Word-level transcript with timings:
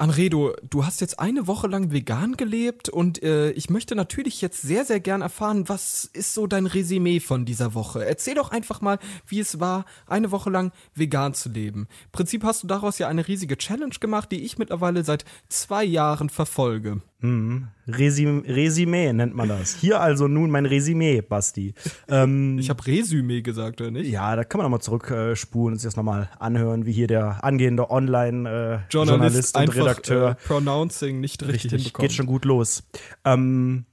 Anredo, 0.00 0.56
du 0.62 0.86
hast 0.86 1.02
jetzt 1.02 1.20
eine 1.20 1.46
Woche 1.46 1.66
lang 1.66 1.92
vegan 1.92 2.38
gelebt 2.38 2.88
und 2.88 3.22
äh, 3.22 3.50
ich 3.50 3.68
möchte 3.68 3.94
natürlich 3.94 4.40
jetzt 4.40 4.62
sehr, 4.62 4.86
sehr 4.86 4.98
gern 4.98 5.20
erfahren, 5.20 5.68
was 5.68 6.06
ist 6.06 6.32
so 6.32 6.46
dein 6.46 6.64
Resümee 6.64 7.20
von 7.20 7.44
dieser 7.44 7.74
Woche? 7.74 8.06
Erzähl 8.06 8.34
doch 8.34 8.50
einfach 8.50 8.80
mal, 8.80 8.98
wie 9.26 9.40
es 9.40 9.60
war, 9.60 9.84
eine 10.06 10.30
Woche 10.30 10.48
lang 10.48 10.72
vegan 10.94 11.34
zu 11.34 11.50
leben. 11.50 11.86
Im 12.06 12.12
Prinzip 12.12 12.44
hast 12.44 12.62
du 12.62 12.66
daraus 12.66 12.96
ja 12.96 13.08
eine 13.08 13.28
riesige 13.28 13.58
Challenge 13.58 13.94
gemacht, 14.00 14.32
die 14.32 14.42
ich 14.42 14.56
mittlerweile 14.56 15.04
seit 15.04 15.26
zwei 15.50 15.84
Jahren 15.84 16.30
verfolge. 16.30 17.02
Hm. 17.20 17.68
Resüm 17.86 18.44
Resümee 18.46 19.12
nennt 19.12 19.34
man 19.34 19.48
das. 19.48 19.74
Hier 19.74 20.00
also 20.00 20.26
nun 20.26 20.50
mein 20.50 20.64
Resümee, 20.64 21.20
Basti. 21.20 21.74
Ähm, 22.08 22.58
ich 22.58 22.70
habe 22.70 22.86
Resümee 22.86 23.42
gesagt, 23.42 23.80
oder 23.80 23.90
nicht? 23.90 24.10
Ja, 24.10 24.34
da 24.36 24.44
kann 24.44 24.58
man 24.58 24.64
nochmal 24.64 24.80
zurückspulen 24.80 25.74
und 25.74 25.78
sich 25.78 25.86
das 25.86 25.96
nochmal 25.96 26.30
anhören, 26.38 26.86
wie 26.86 26.92
hier 26.92 27.08
der 27.08 27.44
angehende 27.44 27.90
Online-Journalist 27.90 29.56
äh, 29.56 29.60
und 29.60 29.76
Redakteur. 29.76 30.30
Äh, 30.30 30.34
pronouncing 30.46 31.20
nicht 31.20 31.42
richtig, 31.46 31.72
richtig 31.72 31.94
Geht 31.94 32.12
schon 32.12 32.26
gut 32.26 32.44
los. 32.44 32.84
Ähm, 33.24 33.84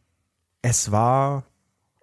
es 0.62 0.92
war 0.92 1.44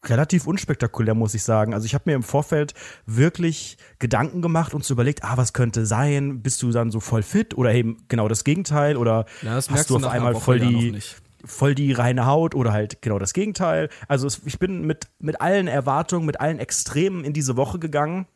relativ 0.09 0.47
unspektakulär, 0.47 1.15
muss 1.15 1.35
ich 1.35 1.43
sagen. 1.43 1.75
Also 1.75 1.87
ich 1.87 1.95
habe 1.95 2.05
mir 2.07 2.15
im 2.15 2.23
Vorfeld 2.23 2.75
wirklich 3.07 3.77
Gedanken 3.99 4.43
gemacht 4.43 4.75
und 4.75 4.85
so 4.85 4.95
überlegt, 4.95 5.25
ah, 5.25 5.37
was 5.37 5.53
könnte 5.53 5.87
sein? 5.87 6.43
Bist 6.43 6.63
du 6.63 6.71
dann 6.71 6.91
so 6.91 7.01
voll 7.01 7.23
fit 7.23 7.57
oder 7.57 7.73
eben 7.73 8.05
genau 8.09 8.29
das 8.29 8.45
Gegenteil? 8.45 8.97
Oder 8.97 9.27
ja, 9.43 9.55
hast 9.55 9.91
du 9.91 9.97
auf 9.97 10.07
einmal 10.07 10.35
voll 10.35 10.61
die, 10.61 10.99
voll 11.45 11.75
die 11.75 11.93
reine 11.93 12.27
Haut 12.27 12.55
oder 12.55 12.73
halt 12.73 13.03
genau 13.03 13.19
das 13.19 13.33
Gegenteil? 13.33 13.89
Also 14.09 14.29
ich 14.45 14.59
bin 14.59 14.87
mit, 14.87 15.09
mit 15.19 15.41
allen 15.41 15.69
Erwartungen, 15.69 16.27
mit 16.27 16.41
allen 16.41 16.59
Extremen 16.59 17.25
in 17.25 17.33
diese 17.33 17.57
Woche 17.57 17.79
gegangen 17.79 18.27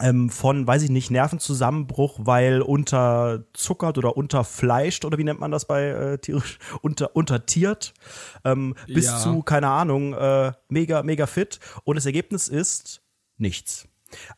ähm, 0.00 0.30
von, 0.30 0.66
weiß 0.66 0.82
ich 0.82 0.90
nicht, 0.90 1.10
Nervenzusammenbruch, 1.10 2.18
weil 2.22 2.60
unterzuckert 2.62 3.98
oder 3.98 4.16
unterfleischt 4.16 5.04
oder 5.04 5.18
wie 5.18 5.24
nennt 5.24 5.40
man 5.40 5.50
das 5.50 5.66
bei 5.66 5.88
äh, 5.88 6.18
tierisch, 6.18 6.58
unter, 6.82 7.16
untertiert, 7.16 7.94
ähm, 8.44 8.74
bis 8.86 9.06
ja. 9.06 9.18
zu, 9.18 9.42
keine 9.42 9.68
Ahnung, 9.68 10.12
äh, 10.14 10.52
mega, 10.68 11.02
mega 11.02 11.26
fit. 11.26 11.60
Und 11.84 11.96
das 11.96 12.06
Ergebnis 12.06 12.48
ist 12.48 13.00
nichts. 13.38 13.88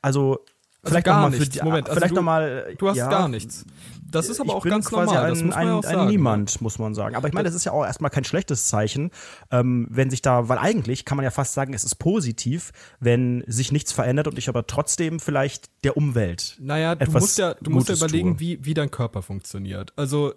Also, 0.00 0.32
also 0.32 0.44
vielleicht 0.84 1.06
gar 1.06 1.30
nichts. 1.30 1.62
Moment, 1.62 1.88
also 1.88 1.98
vielleicht 1.98 2.12
du, 2.12 2.16
noch 2.16 2.22
mal, 2.22 2.74
du 2.78 2.88
hast 2.88 2.96
ja, 2.96 3.08
gar 3.08 3.28
nichts. 3.28 3.64
Das 4.10 4.28
ist 4.28 4.40
aber 4.40 4.54
auch 4.54 4.64
ganz 4.64 4.90
normal. 4.90 5.16
Ein, 5.16 5.30
das 5.30 5.42
muss 5.42 5.54
man 5.54 5.58
ein, 5.58 5.66
ja 5.68 5.74
auch 5.74 5.82
sagen. 5.82 6.00
ein 6.00 6.08
Niemand, 6.08 6.60
muss 6.60 6.78
man 6.78 6.94
sagen. 6.94 7.14
Aber 7.14 7.28
ich 7.28 7.34
meine, 7.34 7.46
das 7.46 7.54
ist 7.54 7.64
ja 7.64 7.72
auch 7.72 7.84
erstmal 7.84 8.10
kein 8.10 8.24
schlechtes 8.24 8.68
Zeichen, 8.68 9.10
ähm, 9.50 9.86
wenn 9.90 10.10
sich 10.10 10.22
da, 10.22 10.48
weil 10.48 10.58
eigentlich 10.58 11.04
kann 11.04 11.16
man 11.16 11.24
ja 11.24 11.30
fast 11.30 11.54
sagen, 11.54 11.74
es 11.74 11.84
ist 11.84 11.96
positiv, 11.96 12.72
wenn 13.00 13.44
sich 13.46 13.72
nichts 13.72 13.92
verändert 13.92 14.28
und 14.28 14.38
ich 14.38 14.48
aber 14.48 14.66
trotzdem 14.66 15.20
vielleicht 15.20 15.68
der 15.84 15.96
Umwelt. 15.96 16.56
Naja, 16.60 16.94
du 16.94 17.10
musst 17.10 17.38
ja, 17.38 17.54
du 17.54 17.70
musst 17.70 17.88
ja 17.88 17.96
überlegen, 17.96 18.40
wie, 18.40 18.64
wie 18.64 18.74
dein 18.74 18.90
Körper 18.90 19.22
funktioniert. 19.22 19.92
Also 19.96 20.32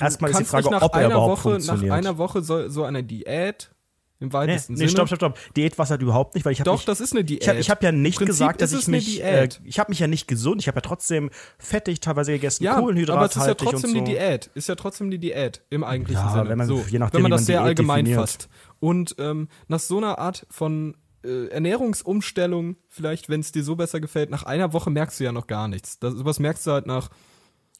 Erstmal 0.00 0.30
ist 0.30 0.40
die 0.40 0.44
Frage, 0.44 0.68
ob 0.68 0.96
er 0.96 1.06
überhaupt 1.06 1.44
Woche, 1.44 1.50
funktioniert. 1.50 1.88
Nach 1.88 1.96
einer 1.96 2.16
Woche 2.16 2.42
so, 2.42 2.68
so 2.68 2.84
eine 2.84 3.04
Diät 3.04 3.73
im 4.20 4.32
weitesten 4.32 4.74
nee, 4.74 4.78
nee, 4.78 4.86
Sinne. 4.86 4.90
stopp, 4.90 5.08
stopp, 5.08 5.36
stopp. 5.36 5.54
Diät 5.54 5.76
war 5.76 5.84
es 5.84 5.90
halt 5.90 6.00
überhaupt 6.02 6.34
nicht, 6.34 6.44
weil 6.44 6.52
ich 6.52 6.60
habe 6.60 6.70
Doch, 6.70 6.84
das 6.84 7.00
ist 7.00 7.12
eine 7.12 7.24
Diät. 7.24 7.42
Ich 7.42 7.48
habe 7.48 7.60
hab 7.60 7.82
ja 7.82 7.92
nicht 7.92 8.18
gesagt, 8.18 8.60
dass 8.60 8.72
ich 8.72 8.86
mich 8.86 9.22
äh, 9.22 9.48
ich 9.64 9.78
habe 9.78 9.90
mich 9.90 9.98
ja 9.98 10.06
nicht 10.06 10.28
gesund, 10.28 10.60
ich 10.60 10.68
habe 10.68 10.76
ja 10.76 10.82
trotzdem 10.82 11.30
fettig 11.58 12.00
teilweise 12.00 12.32
gegessen, 12.32 12.64
ja, 12.64 12.78
Kohlenhydrat 12.78 13.16
aber 13.16 13.26
es 13.26 13.36
ist 13.36 13.46
ja 13.46 13.54
trotzdem 13.54 13.90
so. 13.90 13.98
die 13.98 14.04
Diät, 14.04 14.50
ist 14.54 14.68
ja 14.68 14.76
trotzdem 14.76 15.10
die 15.10 15.18
Diät 15.18 15.62
im 15.70 15.84
eigentlichen 15.84 16.24
ja, 16.24 16.32
Sinne. 16.32 16.48
Wenn 16.48 16.58
man, 16.58 16.68
so, 16.68 16.84
je 16.88 16.98
nachdem, 16.98 17.18
wenn 17.18 17.22
man 17.22 17.30
das 17.32 17.40
man 17.40 17.46
sehr 17.46 17.58
Diät 17.58 17.66
allgemein 17.66 18.04
definiert. 18.04 18.20
fasst. 18.20 18.48
Und 18.80 19.16
ähm, 19.18 19.48
nach 19.68 19.80
so 19.80 19.98
einer 19.98 20.18
Art 20.18 20.46
von 20.50 20.96
äh, 21.24 21.46
Ernährungsumstellung, 21.48 22.76
vielleicht, 22.88 23.28
wenn 23.28 23.40
es 23.40 23.50
dir 23.50 23.64
so 23.64 23.76
besser 23.76 24.00
gefällt, 24.00 24.30
nach 24.30 24.44
einer 24.44 24.72
Woche 24.72 24.90
merkst 24.90 25.20
du 25.20 25.24
ja 25.24 25.32
noch 25.32 25.46
gar 25.46 25.68
nichts. 25.68 25.98
Das, 25.98 26.14
sowas 26.14 26.38
merkst 26.38 26.66
du 26.66 26.72
halt 26.72 26.86
nach 26.86 27.10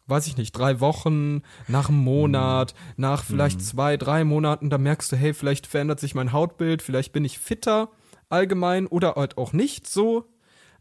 weiß 0.06 0.27
ich 0.27 0.36
nicht, 0.36 0.52
drei 0.52 0.80
Wochen, 0.80 1.42
nach 1.69 1.88
einem 1.88 1.98
Monat, 1.98 2.75
mhm. 2.75 2.92
nach 3.03 3.25
vielleicht 3.25 3.59
mhm. 3.59 3.65
zwei, 3.65 3.97
drei 3.97 4.25
Monaten, 4.25 4.70
da 4.70 4.78
merkst 4.78 5.12
du, 5.12 5.16
hey, 5.16 5.34
vielleicht 5.34 5.66
verändert 5.66 6.00
sich 6.00 6.15
mein 6.15 6.32
Hautbild, 6.32 6.82
vielleicht 6.82 7.12
bin 7.12 7.25
ich 7.25 7.38
fitter 7.38 7.91
allgemein 8.28 8.87
oder 8.87 9.15
halt 9.15 9.38
auch 9.38 9.53
nicht 9.53 9.87
so. 9.87 10.26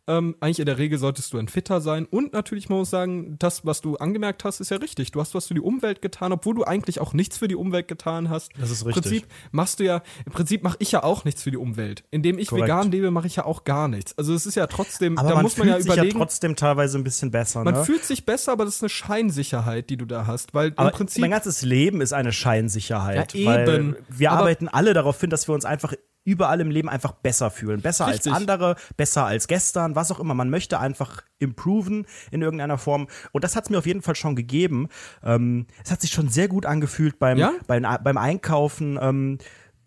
Ähm, 0.06 0.36
eigentlich 0.42 0.60
in 0.60 0.66
der 0.66 0.78
Regel 0.78 1.00
solltest 1.00 1.32
du 1.32 1.38
ein 1.38 1.48
Fitter 1.48 1.80
sein. 1.80 2.06
Und 2.06 2.34
natürlich 2.34 2.68
muss 2.68 2.88
ich 2.88 2.92
sagen, 2.92 3.38
das, 3.40 3.66
was 3.66 3.80
du 3.80 3.96
angemerkt 3.96 4.44
hast, 4.44 4.60
ist 4.60 4.70
ja 4.70 4.78
richtig. 4.78 5.12
Du 5.12 5.22
hast 5.22 5.34
was 5.34 5.48
für 5.48 5.54
die 5.54 5.62
Umwelt 5.62 6.02
getan, 6.02 6.34
obwohl 6.34 6.56
du 6.56 6.66
eigentlich 6.66 7.00
auch 7.00 7.14
nichts 7.14 7.38
für 7.38 7.48
die 7.48 7.56
Umwelt 7.56 7.88
getan 7.88 8.30
hast. 8.30 8.52
Das 8.60 8.70
ist 8.70 8.86
richtig. 8.86 8.98
Im 8.98 9.02
Prinzip 9.02 9.28
machst 9.52 9.80
du 9.80 9.86
ja, 9.86 10.02
im 10.26 10.34
Prinzip 10.34 10.64
mache 10.64 10.76
ich 10.80 10.92
ja 10.92 11.04
auch 11.04 11.24
nichts 11.24 11.44
für 11.44 11.52
die 11.52 11.58
Umwelt. 11.58 12.04
Indem 12.12 12.38
ich 12.38 12.50
Korrekt. 12.50 12.66
vegan 12.66 12.92
lebe, 12.92 13.12
mache 13.12 13.28
ich 13.28 13.38
ja 13.38 13.46
auch 13.46 13.64
gar 13.64 13.88
nichts. 13.88 14.18
Also 14.18 14.34
es 14.34 14.46
ist 14.46 14.56
ja 14.56 14.68
trotzdem, 14.68 15.18
aber 15.18 15.30
da 15.30 15.36
man 15.36 15.44
muss 15.44 15.58
man 15.58 15.70
ja 15.70 15.78
sich 15.78 15.86
überlegen. 15.86 16.18
ja 16.18 16.26
trotzdem 16.26 16.56
teilweise 16.58 16.98
ein 16.98 17.06
bisschen 17.06 17.32
besser. 17.32 17.64
Man 17.64 17.74
ne? 17.74 17.86
fühlt 17.86 18.04
sich 18.04 18.26
besser, 18.26 18.52
aber 18.52 18.66
das 18.66 18.76
ist 18.76 18.84
eine 18.84 18.90
Scheinsicherheit, 18.90 19.90
die 19.90 19.96
du 19.96 20.06
da 20.06 20.28
hast. 20.28 20.54
Weil 20.54 20.74
aber 20.76 20.90
im 20.90 20.96
Prinzip. 20.96 21.22
Mein 21.22 21.32
ganzes 21.32 21.62
Leben 21.62 22.02
ist 22.02 22.12
eine 22.12 22.34
Scheinsicherheit. 22.34 23.34
Ja, 23.34 23.66
eben. 23.66 23.96
wir 24.10 24.32
aber 24.32 24.42
arbeiten 24.42 24.68
alle 24.68 24.94
darauf 24.94 25.20
hin, 25.22 25.30
dass 25.30 25.48
wir 25.48 25.56
uns 25.56 25.64
einfach 25.64 25.94
überall 26.24 26.62
im 26.62 26.72
Leben 26.72 26.90
einfach 26.90 27.14
besser 27.14 27.52
fühlen. 27.52 27.82
Besser 27.82 28.08
Richtig. 28.08 28.32
als 28.32 28.42
andere, 28.42 28.76
besser 28.98 29.26
als 29.26 29.48
gestern, 29.48 29.96
was 29.96 30.12
auch 30.12 30.20
immer. 30.20 30.34
Man 30.34 30.50
möchte 30.50 30.80
einfach 30.80 31.24
improven 31.40 32.06
in 32.32 32.42
irgendeiner 32.42 32.78
Form. 32.78 33.08
Und 33.32 33.44
das 33.44 33.56
hat 33.56 33.66
es 33.66 33.70
mir 33.70 33.78
auf 33.78 33.86
jeden 33.86 34.02
Fall 34.02 34.16
schon 34.16 34.36
gegeben. 34.36 34.88
Ähm, 35.24 35.68
es 35.84 35.92
hat 35.92 36.02
sich 36.02 36.12
schon 36.12 36.30
sehr 36.30 36.48
gut 36.48 36.66
angefühlt 36.66 37.20
beim, 37.20 37.38
ja? 37.38 37.54
beim, 37.68 37.86
beim 38.04 38.18
Einkaufen. 38.18 38.98
Ähm, 39.02 39.38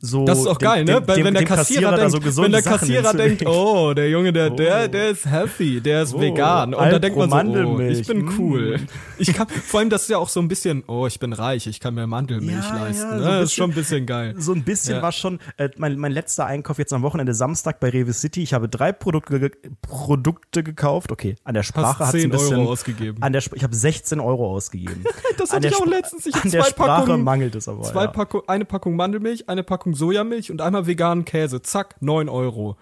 so 0.06 0.24
das 0.24 0.38
ist 0.38 0.46
auch 0.46 0.58
dem, 0.58 0.68
geil, 0.68 0.84
ne? 0.84 1.00
Dem, 1.00 1.24
wenn 1.24 1.34
der 1.34 1.44
Kassierer, 1.44 1.96
Kassierer, 1.96 2.10
denkt, 2.10 2.32
so 2.32 2.42
wenn 2.42 2.52
der 2.52 2.62
Kassierer 2.62 3.12
denkt, 3.14 3.46
oh, 3.46 3.92
der 3.94 4.08
Junge, 4.08 4.32
der, 4.32 4.52
oh. 4.52 4.56
der, 4.56 4.88
der 4.88 5.10
ist 5.10 5.26
healthy, 5.26 5.80
der 5.80 6.02
ist 6.02 6.14
oh, 6.14 6.20
vegan. 6.20 6.74
Und 6.74 6.90
da 6.90 6.98
denkt 6.98 7.18
man 7.18 7.30
so, 7.30 7.36
oh, 7.36 7.80
ich 7.80 8.06
bin 8.06 8.24
mm. 8.24 8.34
cool. 8.38 8.80
Ich 9.18 9.32
kann, 9.32 9.48
vor 9.48 9.80
allem, 9.80 9.90
das 9.90 10.02
ist 10.02 10.10
ja 10.10 10.18
auch 10.18 10.28
so 10.28 10.40
ein 10.40 10.48
bisschen, 10.48 10.84
oh, 10.86 11.06
ich 11.06 11.18
bin 11.18 11.32
reich, 11.32 11.66
ich 11.66 11.80
kann 11.80 11.94
mir 11.94 12.06
Mandelmilch 12.06 12.64
ja, 12.64 12.84
leisten. 12.84 13.10
Ja, 13.10 13.16
ne? 13.16 13.22
so 13.22 13.28
das 13.28 13.44
ist 13.44 13.54
schon 13.54 13.70
ein 13.70 13.74
bisschen 13.74 14.06
geil. 14.06 14.34
So 14.38 14.52
ein 14.52 14.62
bisschen 14.62 14.96
ja. 14.96 15.02
war 15.02 15.12
schon 15.12 15.38
äh, 15.56 15.68
mein, 15.76 15.98
mein 15.98 16.12
letzter 16.12 16.46
Einkauf 16.46 16.78
jetzt 16.78 16.92
am 16.92 17.02
Wochenende 17.02 17.34
Samstag 17.34 17.80
bei 17.80 17.88
Rewe 17.88 18.12
City. 18.12 18.42
Ich 18.42 18.54
habe 18.54 18.68
drei 18.68 18.92
Produkte, 18.92 19.50
Produkte 19.82 20.62
gekauft. 20.62 21.12
Okay, 21.12 21.36
an 21.44 21.54
der 21.54 21.62
Sprache 21.62 22.06
hat 22.06 22.14
es 22.14 22.24
ein 22.24 22.30
bisschen. 22.30 22.58
Euro 22.58 22.72
ausgegeben. 22.72 23.22
An 23.22 23.32
der, 23.32 23.42
ich 23.54 23.62
habe 23.62 23.74
16 23.74 24.20
Euro 24.20 24.50
ausgegeben. 24.50 25.04
das 25.38 25.52
hatte 25.52 25.68
ich 25.68 25.76
auch 25.76 25.86
letztens. 25.86 26.26
Ich 26.26 26.34
an 26.34 26.50
der 26.50 26.64
Sprache 26.64 27.06
Packungen, 27.06 27.24
mangelt 27.24 27.54
es 27.54 27.68
aber. 27.68 27.82
Zwei 27.82 28.06
Packung, 28.06 28.42
eine 28.46 28.64
Packung 28.64 28.96
Mandelmilch, 28.96 29.48
eine 29.48 29.62
Packung 29.62 29.94
Sojamilch 29.96 30.50
und 30.50 30.60
einmal 30.60 30.86
veganen 30.86 31.24
Käse. 31.24 31.62
Zack, 31.62 31.96
9 32.00 32.28
Euro. 32.28 32.76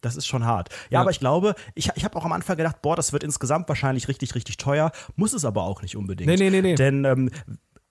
Das 0.00 0.16
ist 0.16 0.26
schon 0.26 0.44
hart. 0.44 0.70
Ja, 0.70 0.76
ja. 0.90 1.00
aber 1.00 1.10
ich 1.10 1.20
glaube, 1.20 1.54
ich, 1.74 1.90
ich 1.94 2.04
habe 2.04 2.16
auch 2.16 2.24
am 2.24 2.32
Anfang 2.32 2.56
gedacht, 2.56 2.80
boah, 2.80 2.96
das 2.96 3.12
wird 3.12 3.22
insgesamt 3.22 3.68
wahrscheinlich 3.68 4.08
richtig, 4.08 4.34
richtig 4.34 4.56
teuer. 4.56 4.92
Muss 5.16 5.32
es 5.32 5.44
aber 5.44 5.64
auch 5.64 5.82
nicht 5.82 5.96
unbedingt. 5.96 6.28
Nee, 6.28 6.36
nee, 6.36 6.50
nee, 6.50 6.62
nee. 6.62 6.74
Denn 6.74 7.04
ähm, 7.04 7.30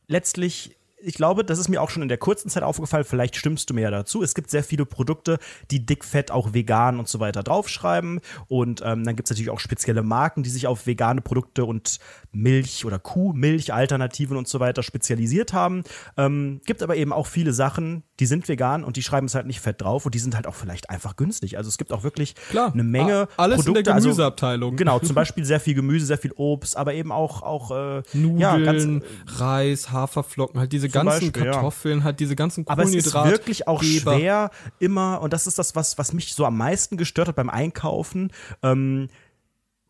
letztlich 0.08 0.79
ich 1.02 1.16
glaube, 1.16 1.44
das 1.44 1.60
ist 1.60 1.70
mir 1.70 1.82
auch 1.82 1.90
schon 1.90 2.02
in 2.04 2.10
der 2.10 2.18
kurzen 2.18 2.50
Zeit 2.50 2.64
aufgefallen, 2.64 3.04
vielleicht 3.04 3.36
stimmst 3.36 3.70
du 3.70 3.74
mir 3.74 3.82
ja 3.82 3.92
dazu. 3.92 4.24
Es 4.24 4.34
gibt 4.34 4.50
sehr 4.50 4.64
viele 4.64 4.86
Produkte, 4.86 5.40
die 5.72 5.86
dickfett 5.86 6.32
auch 6.32 6.54
vegan 6.54 7.00
und 7.00 7.08
so 7.08 7.20
weiter 7.20 7.44
draufschreiben. 7.44 8.20
Und 8.48 8.82
ähm, 8.84 9.04
dann 9.04 9.16
gibt 9.16 9.28
es 9.28 9.32
natürlich 9.32 9.50
auch 9.50 9.60
spezielle 9.60 10.04
Marken, 10.04 10.44
die 10.44 10.50
sich 10.50 10.68
auf 10.68 10.88
vegane 10.88 11.22
Produkte 11.22 11.66
und 11.66 12.00
Milch 12.32 12.86
oder 12.86 13.00
Kuhmilch, 13.00 13.74
Alternativen 13.74 14.38
und 14.38 14.48
so 14.48 14.60
weiter 14.60 14.84
spezialisiert 14.84 15.54
haben. 15.54 15.84
Ähm, 16.18 16.62
gibt 16.66 16.84
aber 16.84 16.96
eben 16.96 17.14
auch 17.14 17.28
viele 17.28 17.54
Sachen, 17.54 18.04
die 18.20 18.26
sind 18.26 18.48
vegan 18.48 18.84
und 18.84 18.98
die 18.98 19.04
schreiben 19.04 19.28
es 19.28 19.36
halt 19.36 19.48
nicht 19.48 19.62
fett 19.62 19.82
drauf 19.82 20.06
und 20.06 20.14
die 20.14 20.20
sind 20.20 20.36
halt 20.36 20.48
auch 20.48 20.56
vielleicht 20.56 20.90
einfach 20.90 21.16
günstig. 21.16 21.58
Also 21.58 21.70
es 21.70 21.78
gibt 21.78 21.94
auch 21.94 22.04
wirklich 22.04 22.36
Klar, 22.50 22.74
eine 22.74 22.84
Menge 22.84 23.28
alles 23.38 23.58
Produkte. 23.58 23.80
in 23.80 23.84
der 23.86 23.94
also 23.96 24.10
Gemüseabteilung. 24.10 24.72
Also, 24.72 24.78
genau, 24.78 25.00
zum 25.00 25.16
Beispiel 25.20 25.46
sehr 25.46 25.60
viel 25.60 25.74
Gemüse, 25.74 26.06
sehr 26.06 26.18
viel 26.18 26.34
Obst, 26.36 26.76
aber 26.76 26.94
eben 26.94 27.12
auch, 27.12 27.42
auch 27.42 27.72
äh, 27.72 28.04
Nudeln, 28.14 28.40
ja, 28.40 28.58
ganz, 28.58 29.04
Reis, 29.28 29.92
Haferflocken, 29.92 30.60
halt 30.60 30.72
diese 30.74 30.89
ganzen 30.90 31.32
Beispiel, 31.32 31.52
Kartoffeln, 31.52 32.00
ja. 32.00 32.04
halt 32.06 32.20
diese 32.20 32.36
ganzen 32.36 32.68
Aber 32.68 32.84
es 32.84 32.90
Kohlenhydrate. 32.90 33.28
ist 33.28 33.34
wirklich 33.34 33.68
auch 33.68 33.84
schwer, 33.84 34.52
immer, 34.80 35.22
und 35.22 35.34
das 35.34 35.48
ist 35.48 35.60
das, 35.60 35.76
was, 35.76 35.98
was 35.98 36.14
mich 36.14 36.34
so 36.34 36.46
am 36.46 36.58
meisten 36.58 36.98
gestört 36.98 37.28
hat 37.28 37.36
beim 37.36 37.50
Einkaufen, 37.50 38.32
ähm, 38.64 39.10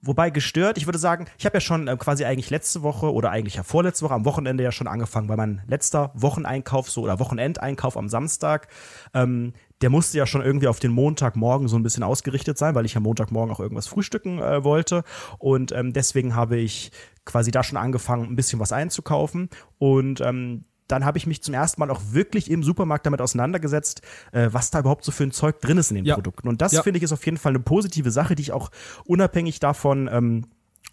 Wobei 0.01 0.29
gestört, 0.29 0.77
ich 0.77 0.87
würde 0.87 0.97
sagen, 0.97 1.25
ich 1.37 1.45
habe 1.45 1.57
ja 1.57 1.61
schon 1.61 1.89
äh, 1.89 1.97
quasi 1.97 2.23
eigentlich 2.23 2.49
letzte 2.49 2.83
Woche 2.83 3.11
oder 3.11 3.31
eigentlich 3.31 3.55
ja 3.55 3.63
vorletzte 3.63 4.05
Woche 4.05 4.13
am 4.13 4.23
Wochenende 4.23 4.63
ja 4.63 4.71
schon 4.71 4.87
angefangen, 4.87 5.27
weil 5.27 5.35
mein 5.35 5.61
letzter 5.67 6.11
Wocheneinkauf 6.13 6.89
so 6.89 7.01
oder 7.01 7.19
Wochenendeinkauf 7.19 7.97
am 7.97 8.07
Samstag, 8.07 8.69
ähm, 9.13 9.51
der 9.81 9.89
musste 9.89 10.17
ja 10.17 10.25
schon 10.25 10.41
irgendwie 10.41 10.67
auf 10.69 10.79
den 10.79 10.91
Montagmorgen 10.93 11.67
so 11.67 11.75
ein 11.75 11.83
bisschen 11.83 12.03
ausgerichtet 12.03 12.57
sein, 12.57 12.75
weil 12.75 12.85
ich 12.85 12.95
am 12.95 13.03
Montagmorgen 13.03 13.53
auch 13.53 13.59
irgendwas 13.59 13.87
frühstücken 13.87 14.39
äh, 14.39 14.63
wollte. 14.63 15.03
Und 15.37 15.73
ähm, 15.73 15.91
deswegen 15.91 16.33
habe 16.33 16.57
ich 16.57 16.91
quasi 17.25 17.51
da 17.51 17.61
schon 17.61 17.77
angefangen, 17.77 18.23
ein 18.23 18.35
bisschen 18.37 18.59
was 18.61 18.71
einzukaufen. 18.71 19.49
Und 19.79 20.21
ähm, 20.21 20.63
dann 20.91 21.05
habe 21.05 21.17
ich 21.17 21.27
mich 21.27 21.41
zum 21.41 21.53
ersten 21.53 21.79
Mal 21.79 21.89
auch 21.89 22.01
wirklich 22.11 22.51
im 22.51 22.63
Supermarkt 22.63 23.05
damit 23.05 23.21
auseinandergesetzt, 23.21 24.01
äh, 24.31 24.49
was 24.51 24.71
da 24.71 24.79
überhaupt 24.79 25.05
so 25.05 25.11
für 25.11 25.23
ein 25.23 25.31
Zeug 25.31 25.61
drin 25.61 25.77
ist 25.77 25.91
in 25.91 25.95
den 25.95 26.05
ja. 26.05 26.15
Produkten. 26.15 26.47
Und 26.49 26.61
das 26.61 26.73
Ja. 26.73 26.83
finde 26.83 26.97
ich 26.97 27.03
ist 27.03 27.13
auf 27.13 27.25
jeden 27.25 27.37
Fall 27.37 27.51
eine 27.51 27.59
positive 27.59 28.11
Sache, 28.11 28.35
die 28.35 28.41
ich 28.41 28.51
auch 28.51 28.69
unabhängig 29.05 29.59
davon 29.59 30.09
ähm, 30.11 30.45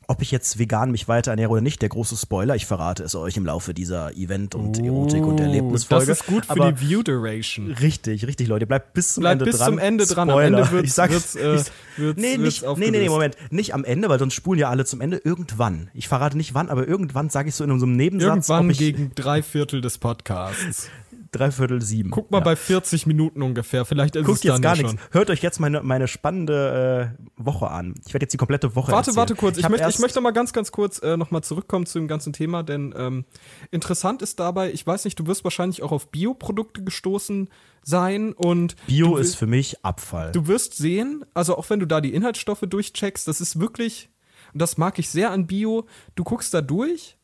ob 0.08 0.22
ich 0.22 0.30
jetzt 0.30 0.58
vegan 0.58 0.90
mich 0.90 1.08
weiter 1.08 1.32
ernähre 1.32 1.50
oder 1.50 1.60
nicht, 1.60 1.82
der 1.82 1.88
große 1.88 2.16
Spoiler, 2.16 2.54
ich 2.54 2.66
verrate 2.66 3.02
es 3.02 3.14
euch 3.14 3.36
im 3.36 3.44
Laufe 3.46 3.74
dieser 3.74 4.16
Event- 4.16 4.54
und 4.54 4.78
Erotik- 4.78 5.24
und 5.24 5.40
Erlebnisfolge. 5.40 6.06
Das 6.06 6.20
ist 6.20 6.26
gut 6.26 6.46
für 6.46 6.52
Aber 6.52 6.72
die 6.72 6.80
View-Duration. 6.80 7.72
Richtig, 7.72 8.26
richtig, 8.26 8.48
Leute. 8.48 8.66
Bleibt 8.66 8.92
bis 8.94 9.14
zum 9.14 9.22
Bleibt 9.22 9.40
Ende 9.40 9.44
bis 9.46 9.58
dran. 9.58 9.66
zum 9.68 9.78
Ende 9.78 10.06
dran. 10.06 10.30
Am 10.30 10.34
Spoiler. 10.34 10.58
Ende 10.58 10.70
wird's- 10.72 10.88
ich 10.88 10.94
sag's, 10.94 11.34
wird's, 11.34 11.36
äh, 11.36 11.70
wird's- 11.96 12.20
nee, 12.20 12.36
nicht, 12.36 12.64
nee, 12.76 12.90
nee. 12.90 13.08
Moment. 13.08 13.36
Nicht 13.50 13.74
am 13.74 13.84
Ende, 13.84 14.08
weil 14.08 14.18
sonst 14.18 14.34
spulen 14.34 14.58
ja 14.60 14.68
alle 14.70 14.84
zum 14.84 15.00
Ende. 15.00 15.16
Irgendwann. 15.18 15.88
Ich 15.94 16.08
verrate 16.08 16.36
nicht 16.36 16.54
wann, 16.54 16.68
aber 16.68 16.86
irgendwann 16.86 17.28
sage 17.30 17.48
ich 17.48 17.54
so 17.54 17.64
in 17.64 17.78
so 17.78 17.86
einem 17.86 17.96
Nebensatz, 17.96 18.48
Irgendwann 18.48 18.70
ich 18.70 18.78
gegen 18.78 19.12
drei 19.14 19.42
Viertel 19.42 19.80
des 19.80 19.98
Podcasts. 19.98 20.88
Dreiviertel 21.36 21.80
sieben. 21.82 22.10
Guck 22.10 22.30
mal 22.30 22.38
Ja. 22.38 22.44
bei 22.44 22.56
40 22.56 23.06
Minuten 23.06 23.42
ungefähr. 23.42 23.84
Vielleicht 23.84 24.16
ist 24.16 24.22
es 24.22 24.26
Guckt 24.26 24.44
dann 24.44 24.52
jetzt 24.54 24.62
gar 24.62 24.76
nichts. 24.76 24.94
Hört 25.10 25.30
euch 25.30 25.42
jetzt 25.42 25.60
meine, 25.60 25.82
meine 25.82 26.08
spannende 26.08 27.14
äh, 27.18 27.22
Woche 27.36 27.70
an. 27.70 27.94
Ich 28.06 28.14
werde 28.14 28.24
jetzt 28.24 28.32
die 28.32 28.36
komplette 28.38 28.74
Woche 28.76 28.92
Warte, 28.92 29.10
erzählen. 29.10 29.16
warte 29.16 29.34
kurz. 29.34 29.58
Ich, 29.58 29.64
hab 29.64 29.70
möchte, 29.70 29.88
ich 29.88 29.98
möchte 29.98 30.20
mal 30.20 30.32
ganz, 30.32 30.52
ganz 30.52 30.72
kurz 30.72 30.98
äh, 31.02 31.16
nochmal 31.16 31.42
zurückkommen 31.42 31.86
zu 31.86 31.98
dem 31.98 32.08
ganzen 32.08 32.32
Thema, 32.32 32.62
denn 32.62 32.94
ähm, 32.96 33.24
interessant 33.70 34.22
ist 34.22 34.40
dabei, 34.40 34.72
ich 34.72 34.86
weiß 34.86 35.04
nicht, 35.04 35.18
du 35.18 35.26
wirst 35.26 35.44
wahrscheinlich 35.44 35.82
auch 35.82 35.92
auf 35.92 36.10
Bioprodukte 36.10 36.82
gestoßen 36.84 37.48
sein 37.82 38.32
und 38.32 38.76
Bio 38.86 39.16
ist 39.16 39.36
für 39.36 39.46
mich 39.46 39.84
Abfall. 39.84 40.32
du 40.32 40.46
wirst 40.48 40.76
sehen, 40.76 41.24
also 41.34 41.56
auch 41.56 41.70
wenn 41.70 41.80
du 41.80 41.86
da 41.86 42.00
die 42.00 42.14
Inhaltsstoffe 42.14 42.64
durchcheckst, 42.68 43.28
das 43.28 43.40
ist 43.40 43.60
wirklich, 43.60 44.10
und 44.52 44.60
das 44.62 44.76
mag 44.76 44.98
ich 44.98 45.08
sehr 45.08 45.30
an 45.30 45.46
Bio, 45.46 45.86
du 46.16 46.24
guckst 46.24 46.52
da 46.54 46.60
durch 46.62 47.15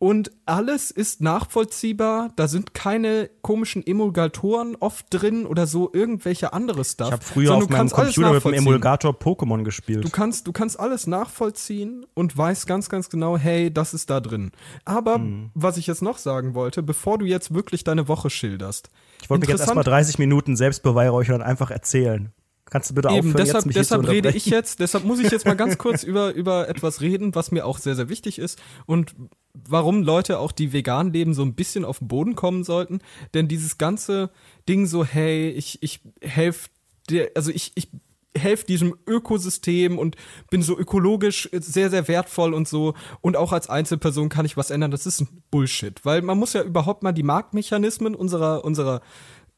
und 0.00 0.30
alles 0.46 0.92
ist 0.92 1.20
nachvollziehbar, 1.20 2.30
da 2.36 2.46
sind 2.46 2.72
keine 2.72 3.30
komischen 3.42 3.84
Emulgatoren 3.84 4.76
oft 4.78 5.06
drin 5.10 5.44
oder 5.44 5.66
so 5.66 5.90
irgendwelche 5.92 6.52
andere 6.52 6.84
Stuff. 6.84 7.08
ich 7.08 7.12
habe 7.12 7.24
früher 7.24 7.46
sondern 7.48 7.64
auf 7.64 7.70
meinem 7.70 7.90
Computer 7.90 8.32
mit 8.32 8.44
dem. 8.44 8.54
Emulgator 8.54 9.12
Pokémon 9.12 9.64
gespielt. 9.64 10.04
Du 10.04 10.10
kannst, 10.10 10.46
du 10.46 10.52
kannst 10.52 10.78
alles 10.78 11.08
nachvollziehen 11.08 12.06
und 12.14 12.36
weißt 12.36 12.66
ganz, 12.68 12.88
ganz 12.88 13.10
genau, 13.10 13.36
hey, 13.36 13.72
das 13.72 13.92
ist 13.92 14.08
da 14.10 14.20
drin. 14.20 14.52
Aber 14.84 15.16
Hm. 15.16 15.50
was 15.54 15.76
ich 15.76 15.88
jetzt 15.88 16.02
noch 16.02 16.18
sagen 16.18 16.54
wollte, 16.54 16.82
bevor 16.82 17.18
du 17.18 17.24
jetzt 17.24 17.52
wirklich 17.52 17.82
deine 17.82 18.06
Woche 18.06 18.30
schilderst. 18.30 18.90
ich 19.22 19.28
wollte 19.28 19.40
mich 19.40 19.50
jetzt 19.50 19.60
erstmal 19.60 19.84
30 19.84 20.18
Minuten 20.18 20.54
selbst 20.56 20.84
beweihräuchern 20.84 21.36
und 21.36 21.42
einfach 21.42 21.70
erzählen. 21.72 22.32
Kannst 22.70 22.90
du 22.90 22.94
bitte 22.94 23.08
Eben, 23.08 23.18
aufhören, 23.18 23.36
deshalb, 23.36 23.64
jetzt 23.66 23.76
deshalb 23.76 24.08
rede 24.08 24.30
ich 24.30 24.46
jetzt, 24.46 24.80
deshalb 24.80 25.04
muss 25.04 25.20
ich 25.20 25.30
jetzt 25.30 25.46
mal 25.46 25.56
ganz 25.56 25.78
kurz 25.78 26.02
über, 26.02 26.34
über 26.34 26.68
etwas 26.68 27.00
reden, 27.00 27.34
was 27.34 27.50
mir 27.50 27.64
auch 27.64 27.78
sehr, 27.78 27.94
sehr 27.94 28.08
wichtig 28.08 28.38
ist 28.38 28.60
und 28.86 29.14
warum 29.54 30.02
Leute 30.02 30.38
auch, 30.38 30.52
die 30.52 30.72
vegan 30.72 31.12
leben, 31.12 31.34
so 31.34 31.42
ein 31.42 31.54
bisschen 31.54 31.84
auf 31.84 31.98
den 31.98 32.08
Boden 32.08 32.34
kommen 32.34 32.64
sollten. 32.64 33.00
Denn 33.34 33.48
dieses 33.48 33.78
ganze 33.78 34.30
Ding 34.68 34.86
so, 34.86 35.04
hey, 35.04 35.50
ich, 35.50 35.82
ich 35.82 36.00
helfe 36.20 36.68
dir, 37.08 37.30
also 37.34 37.50
ich, 37.50 37.72
ich 37.74 37.88
helfe 38.36 38.66
diesem 38.66 38.94
Ökosystem 39.06 39.98
und 39.98 40.16
bin 40.50 40.62
so 40.62 40.78
ökologisch 40.78 41.48
sehr, 41.52 41.90
sehr 41.90 42.08
wertvoll 42.08 42.54
und 42.54 42.68
so. 42.68 42.94
Und 43.20 43.36
auch 43.36 43.52
als 43.52 43.68
Einzelperson 43.68 44.28
kann 44.28 44.46
ich 44.46 44.56
was 44.56 44.70
ändern. 44.70 44.90
Das 44.90 45.06
ist 45.06 45.24
Bullshit. 45.50 46.04
Weil 46.04 46.22
man 46.22 46.38
muss 46.38 46.52
ja 46.52 46.62
überhaupt 46.62 47.02
mal 47.02 47.12
die 47.12 47.22
Marktmechanismen 47.22 48.14
unserer, 48.14 48.64
unserer 48.64 49.00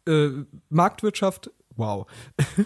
äh, 0.07 0.29
Marktwirtschaft, 0.69 1.51
wow. 1.81 2.07
Der 2.47 2.63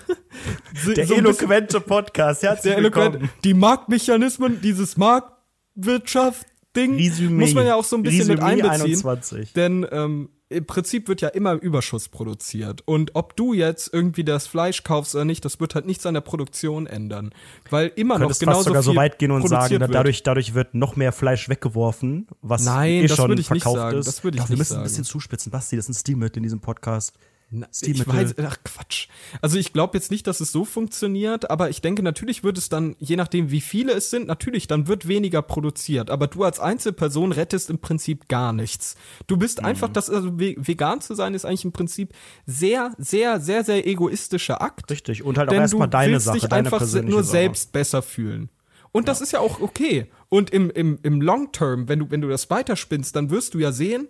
so 0.77 0.91
ein 0.91 0.95
bisschen- 0.95 1.19
eloquente 1.19 1.81
Podcast, 1.81 2.43
herzlich 2.43 2.75
eloquent. 2.75 3.15
willkommen. 3.15 3.31
Die 3.45 3.55
Marktmechanismen 3.55 4.61
dieses 4.61 4.97
Marktwirtschaft-Ding 4.97 7.37
muss 7.37 7.55
man 7.55 7.67
ja 7.67 7.75
auch 7.77 7.85
so 7.85 7.97
ein 7.97 8.03
bisschen 8.03 8.29
mit 8.29 8.39
Resümee 8.43 8.63
einbeziehen. 8.63 9.07
21. 9.07 9.53
Denn 9.55 9.87
ähm, 9.91 10.29
im 10.51 10.67
Prinzip 10.67 11.09
wird 11.09 11.21
ja 11.21 11.29
immer 11.29 11.55
Überschuss 11.55 12.09
produziert. 12.09 12.83
Und 12.85 13.13
ob 13.15 13.35
du 13.37 13.55
jetzt 13.55 13.93
irgendwie 13.93 14.25
das 14.25 14.47
Fleisch 14.47 14.85
kaufst 14.85 15.15
oder 15.15 15.25
nicht, 15.25 15.45
das 15.45 15.59
wird 15.59 15.75
halt 15.75 15.87
nichts 15.87 16.05
an 16.07 16.15
der 16.15 16.21
Produktion 16.21 16.87
ändern. 16.87 17.31
Weil 17.71 17.91
immer 17.97 18.19
noch 18.19 18.39
genauso 18.39 18.59
fast 18.59 18.65
sogar 18.67 18.83
viel 18.83 18.93
so 18.93 18.97
weit 18.97 19.19
gehen 19.19 19.31
und 19.31 19.49
sagen, 19.49 19.81
wird. 19.81 19.95
dadurch, 19.95 20.23
dadurch 20.23 20.55
wird 20.55 20.75
noch 20.75 20.97
mehr 20.97 21.13
Fleisch 21.13 21.49
weggeworfen, 21.49 22.29
was 22.43 22.65
Nein, 22.65 23.05
eh 23.05 23.07
das 23.07 23.17
schon 23.17 23.29
würde 23.31 23.41
ich 23.41 23.51
nicht 23.51 23.63
verkauft 23.63 23.81
sagen, 23.81 23.99
ist. 23.99 24.07
das 24.07 24.23
würde 24.23 24.37
ich 24.37 24.43
Doch, 24.43 24.49
wir 24.51 24.55
nicht 24.55 24.59
müssen 24.61 24.73
ein 24.75 24.77
sagen. 24.77 24.85
bisschen 24.85 25.05
zuspitzen. 25.05 25.51
Basti, 25.51 25.77
das 25.77 25.89
ist 25.89 25.97
ein 25.97 26.01
Stilmittel 26.01 26.39
in 26.39 26.43
diesem 26.45 26.61
Podcast. 26.61 27.15
Na, 27.51 27.69
ich 27.83 28.07
weiß, 28.07 28.35
ach 28.39 28.57
Quatsch. 28.65 29.09
Also 29.41 29.59
ich 29.59 29.73
glaube 29.73 29.97
jetzt 29.97 30.11
nicht, 30.11 30.27
dass 30.27 30.41
es 30.41 30.51
so 30.51 30.65
funktioniert, 30.65 31.51
aber 31.51 31.71
ich 31.71 31.81
denke, 31.81 32.03
natürlich 32.03 32.43
wird 32.43 32.59
es 32.59 32.69
dann, 32.69 32.97
je 32.99 33.15
nachdem 33.17 33.51
wie 33.53 33.61
viele 33.61 33.93
es 33.93 34.11
sind, 34.11 34.27
natürlich, 34.27 34.67
dann 34.67 34.89
wird 34.89 35.07
weniger 35.07 35.41
produziert. 35.43 36.11
Aber 36.11 36.27
du 36.27 36.43
als 36.43 36.59
Einzelperson 36.59 37.31
rettest 37.33 37.71
im 37.71 37.79
Prinzip 37.79 38.29
gar 38.29 38.53
nichts. 38.53 38.97
Du 39.29 39.37
bist 39.37 39.61
Mhm. 39.61 39.67
einfach, 39.67 39.89
das, 39.89 40.11
also 40.11 40.39
ve- 40.41 40.57
vegan 40.59 41.01
zu 41.01 41.15
sein, 41.15 41.33
ist 41.35 41.45
eigentlich 41.45 41.65
im 41.65 41.73
Prinzip 41.73 42.13
sehr, 42.47 42.93
sehr, 42.99 43.39
sehr, 43.41 43.63
sehr 43.63 43.87
egoistischer 43.87 44.61
Akt. 44.61 44.91
Richtig. 44.91 45.23
Und 45.23 45.39
halt 45.39 45.51
auch 45.51 45.55
erstmal 45.55 45.87
du 45.89 45.93
deine 45.93 46.13
willst 46.15 46.27
Sache, 46.27 46.39
dich 46.41 46.49
deine 46.49 46.65
einfach 46.67 46.81
se- 46.81 46.85
persönliche 46.87 47.15
nur 47.15 47.23
Sache. 47.23 47.31
selbst 47.33 47.73
besser 47.73 48.03
fühlen. 48.03 48.49
Und 48.91 49.09
das 49.09 49.21
ist 49.21 49.33
ja 49.33 49.41
auch 49.41 49.61
okay. 49.61 50.07
Und 50.29 50.51
im, 50.51 50.71
im, 50.71 50.99
im 51.03 51.21
Long 51.21 51.53
Term, 51.53 51.89
wenn 51.89 51.99
du, 52.01 52.11
wenn 52.11 52.21
du 52.21 52.29
das 52.29 52.49
weiterspinnst, 52.51 53.15
dann 53.15 53.31
wirst 53.31 53.55
du 53.55 53.59
ja 53.59 53.71
sehen, 53.73 54.09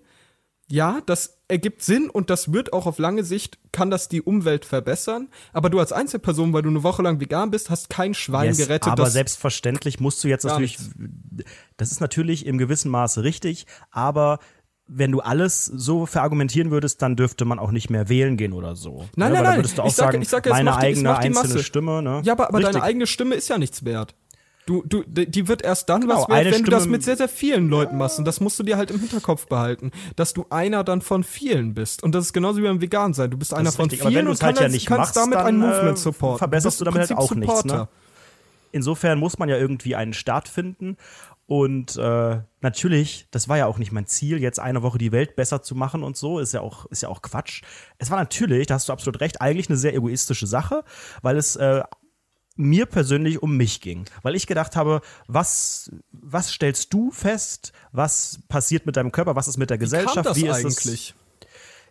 ja, 0.68 1.00
das 1.06 1.38
ergibt 1.48 1.82
Sinn 1.82 2.08
und 2.08 2.30
das 2.30 2.52
wird 2.52 2.72
auch 2.72 2.86
auf 2.86 2.98
lange 2.98 3.22
Sicht, 3.22 3.58
kann 3.70 3.90
das 3.90 4.08
die 4.08 4.22
Umwelt 4.22 4.64
verbessern. 4.64 5.28
Aber 5.52 5.68
du 5.70 5.78
als 5.78 5.92
Einzelperson, 5.92 6.52
weil 6.52 6.62
du 6.62 6.70
eine 6.70 6.82
Woche 6.82 7.02
lang 7.02 7.20
vegan 7.20 7.50
bist, 7.50 7.68
hast 7.70 7.90
kein 7.90 8.14
Schwein 8.14 8.46
Yes, 8.46 8.56
gerettet. 8.58 8.90
aber 8.90 9.10
selbstverständlich 9.10 10.00
musst 10.00 10.24
du 10.24 10.28
jetzt 10.28 10.44
natürlich, 10.44 10.78
das 11.76 11.92
ist 11.92 12.00
natürlich 12.00 12.46
im 12.46 12.56
gewissen 12.58 12.90
Maße 12.90 13.22
richtig, 13.22 13.66
aber 13.90 14.38
wenn 14.86 15.12
du 15.12 15.20
alles 15.20 15.64
so 15.64 16.04
verargumentieren 16.06 16.70
würdest, 16.70 17.00
dann 17.00 17.16
dürfte 17.16 17.44
man 17.46 17.58
auch 17.58 17.70
nicht 17.70 17.88
mehr 17.88 18.08
wählen 18.10 18.36
gehen 18.36 18.52
oder 18.52 18.76
so. 18.76 19.06
Nein, 19.16 19.32
ne? 19.32 19.34
nein, 19.36 19.44
nein. 19.44 19.58
würdest 19.58 19.78
du 19.78 19.82
auch 19.82 19.86
Ich 19.86 19.94
sag- 19.94 20.12
sagen, 20.12 20.22
ich 20.22 20.28
sag 20.28 20.44
ja, 20.44 20.52
es 20.52 20.58
meine 20.58 20.70
die- 20.72 20.76
eigene 20.76 21.16
einzelne 21.16 21.54
Masse. 21.54 21.62
Stimme. 21.64 22.02
Ne? 22.02 22.20
Ja, 22.24 22.34
aber, 22.34 22.48
aber 22.48 22.60
deine 22.60 22.82
eigene 22.82 23.06
Stimme 23.06 23.34
ist 23.34 23.48
ja 23.48 23.56
nichts 23.56 23.84
wert. 23.86 24.14
Du, 24.66 24.82
du, 24.86 25.02
die 25.06 25.46
wird 25.46 25.62
erst 25.62 25.88
dann 25.90 26.00
Genau, 26.00 26.22
was 26.22 26.28
wert, 26.28 26.54
wenn 26.54 26.64
du 26.64 26.70
das 26.70 26.84
Stimme- 26.84 26.92
mit 26.92 27.02
sehr, 27.02 27.16
sehr 27.16 27.28
vielen 27.28 27.68
Leuten 27.68 27.98
machst. 27.98 28.18
Und 28.18 28.24
das 28.24 28.40
musst 28.40 28.58
du 28.58 28.62
dir 28.62 28.76
halt 28.78 28.90
im 28.90 28.98
Hinterkopf 28.98 29.46
behalten, 29.46 29.90
dass 30.16 30.32
du 30.32 30.46
einer 30.48 30.84
dann 30.84 31.02
von 31.02 31.22
vielen 31.22 31.74
bist. 31.74 32.02
Und 32.02 32.14
das 32.14 32.26
ist 32.26 32.32
genauso 32.32 32.58
wie 32.58 32.62
beim 32.62 32.80
Vegan 32.80 33.12
sein. 33.12 33.30
Du 33.30 33.36
bist 33.36 33.52
einer 33.52 33.72
von 33.72 33.90
richtig. 33.90 34.00
Vielen 34.00 34.14
wenn 34.14 34.24
du 34.24 34.30
und 34.30 34.36
es 34.36 34.42
halt 34.42 34.56
kannst, 34.56 34.62
ja 34.62 34.68
nicht 34.68 34.86
kannst 34.86 35.00
machst, 35.00 35.16
damit 35.16 35.38
ein 35.38 35.60
dann, 35.60 35.70
Movement 35.70 35.98
äh, 35.98 36.00
supporten. 36.00 36.38
verbesserst 36.38 36.80
du 36.80 36.84
bist 36.84 36.96
damit 36.96 37.10
halt 37.10 37.18
auch 37.18 37.34
nichts, 37.34 37.64
ne? 37.64 37.70
Supporter. 37.72 37.88
Insofern 38.72 39.18
muss 39.18 39.38
man 39.38 39.48
ja 39.48 39.56
irgendwie 39.56 39.94
einen 39.96 40.14
Start 40.14 40.48
finden. 40.48 40.96
Und 41.46 41.98
äh, 41.98 42.38
natürlich, 42.62 43.28
das 43.30 43.50
war 43.50 43.58
ja 43.58 43.66
auch 43.66 43.76
nicht 43.76 43.92
mein 43.92 44.06
Ziel, 44.06 44.40
jetzt 44.40 44.58
eine 44.58 44.82
Woche 44.82 44.96
die 44.96 45.12
Welt 45.12 45.36
besser 45.36 45.62
zu 45.62 45.74
machen 45.74 46.02
und 46.02 46.16
so, 46.16 46.38
ist 46.38 46.54
ja 46.54 46.62
auch, 46.62 46.86
ist 46.86 47.02
ja 47.02 47.10
auch 47.10 47.20
Quatsch. 47.20 47.62
Es 47.98 48.10
war 48.10 48.18
natürlich, 48.18 48.66
da 48.66 48.74
hast 48.74 48.88
du 48.88 48.94
absolut 48.94 49.20
recht, 49.20 49.42
eigentlich 49.42 49.68
eine 49.68 49.76
sehr 49.76 49.94
egoistische 49.94 50.46
Sache, 50.46 50.84
weil 51.20 51.36
es 51.36 51.54
äh, 51.56 51.82
mir 52.56 52.86
persönlich 52.86 53.42
um 53.42 53.56
mich 53.56 53.80
ging. 53.80 54.04
Weil 54.22 54.34
ich 54.34 54.46
gedacht 54.46 54.76
habe, 54.76 55.00
was, 55.26 55.90
was 56.12 56.50
stellst 56.50 56.92
du 56.92 57.10
fest, 57.10 57.72
was 57.92 58.38
passiert 58.48 58.86
mit 58.86 58.96
deinem 58.96 59.12
Körper, 59.12 59.36
was 59.36 59.48
ist 59.48 59.56
mit 59.56 59.70
der 59.70 59.78
Gesellschaft, 59.78 60.26
das 60.26 60.36
wie 60.36 60.46
ist 60.46 60.56
eigentlich? 60.56 61.10
es? 61.10 61.23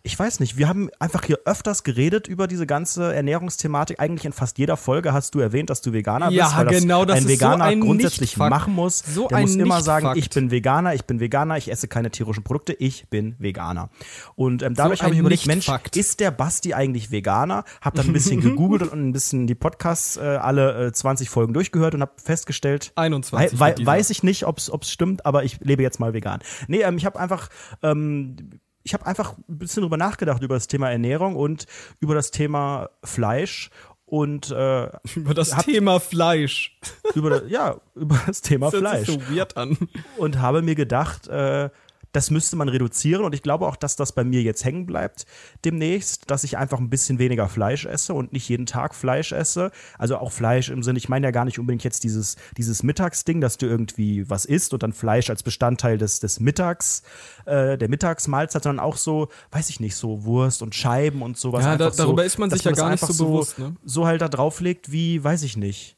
Ich 0.05 0.19
weiß 0.19 0.41
nicht, 0.41 0.57
wir 0.57 0.67
haben 0.67 0.89
einfach 0.99 1.23
hier 1.23 1.39
öfters 1.45 1.85
geredet 1.85 2.27
über 2.27 2.47
diese 2.47 2.67
ganze 2.67 3.15
Ernährungsthematik. 3.15 4.01
Eigentlich 4.01 4.25
in 4.25 4.33
fast 4.33 4.57
jeder 4.57 4.75
Folge 4.75 5.13
hast 5.13 5.33
du 5.33 5.39
erwähnt, 5.39 5.69
dass 5.69 5.79
du 5.79 5.93
Veganer 5.93 6.29
Ja, 6.29 6.47
bist, 6.47 6.57
weil 6.57 6.65
das 6.65 6.81
genau, 6.81 7.05
das 7.05 7.15
ein 7.15 7.19
ist 7.19 7.23
so 7.23 7.29
Veganer 7.29 7.63
ein 7.63 7.79
grundsätzlich 7.79 8.35
machen 8.35 8.73
muss. 8.73 8.99
So 8.99 9.29
Der 9.29 9.39
muss 9.39 9.55
immer 9.55 9.81
sagen, 9.81 10.11
ich 10.17 10.29
bin 10.29 10.51
Veganer, 10.51 10.93
ich 10.93 11.05
bin 11.05 11.21
Veganer, 11.21 11.55
ich 11.55 11.71
esse 11.71 11.87
keine 11.87 12.11
tierischen 12.11 12.43
Produkte, 12.43 12.73
ich 12.73 13.07
bin 13.07 13.35
Veganer. 13.39 13.91
Und 14.35 14.61
ähm, 14.61 14.73
dadurch 14.73 14.99
So 14.99 15.05
habe 15.05 15.13
ich 15.13 15.21
überlegt, 15.21 15.47
Mensch, 15.47 15.71
ist 15.95 16.19
der 16.19 16.31
Basti 16.31 16.73
eigentlich 16.73 17.09
Veganer? 17.11 17.63
Hab 17.79 17.95
dann 17.95 18.07
ein 18.07 18.13
bisschen 18.13 18.41
gegoogelt 18.41 18.81
und 18.81 19.07
ein 19.07 19.13
bisschen 19.13 19.47
die 19.47 19.55
Podcasts 19.55 20.17
äh, 20.17 20.19
alle 20.19 20.87
äh, 20.87 20.91
20 20.91 21.29
Folgen 21.29 21.53
durchgehört 21.53 21.95
und 21.95 22.01
habe 22.01 22.11
festgestellt, 22.21 22.91
21 22.97 23.57
wei 23.57 23.73
weiß 23.79 24.09
ich 24.09 24.21
nicht, 24.21 24.45
ob 24.45 24.57
es 24.57 24.69
stimmt, 24.91 25.25
aber 25.25 25.45
ich 25.45 25.61
lebe 25.61 25.81
jetzt 25.81 26.01
mal 26.01 26.13
vegan. 26.13 26.41
Nee, 26.67 26.81
ähm, 26.81 26.97
ich 26.97 27.05
habe 27.05 27.17
einfach 27.17 27.47
ähm, 27.81 28.59
ich 28.83 28.93
habe 28.93 29.05
einfach 29.05 29.37
ein 29.49 29.57
bisschen 29.57 29.81
drüber 29.81 29.97
nachgedacht 29.97 30.41
über 30.43 30.55
das 30.55 30.67
Thema 30.67 30.89
Ernährung 30.91 31.35
und 31.35 31.65
über 31.99 32.15
das 32.15 32.31
Thema 32.31 32.89
Fleisch 33.03 33.69
und 34.05 34.51
äh, 34.51 34.89
Über 35.15 35.33
das 35.33 35.55
Hab- 35.55 35.65
Thema 35.65 35.99
Fleisch. 35.99 36.77
über 37.15 37.29
das, 37.31 37.43
ja 37.49 37.77
über 37.95 38.19
das 38.27 38.41
Thema 38.41 38.69
Das 38.69 38.79
Fleisch 38.79 39.07
sich 39.07 39.15
so 39.27 39.35
weird 39.35 39.57
an. 39.57 39.77
und 40.17 40.39
habe 40.39 40.61
mir 40.61 40.75
gedacht, 40.75 41.27
äh, 41.27 41.69
das 42.13 42.31
müsste 42.31 42.55
man 42.55 42.69
reduzieren 42.69 43.25
und 43.25 43.35
ich 43.35 43.41
glaube 43.41 43.67
auch, 43.67 43.75
dass 43.75 43.95
das 43.97 44.13
bei 44.13 44.23
mir 44.23 44.41
jetzt 44.41 44.63
hängen 44.63 44.85
bleibt 44.85 45.25
demnächst, 45.65 46.29
dass 46.31 46.43
ich 46.43 46.57
einfach 46.57 46.79
ein 46.79 46.89
bisschen 46.89 47.19
weniger 47.19 47.49
Fleisch 47.49 47.85
esse 47.85 48.13
und 48.13 48.33
nicht 48.33 48.47
jeden 48.49 48.65
Tag 48.65 48.95
Fleisch 48.95 49.31
esse. 49.31 49.71
Also 49.97 50.17
auch 50.17 50.31
Fleisch 50.31 50.69
im 50.69 50.83
Sinne, 50.83 50.97
ich 50.99 51.09
meine 51.09 51.27
ja 51.27 51.31
gar 51.31 51.45
nicht 51.45 51.59
unbedingt 51.59 51.83
jetzt 51.83 52.03
dieses, 52.03 52.35
dieses 52.57 52.83
Mittagsding, 52.83 53.41
dass 53.41 53.57
du 53.57 53.65
irgendwie 53.65 54.29
was 54.29 54.45
isst 54.45 54.73
und 54.73 54.83
dann 54.83 54.93
Fleisch 54.93 55.29
als 55.29 55.43
Bestandteil 55.43 55.97
des, 55.97 56.19
des 56.19 56.39
Mittags, 56.39 57.03
äh, 57.45 57.77
der 57.77 57.89
Mittagsmahlzeit, 57.89 58.63
sondern 58.63 58.83
auch 58.85 58.97
so, 58.97 59.29
weiß 59.51 59.69
ich 59.69 59.79
nicht, 59.79 59.95
so 59.95 60.23
Wurst 60.23 60.61
und 60.61 60.75
Scheiben 60.75 61.21
und 61.21 61.37
sowas. 61.37 61.63
Ja, 61.65 61.75
da- 61.77 61.85
einfach 61.85 61.97
so, 61.97 62.03
darüber 62.03 62.25
ist 62.25 62.37
man 62.37 62.49
sich 62.49 62.63
ja 62.63 62.71
gar 62.71 62.91
nicht 62.91 63.01
so 63.13 63.25
bewusst, 63.25 63.59
ne? 63.59 63.75
So 63.83 64.05
halt 64.05 64.21
da 64.21 64.29
drauflegt 64.29 64.91
wie, 64.91 65.23
weiß 65.23 65.43
ich 65.43 65.57
nicht. 65.57 65.97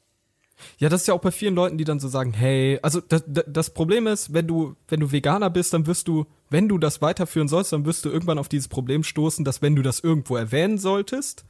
Ja, 0.77 0.89
das 0.89 1.01
ist 1.01 1.07
ja 1.07 1.13
auch 1.13 1.21
bei 1.21 1.31
vielen 1.31 1.55
Leuten, 1.55 1.77
die 1.77 1.83
dann 1.83 1.99
so 1.99 2.07
sagen, 2.07 2.33
hey, 2.33 2.79
also 2.81 3.01
das, 3.01 3.23
das 3.27 3.73
Problem 3.73 4.07
ist, 4.07 4.33
wenn 4.33 4.47
du, 4.47 4.75
wenn 4.87 4.99
du 4.99 5.11
Veganer 5.11 5.49
bist, 5.49 5.73
dann 5.73 5.85
wirst 5.87 6.07
du, 6.07 6.25
wenn 6.49 6.69
du 6.69 6.77
das 6.77 7.01
weiterführen 7.01 7.47
sollst, 7.47 7.73
dann 7.73 7.85
wirst 7.85 8.05
du 8.05 8.09
irgendwann 8.09 8.37
auf 8.37 8.49
dieses 8.49 8.67
Problem 8.67 9.03
stoßen, 9.03 9.43
dass 9.45 9.61
wenn 9.61 9.75
du 9.75 9.81
das 9.81 9.99
irgendwo 9.99 10.35
erwähnen 10.35 10.77
solltest, 10.77 11.45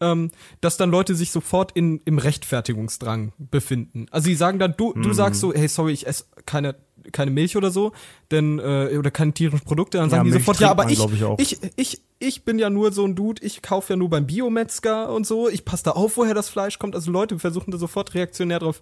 ähm, 0.00 0.30
dass 0.60 0.76
dann 0.76 0.90
Leute 0.90 1.14
sich 1.14 1.30
sofort 1.30 1.72
in, 1.72 2.00
im 2.04 2.18
Rechtfertigungsdrang 2.18 3.32
befinden. 3.38 4.06
Also 4.10 4.26
sie 4.26 4.34
sagen 4.34 4.58
dann, 4.58 4.74
du, 4.76 4.92
du 4.94 5.12
sagst 5.12 5.40
so, 5.40 5.52
hey, 5.52 5.68
sorry, 5.68 5.92
ich 5.92 6.06
esse 6.06 6.24
keine, 6.44 6.74
keine 7.10 7.30
Milch 7.30 7.56
oder 7.56 7.70
so, 7.70 7.92
denn, 8.30 8.58
äh, 8.58 8.96
oder 8.98 9.10
keine 9.10 9.32
tierischen 9.32 9.64
Produkte, 9.64 9.98
dann 9.98 10.10
sagen 10.10 10.24
die 10.24 10.30
Milch 10.30 10.44
sofort, 10.44 10.60
ja, 10.60 10.70
aber 10.70 10.84
man, 10.84 10.92
ich, 10.92 11.00
ich, 11.38 11.52
ich, 11.52 11.72
ich, 11.76 12.02
ich 12.18 12.44
bin 12.44 12.58
ja 12.58 12.70
nur 12.70 12.92
so 12.92 13.04
ein 13.04 13.14
Dude, 13.14 13.42
ich 13.44 13.62
kaufe 13.62 13.92
ja 13.92 13.96
nur 13.96 14.10
beim 14.10 14.26
Biometzger 14.26 15.12
und 15.12 15.26
so, 15.26 15.48
ich 15.48 15.64
passe 15.64 15.84
da 15.84 15.90
auf, 15.92 16.16
woher 16.16 16.34
das 16.34 16.48
Fleisch 16.48 16.78
kommt. 16.78 16.94
Also 16.94 17.10
Leute 17.10 17.38
versuchen 17.38 17.70
da 17.70 17.78
sofort 17.78 18.14
reaktionär 18.14 18.60
drauf 18.60 18.80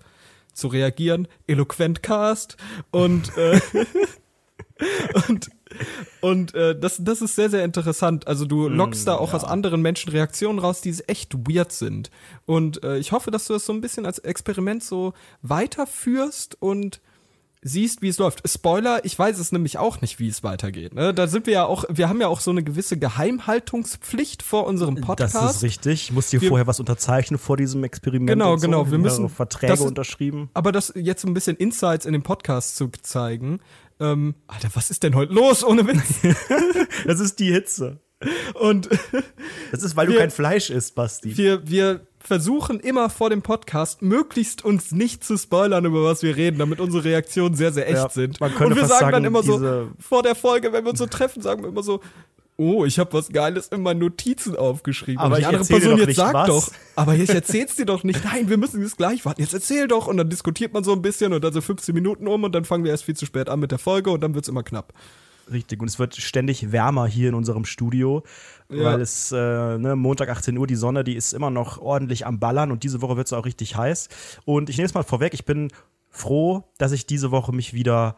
zu 0.53 0.69
reagieren. 0.69 1.29
Eloquent 1.47 2.03
Cast 2.03 2.57
und 2.91 3.37
äh, 3.37 3.61
und 5.29 5.51
und 6.21 6.55
äh, 6.55 6.79
das, 6.79 6.99
das 7.01 7.23
ist 7.23 7.37
sehr, 7.37 7.49
sehr 7.49 7.65
interessant. 7.65 8.27
Also 8.27 8.45
du 8.45 8.69
lockst 8.69 9.07
da 9.07 9.15
auch 9.15 9.35
aus 9.35 9.45
anderen 9.45 9.81
Menschen 9.81 10.11
Reaktionen 10.11 10.59
raus, 10.59 10.81
die 10.81 10.95
echt 11.07 11.35
weird 11.49 11.73
sind. 11.73 12.11
Und 12.45 12.83
äh, 12.83 12.99
ich 12.99 13.13
hoffe, 13.13 13.31
dass 13.31 13.47
du 13.47 13.53
das 13.53 13.67
so 13.67 13.73
ein 13.73 13.81
bisschen 13.81 14.05
als 14.05 14.19
Experiment 14.19 14.83
so 14.83 15.13
weiterführst 15.43 16.57
und 16.61 17.01
siehst, 17.63 18.01
wie 18.03 18.09
es 18.09 18.19
läuft. 18.19 18.49
Spoiler, 18.49 19.05
ich 19.05 19.19
weiß 19.19 19.39
es 19.39 19.53
nämlich 19.53 19.77
auch 19.79 20.01
nicht, 20.01 20.19
wie 20.19 20.29
es 20.29 20.43
weitergeht. 20.43 20.95
Ne? 20.95 21.13
Da 21.13 21.27
sind 21.27 21.47
wir 21.47 21.53
ja 21.53 21.65
auch, 21.67 21.85
wir 21.91 22.09
haben 22.09 22.21
ja 22.21 22.29
auch 22.29 22.41
so 22.41 22.51
eine 22.51 22.63
gewisse 22.63 22.97
Geheimhaltungspflicht 22.99 24.43
vor 24.43 24.67
unserem 24.67 24.97
Podcast. 24.97 25.35
Das 25.35 25.57
ist 25.57 25.63
richtig. 25.63 26.05
Ich 26.05 26.13
muss 26.13 26.31
dir 26.31 26.41
Wir- 26.41 26.49
vorher 26.49 26.67
was 26.67 26.81
unterzeichnen 26.81 27.39
vor 27.39 27.57
diesem 27.57 27.85
Experiment. 27.85 28.29
Genau, 28.31 28.57
so. 28.57 28.63
genau. 28.67 28.87
Wir 28.87 28.95
haben 28.95 29.03
müssen- 29.03 29.23
mehrere 29.23 29.35
Verträge 29.35 29.73
das 29.73 29.81
ist- 29.81 29.87
unterschrieben. 29.87 30.51
Aber 30.55 30.73
das 30.73 30.93
jetzt 30.97 31.23
so 31.23 31.29
ein 31.29 31.35
bisschen 31.35 31.57
Insights 31.57 32.07
in 32.07 32.13
dem 32.13 32.23
Podcast 32.23 32.77
zu 32.77 32.89
zeigen. 33.03 33.61
Ähm, 33.99 34.35
Alter, 34.47 34.71
was 34.75 34.91
ist 34.91 35.03
denn 35.03 35.15
heute 35.15 35.33
los? 35.35 35.63
Ohne 35.65 35.87
Witz. 35.87 36.01
Das 37.07 37.21
ist 37.21 37.39
die 37.39 37.53
Hitze. 37.53 38.01
Und 38.55 38.89
Das 39.73 39.83
ist, 39.83 39.97
weil 39.97 40.07
du 40.07 40.13
Wir- 40.13 40.21
kein 40.21 40.31
Fleisch 40.31 40.69
isst, 40.71 40.95
Basti. 40.95 41.37
wir, 41.37 41.67
wir 41.69 42.07
versuchen 42.23 42.81
immer 42.81 43.11
vor 43.11 43.31
dem 43.31 43.43
Podcast 43.43 44.03
möglichst 44.03 44.65
uns 44.65 44.93
nicht 44.93 45.25
zu 45.25 45.37
spoilern, 45.37 45.85
über 45.85 46.05
was 46.05 46.23
wir 46.23 46.37
reden, 46.37 46.59
damit 46.59 46.79
unsere 46.81 47.05
Reaktionen 47.05 47.55
sehr, 47.55 47.73
sehr 47.73 47.89
echt 47.89 47.97
Ja, 47.97 48.09
sind. 48.11 48.41
man 48.41 48.51
könnte 48.55 48.75
Und 48.75 48.81
wir 48.81 48.87
sagen 48.87 49.11
dann 49.13 49.25
immer 49.25 49.43
so, 49.43 49.89
vor 49.99 50.23
der 50.23 50.35
Folge, 50.35 50.73
wenn 50.73 50.85
wir 50.85 50.91
uns 50.91 50.99
so 50.99 51.07
treffen, 51.07 51.43
sagen 51.43 51.63
wir 51.63 51.69
immer 51.71 51.83
so, 51.83 52.01
oh, 52.57 52.85
ich 52.85 52.99
habe 52.99 53.15
was 53.15 53.31
Geiles 53.31 53.69
in 53.69 53.83
meinen 53.83 54.01
Notizen 54.01 54.55
aufgeschrieben. 54.55 55.19
Aber 55.19 55.37
Und 55.37 55.39
die 55.39 55.41
ich 55.41 55.47
andere 55.49 55.65
Person 55.65 55.99
jetzt 55.99 56.17
sagt 56.17 56.35
was. 56.35 56.47
doch, 56.49 56.69
aber 56.95 57.15
ich 57.15 57.31
erzähl's 57.31 57.77
dir 57.77 57.87
doch 57.87 58.05
nicht. 58.05 58.23
Nein, 58.23 58.51
wir 58.51 58.59
müssen 58.59 58.83
es 58.83 58.99
gleich 58.99 59.25
warten. 59.25 59.41
Jetzt 59.41 59.55
erzähl 59.55 59.89
doch. 59.89 60.07
Und 60.07 60.19
dann 60.19 60.29
diskutiert 60.29 60.75
man 60.75 60.85
so 60.85 60.93
ein 60.93 61.01
bisschen 61.01 61.33
und 61.33 61.43
dann 61.43 61.55
so 61.55 61.63
15 61.63 61.95
Minuten 61.95 62.29
um 62.29 62.45
und 62.45 62.55
dann 62.55 62.67
fangen 62.67 62.85
wir 62.85 62.91
erst 62.91 63.05
viel 63.05 63.17
zu 63.17 63.25
spät 63.25 63.49
an 63.49 63.61
mit 63.61 63.71
der 63.71 63.79
Folge 63.79 64.11
und 64.11 64.21
dann 64.21 64.35
wird's 64.35 64.49
immer 64.49 64.63
knapp. 64.63 64.93
Richtig. 65.51 65.81
Und 65.81 65.89
es 65.89 65.99
wird 65.99 66.15
ständig 66.17 66.71
wärmer 66.71 67.07
hier 67.07 67.31
in 67.31 67.35
unserem 67.35 67.65
Studio, 67.65 68.23
Ja. 68.71 68.85
weil 68.85 69.01
es 69.01 69.33
äh, 69.33 69.37
ne, 69.79 69.97
Montag 69.97 70.29
18 70.29 70.57
Uhr, 70.57 70.67
die 70.67 70.77
Sonne, 70.77 71.03
die 71.03 71.17
ist 71.17 71.33
immer 71.33 71.51
noch 71.51 71.79
ordentlich 71.79 72.27
am 72.27 72.39
Ballern 72.39 72.71
und 72.71 72.85
diese 72.85 73.03
Woche 73.03 73.17
wird 73.17 73.27
es 73.27 73.33
auch 73.33 73.45
richtig 73.45 73.77
heiß. 73.77 74.09
Und 74.45 74.71
ich 74.71 74.77
nehme 74.77 74.87
es 74.87 74.95
mal 74.95 75.03
vorweg, 75.03 75.35
ich 75.35 75.45
bin 75.45 75.73
froh, 76.09 76.65
dass 76.79 76.93
ich 76.93 77.07
diese 77.07 77.31
Woche 77.31 77.53
mich 77.53 77.75
wieder 77.75 78.17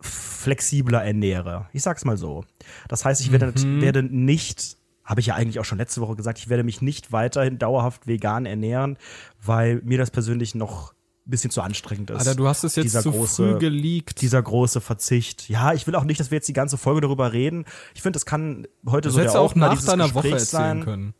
flexibler 0.00 1.04
ernähre. 1.04 1.68
Ich 1.72 1.82
sag's 1.82 2.04
mal 2.04 2.16
so. 2.16 2.44
Das 2.88 3.04
heißt, 3.04 3.20
ich 3.20 3.32
werde, 3.32 3.52
werde 3.80 4.02
nicht, 4.02 4.76
habe 5.04 5.20
ich 5.20 5.26
ja 5.26 5.34
eigentlich 5.34 5.60
auch 5.60 5.64
schon 5.64 5.78
letzte 5.78 6.00
Woche 6.00 6.16
gesagt, 6.16 6.38
ich 6.38 6.48
werde 6.48 6.64
mich 6.64 6.82
nicht 6.82 7.12
weiterhin 7.12 7.58
dauerhaft 7.58 8.06
vegan 8.06 8.46
ernähren, 8.46 8.98
weil 9.42 9.80
mir 9.84 9.98
das 9.98 10.10
persönlich 10.10 10.54
noch 10.54 10.94
bisschen 11.24 11.50
zu 11.50 11.62
anstrengend 11.62 12.10
ist. 12.10 12.18
Alter, 12.18 12.34
du 12.34 12.48
hast 12.48 12.64
es 12.64 12.74
jetzt 12.76 12.84
Dieser 12.86 13.02
zu 13.02 13.10
große- 13.10 13.36
früh 13.54 13.58
geleakt. 13.58 14.20
dieser 14.22 14.42
große 14.42 14.80
Verzicht. 14.80 15.48
Ja, 15.48 15.72
ich 15.72 15.86
will 15.86 15.94
auch 15.94 16.04
nicht, 16.04 16.18
dass 16.20 16.30
wir 16.30 16.36
jetzt 16.36 16.48
die 16.48 16.52
ganze 16.52 16.76
Folge 16.78 17.00
darüber 17.02 17.32
reden. 17.32 17.64
Ich 17.94 18.02
finde, 18.02 18.16
das 18.16 18.26
kann 18.26 18.66
heute 18.86 19.08
Das 19.08 19.14
so 19.14 19.20
der 19.20 19.32
du 19.32 19.38
auch 19.38 19.54
nach 19.54 19.80
deiner 19.84 20.12
Woche 20.14 20.30
Gesprächs 20.30 20.52
erzählen 20.52 20.78
sein. 20.78 20.84
können. 20.84 21.14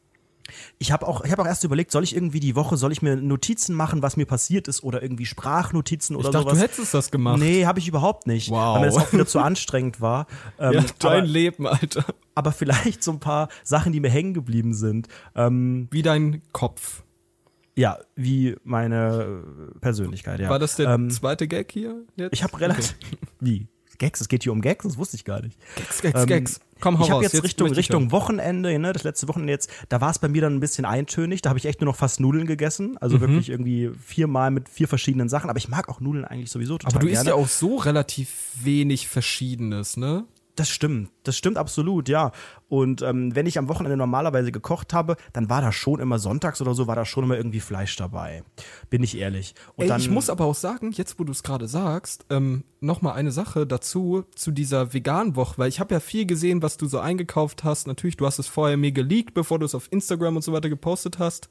Ich 0.80 0.90
habe 0.90 1.06
auch, 1.06 1.24
ich 1.24 1.30
habe 1.30 1.40
auch 1.42 1.46
erst 1.46 1.62
überlegt, 1.62 1.92
soll 1.92 2.02
ich 2.02 2.16
irgendwie 2.16 2.40
die 2.40 2.56
Woche, 2.56 2.76
soll 2.76 2.90
ich 2.90 3.00
mir 3.00 3.14
Notizen 3.14 3.74
machen, 3.76 4.02
was 4.02 4.16
mir 4.16 4.26
passiert 4.26 4.66
ist 4.66 4.82
oder 4.82 5.00
irgendwie 5.00 5.24
Sprachnotizen 5.24 6.16
oder 6.16 6.26
Ich 6.28 6.32
dachte, 6.32 6.46
sowas? 6.50 6.58
du 6.58 6.64
hättest 6.64 6.94
das 6.94 7.10
gemacht. 7.12 7.38
Nee, 7.38 7.64
habe 7.64 7.78
ich 7.78 7.86
überhaupt 7.86 8.26
nicht, 8.26 8.50
Wow. 8.50 8.74
weil 8.74 8.80
mir 8.80 8.86
das 8.86 8.96
auch 8.96 9.12
wieder 9.12 9.24
zu 9.26 9.38
anstrengend 9.38 10.00
war. 10.00 10.26
Ähm, 10.58 10.72
Ja, 10.72 10.84
dein 10.98 11.18
aber, 11.18 11.26
Leben, 11.26 11.66
Alter. 11.68 12.04
aber 12.34 12.50
vielleicht 12.50 13.04
so 13.04 13.12
ein 13.12 13.20
paar 13.20 13.48
Sachen, 13.62 13.92
die 13.92 14.00
mir 14.00 14.10
hängen 14.10 14.34
geblieben 14.34 14.74
sind. 14.74 15.06
Ähm, 15.36 15.86
Wie 15.92 16.02
dein 16.02 16.42
Kopf. 16.52 17.04
Ja, 17.76 17.98
wie 18.16 18.56
meine 18.64 19.42
äh, 19.74 19.78
Persönlichkeit. 19.80 20.40
Ja. 20.40 20.50
War 20.50 20.58
das 20.58 20.76
der 20.76 20.90
Ähm, 20.90 21.10
zweite 21.10 21.48
Gag 21.48 21.70
hier? 21.72 22.02
Jetzt? 22.16 22.32
ich 22.34 22.42
habe 22.42 22.60
relativ. 22.60 22.94
Wie? 23.40 23.66
Gags? 23.98 24.20
Es 24.20 24.28
geht 24.28 24.42
hier 24.42 24.50
um 24.52 24.60
Gags? 24.62 24.84
Das 24.84 24.96
wusste 24.98 25.16
ich 25.16 25.24
gar 25.24 25.40
nicht. 25.42 25.58
Gags, 25.76 26.02
Gags, 26.02 26.20
Ähm, 26.22 26.26
Gags. 26.26 26.60
Komm, 26.80 26.98
hau 26.98 27.04
ich 27.04 27.10
habe 27.10 27.22
raus. 27.24 27.32
jetzt 27.32 27.44
Richtung, 27.44 27.70
Richtung. 27.72 28.10
Wochenende, 28.10 28.76
ne, 28.76 28.92
das 28.92 29.04
letzte 29.04 29.28
Wochenende 29.28 29.52
jetzt, 29.52 29.70
da 29.88 30.00
war 30.00 30.10
es 30.10 30.18
bei 30.18 30.26
mir 30.28 30.42
dann 30.42 30.54
ein 30.56 30.60
bisschen 30.60 30.84
eintönig. 30.84 31.40
Da 31.42 31.50
habe 31.50 31.58
ich 31.60 31.66
echt 31.66 31.80
nur 31.80 31.86
noch 31.86 31.96
fast 31.96 32.18
Nudeln 32.18 32.46
gegessen. 32.46 32.98
Also 32.98 33.16
Mhm. 33.16 33.20
wirklich 33.20 33.48
irgendwie 33.50 33.92
viermal 34.04 34.50
mit 34.50 34.68
vier 34.68 34.88
verschiedenen 34.88 35.28
Sachen. 35.28 35.48
Aber 35.50 35.58
ich 35.58 35.68
mag 35.68 35.88
auch 35.88 36.00
Nudeln 36.00 36.24
eigentlich 36.24 36.50
sowieso 36.50 36.78
total 36.78 36.92
Aber 36.94 37.00
du 37.00 37.06
gerne. 37.06 37.18
isst 37.20 37.26
ja 37.28 37.34
auch 37.34 37.46
so 37.46 37.76
relativ 37.76 38.30
wenig 38.62 39.06
Verschiedenes, 39.06 39.96
ne? 39.96 40.24
Das 40.62 40.68
stimmt, 40.68 41.10
das 41.24 41.36
stimmt 41.36 41.58
absolut, 41.58 42.08
ja. 42.08 42.30
Und 42.68 43.02
ähm, 43.02 43.34
wenn 43.34 43.46
ich 43.46 43.58
am 43.58 43.68
Wochenende 43.68 43.96
normalerweise 43.96 44.52
gekocht 44.52 44.94
habe, 44.94 45.16
dann 45.32 45.50
war 45.50 45.60
da 45.60 45.72
schon 45.72 45.98
immer 45.98 46.20
sonntags 46.20 46.62
oder 46.62 46.72
so, 46.72 46.86
war 46.86 46.94
da 46.94 47.04
schon 47.04 47.24
immer 47.24 47.36
irgendwie 47.36 47.58
Fleisch 47.58 47.96
dabei. 47.96 48.44
Bin 48.88 49.02
ich 49.02 49.18
ehrlich. 49.18 49.56
Und 49.74 49.82
Ey, 49.82 49.88
dann, 49.88 50.00
ich 50.00 50.08
muss 50.08 50.30
aber 50.30 50.44
auch 50.44 50.54
sagen, 50.54 50.92
jetzt 50.92 51.18
wo 51.18 51.24
du 51.24 51.32
es 51.32 51.42
gerade 51.42 51.66
sagst, 51.66 52.26
ähm, 52.30 52.62
noch 52.78 53.02
mal 53.02 53.12
eine 53.14 53.32
Sache 53.32 53.66
dazu, 53.66 54.22
zu 54.36 54.52
dieser 54.52 54.94
veganen 54.94 55.34
Woche, 55.34 55.58
weil 55.58 55.68
ich 55.68 55.80
habe 55.80 55.94
ja 55.94 55.98
viel 55.98 56.26
gesehen, 56.26 56.62
was 56.62 56.76
du 56.76 56.86
so 56.86 57.00
eingekauft 57.00 57.64
hast. 57.64 57.88
Natürlich, 57.88 58.16
du 58.16 58.24
hast 58.24 58.38
es 58.38 58.46
vorher 58.46 58.76
mir 58.76 58.92
geleakt, 58.92 59.34
bevor 59.34 59.58
du 59.58 59.66
es 59.66 59.74
auf 59.74 59.90
Instagram 59.90 60.36
und 60.36 60.42
so 60.42 60.52
weiter 60.52 60.68
gepostet 60.68 61.18
hast. 61.18 61.48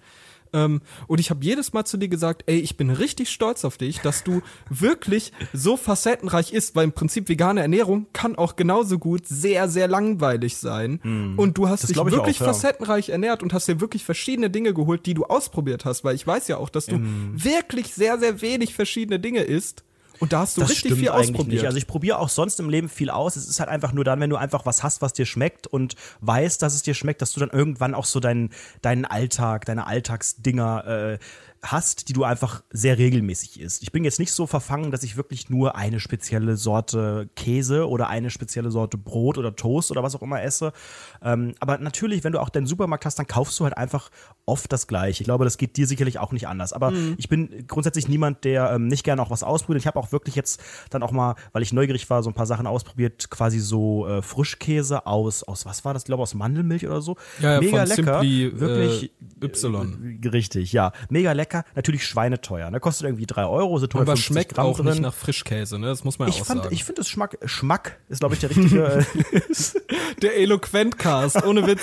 Ähm, 0.53 0.81
und 1.08 1.20
ich 1.20 1.29
habe 1.29 1.43
jedes 1.43 1.74
Mal 1.74 1.86
zu 1.86 1.98
dir 1.98 2.08
gesagt, 2.08 2.43
ey, 2.48 2.60
ich 2.60 2.77
bin 2.77 2.89
richtig 2.89 3.29
stolz 3.29 3.65
auf 3.65 3.77
dich, 3.77 4.00
dass 4.00 4.24
du 4.24 4.41
wirklich 4.70 5.31
so 5.53 5.77
facettenreich 5.77 6.53
isst, 6.53 6.75
weil 6.75 6.86
im 6.86 6.93
Prinzip 6.93 7.29
vegane 7.29 7.62
Ernährung 7.62 8.08
kann 8.13 8.36
auch 8.36 8.55
genauso 8.55 9.00
gut 9.00 9.27
sehr, 9.27 9.70
sehr 9.70 9.88
langweilig 9.88 10.58
sein. 10.58 11.00
Und 11.38 11.58
du 11.58 11.70
hast 11.70 11.89
dich 11.89 11.98
wirklich 11.98 12.41
auch, 12.41 12.48
ja. 12.48 12.53
facettenreich 12.53 13.10
ernährt 13.10 13.43
und 13.43 13.53
hast 13.53 13.67
dir 13.67 13.79
wirklich 13.79 14.03
verschiedene 14.03 14.50
Dinge 14.50 14.74
geholt, 14.74 15.05
die 15.05 15.13
du 15.13 15.25
ausprobiert 15.25 15.86
hast, 15.86 16.03
weil 16.03 16.15
ich 16.15 16.25
weiß 16.25 16.48
ja 16.48 16.58
auch, 16.58 16.70
dass 16.70 16.86
du 16.86 17.00
wirklich 17.34 17.93
sehr, 17.93 18.20
sehr 18.20 18.41
wenig 18.41 18.74
verschiedene 18.74 19.20
Dinge 19.20 19.41
isst. 19.41 19.84
Und 20.22 20.34
da 20.34 20.42
hast 20.42 20.56
du 20.56 20.62
das 20.62 20.70
richtig 20.70 20.94
viel 20.94 21.10
ausprobiert. 21.10 21.48
nicht. 21.48 21.66
Also 21.66 21.80
ich 21.80 21.88
probiere 21.88 22.20
auch 22.20 22.30
sonst 22.30 22.60
im 22.60 22.70
Leben 22.70 22.90
viel 22.90 23.10
aus. 23.10 23.36
Es 23.36 23.50
ist 23.50 23.60
halt 23.60 23.70
einfach 23.70 23.92
nur 23.92 24.04
dann, 24.04 24.20
wenn 24.20 24.30
du 24.30 24.36
einfach 24.36 24.68
was 24.68 24.84
hast, 24.84 25.01
was 25.01 25.13
dir 25.13 25.25
schmeckt 25.25 25.66
und 25.66 25.96
weißt, 26.20 26.62
dass 26.62 26.75
es 26.75 26.84
dir 26.84 26.94
schmeckt, 26.94 27.24
dass 27.24 27.34
du 27.34 27.40
dann 27.40 27.50
irgendwann 27.50 27.96
auch 27.96 28.06
so 28.06 28.20
deinen, 28.20 28.51
deinen 28.84 29.06
Alltag, 29.06 29.66
deine 29.66 29.88
Alltagsdinger 29.88 31.13
äh, 31.13 31.18
hast, 31.63 32.10
die 32.10 32.13
du 32.13 32.24
einfach 32.24 32.63
sehr 32.72 32.98
regelmäßig 32.98 33.60
isst. 33.60 33.84
Ich 33.84 33.91
bin 33.91 34.03
jetzt 34.03 34.18
nicht 34.20 34.32
so 34.32 34.48
verfangen, 34.48 34.89
dass 34.89 35.03
ich 35.03 35.15
wirklich 35.15 35.50
nur 35.50 35.75
eine 35.75 36.00
spezielle 36.00 36.58
Sorte 36.58 37.30
Käse 37.36 37.88
oder 37.88 38.08
eine 38.10 38.32
spezielle 38.32 38.72
Sorte 38.72 38.98
Brot 38.98 39.38
oder 39.38 39.56
Toast 39.56 39.91
oder 39.91 40.01
was 40.01 40.15
auch 40.15 40.24
immer 40.24 40.41
esse. 40.41 40.74
Ähm, 41.22 41.53
aber 41.60 41.77
natürlich, 41.77 42.24
wenn 42.24 42.32
du 42.34 42.39
auch 42.41 42.50
deinen 42.50 42.65
Supermarkt 42.65 43.06
hast, 43.06 43.20
dann 43.20 43.27
kaufst 43.27 43.60
du 43.60 43.63
halt 43.65 43.77
einfach 43.77 44.10
oft 44.48 44.72
das 44.72 44.88
Gleiche. 44.88 45.22
Ich 45.22 45.25
glaube, 45.25 45.44
das 45.44 45.58
geht 45.60 45.77
dir 45.77 45.86
sicherlich 45.86 46.18
auch 46.18 46.32
nicht 46.32 46.48
anders. 46.48 46.74
Aber 46.74 46.89
Mhm. 46.91 47.13
ich 47.18 47.30
bin 47.30 47.68
grundsätzlich 47.68 48.08
niemand, 48.08 48.44
der 48.44 48.72
ähm, 48.72 48.88
nicht 48.88 49.03
gerne 49.03 49.22
auch 49.22 49.30
was 49.30 49.44
ausprobiert. 49.44 49.82
Ich 49.82 49.88
habe 49.88 50.00
auch 50.00 50.12
wirklich 50.12 50.34
jetzt 50.36 50.60
dann 50.89 51.03
auch 51.03 51.12
mal, 51.12 51.36
weil 51.53 51.62
ich 51.62 51.74
neugierig 51.74 52.10
war, 52.10 52.24
so 52.24 52.32
ein 52.32 52.34
paar 52.34 52.48
Sachen 52.48 52.65
ausprobiert, 52.65 53.30
quasi 53.30 53.60
so 53.60 54.08
äh, 54.08 54.24
Frischkäse 54.24 55.06
aus, 55.06 55.44
aus 55.44 55.68
was 55.68 55.86
war 55.86 55.94
das, 55.94 56.01
Ich 56.03 56.06
glaube 56.08 56.24
aus 56.24 56.34
Mandelmilch 56.34 56.88
oder 56.88 57.01
so. 57.03 57.18
Ja, 57.39 57.53
ja, 57.53 57.60
Mega 57.60 57.77
von 57.86 57.88
lecker. 57.88 58.20
Simply, 58.22 58.60
wirklich 58.60 59.12
äh, 59.41 59.46
Y. 59.46 60.20
äh, 60.24 60.27
Richtig, 60.27 60.74
ja. 60.74 60.91
Mega 61.10 61.32
lecker. 61.34 61.50
Natürlich 61.75 62.05
schweineteuer. 62.05 62.70
Ne? 62.72 62.79
Kostet 62.79 63.08
irgendwie 63.08 63.25
3 63.25 63.46
Euro, 63.46 63.77
sind 63.79 63.93
Aber 63.93 64.01
150 64.01 64.25
schmeckt 64.25 64.55
Gramm 64.55 64.65
auch 64.67 64.77
drin. 64.77 64.88
nicht 64.88 65.01
nach 65.01 65.13
Frischkäse, 65.13 65.77
ne? 65.79 65.88
Das 65.88 66.03
muss 66.03 66.20
man 66.20 66.27
ja 66.29 66.36
ich 66.36 66.41
auch 66.41 66.46
fand, 66.46 66.63
sagen. 66.63 66.74
ich 66.75 66.84
finde 66.84 67.01
es 67.01 67.10
Schmack, 67.10 67.38
Schmack 67.46 68.00
ist, 68.10 68.20
glaube 68.20 68.36
ich, 68.36 68.39
der 68.41 68.50
richtige. 68.50 68.84
äh, 68.86 69.05
Der 70.22 70.38
Eloquentcast, 70.38 71.43
ohne 71.46 71.65
Witz. 71.67 71.81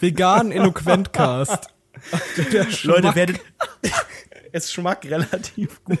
Vegan 0.00 0.52
Eloquentcast. 0.52 1.68
Leute, 2.46 2.72
Schmack. 2.72 3.16
werdet. 3.16 3.40
es 4.52 4.72
schmeckt 4.72 5.04
relativ 5.06 5.82
gut. 5.84 5.98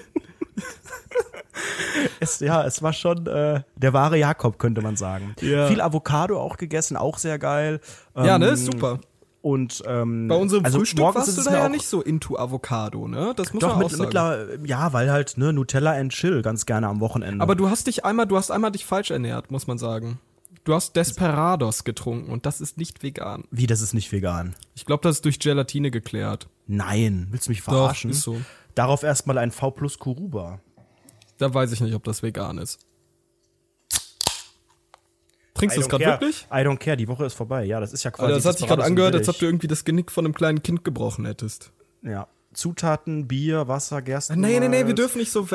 es, 2.20 2.40
ja, 2.40 2.64
es 2.64 2.82
war 2.82 2.92
schon 2.92 3.26
äh, 3.26 3.62
der 3.76 3.92
wahre 3.92 4.18
Jakob, 4.18 4.58
könnte 4.58 4.80
man 4.80 4.96
sagen. 4.96 5.34
Ja. 5.40 5.66
Viel 5.66 5.80
Avocado 5.80 6.40
auch 6.40 6.56
gegessen, 6.56 6.96
auch 6.96 7.18
sehr 7.18 7.38
geil. 7.38 7.80
Ja, 8.14 8.38
ne? 8.38 8.50
Ähm, 8.50 8.56
super. 8.56 9.00
Und 9.48 9.82
ähm, 9.86 10.28
Bei 10.28 10.34
unserem 10.34 10.62
also 10.66 10.80
Frühstück 10.80 11.02
warst 11.14 11.38
du 11.38 11.42
da 11.42 11.52
ja 11.54 11.68
nicht 11.70 11.86
so 11.86 12.02
into 12.02 12.38
Avocado, 12.38 13.08
ne? 13.08 13.32
Das 13.34 13.54
muss 13.54 13.62
Doch, 13.62 13.70
man 13.70 13.78
mit, 13.78 13.86
auch 13.86 13.90
sagen. 13.92 14.02
mittler, 14.02 14.66
ja, 14.66 14.92
weil 14.92 15.10
halt, 15.10 15.38
ne, 15.38 15.54
Nutella 15.54 15.92
and 15.92 16.12
Chill 16.12 16.42
ganz 16.42 16.66
gerne 16.66 16.86
am 16.86 17.00
Wochenende. 17.00 17.42
Aber 17.42 17.54
du 17.54 17.70
hast 17.70 17.86
dich 17.86 18.04
einmal, 18.04 18.26
du 18.26 18.36
hast 18.36 18.50
einmal 18.50 18.72
dich 18.72 18.84
falsch 18.84 19.10
ernährt, 19.10 19.50
muss 19.50 19.66
man 19.66 19.78
sagen. 19.78 20.20
Du 20.64 20.74
hast 20.74 20.96
Desperados 20.96 21.84
getrunken 21.84 22.30
und 22.30 22.44
das 22.44 22.60
ist 22.60 22.76
nicht 22.76 23.02
vegan. 23.02 23.44
Wie, 23.50 23.66
das 23.66 23.80
ist 23.80 23.94
nicht 23.94 24.12
vegan? 24.12 24.54
Ich 24.74 24.84
glaube, 24.84 25.02
das 25.02 25.16
ist 25.16 25.24
durch 25.24 25.38
Gelatine 25.38 25.90
geklärt. 25.90 26.50
Nein, 26.66 27.28
willst 27.30 27.46
du 27.46 27.52
mich 27.52 27.62
verarschen? 27.62 28.10
ist 28.10 28.20
so. 28.20 28.38
Darauf 28.74 29.02
erstmal 29.02 29.38
ein 29.38 29.50
V 29.50 29.70
plus 29.70 29.98
Kuruba. 29.98 30.60
Da 31.38 31.54
weiß 31.54 31.72
ich 31.72 31.80
nicht, 31.80 31.94
ob 31.94 32.04
das 32.04 32.22
vegan 32.22 32.58
ist. 32.58 32.80
Trinkst 35.58 35.76
du 35.76 35.82
don't 35.82 35.88
gerade 35.88 36.04
wirklich? 36.04 36.46
I 36.50 36.56
don't 36.58 36.78
care, 36.78 36.96
die 36.96 37.08
Woche 37.08 37.24
ist 37.26 37.34
vorbei. 37.34 37.64
Ja, 37.64 37.80
das 37.80 37.92
ist 37.92 38.04
ja 38.04 38.10
quasi. 38.10 38.24
Alter, 38.26 38.36
das 38.36 38.44
hat 38.46 38.58
sich 38.58 38.66
gerade 38.66 38.84
angehört, 38.84 39.14
als 39.14 39.28
ob 39.28 39.38
du 39.38 39.46
irgendwie 39.46 39.66
das 39.66 39.84
Genick 39.84 40.10
von 40.10 40.24
einem 40.24 40.34
kleinen 40.34 40.62
Kind 40.62 40.84
gebrochen 40.84 41.26
hättest. 41.26 41.72
Ja. 42.02 42.26
Zutaten, 42.54 43.28
Bier, 43.28 43.68
Wasser, 43.68 44.00
Gersten. 44.02 44.40
Nee, 44.40 44.58
nee, 44.58 44.68
nee, 44.68 44.86
wir 44.86 44.94
dürfen 44.94 45.18
nicht 45.18 45.30
so. 45.30 45.46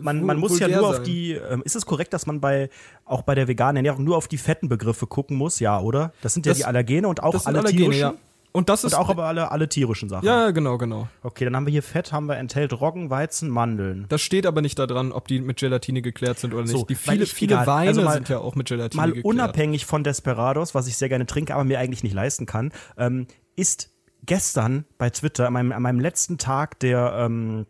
Man, 0.00 0.22
man 0.24 0.38
muss 0.38 0.58
ja 0.58 0.68
nur 0.68 0.86
auf 0.86 0.96
sein. 0.96 1.04
die. 1.04 1.32
Ähm, 1.32 1.62
ist 1.64 1.74
es 1.74 1.86
korrekt, 1.86 2.12
dass 2.12 2.26
man 2.26 2.40
bei 2.40 2.68
auch 3.04 3.22
bei 3.22 3.34
der 3.34 3.48
veganen 3.48 3.76
Ernährung 3.76 4.04
nur 4.04 4.16
auf 4.16 4.28
die 4.28 4.36
fetten 4.38 4.68
Begriffe 4.68 5.06
gucken 5.06 5.36
muss? 5.36 5.58
Ja, 5.60 5.80
oder? 5.80 6.12
Das 6.22 6.34
sind 6.34 6.44
ja 6.46 6.50
Das- 6.50 6.58
die 6.58 6.64
Allergene 6.66 7.08
und 7.08 7.22
auch 7.22 7.32
Das 7.32 7.44
sind 7.44 7.48
alle 7.48 7.60
Allergene, 7.60 7.80
tierischen. 7.84 8.00
ja. 8.00 8.14
Und 8.52 8.68
das 8.68 8.84
ist. 8.84 8.92
Und 8.92 8.98
auch 9.00 9.08
aber 9.08 9.24
alle, 9.24 9.50
alle 9.50 9.68
tierischen 9.68 10.08
Sachen. 10.10 10.26
ja, 10.26 10.50
genau, 10.50 10.76
genau. 10.76 11.08
Okay, 11.22 11.44
dann 11.46 11.56
haben 11.56 11.64
wir 11.66 11.70
hier 11.72 11.82
Fett, 11.82 12.12
haben 12.12 12.26
wir 12.26 12.36
enthält 12.36 12.72
Roggen, 12.78 13.08
Weizen, 13.08 13.48
Mandeln. 13.48 14.04
Das 14.10 14.20
steht 14.20 14.44
aber 14.46 14.60
nicht 14.60 14.78
daran, 14.78 15.10
ob 15.12 15.26
die 15.26 15.40
mit 15.40 15.58
Gelatine 15.58 16.02
geklärt 16.02 16.38
sind 16.38 16.52
oder 16.52 16.62
nicht. 16.64 16.72
So, 16.72 16.84
die 16.84 16.94
viele, 16.94 17.24
ich- 17.24 17.32
viele 17.32 17.54
egal. 17.54 17.66
Weine 17.66 17.88
Also 17.88 18.02
mal- 18.02 18.12
sind 18.14 18.28
ja 18.28 18.38
auch 18.38 18.54
mit 18.54 18.68
Gelatine 18.68 19.00
Mal 19.00 19.06
geklärt. 19.08 19.24
unabhängig 19.24 19.86
von 19.86 20.04
Desperados, 20.04 20.74
was 20.74 20.86
ich 20.86 20.96
sehr 20.96 21.08
gerne 21.08 21.24
trinke, 21.26 21.54
aber 21.54 21.64
mir 21.64 21.78
eigentlich 21.78 22.02
nicht 22.02 22.12
leisten 22.14 22.44
kann, 22.46 22.72
ähm, 22.98 23.26
ist 23.56 23.90
gestern 24.24 24.84
bei 24.98 25.10
Twitter, 25.10 25.46
an 25.46 25.52
meinem, 25.54 25.72
an 25.72 25.82
meinem 25.82 26.00
letzten 26.00 26.36
Tag 26.38 26.78
der, 26.80 27.14
ähm, 27.18 27.66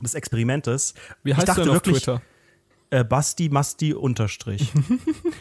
des 0.00 0.14
Experimentes, 0.14 0.94
Wie 1.22 1.30
ich 1.30 1.36
heißt 1.36 1.46
du 1.48 1.52
dachte 1.52 1.62
auf 1.70 1.76
wirklich, 1.76 1.98
Twitter? 2.02 2.20
Äh, 2.94 3.02
Basti 3.02 3.48
Masti 3.48 3.92
Unterstrich. 3.92 4.72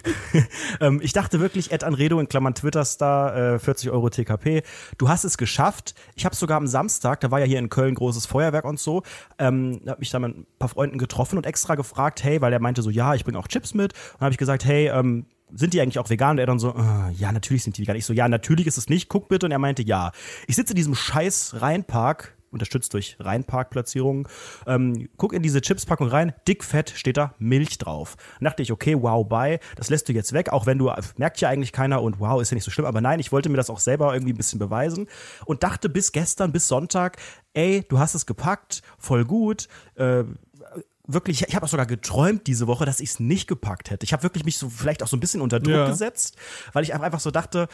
ähm, 0.82 1.00
ich 1.04 1.14
dachte 1.14 1.40
wirklich, 1.40 1.72
Ed 1.72 1.84
Anredo 1.84 2.20
in 2.20 2.28
Klammern 2.28 2.56
Twitter-Star, 2.56 3.54
äh, 3.54 3.60
40 3.60 3.92
Euro 3.92 4.10
TKP. 4.10 4.64
Du 4.98 5.08
hast 5.08 5.24
es 5.24 5.38
geschafft. 5.38 5.94
Ich 6.16 6.26
habe 6.26 6.36
sogar 6.36 6.58
am 6.58 6.66
Samstag, 6.66 7.20
da 7.20 7.30
war 7.30 7.40
ja 7.40 7.46
hier 7.46 7.60
in 7.60 7.70
Köln 7.70 7.94
großes 7.94 8.26
Feuerwerk 8.26 8.66
und 8.66 8.80
so, 8.80 9.04
ähm, 9.38 9.82
habe 9.86 10.00
mich 10.00 10.10
da 10.10 10.18
mit 10.18 10.36
ein 10.36 10.48
paar 10.58 10.70
Freunden 10.70 10.98
getroffen 10.98 11.38
und 11.38 11.46
extra 11.46 11.76
gefragt, 11.76 12.24
hey, 12.24 12.42
weil 12.42 12.52
er 12.52 12.60
meinte 12.60 12.82
so, 12.82 12.90
ja, 12.90 13.14
ich 13.14 13.24
bringe 13.24 13.38
auch 13.38 13.48
Chips 13.48 13.76
mit. 13.76 13.94
Und 14.16 14.22
habe 14.22 14.32
ich 14.32 14.40
gesagt, 14.40 14.66
hey, 14.66 14.88
ähm, 14.88 15.28
sind 15.54 15.76
die 15.76 15.82
eigentlich 15.82 16.00
auch 16.00 16.10
vegan? 16.10 16.32
Und 16.32 16.40
er 16.40 16.48
dann 16.48 16.58
so, 16.58 16.70
äh, 16.72 17.12
ja, 17.12 17.32
natürlich 17.32 17.62
sind 17.62 17.78
die 17.78 17.84
vegan. 17.84 17.98
Ich 17.98 18.08
so, 18.08 18.14
ja, 18.14 18.28
natürlich 18.28 18.66
ist 18.66 18.80
es 18.80 18.90
nicht. 18.90 19.10
Guck 19.10 19.28
bitte. 19.28 19.46
Und 19.46 19.52
er 19.52 19.60
meinte, 19.60 19.84
ja. 19.84 20.12
Ich 20.48 20.56
sitze 20.56 20.74
in 20.74 20.78
diesem 20.78 20.96
scheiß 20.96 21.62
Rheinpark, 21.62 22.36
unterstützt 22.54 22.94
durch 22.94 23.18
Rheinpark-Platzierungen, 23.20 24.28
ähm, 24.68 25.10
guck 25.18 25.34
in 25.34 25.42
diese 25.44 25.62
Chipspackung 25.62 26.08
rein, 26.08 26.34
dick 26.48 26.64
fett 26.64 26.92
steht 26.96 27.18
da 27.18 27.34
Milch 27.40 27.78
drauf. 27.78 28.16
Dann 28.40 28.46
dachte 28.46 28.64
ich, 28.64 28.72
okay, 28.72 28.96
wow, 29.02 29.28
bye, 29.28 29.60
das 29.76 29.90
lässt 29.90 30.08
du 30.10 30.14
jetzt 30.14 30.34
weg, 30.34 30.50
auch 30.54 30.66
wenn 30.66 30.78
du, 30.78 30.92
merkt 31.18 31.42
ja 31.42 31.50
eigentlich 31.50 31.72
keiner 31.72 32.02
und 32.02 32.20
wow, 32.20 32.42
ist 32.42 32.52
ja 32.52 32.56
nicht 32.56 32.64
so 32.64 32.72
schlimm, 32.72 32.86
aber 32.86 33.02
nein, 33.02 33.20
ich 33.20 33.32
wollte 33.32 33.50
mir 33.50 33.58
das 33.58 33.70
auch 33.70 33.80
selber 33.80 34.14
irgendwie 34.14 34.34
ein 34.34 34.38
bisschen 34.38 34.60
beweisen 34.60 35.08
und 35.46 35.64
dachte 35.64 35.90
bis 35.90 36.12
gestern, 36.12 36.52
bis 36.52 36.68
Sonntag, 36.68 37.18
ey, 37.54 37.84
du 37.88 38.00
hast 38.00 38.14
es 38.16 38.26
gepackt, 38.26 38.82
voll 38.98 39.26
gut, 39.26 39.68
äh, 39.96 40.24
wirklich, 41.06 41.46
ich 41.48 41.56
habe 41.56 41.66
auch 41.66 41.70
sogar 41.70 41.86
geträumt 41.86 42.48
diese 42.48 42.68
Woche, 42.68 42.86
dass 42.86 43.00
ich 43.02 43.10
es 43.10 43.20
nicht 43.20 43.48
gepackt 43.48 43.90
hätte. 43.92 44.06
Ich 44.06 44.14
habe 44.14 44.24
wirklich 44.24 44.46
mich 44.46 44.58
so 44.58 44.70
vielleicht 44.70 45.04
auch 45.04 45.08
so 45.08 45.18
ein 45.18 45.20
bisschen 45.20 45.42
unter 45.42 45.60
Druck 45.60 45.74
Ja. 45.74 45.90
gesetzt, 45.90 46.38
weil 46.72 46.84
ich 46.84 46.94
einfach 46.94 47.20
so 47.20 47.30
dachte, 47.30 47.68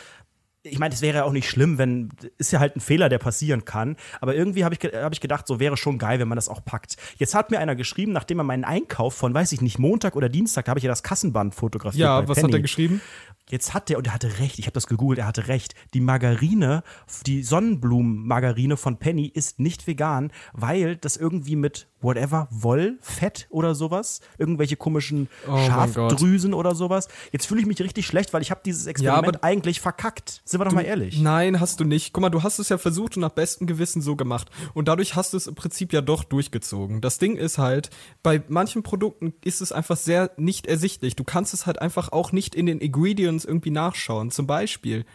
ich 0.63 0.79
meine, 0.79 0.93
es 0.93 1.01
wäre 1.01 1.17
ja 1.17 1.23
auch 1.23 1.31
nicht 1.31 1.49
schlimm, 1.49 1.77
wenn 1.77 2.09
ist 2.37 2.51
ja 2.51 2.59
halt 2.59 2.75
ein 2.75 2.81
Fehler, 2.81 3.07
der 3.07 3.17
passieren 3.17 3.63
kann. 3.65 3.95
Aber 4.19 4.35
irgendwie 4.35 4.65
habe 4.65 4.75
ich, 4.75 4.93
hab 4.93 5.13
ich 5.13 5.21
gedacht, 5.21 5.47
so 5.47 5.59
wäre 5.59 5.77
schon 5.77 5.97
geil, 5.97 6.19
wenn 6.19 6.27
man 6.27 6.35
das 6.35 6.49
auch 6.49 6.63
packt. 6.63 6.97
Jetzt 7.17 7.33
hat 7.33 7.49
mir 7.51 7.59
einer 7.59 7.75
geschrieben, 7.75 8.11
nachdem 8.11 8.39
er 8.39 8.43
meinen 8.43 8.65
Einkauf 8.65 9.13
von, 9.13 9.33
weiß 9.33 9.51
ich 9.53 9.61
nicht, 9.61 9.79
Montag 9.79 10.15
oder 10.15 10.27
Dienstag, 10.27 10.65
da 10.65 10.71
habe 10.71 10.79
ich 10.79 10.83
ja 10.83 10.89
das 10.89 11.03
Kassenband 11.03 11.55
fotografiert. 11.55 12.01
Ja, 12.01 12.21
bei 12.21 12.27
was 12.27 12.37
Penny. 12.37 12.49
hat 12.49 12.59
er 12.59 12.61
geschrieben? 12.61 13.01
Jetzt 13.49 13.73
hat 13.73 13.89
der, 13.89 13.97
und 13.97 14.07
er 14.07 14.13
hatte 14.13 14.39
recht, 14.39 14.59
ich 14.59 14.65
habe 14.65 14.73
das 14.73 14.87
gegoogelt, 14.87 15.19
er 15.19 15.27
hatte 15.27 15.47
recht. 15.47 15.75
Die 15.93 16.01
Margarine, 16.01 16.83
die 17.25 17.43
Sonnenblumenmargarine 17.43 18.77
von 18.77 18.97
Penny 18.97 19.27
ist 19.27 19.59
nicht 19.59 19.87
vegan, 19.87 20.31
weil 20.53 20.95
das 20.95 21.17
irgendwie 21.17 21.55
mit 21.55 21.87
whatever, 22.01 22.47
Wollfett 22.51 23.47
oder 23.49 23.75
sowas, 23.75 24.21
irgendwelche 24.37 24.77
komischen 24.77 25.27
Oh 25.49 25.57
Schafdrüsen 25.57 26.53
oder 26.53 26.73
sowas. 26.75 27.09
Jetzt 27.31 27.45
fühle 27.45 27.59
ich 27.61 27.67
mich 27.67 27.81
richtig 27.81 28.05
schlecht, 28.07 28.31
weil 28.33 28.41
ich 28.41 28.51
habe 28.51 28.61
dieses 28.65 28.85
Experiment 28.85 29.37
aber- 29.37 29.43
eigentlich 29.43 29.81
verkackt. 29.81 30.41
Sind 30.45 30.61
wir 30.61 30.65
doch 30.65 30.71
mal 30.71 30.85
ehrlich. 30.85 31.19
Nein, 31.19 31.59
hast 31.59 31.79
du 31.79 31.83
nicht. 31.83 32.13
Guck 32.13 32.21
mal, 32.21 32.29
du 32.29 32.43
hast 32.43 32.59
es 32.59 32.69
ja 32.69 32.77
versucht 32.77 33.17
und 33.17 33.21
nach 33.21 33.31
bestem 33.31 33.67
Gewissen 33.67 34.01
so 34.01 34.15
gemacht. 34.15 34.49
Und 34.73 34.87
dadurch 34.87 35.15
hast 35.15 35.33
du 35.33 35.37
es 35.37 35.47
im 35.47 35.55
Prinzip 35.55 35.91
ja 35.91 36.01
doch 36.01 36.23
durchgezogen. 36.23 37.01
Das 37.01 37.17
Ding 37.17 37.35
ist 37.35 37.57
halt, 37.57 37.89
bei 38.23 38.41
manchen 38.47 38.81
Produkten 38.83 39.33
ist 39.43 39.59
es 39.61 39.71
einfach 39.71 39.97
sehr 39.97 40.31
nicht 40.37 40.67
ersichtlich. 40.67 41.15
Du 41.17 41.23
kannst 41.25 41.53
es 41.53 41.65
halt 41.65 41.81
einfach 41.81 42.11
auch 42.13 42.31
nicht 42.31 42.55
in 42.55 42.65
den 42.65 42.79
Ingredients 42.79 43.38
irgendwie 43.45 43.71
nachschauen. 43.71 44.31
Zum 44.31 44.47
Beispiel 44.47 45.05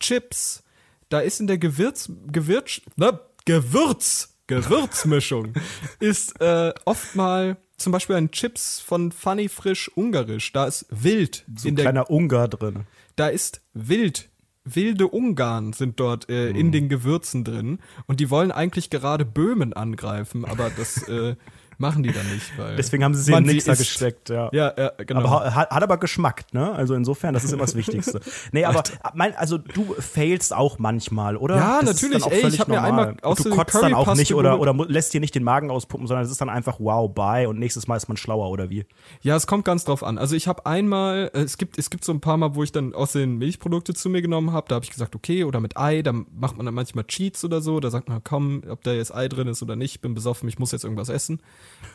Chips. 0.00 0.62
Da 1.08 1.20
ist 1.20 1.40
in 1.40 1.46
der 1.46 1.58
Gewürz, 1.58 2.10
Gewürz, 2.26 2.80
ne, 2.96 3.20
Gewürz, 3.44 4.34
Gewürzmischung 4.46 5.52
ist 6.00 6.40
äh, 6.40 6.72
oft 6.84 7.14
mal 7.14 7.56
zum 7.76 7.92
Beispiel 7.92 8.16
ein 8.16 8.30
Chips 8.30 8.80
von 8.80 9.12
Funny 9.12 9.48
Frisch 9.48 9.88
Ungarisch. 9.94 10.52
Da 10.52 10.64
ist 10.66 10.86
wild 10.90 11.44
So 11.56 11.68
in 11.68 11.72
ein 11.74 11.76
der 11.76 11.84
kleiner 11.84 12.10
Ungar 12.10 12.48
drin. 12.48 12.86
da 13.16 13.28
ist 13.28 13.60
wild. 13.74 14.28
Wilde 14.64 15.08
Ungarn 15.08 15.72
sind 15.72 15.98
dort 15.98 16.28
äh, 16.30 16.50
in 16.50 16.68
Mhm. 16.68 16.72
den 16.72 16.88
Gewürzen 16.88 17.42
drin 17.42 17.80
und 18.06 18.20
die 18.20 18.30
wollen 18.30 18.52
eigentlich 18.52 18.90
gerade 18.90 19.24
Böhmen 19.24 19.72
angreifen, 19.72 20.44
aber 20.44 20.70
das 20.70 21.08
äh, 21.08 21.34
machen 21.82 22.02
die 22.02 22.12
dann 22.12 22.26
nicht, 22.32 22.56
weil 22.56 22.76
Deswegen 22.76 23.04
haben 23.04 23.14
sie 23.14 23.22
sie 23.22 23.32
in 23.32 23.44
den 23.44 23.54
Mixer 23.56 23.76
gesteckt, 23.76 24.30
ja. 24.30 24.48
Ja, 24.52 24.72
ja, 24.78 24.92
genau. 24.96 25.20
Aber 25.20 25.30
ha- 25.30 25.54
hat, 25.54 25.70
hat 25.70 25.82
aber 25.82 25.98
Geschmack, 25.98 26.44
ne? 26.52 26.72
Also 26.72 26.94
insofern, 26.94 27.34
das 27.34 27.44
ist 27.44 27.52
immer 27.52 27.64
das 27.64 27.74
Wichtigste. 27.74 28.20
Nee, 28.52 28.64
aber 28.64 28.82
mein, 29.14 29.34
also 29.36 29.58
du 29.58 29.94
failst 29.98 30.54
auch 30.54 30.78
manchmal, 30.78 31.36
oder? 31.36 31.56
Ja, 31.56 31.80
Das 31.82 32.00
natürlich. 32.02 32.24
Ey, 32.26 32.46
ich 32.48 32.60
hab 32.60 32.68
mir 32.68 32.80
einmal 32.82 33.08
Und 33.10 33.24
aus 33.24 33.38
Du 33.38 33.50
kotzt 33.50 33.74
dann 33.74 33.92
auch 33.94 34.14
nicht 34.14 34.32
oder, 34.34 34.58
oder 34.58 34.72
lässt 34.88 35.12
dir 35.12 35.20
nicht 35.20 35.34
den 35.34 35.44
Magen 35.44 35.70
auspumpen, 35.70 36.06
sondern 36.06 36.24
es 36.24 36.30
ist 36.30 36.40
dann 36.40 36.48
einfach 36.48 36.76
wow, 36.80 37.12
bye 37.12 37.48
und 37.48 37.58
nächstes 37.58 37.86
Mal 37.88 37.96
ist 37.96 38.08
man 38.08 38.16
schlauer, 38.16 38.48
oder 38.50 38.70
wie? 38.70 38.86
Ja, 39.20 39.36
es 39.36 39.46
kommt 39.46 39.64
ganz 39.64 39.84
drauf 39.84 40.02
an. 40.04 40.16
Also 40.18 40.36
ich 40.36 40.48
habe 40.48 40.64
einmal, 40.66 41.30
äh, 41.34 41.40
es 41.42 41.58
gibt, 41.58 41.78
es 41.78 41.90
gibt 41.90 42.04
so 42.04 42.12
ein 42.12 42.20
paar 42.20 42.36
Mal, 42.36 42.54
wo 42.54 42.62
ich 42.62 42.72
dann 42.72 42.94
aus 42.94 43.12
den 43.12 43.36
Milchprodukte 43.38 43.92
zu 43.94 44.08
mir 44.08 44.22
genommen 44.22 44.52
habe. 44.52 44.66
Da 44.68 44.76
habe 44.76 44.84
ich 44.84 44.90
gesagt, 44.90 45.14
okay, 45.16 45.44
oder 45.44 45.60
mit 45.60 45.76
Ei, 45.76 46.02
da 46.02 46.12
macht 46.12 46.56
man 46.56 46.66
dann 46.66 46.74
manchmal 46.74 47.04
Cheats 47.04 47.44
oder 47.44 47.60
so. 47.60 47.80
Da 47.80 47.90
sagt 47.90 48.08
man, 48.08 48.22
komm, 48.22 48.62
ob 48.68 48.82
da 48.84 48.92
jetzt 48.92 49.14
Ei 49.14 49.28
drin 49.28 49.48
ist 49.48 49.62
oder 49.62 49.74
nicht, 49.76 50.00
bin 50.00 50.14
besoffen, 50.14 50.48
ich 50.48 50.58
muss 50.58 50.72
jetzt 50.72 50.84
irgendwas 50.84 51.08
essen. 51.08 51.40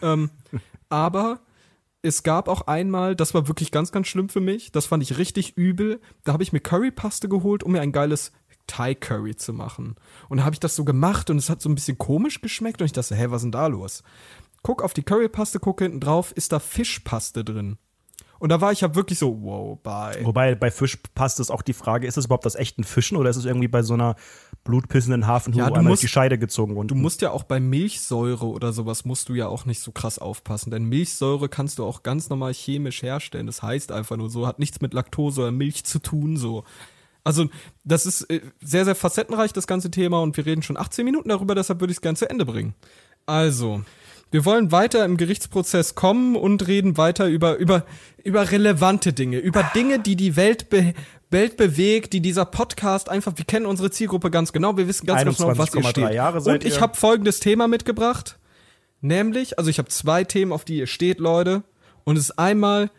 Ähm, 0.02 0.30
aber 0.90 1.42
es 2.02 2.24
gab 2.24 2.48
auch 2.48 2.62
einmal, 2.68 3.16
das 3.16 3.34
war 3.34 3.48
wirklich 3.48 3.72
ganz, 3.72 3.92
ganz 3.92 4.08
schlimm 4.08 4.30
für 4.30 4.40
mich. 4.40 4.72
Das 4.72 4.86
fand 4.86 5.04
ich 5.04 5.18
richtig 5.18 5.58
übel. 5.58 6.00
Da 6.24 6.34
habe 6.34 6.44
ich 6.44 6.54
mir 6.54 6.60
Currypaste 6.60 7.28
geholt, 7.28 7.63
um 7.63 7.72
mir 7.72 7.82
ein 7.82 7.92
geiles 7.92 8.32
Thai 8.68 8.96
Curry 8.96 9.36
zu 9.36 9.54
machen. 9.54 9.96
Und 10.30 10.38
da 10.38 10.44
habe 10.44 10.54
ich 10.54 10.60
das 10.60 10.76
so 10.76 10.86
gemacht 10.86 11.30
und 11.30 11.38
es 11.38 11.50
hat 11.50 11.62
so 11.62 11.70
ein 11.70 11.76
bisschen 11.76 11.98
komisch 11.98 12.42
geschmeckt 12.42 12.82
und 12.82 12.86
ich 12.86 12.94
dachte, 12.94 13.16
hä, 13.16 13.28
was 13.30 13.38
ist 13.38 13.46
denn 13.46 13.52
da 13.54 13.68
los? 13.68 14.04
Guck 14.62 14.84
auf 14.84 14.94
die 14.94 15.04
Currypaste, 15.04 15.60
guck 15.60 15.82
hinten 15.82 16.00
drauf, 16.00 16.32
ist 16.34 16.52
da 16.52 16.60
Fischpaste 16.60 17.44
drin. 17.44 17.78
Und 18.39 18.50
da 18.50 18.62
war 18.62 18.71
ich 18.71 18.82
ja 18.82 18.93
wirklich 18.95 19.19
so, 19.19 19.41
wow, 19.41 19.80
bye. 19.82 20.23
Wobei 20.23 20.56
bei 20.56 20.69
Fisch 20.71 20.97
passt 21.15 21.39
es 21.39 21.50
auch 21.50 21.62
die 21.62 21.73
Frage, 21.73 22.06
ist 22.08 22.17
es 22.17 22.26
überhaupt 22.26 22.45
aus 22.45 22.56
echten 22.56 22.84
Fischen 22.84 23.17
oder 23.17 23.30
ist 23.30 23.38
es 23.38 23.45
irgendwie 23.45 23.67
bei 23.67 23.82
so 23.82 23.93
einer 23.95 24.15
blutpissenden 24.63 25.26
Hafenhuhn 25.28 25.60
Ja, 25.60 25.67
du 25.69 25.76
einmal 25.76 25.91
musst- 25.91 26.04
die 26.04 26.08
Scheide 26.08 26.38
gezogen 26.38 26.76
worden? 26.76 26.88
Du 26.88 26.95
musst 26.95 27.21
ja 27.21 27.32
auch 27.32 27.43
bei 27.43 27.60
Milchsäure 27.60 28.45
oder 28.47 28.73
sowas 28.73 29.06
musst 29.06 29.30
du 29.30 29.34
ja 29.34 29.47
auch 29.47 29.65
nicht 29.65 29.82
so 29.82 29.91
krass 29.91 30.19
aufpassen, 30.19 30.71
denn 30.71 30.84
Milchsäure 30.86 31.50
kannst 31.50 31.80
du 31.80 31.86
auch 31.86 32.04
ganz 32.04 32.30
normal 32.30 32.54
chemisch 32.54 33.02
herstellen. 33.02 33.47
Das 33.47 33.63
heißt 33.63 33.91
einfach 33.91 34.17
nur 34.17 34.30
so, 34.30 34.45
hat 34.45 34.60
nichts 34.60 34.82
mit 34.82 34.93
Laktose 34.93 35.41
oder 35.41 35.52
Milch 35.52 35.84
zu 35.86 36.00
tun, 36.00 36.38
so. 36.38 36.63
Also, 37.23 37.50
das 37.84 38.06
ist 38.06 38.21
äh, 38.30 38.39
sehr, 38.62 38.86
sehr 38.86 38.95
facettenreich, 38.95 39.52
das 39.52 39.67
ganze 39.67 39.91
Thema, 39.91 40.21
und 40.21 40.38
wir 40.38 40.45
reden 40.45 40.62
schon 40.62 40.78
18 40.78 41.04
Minuten 41.04 41.28
darüber, 41.28 41.56
deshalb 41.56 41.82
würde 41.82 41.91
ich 41.91 41.97
es 41.97 42.02
gerne 42.02 42.15
zu 42.17 42.30
Ende 42.30 42.45
bringen. 42.45 42.73
Also, 43.26 43.82
wir 44.32 44.46
wollen 44.46 44.72
weiter 44.72 45.06
im 45.06 45.18
Gerichtsprozess 45.18 45.96
kommen 45.96 46.36
und 46.36 46.68
reden 46.68 46.98
weiter 46.98 47.28
über, 47.28 47.56
über, 47.58 47.86
über 48.24 48.52
relevante 48.52 49.13
Dinge, 49.13 49.40
über 49.40 49.63
Dinge, 49.74 50.00
die 50.00 50.16
die 50.16 50.36
Welt, 50.36 50.70
be 50.70 50.94
Welt 51.30 51.58
bewegt, 51.58 52.13
die 52.13 52.22
dieser 52.22 52.46
Podcast 52.46 53.10
einfach, 53.10 53.34
wir 53.36 53.44
kennen 53.44 53.66
unsere 53.66 53.92
Zielgruppe 53.92 54.32
ganz 54.32 54.54
genau, 54.54 54.78
wir 54.78 54.88
wissen 54.88 55.06
ganz 55.06 55.38
genau, 55.38 55.58
was 55.58 55.76
ihr 55.76 55.82
21,3 55.82 55.90
steht. 55.90 56.13
Jahre 56.13 56.40
seid 56.40 56.63
und 56.63 56.66
ich 56.66 56.80
habe 56.80 56.96
folgendes 56.96 57.42
Thema 57.42 57.68
mitgebracht, 57.68 58.38
nämlich, 59.02 59.58
also 59.60 59.70
ich 59.70 59.78
habe 59.78 59.90
zwei 59.90 60.24
Themen, 60.24 60.54
auf 60.54 60.63
die 60.63 60.78
ihr 60.78 60.88
steht, 60.88 61.20
Leute, 61.20 61.63
und 62.06 62.16
es 62.18 62.30
ist 62.30 62.40
einmal 62.40 62.90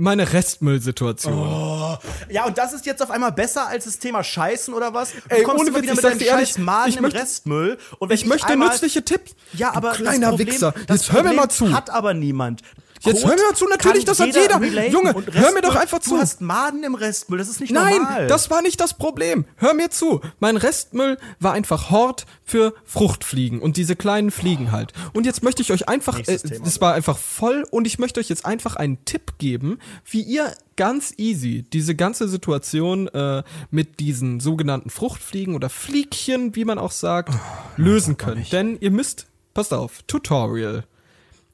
meine 0.00 0.32
Restmüllsituation. 0.32 1.98
Ja, 2.30 2.44
und 2.46 2.58
das 2.58 2.72
ist 2.72 2.86
jetzt 2.86 3.02
auf 3.02 3.10
einmal 3.10 3.32
besser 3.32 3.66
als 3.68 3.84
das 3.84 3.98
Thema 3.98 4.24
Scheißen 4.24 4.72
oder 4.74 4.94
was? 4.94 5.12
Du 5.12 5.18
Ey, 5.28 5.42
kommst 5.42 5.60
ohne 5.60 5.74
Witz, 5.74 5.82
wieder 5.82 5.92
ich 5.92 5.96
mit 5.96 6.04
deinem 6.04 6.20
ehrlich, 6.20 6.48
scheiß 6.50 6.58
Maden 6.58 6.88
ich 6.90 6.96
im 6.96 7.02
möchte- 7.02 7.18
Restmüll. 7.20 7.78
Und 7.98 8.08
wenn 8.08 8.14
Ich 8.14 8.26
möchte 8.26 8.46
einmal, 8.48 8.68
nützliche 8.68 9.04
Tipps. 9.04 9.34
Ja, 9.52 9.74
aber 9.74 9.92
kleiner 9.92 10.18
das 10.20 10.30
Problem, 10.30 10.48
Wichser. 10.48 10.74
Das 10.86 11.02
Jetzt 11.06 11.12
hör 11.12 11.22
mir 11.22 11.32
mal 11.34 11.48
zu. 11.48 11.72
Hat 11.72 11.90
aber 11.90 12.14
niemand. 12.14 12.62
Jetzt 13.02 13.22
Kot 13.22 13.30
hör 13.30 13.36
mir 13.48 13.54
zu, 13.54 13.66
natürlich, 13.66 14.04
das 14.04 14.20
hat 14.20 14.34
jeder. 14.34 14.62
Junge, 14.88 15.14
hör 15.32 15.52
mir 15.52 15.62
doch 15.62 15.74
einfach 15.74 16.00
zu. 16.00 16.10
Du 16.10 16.18
hast 16.18 16.42
Maden 16.42 16.84
im 16.84 16.94
Restmüll, 16.94 17.38
das 17.38 17.48
ist 17.48 17.60
nicht 17.60 17.72
Nein, 17.72 17.96
normal. 17.96 18.26
das 18.26 18.50
war 18.50 18.60
nicht 18.60 18.78
das 18.78 18.94
Problem. 18.94 19.46
Hör 19.56 19.72
mir 19.72 19.90
zu. 19.90 20.20
Mein 20.38 20.58
Restmüll 20.58 21.16
war 21.38 21.52
einfach 21.52 21.90
Hort 21.90 22.26
für 22.44 22.74
Fruchtfliegen 22.84 23.60
und 23.60 23.78
diese 23.78 23.96
kleinen 23.96 24.30
Fliegen 24.30 24.70
halt. 24.70 24.92
Und 25.14 25.24
jetzt 25.24 25.42
möchte 25.42 25.62
ich 25.62 25.72
euch 25.72 25.88
einfach, 25.88 26.18
äh, 26.18 26.38
das 26.62 26.80
war 26.82 26.92
einfach 26.92 27.16
voll 27.16 27.64
und 27.70 27.86
ich 27.86 27.98
möchte 27.98 28.20
euch 28.20 28.28
jetzt 28.28 28.44
einfach 28.44 28.76
einen 28.76 29.02
Tipp 29.06 29.38
geben, 29.38 29.78
wie 30.04 30.20
ihr 30.20 30.52
ganz 30.76 31.14
easy 31.16 31.64
diese 31.72 31.94
ganze 31.94 32.28
Situation 32.28 33.08
äh, 33.08 33.42
mit 33.70 34.00
diesen 34.00 34.40
sogenannten 34.40 34.90
Fruchtfliegen 34.90 35.54
oder 35.54 35.70
Fliegchen, 35.70 36.54
wie 36.54 36.66
man 36.66 36.78
auch 36.78 36.92
sagt, 36.92 37.34
lösen 37.76 38.18
könnt. 38.18 38.52
Denn 38.52 38.76
ihr 38.80 38.90
müsst, 38.90 39.26
passt 39.54 39.72
auf, 39.72 40.02
Tutorial. 40.06 40.84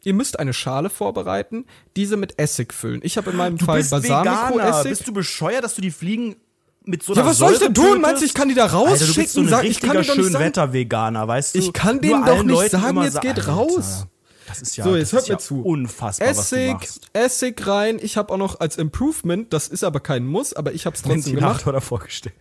Ihr 0.07 0.15
müsst 0.15 0.39
eine 0.39 0.53
Schale 0.55 0.89
vorbereiten, 0.89 1.67
diese 1.97 2.17
mit 2.17 2.39
Essig 2.39 2.73
füllen. 2.73 3.01
Ich 3.03 3.17
habe 3.17 3.31
in 3.33 3.37
meinem 3.37 3.59
Fall 3.59 3.79
bist 3.79 3.93
Veganer. 3.93 4.25
Balsamico-Essig. 4.53 4.91
Bist 4.91 5.09
du 5.09 5.13
bescheuert, 5.13 5.65
dass 5.65 5.75
du 5.75 5.83
die 5.83 5.91
Fliegen 5.91 6.37
mit 6.85 7.03
so 7.03 7.13
Ja, 7.15 7.21
einer 7.23 7.31
was 7.31 7.39
soll 7.39 7.53
ich 7.53 7.59
denn 7.59 7.75
tun? 7.75 8.01
Meinst 8.01 8.23
du, 8.23 8.27
ich 8.27 8.33
kann 8.35 8.49
die 8.49 8.55
da 8.55 8.65
Alter, 8.67 8.77
du 8.77 8.85
rausschicken? 8.91 9.15
bist 9.23 9.33
so 9.35 9.45
Sag- 9.47 9.65
ich 9.65 9.81
kann 9.81 9.91
dir 9.91 9.95
doch 9.97 10.01
nicht 10.03 10.15
sagen, 10.15 10.23
Schönwetter-Veganer, 10.33 11.27
weißt 11.27 11.55
du? 11.57 11.59
Ich 11.59 11.73
kann 11.73 12.01
denen 12.01 12.25
doch 12.25 12.43
nicht 12.45 12.53
Leuten 12.55 12.81
sagen, 12.81 13.03
jetzt 13.03 13.13
sa- 13.15 13.21
geht 13.21 13.39
Alter, 13.41 13.53
raus. 13.53 14.07
Das 14.49 14.63
ist 14.63 14.77
ja, 14.77 14.85
So, 14.85 14.95
jetzt 14.95 15.13
hört 15.13 15.25
mir 15.27 15.35
ja 15.35 15.39
zu. 15.39 15.61
unfassbar, 15.63 16.29
du 16.29 16.39
Essig. 16.41 16.77
Essig 17.13 17.67
rein. 17.67 17.99
Ich 18.01 18.17
habe 18.17 18.33
auch 18.33 18.37
noch 18.39 18.61
als 18.61 18.77
Improvement, 18.77 19.53
das 19.53 19.67
ist 19.67 19.83
aber 19.83 19.99
kein 19.99 20.25
Muss, 20.25 20.53
aber 20.53 20.73
ich 20.73 20.87
habe 20.87 20.95
es 20.95 21.03
trotzdem 21.03 21.35
gemacht. 21.35 21.55
Ventilator 21.55 21.73
davor 21.73 21.99
gestellt. 21.99 22.35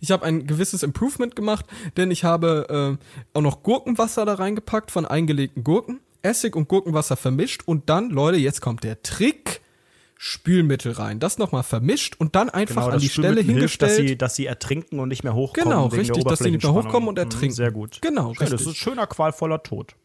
Ich 0.00 0.10
habe 0.10 0.24
ein 0.24 0.46
gewisses 0.46 0.82
Improvement 0.82 1.36
gemacht, 1.36 1.66
denn 1.98 2.10
ich 2.10 2.24
habe 2.24 2.96
äh, 2.98 3.36
auch 3.36 3.42
noch 3.42 3.62
Gurkenwasser 3.62 4.24
da 4.24 4.34
reingepackt 4.36 4.90
von 4.90 5.04
eingelegten 5.04 5.62
Gurken, 5.64 6.00
Essig 6.24 6.56
und 6.56 6.68
Gurkenwasser 6.68 7.16
vermischt 7.16 7.62
und 7.66 7.88
dann, 7.90 8.10
Leute, 8.10 8.38
jetzt 8.38 8.60
kommt 8.60 8.82
der 8.84 9.02
Trick. 9.02 9.60
Spülmittel 10.16 10.92
rein, 10.92 11.18
das 11.20 11.38
nochmal 11.38 11.64
vermischt 11.64 12.14
und 12.18 12.34
dann 12.36 12.48
einfach 12.48 12.76
Genau, 12.76 12.86
an 12.86 12.92
das 12.92 13.02
die 13.02 13.08
Stelle 13.10 13.28
Spülmittel 13.42 13.44
hilft, 13.60 13.82
hingestellt. 13.82 13.90
dass 13.90 13.96
sie, 14.08 14.16
dass 14.16 14.36
sie 14.36 14.46
ertrinken 14.46 15.00
und 15.00 15.08
nicht 15.08 15.22
mehr 15.24 15.34
hochkommen. 15.34 15.68
Genau, 15.68 15.86
richtig, 15.88 16.24
dass 16.24 16.38
sie 16.38 16.50
nicht 16.52 16.62
mehr 16.62 16.72
hochkommen 16.72 17.08
und 17.08 17.16
Mhm, 17.18 17.24
ertrinken. 17.24 17.54
Sehr 17.54 17.72
gut. 17.72 17.98
Genau, 18.00 18.32
Schön, 18.32 18.44
Das 18.46 18.52
richtig. 18.52 18.68
ist 18.68 18.76
schöner, 18.76 19.06
qualvoller 19.06 19.62
Tod. 19.64 19.96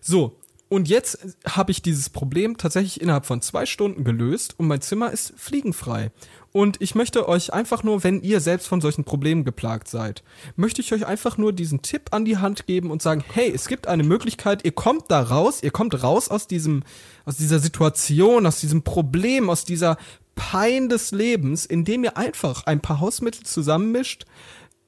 So, 0.00 0.40
und 0.70 0.88
jetzt 0.88 1.36
habe 1.46 1.70
ich 1.70 1.82
dieses 1.82 2.08
Problem 2.10 2.56
tatsächlich 2.56 3.00
innerhalb 3.00 3.26
von 3.26 3.42
zwei 3.42 3.66
Stunden 3.66 4.02
gelöst 4.02 4.54
und 4.58 4.66
mein 4.66 4.80
Zimmer 4.80 5.12
ist 5.12 5.34
fliegenfrei. 5.36 6.10
Und 6.56 6.80
ich 6.80 6.94
möchte 6.94 7.28
euch 7.28 7.52
einfach 7.52 7.82
nur, 7.82 8.04
wenn 8.04 8.22
ihr 8.22 8.38
selbst 8.38 8.68
von 8.68 8.80
solchen 8.80 9.02
Problemen 9.02 9.42
geplagt 9.42 9.88
seid, 9.88 10.22
möchte 10.54 10.82
ich 10.82 10.94
euch 10.94 11.04
einfach 11.04 11.36
nur 11.36 11.52
diesen 11.52 11.82
Tipp 11.82 12.10
an 12.12 12.24
die 12.24 12.36
Hand 12.36 12.68
geben 12.68 12.92
und 12.92 13.02
sagen, 13.02 13.24
hey, 13.32 13.50
es 13.52 13.66
gibt 13.66 13.88
eine 13.88 14.04
Möglichkeit, 14.04 14.64
ihr 14.64 14.70
kommt 14.70 15.10
da 15.10 15.20
raus, 15.20 15.64
ihr 15.64 15.72
kommt 15.72 16.00
raus 16.04 16.28
aus 16.28 16.46
diesem, 16.46 16.84
aus 17.24 17.38
dieser 17.38 17.58
Situation, 17.58 18.46
aus 18.46 18.60
diesem 18.60 18.82
Problem, 18.82 19.50
aus 19.50 19.64
dieser 19.64 19.96
Pein 20.36 20.88
des 20.88 21.10
Lebens, 21.10 21.66
indem 21.66 22.04
ihr 22.04 22.16
einfach 22.16 22.66
ein 22.66 22.78
paar 22.78 23.00
Hausmittel 23.00 23.42
zusammenmischt. 23.42 24.24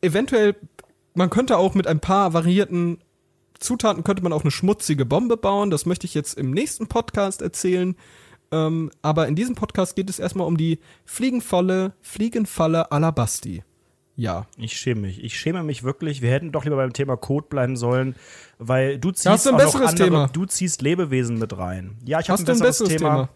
Eventuell, 0.03 0.55
man 1.15 1.31
könnte 1.31 1.59
auch 1.59 1.75
mit 1.75 1.89
ein 1.89 1.99
paar 1.99 2.33
variierten 2.33 2.99
Zutaten 3.59 4.05
könnte 4.05 4.23
man 4.23 4.33
auch 4.33 4.43
eine 4.43 4.53
schmutzige 4.53 5.05
Bombe 5.05 5.37
bauen. 5.37 5.71
Das 5.71 5.85
möchte 5.85 6.07
ich 6.07 6.15
jetzt 6.15 6.39
im 6.39 6.53
nächsten 6.53 6.87
Podcast 6.87 7.43
erzählen. 7.43 7.97
Ähm, 8.53 8.91
aber 9.03 9.29
in 9.29 9.35
diesem 9.35 9.55
Podcast 9.55 9.97
geht 9.97 10.09
es 10.09 10.19
erstmal 10.19 10.47
um 10.47 10.57
die 10.57 10.79
Fliegenfalle, 11.05 11.95
Fliegenfalle 12.01 12.91
à 12.93 12.99
la 12.99 13.11
Basti. 13.11 13.63
Ja. 14.17 14.47
Ich 14.57 14.77
schäme 14.79 15.03
mich. 15.03 15.23
Ich 15.23 15.39
schäme 15.39 15.63
mich 15.63 15.83
wirklich. 15.83 16.23
Wir 16.23 16.31
hätten 16.31 16.51
doch 16.53 16.65
lieber 16.65 16.77
beim 16.77 16.93
Thema 16.93 17.17
Code 17.17 17.47
bleiben 17.49 17.77
sollen, 17.77 18.17
weil 18.59 18.99
du 18.99 19.11
ziehst 19.11 19.27
hast 19.27 19.47
du 19.47 19.51
ein 19.51 19.57
besseres 19.59 19.91
andere, 19.91 20.05
Thema. 20.05 20.29
Du 20.33 20.47
ziehst 20.47 20.81
Lebewesen 20.81 21.39
mit 21.39 21.57
rein. 21.57 21.99
Ja, 22.05 22.21
ich 22.21 22.31
habe 22.31 22.43
ein 22.43 22.49
ein 22.49 22.59
besseres, 22.59 22.89
Thema. 22.89 23.11
Thema? 23.11 23.29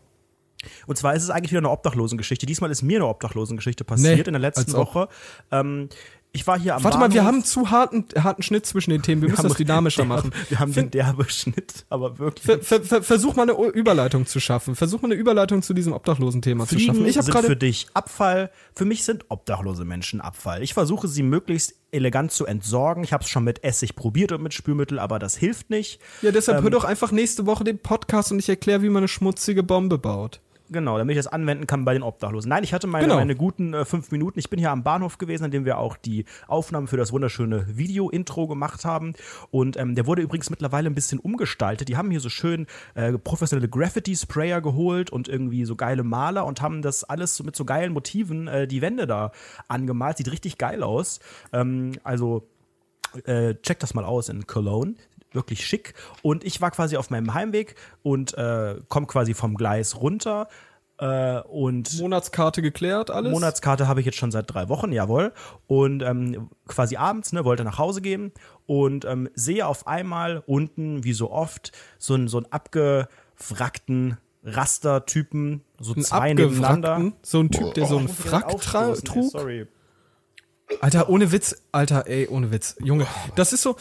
Und 0.86 0.96
zwar 0.96 1.14
ist 1.14 1.22
es 1.22 1.30
eigentlich 1.30 1.52
wieder 1.52 1.60
eine 1.60 1.70
Obdachlosengeschichte. 1.70 2.46
Diesmal 2.46 2.70
ist 2.70 2.82
mir 2.82 2.98
eine 2.98 3.06
Obdachlosengeschichte 3.06 3.84
passiert 3.84 4.16
Nee, 4.16 4.22
in 4.22 4.32
der 4.32 4.40
letzten. 4.40 4.72
Woche. 4.72 5.08
Ähm, 5.50 5.88
ich 6.32 6.46
war 6.46 6.58
hier 6.58 6.76
am 6.76 6.84
Warte 6.84 6.98
mal, 6.98 7.10
wir 7.12 7.22
Bahnhof. 7.22 7.26
haben 7.26 7.34
einen 7.36 7.44
zu 7.44 7.70
harten, 7.70 8.04
harten 8.16 8.42
Schnitt 8.42 8.64
zwischen 8.64 8.90
den 8.90 9.02
Themen. 9.02 9.22
Wir, 9.22 9.30
müssen 9.30 9.42
das 9.42 9.54
dynamischer 9.56 10.04
machen. 10.04 10.32
Wir 10.48 10.60
haben 10.60 10.72
den 10.72 10.90
derbe 10.90 11.28
Schnitt, 11.28 11.84
aber 11.88 12.18
wirklich. 12.18 12.46
Ver, 12.46 12.60
ver, 12.60 12.82
ver, 12.82 13.02
versuch 13.02 13.34
mal 13.34 13.42
eine 13.42 13.52
Überleitung 13.52 14.26
zu 14.26 14.38
schaffen. 14.38 14.76
Versuch 14.76 15.02
mal 15.02 15.08
eine 15.08 15.16
Überleitung 15.16 15.62
zu 15.62 15.74
diesem 15.74 15.92
Obdachlosen-Thema 15.92 16.66
zu 16.68 16.78
schaffen. 16.78 17.04
Ich 17.06 17.18
habe 17.18 17.32
sind 17.32 17.46
für 17.46 17.56
dich 17.56 17.88
Abfall. 17.94 18.50
Für 18.74 18.84
mich 18.84 19.04
sind 19.04 19.24
obdachlose 19.28 19.84
Menschen 19.84 20.20
Abfall. 20.20 20.62
Ich 20.62 20.74
versuche 20.74 21.08
sie 21.08 21.24
möglichst 21.24 21.74
elegant 21.90 22.30
zu 22.30 22.46
entsorgen. 22.46 23.02
Ich 23.02 23.12
habe 23.12 23.24
es 23.24 23.30
schon 23.30 23.42
mit 23.42 23.64
Essig 23.64 23.96
probiert 23.96 24.30
und 24.30 24.42
mit 24.42 24.54
Spülmittel, 24.54 25.00
aber 25.00 25.18
das 25.18 25.36
hilft 25.36 25.70
nicht. 25.70 26.00
Ja, 26.22 26.30
deshalb 26.30 26.58
Ähm, 26.58 26.64
hör 26.64 26.70
doch 26.70 26.84
einfach 26.84 27.10
nächste 27.10 27.46
Woche 27.46 27.64
den 27.64 27.78
Podcast 27.78 28.30
und 28.30 28.38
ich 28.38 28.48
erkläre, 28.48 28.82
wie 28.82 28.88
man 28.88 28.98
eine 28.98 29.08
schmutzige 29.08 29.64
Bombe 29.64 29.98
baut. 29.98 30.40
Genau, 30.72 30.98
damit 30.98 31.16
ich 31.16 31.18
das 31.18 31.26
anwenden 31.26 31.66
kann 31.66 31.84
bei 31.84 31.94
den 31.94 32.02
Obdachlosen. 32.04 32.48
Nein, 32.48 32.62
ich 32.62 32.72
hatte 32.72 32.86
meine, 32.86 33.06
Genau. 33.06 33.16
meine 33.16 33.34
guten 33.34 33.74
äh, 33.74 33.84
fünf 33.84 34.12
Minuten. 34.12 34.38
Ich 34.38 34.50
bin 34.50 34.58
hier 34.60 34.70
am 34.70 34.84
Bahnhof 34.84 35.18
gewesen, 35.18 35.44
an 35.44 35.50
dem 35.50 35.64
wir 35.64 35.78
auch 35.78 35.96
die 35.96 36.26
Aufnahmen 36.46 36.86
für 36.86 36.96
das 36.96 37.12
wunderschöne 37.12 37.66
Video-Intro 37.76 38.46
gemacht 38.46 38.84
haben. 38.84 39.14
Und 39.50 39.76
ähm, 39.76 39.96
der 39.96 40.06
wurde 40.06 40.22
übrigens 40.22 40.48
mittlerweile 40.48 40.88
ein 40.88 40.94
bisschen 40.94 41.18
umgestaltet. 41.18 41.88
Die 41.88 41.96
haben 41.96 42.10
hier 42.10 42.20
so 42.20 42.28
schön 42.28 42.66
äh, 42.94 43.12
professionelle 43.18 43.68
Graffiti-Sprayer 43.68 44.60
geholt 44.60 45.10
und 45.10 45.28
irgendwie 45.28 45.64
so 45.64 45.74
geile 45.74 46.04
Maler 46.04 46.46
und 46.46 46.62
haben 46.62 46.82
das 46.82 47.02
alles 47.02 47.42
mit 47.42 47.56
so 47.56 47.64
geilen 47.64 47.92
Motiven 47.92 48.46
äh, 48.46 48.68
die 48.68 48.80
Wände 48.80 49.08
da 49.08 49.32
angemalt. 49.66 50.18
Sieht 50.18 50.30
richtig 50.30 50.56
geil 50.56 50.84
aus. 50.84 51.18
Ähm, 51.52 51.92
also 52.04 52.46
äh, 53.24 53.56
check 53.62 53.80
das 53.80 53.94
mal 53.94 54.04
aus 54.04 54.28
in 54.28 54.46
Cologne. 54.46 54.94
Wirklich 55.32 55.64
schick. 55.66 55.94
Und 56.22 56.44
ich 56.44 56.60
war 56.60 56.70
quasi 56.70 56.96
auf 56.96 57.10
meinem 57.10 57.34
Heimweg 57.34 57.76
und 58.02 58.34
äh, 58.36 58.76
komme 58.88 59.06
quasi 59.06 59.34
vom 59.34 59.54
Gleis 59.56 59.96
runter. 60.00 60.48
Äh, 60.98 61.40
und 61.42 61.98
Monatskarte 61.98 62.60
geklärt, 62.62 63.10
alles? 63.10 63.32
Monatskarte 63.32 63.88
habe 63.88 64.00
ich 64.00 64.06
jetzt 64.06 64.18
schon 64.18 64.30
seit 64.32 64.52
drei 64.52 64.68
Wochen, 64.68 64.92
jawohl. 64.92 65.32
Und 65.66 66.02
ähm, 66.02 66.50
quasi 66.66 66.96
abends, 66.96 67.32
ne, 67.32 67.44
wollte 67.44 67.64
nach 67.64 67.78
Hause 67.78 68.02
gehen 68.02 68.32
und 68.66 69.04
ähm, 69.06 69.28
sehe 69.34 69.66
auf 69.66 69.86
einmal 69.86 70.42
unten, 70.46 71.02
wie 71.04 71.12
so 71.14 71.30
oft, 71.30 71.72
so, 71.98 72.14
einen- 72.14 72.28
so 72.28 72.36
einen 72.36 72.46
abgewrackten 72.52 74.18
Rastertypen, 74.44 75.62
so 75.78 75.94
Ein 75.94 76.02
zwei 76.02 76.32
nebeneinander. 76.34 77.12
so 77.22 77.40
ein 77.40 77.50
Typ, 77.50 77.74
der 77.74 77.86
so 77.86 77.96
einen 77.98 78.08
Frack 78.08 78.52
ey, 78.52 78.94
trug. 79.02 79.30
Sorry. 79.30 79.66
Alter, 80.80 81.08
ohne 81.08 81.32
Witz, 81.32 81.62
Alter, 81.72 82.06
ey, 82.06 82.28
ohne 82.28 82.50
Witz. 82.50 82.76
Junge, 82.82 83.06
das 83.36 83.52
ist 83.52 83.62
so. 83.62 83.76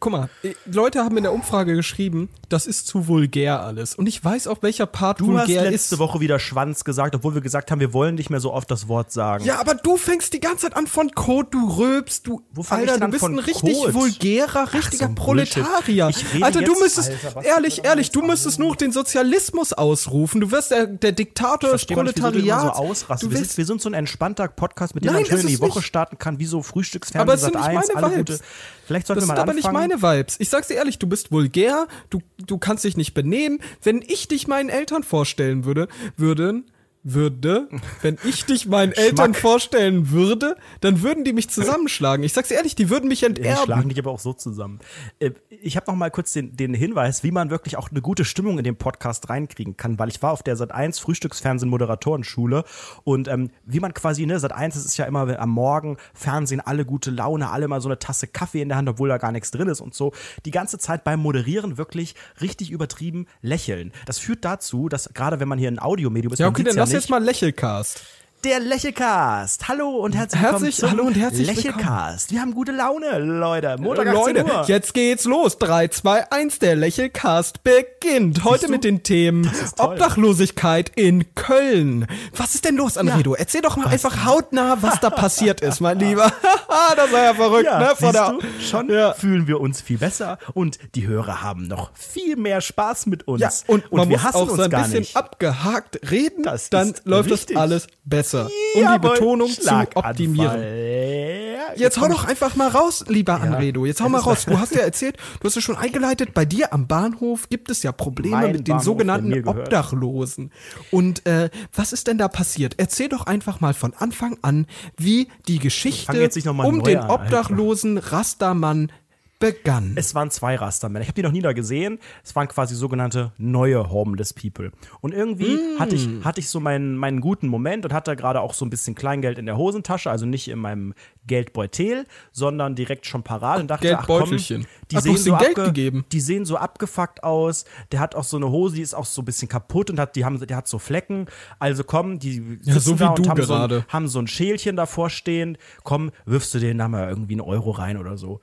Guck 0.00 0.10
mal, 0.10 0.30
äh, 0.42 0.54
Leute 0.64 1.00
haben 1.04 1.18
in 1.18 1.24
der 1.24 1.34
Umfrage 1.34 1.74
geschrieben, 1.74 2.30
das 2.48 2.66
ist 2.66 2.86
zu 2.86 3.08
vulgär 3.08 3.60
alles. 3.62 3.94
Und 3.94 4.06
ich 4.06 4.24
weiß 4.24 4.46
auch, 4.46 4.62
welcher 4.62 4.86
Part 4.86 5.20
Du 5.20 5.36
hast 5.38 5.48
vulgär 5.48 5.70
letzte 5.70 5.96
ist. 5.96 5.98
Woche 5.98 6.18
wieder 6.20 6.38
Schwanz 6.38 6.82
gesagt, 6.82 7.14
obwohl 7.14 7.34
wir 7.34 7.42
gesagt 7.42 7.70
haben, 7.70 7.78
wir 7.80 7.92
wollen 7.92 8.14
nicht 8.14 8.30
mehr 8.30 8.40
so 8.40 8.54
oft 8.54 8.70
das 8.70 8.88
Wort 8.88 9.12
sagen. 9.12 9.44
Ja, 9.44 9.60
aber 9.60 9.74
du 9.74 9.98
fängst 9.98 10.32
die 10.32 10.40
ganze 10.40 10.62
Zeit 10.62 10.76
an 10.76 10.86
von 10.86 11.10
Code, 11.10 11.48
du 11.50 11.68
röbst, 11.78 12.26
du. 12.26 12.40
Wo 12.52 12.62
ich 12.62 12.72
Alter, 12.72 12.92
denn 12.94 13.00
du 13.02 13.08
bist 13.08 13.24
ein 13.24 13.38
richtig 13.38 13.74
Code? 13.74 13.92
vulgärer, 13.94 14.72
richtiger 14.72 15.06
ein 15.06 15.14
Bullshit. 15.14 15.62
Proletarier. 15.62 16.08
Ich 16.08 16.32
rede 16.32 16.44
Alter, 16.46 16.62
du 16.62 16.72
jetzt- 16.72 16.80
müsstest, 16.82 17.10
Alter, 17.26 17.44
ehrlich, 17.44 17.84
ehrlich, 17.84 18.10
du 18.12 18.22
müsstest 18.22 18.58
nur 18.58 18.76
den 18.76 18.92
Sozialismus 18.92 19.74
ausrufen. 19.74 20.40
Du 20.40 20.50
wirst 20.52 20.70
der, 20.70 20.86
der 20.86 21.12
Diktator 21.12 21.72
des 21.72 21.84
du 21.86 21.92
Proletariats. 21.94 23.00
so 23.20 23.26
du 23.26 23.30
Wir 23.30 23.38
sind, 23.38 23.58
wir 23.58 23.66
sind 23.66 23.82
so 23.82 23.90
ein 23.90 23.94
entspannter 23.94 24.48
Podcast, 24.48 24.94
mit 24.94 25.04
dem 25.04 25.08
Nein, 25.12 25.16
man 25.16 25.24
schön 25.26 25.36
ist 25.36 25.42
in 25.44 25.48
die 25.50 25.60
Woche 25.60 25.80
nicht. 25.80 25.86
starten 25.86 26.16
kann, 26.16 26.38
wie 26.38 26.46
so 26.46 26.62
Frühstücksfernsehen 26.62 27.20
Aber 27.28 27.34
es 27.34 27.42
sind 27.42 27.54
nicht 27.54 27.62
1, 27.62 27.88
meine 27.94 28.06
alle 28.06 28.16
Vibes. 28.16 28.38
gute. 28.38 28.48
Vielleicht 28.86 29.06
sollten 29.08 29.22
wir 29.22 29.26
mal 29.26 29.38
anfangen. 29.40 29.56
Nicht 29.66 29.80
meine 29.80 30.02
Vibes. 30.02 30.36
Ich 30.40 30.48
sag's 30.48 30.68
dir 30.68 30.74
ehrlich, 30.74 30.98
du 30.98 31.06
bist 31.06 31.32
vulgär, 31.32 31.86
du, 32.10 32.20
du 32.38 32.58
kannst 32.58 32.84
dich 32.84 32.96
nicht 32.96 33.14
benehmen. 33.14 33.60
Wenn 33.82 34.02
ich 34.02 34.28
dich 34.28 34.46
meinen 34.46 34.68
Eltern 34.68 35.02
vorstellen 35.02 35.64
würde, 35.64 35.88
würden, 36.16 36.70
würde, 37.14 37.68
wenn 38.02 38.18
ich 38.24 38.44
dich 38.46 38.66
meinen 38.66 38.92
Eltern 38.92 39.34
vorstellen 39.34 40.10
würde, 40.10 40.56
dann 40.80 41.02
würden 41.02 41.24
die 41.24 41.32
mich 41.32 41.48
zusammenschlagen. 41.48 42.24
Ich 42.24 42.32
sag's 42.32 42.50
ehrlich, 42.50 42.74
die 42.74 42.90
würden 42.90 43.08
mich 43.08 43.20
Die 43.20 43.26
schlagen 43.26 43.44
enterben. 43.60 43.88
dich 43.88 43.98
aber 43.98 44.10
auch 44.10 44.18
so 44.20 44.32
zusammen. 44.32 44.80
Äh, 45.20 45.30
Ich 45.62 45.76
habe 45.76 45.90
noch 45.90 45.96
mal 45.96 46.10
kurz 46.10 46.32
den, 46.32 46.56
den 46.56 46.74
Hinweis, 46.74 47.22
wie 47.22 47.30
man 47.30 47.50
wirklich 47.50 47.76
auch 47.76 47.90
eine 47.90 48.00
gute 48.02 48.24
Stimmung 48.24 48.58
in 48.58 48.64
den 48.64 48.76
Podcast 48.76 49.28
reinkriegen 49.28 49.76
kann, 49.76 49.98
weil 49.98 50.08
ich 50.08 50.20
war 50.22 50.32
auf 50.32 50.42
der 50.42 50.56
Sat1 50.56 51.00
Frühstücksfernsehen 51.00 51.70
Moderatorenschule 51.70 52.64
und 53.04 53.28
ähm, 53.28 53.50
wie 53.64 53.80
man 53.80 53.94
quasi, 53.94 54.26
ne, 54.26 54.38
Sat1 54.38 54.74
das 54.74 54.84
ist 54.84 54.96
ja 54.96 55.04
immer 55.06 55.38
am 55.38 55.50
Morgen, 55.50 55.96
Fernsehen, 56.12 56.60
alle 56.60 56.84
gute 56.84 57.10
Laune, 57.10 57.50
alle 57.50 57.68
mal 57.68 57.80
so 57.80 57.88
eine 57.88 57.98
Tasse 57.98 58.26
Kaffee 58.26 58.60
in 58.62 58.68
der 58.68 58.78
Hand, 58.78 58.88
obwohl 58.88 59.08
da 59.08 59.18
gar 59.18 59.32
nichts 59.32 59.50
drin 59.50 59.68
ist 59.68 59.80
und 59.80 59.94
so. 59.94 60.12
Die 60.44 60.50
ganze 60.50 60.78
Zeit 60.78 61.04
beim 61.04 61.20
Moderieren 61.20 61.78
wirklich 61.78 62.14
richtig 62.40 62.70
übertrieben 62.70 63.26
lächeln. 63.42 63.92
Das 64.06 64.18
führt 64.18 64.44
dazu, 64.44 64.88
dass 64.88 65.10
gerade 65.14 65.40
wenn 65.40 65.48
man 65.48 65.58
hier 65.58 65.68
ein 65.70 65.78
Audiomedium 65.78 66.32
ist, 66.32 66.38
Ja, 66.38 66.46
man 66.46 66.54
okay, 66.54 66.62
sieht's 66.64 66.76
ja 66.76 66.82
jetzt 66.96 67.10
mal 67.10 67.22
Lächelcast. 67.22 68.02
Der 68.44 68.60
Lächelcast. 68.60 69.66
Hallo 69.66 69.88
und 69.96 70.14
herzlich, 70.14 70.40
Herzlich- 70.40 70.76
willkommen 70.76 70.90
zum 70.90 70.90
hallo 70.90 71.02
und 71.08 71.14
herzlich 71.16 71.46
Lächelcast. 71.48 72.30
Wir 72.30 72.40
haben 72.40 72.54
gute 72.54 72.70
Laune, 72.70 73.18
Leute. 73.18 73.76
Montag 73.80 74.06
18 74.06 74.14
Leute, 74.14 74.44
Uhr. 74.44 74.64
jetzt 74.68 74.94
geht's 74.94 75.24
los. 75.24 75.58
3, 75.58 75.88
2, 75.88 76.30
1, 76.30 76.60
der 76.60 76.76
Lächelcast 76.76 77.64
beginnt. 77.64 78.44
Heute 78.44 78.68
mit 78.68 78.84
den 78.84 79.02
Themen. 79.02 79.50
Obdachlosigkeit 79.78 80.92
in 80.94 81.34
Köln. 81.34 82.06
Was 82.36 82.54
ist 82.54 82.64
denn 82.64 82.76
los, 82.76 82.96
Anredo? 82.96 83.34
Erzähl 83.34 83.62
doch 83.62 83.76
mal 83.76 83.88
einfach 83.88 84.24
hautnah, 84.24 84.78
was 84.80 85.00
da 85.00 85.10
passiert 85.10 85.60
ist, 85.60 85.80
mein 85.80 85.98
Lieber. 85.98 86.30
das 86.96 87.12
war 87.12 87.22
ja 87.24 87.34
verrückt, 87.34 87.64
Ja, 87.66 87.78
ne? 87.80 87.86
Vor 87.96 88.12
siehst 88.12 88.14
der, 88.14 88.30
du, 88.30 88.40
schon 88.64 88.90
Ja. 88.90 89.12
fühlen 89.14 89.48
wir 89.48 89.60
uns 89.60 89.80
viel 89.80 89.98
besser 89.98 90.38
und 90.54 90.78
die 90.94 91.08
Hörer 91.08 91.42
haben 91.42 91.66
noch 91.66 91.90
viel 91.94 92.36
mehr 92.36 92.60
Spaß 92.60 93.06
mit 93.06 93.26
uns. 93.26 93.40
Ja, 93.40 93.50
und, 93.66 93.90
man 93.90 94.08
wir 94.08 94.18
muss 94.18 94.24
hassen 94.24 94.36
auch 94.36 94.46
so 94.46 94.52
uns 94.52 94.62
ein 94.62 94.70
gar 94.70 94.82
bisschen 94.84 95.00
nicht. 95.00 95.16
abgehakt 95.16 95.98
reden, 96.12 96.44
Das 96.44 96.70
dann 96.70 96.94
läuft 97.04 97.30
richtig. 97.32 97.54
das 97.56 97.62
alles 97.62 97.86
besser. 98.04 98.25
Um 98.34 98.50
die 98.74 98.98
Betonung 98.98 99.50
zu 99.50 99.86
optimieren. 99.94 100.60
Ja, 100.60 101.56
Jetzt 101.76 102.00
hau 102.00 102.08
doch 102.08 102.24
einfach 102.24 102.56
mal 102.56 102.68
raus, 102.68 103.04
lieber 103.08 103.40
Anredo. 103.40 103.86
Jetzt 103.86 104.00
hau 104.00 104.08
mal 104.08 104.20
raus. 104.20 104.46
Du 104.46 104.58
hast 104.60 104.74
ja 104.74 104.80
erzählt, 104.80 105.16
du 105.40 105.46
hast 105.46 105.56
ja 105.56 105.60
schon 105.60 105.76
eingeleitet, 105.76 106.34
bei 106.34 106.44
dir 106.44 106.72
am 106.72 106.86
Bahnhof 106.86 107.48
gibt 107.48 107.70
es 107.70 107.82
ja 107.82 107.92
Probleme 107.92 108.36
Mein 108.36 108.52
mit 108.52 108.60
den 108.66 108.72
Bahnhof, 108.72 108.84
sogenannten. 108.84 109.46
Obdachlosen. 109.46 110.52
Und 110.90 111.26
äh, 111.26 111.50
was 111.74 111.92
ist 111.92 112.06
denn 112.06 112.18
da 112.18 112.28
passiert? 112.28 112.74
Erzähl 112.78 113.08
doch 113.08 113.26
einfach 113.26 113.60
mal 113.60 113.74
von 113.74 113.94
Anfang 113.94 114.38
an, 114.42 114.66
wie 114.96 115.28
die 115.48 115.58
Geschichte 115.58 116.16
jetzt 116.16 116.46
um 116.46 116.82
den 116.82 116.98
an, 116.98 117.10
obdachlosen 117.10 117.98
Rastermann 117.98 118.90
begann. 119.38 119.92
Es 119.96 120.14
waren 120.14 120.30
zwei 120.30 120.56
Rastermänner. 120.56 121.02
Ich 121.02 121.08
habe 121.08 121.14
die 121.16 121.22
noch 121.22 121.32
nie 121.32 121.42
da 121.42 121.52
gesehen. 121.52 121.98
Es 122.24 122.34
waren 122.34 122.48
quasi 122.48 122.74
sogenannte 122.74 123.32
neue 123.36 123.90
Homeless 123.90 124.32
People. 124.32 124.72
Und 125.00 125.12
irgendwie 125.12 125.56
Mm. 125.56 125.78
hatte, 125.78 125.94
ich, 125.94 126.08
hatte 126.24 126.40
ich 126.40 126.48
so 126.48 126.58
meinen, 126.60 126.96
meinen 126.96 127.20
guten 127.20 127.48
Moment 127.48 127.84
und 127.84 127.92
hatte 127.92 128.16
gerade 128.16 128.40
auch 128.40 128.54
so 128.54 128.64
ein 128.64 128.70
bisschen 128.70 128.94
Kleingeld 128.94 129.38
in 129.38 129.46
der 129.46 129.56
Hosentasche, 129.56 130.10
also 130.10 130.24
nicht 130.26 130.48
in 130.48 130.58
meinem 130.58 130.94
Geldbeutel, 131.26 132.06
sondern 132.32 132.74
direkt 132.74 133.04
schon 133.06 133.22
parat 133.22 133.60
und 133.60 133.68
dachte, 133.68 133.98
ach 133.98 134.06
komm, 134.06 134.30
die 134.30 134.38
sehen, 134.38 135.16
so 135.16 135.36
Geld 135.36 135.54
gegeben. 135.56 136.04
die 136.12 136.20
sehen 136.20 136.44
so 136.44 136.56
abgefuckt 136.56 137.22
aus. 137.24 137.64
Der 137.92 138.00
hat 138.00 138.14
auch 138.14 138.24
so 138.24 138.36
eine 138.36 138.50
Hose, 138.50 138.76
die 138.76 138.82
ist 138.82 138.94
auch 138.94 139.04
so 139.04 139.22
ein 139.22 139.24
bisschen 139.24 139.48
kaputt 139.48 139.90
und 139.90 139.98
hat, 139.98 140.16
die 140.16 140.24
haben, 140.24 140.38
der 140.46 140.56
hat 140.56 140.68
so 140.68 140.78
Flecken. 140.78 141.26
Also 141.58 141.84
komm, 141.84 142.18
die 142.18 142.58
Ja, 142.62 142.78
so 142.78 142.94
wie 142.94 142.98
da 143.00 143.10
und 143.10 143.28
haben 143.28 143.42
so, 143.42 143.52
ein, 143.54 143.58
gerade. 143.58 143.86
haben 143.88 144.08
so 144.08 144.18
ein 144.18 144.26
Schälchen 144.28 144.76
davor 144.76 145.10
stehen. 145.10 145.58
Komm, 145.82 146.10
wirfst 146.24 146.54
du 146.54 146.58
denen 146.58 146.78
da 146.78 146.88
mal 146.88 147.08
irgendwie 147.08 147.34
einen 147.34 147.40
Euro 147.42 147.70
rein 147.72 147.96
oder 147.98 148.16
so. 148.16 148.40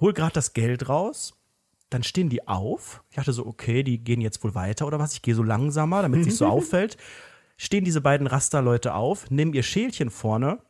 Hol 0.00 0.12
gerade 0.12 0.32
das 0.32 0.52
Geld 0.52 0.88
raus. 0.88 1.34
Dann 1.90 2.02
stehen 2.02 2.28
die 2.28 2.46
auf. 2.46 3.02
Ich 3.10 3.16
dachte 3.16 3.32
so, 3.32 3.46
okay, 3.46 3.82
die 3.82 4.02
gehen 4.02 4.20
jetzt 4.20 4.42
wohl 4.44 4.54
weiter 4.54 4.86
oder 4.86 4.98
was. 4.98 5.12
Ich 5.12 5.22
gehe 5.22 5.34
so 5.34 5.42
langsamer, 5.42 6.02
damit 6.02 6.20
es 6.20 6.26
nicht 6.26 6.36
so 6.36 6.46
auffällt. 6.48 6.96
Stehen 7.56 7.84
diese 7.84 8.00
beiden 8.00 8.26
Rasterleute 8.26 8.94
auf, 8.94 9.30
nehmen 9.30 9.52
ihr 9.52 9.62
Schälchen 9.62 10.08
vorne, 10.08 10.60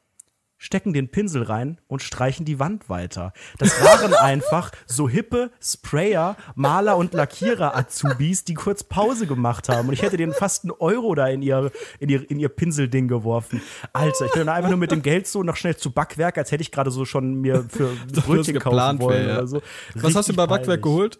stecken 0.62 0.92
den 0.92 1.08
Pinsel 1.08 1.42
rein 1.44 1.80
und 1.88 2.02
streichen 2.02 2.44
die 2.44 2.58
Wand 2.58 2.90
weiter. 2.90 3.32
Das 3.58 3.82
waren 3.82 4.12
einfach 4.20 4.70
so 4.84 5.08
hippe 5.08 5.50
Sprayer, 5.58 6.36
Maler 6.54 6.98
und 6.98 7.14
Lackierer-Azubis, 7.14 8.44
die 8.44 8.52
kurz 8.52 8.84
Pause 8.84 9.26
gemacht 9.26 9.70
haben. 9.70 9.88
Und 9.88 9.94
ich 9.94 10.02
hätte 10.02 10.18
denen 10.18 10.34
fast 10.34 10.64
einen 10.64 10.72
Euro 10.72 11.14
da 11.14 11.28
in 11.28 11.40
ihr, 11.40 11.72
in 11.98 12.10
ihr, 12.10 12.30
in 12.30 12.38
ihr 12.38 12.50
Pinselding 12.50 13.08
geworfen. 13.08 13.62
Alter, 13.94 14.26
ich 14.26 14.32
bin 14.32 14.44
dann 14.46 14.54
einfach 14.54 14.68
nur 14.68 14.78
mit 14.78 14.90
dem 14.90 15.00
Geld 15.00 15.26
so 15.26 15.42
noch 15.42 15.56
schnell 15.56 15.76
zu 15.76 15.90
Backwerk, 15.92 16.36
als 16.36 16.52
hätte 16.52 16.60
ich 16.62 16.70
gerade 16.70 16.90
so 16.90 17.06
schon 17.06 17.34
mir 17.40 17.64
für 17.68 17.90
Brötchen 18.12 18.58
kaufen 18.58 19.00
wollen 19.00 19.18
wär, 19.26 19.28
ja. 19.28 19.38
oder 19.38 19.46
so. 19.46 19.62
Was 19.94 20.14
hast 20.14 20.28
du 20.28 20.32
Richtig 20.32 20.36
bei 20.36 20.46
Backwerk 20.46 20.82
peinlich. 20.82 20.82
geholt? 20.82 21.18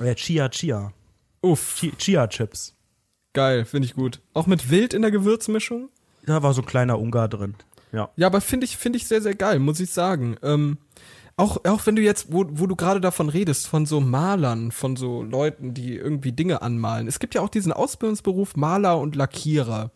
Ja, 0.00 0.14
Chia 0.16 0.48
Chia. 0.48 0.92
Uff, 1.40 1.76
Chi- 1.78 1.92
Chia-Chips. 1.96 2.74
geil, 3.32 3.64
finde 3.64 3.86
ich 3.86 3.94
gut. 3.94 4.20
Auch 4.34 4.46
mit 4.48 4.70
Wild 4.70 4.92
in 4.92 5.02
der 5.02 5.10
Gewürzmischung? 5.12 5.88
Da 6.26 6.42
war 6.42 6.52
so 6.52 6.62
ein 6.62 6.66
kleiner 6.66 6.98
Ungar 6.98 7.28
drin. 7.28 7.54
Ja. 7.92 8.10
Ja, 8.16 8.26
aber 8.26 8.40
finde 8.40 8.64
ich, 8.64 8.76
finde 8.76 8.96
ich 8.96 9.06
sehr, 9.06 9.22
sehr 9.22 9.34
geil, 9.34 9.58
muss 9.58 9.80
ich 9.80 9.90
sagen. 9.90 10.36
Ähm, 10.42 10.78
auch, 11.36 11.64
auch 11.64 11.86
wenn 11.86 11.96
du 11.96 12.02
jetzt, 12.02 12.32
wo, 12.32 12.44
wo 12.50 12.66
du 12.66 12.76
gerade 12.76 13.00
davon 13.00 13.28
redest, 13.28 13.66
von 13.66 13.86
so 13.86 14.00
Malern, 14.00 14.70
von 14.70 14.96
so 14.96 15.22
Leuten, 15.22 15.74
die 15.74 15.96
irgendwie 15.96 16.32
Dinge 16.32 16.62
anmalen. 16.62 17.08
Es 17.08 17.18
gibt 17.18 17.34
ja 17.34 17.40
auch 17.40 17.48
diesen 17.48 17.72
Ausbildungsberuf 17.72 18.56
Maler 18.56 18.98
und 18.98 19.16
Lackierer. 19.16 19.92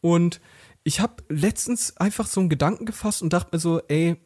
Und 0.00 0.40
ich 0.84 1.00
habe 1.00 1.14
letztens 1.28 1.96
einfach 1.96 2.26
so 2.26 2.40
einen 2.40 2.48
Gedanken 2.48 2.86
gefasst 2.86 3.22
und 3.22 3.32
dachte 3.32 3.50
mir 3.52 3.58
so, 3.58 3.80
ey, 3.88 4.16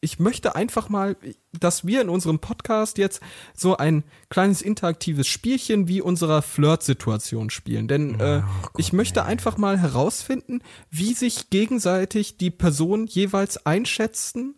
ich 0.00 0.18
möchte 0.18 0.54
einfach 0.54 0.88
mal, 0.88 1.16
dass 1.58 1.86
wir 1.86 2.00
in 2.00 2.08
unserem 2.08 2.38
Podcast 2.38 2.98
jetzt 2.98 3.20
so 3.54 3.76
ein 3.76 4.04
kleines 4.30 4.62
interaktives 4.62 5.26
Spielchen 5.26 5.88
wie 5.88 6.00
unserer 6.00 6.42
Flirt-Situation 6.42 7.50
spielen. 7.50 7.88
Denn 7.88 8.18
äh, 8.20 8.42
ich 8.76 8.92
möchte 8.92 9.24
einfach 9.24 9.56
mal 9.56 9.78
herausfinden, 9.78 10.60
wie 10.90 11.14
sich 11.14 11.50
gegenseitig 11.50 12.36
die 12.36 12.50
Personen 12.50 13.06
jeweils 13.06 13.64
einschätzen. 13.66 14.54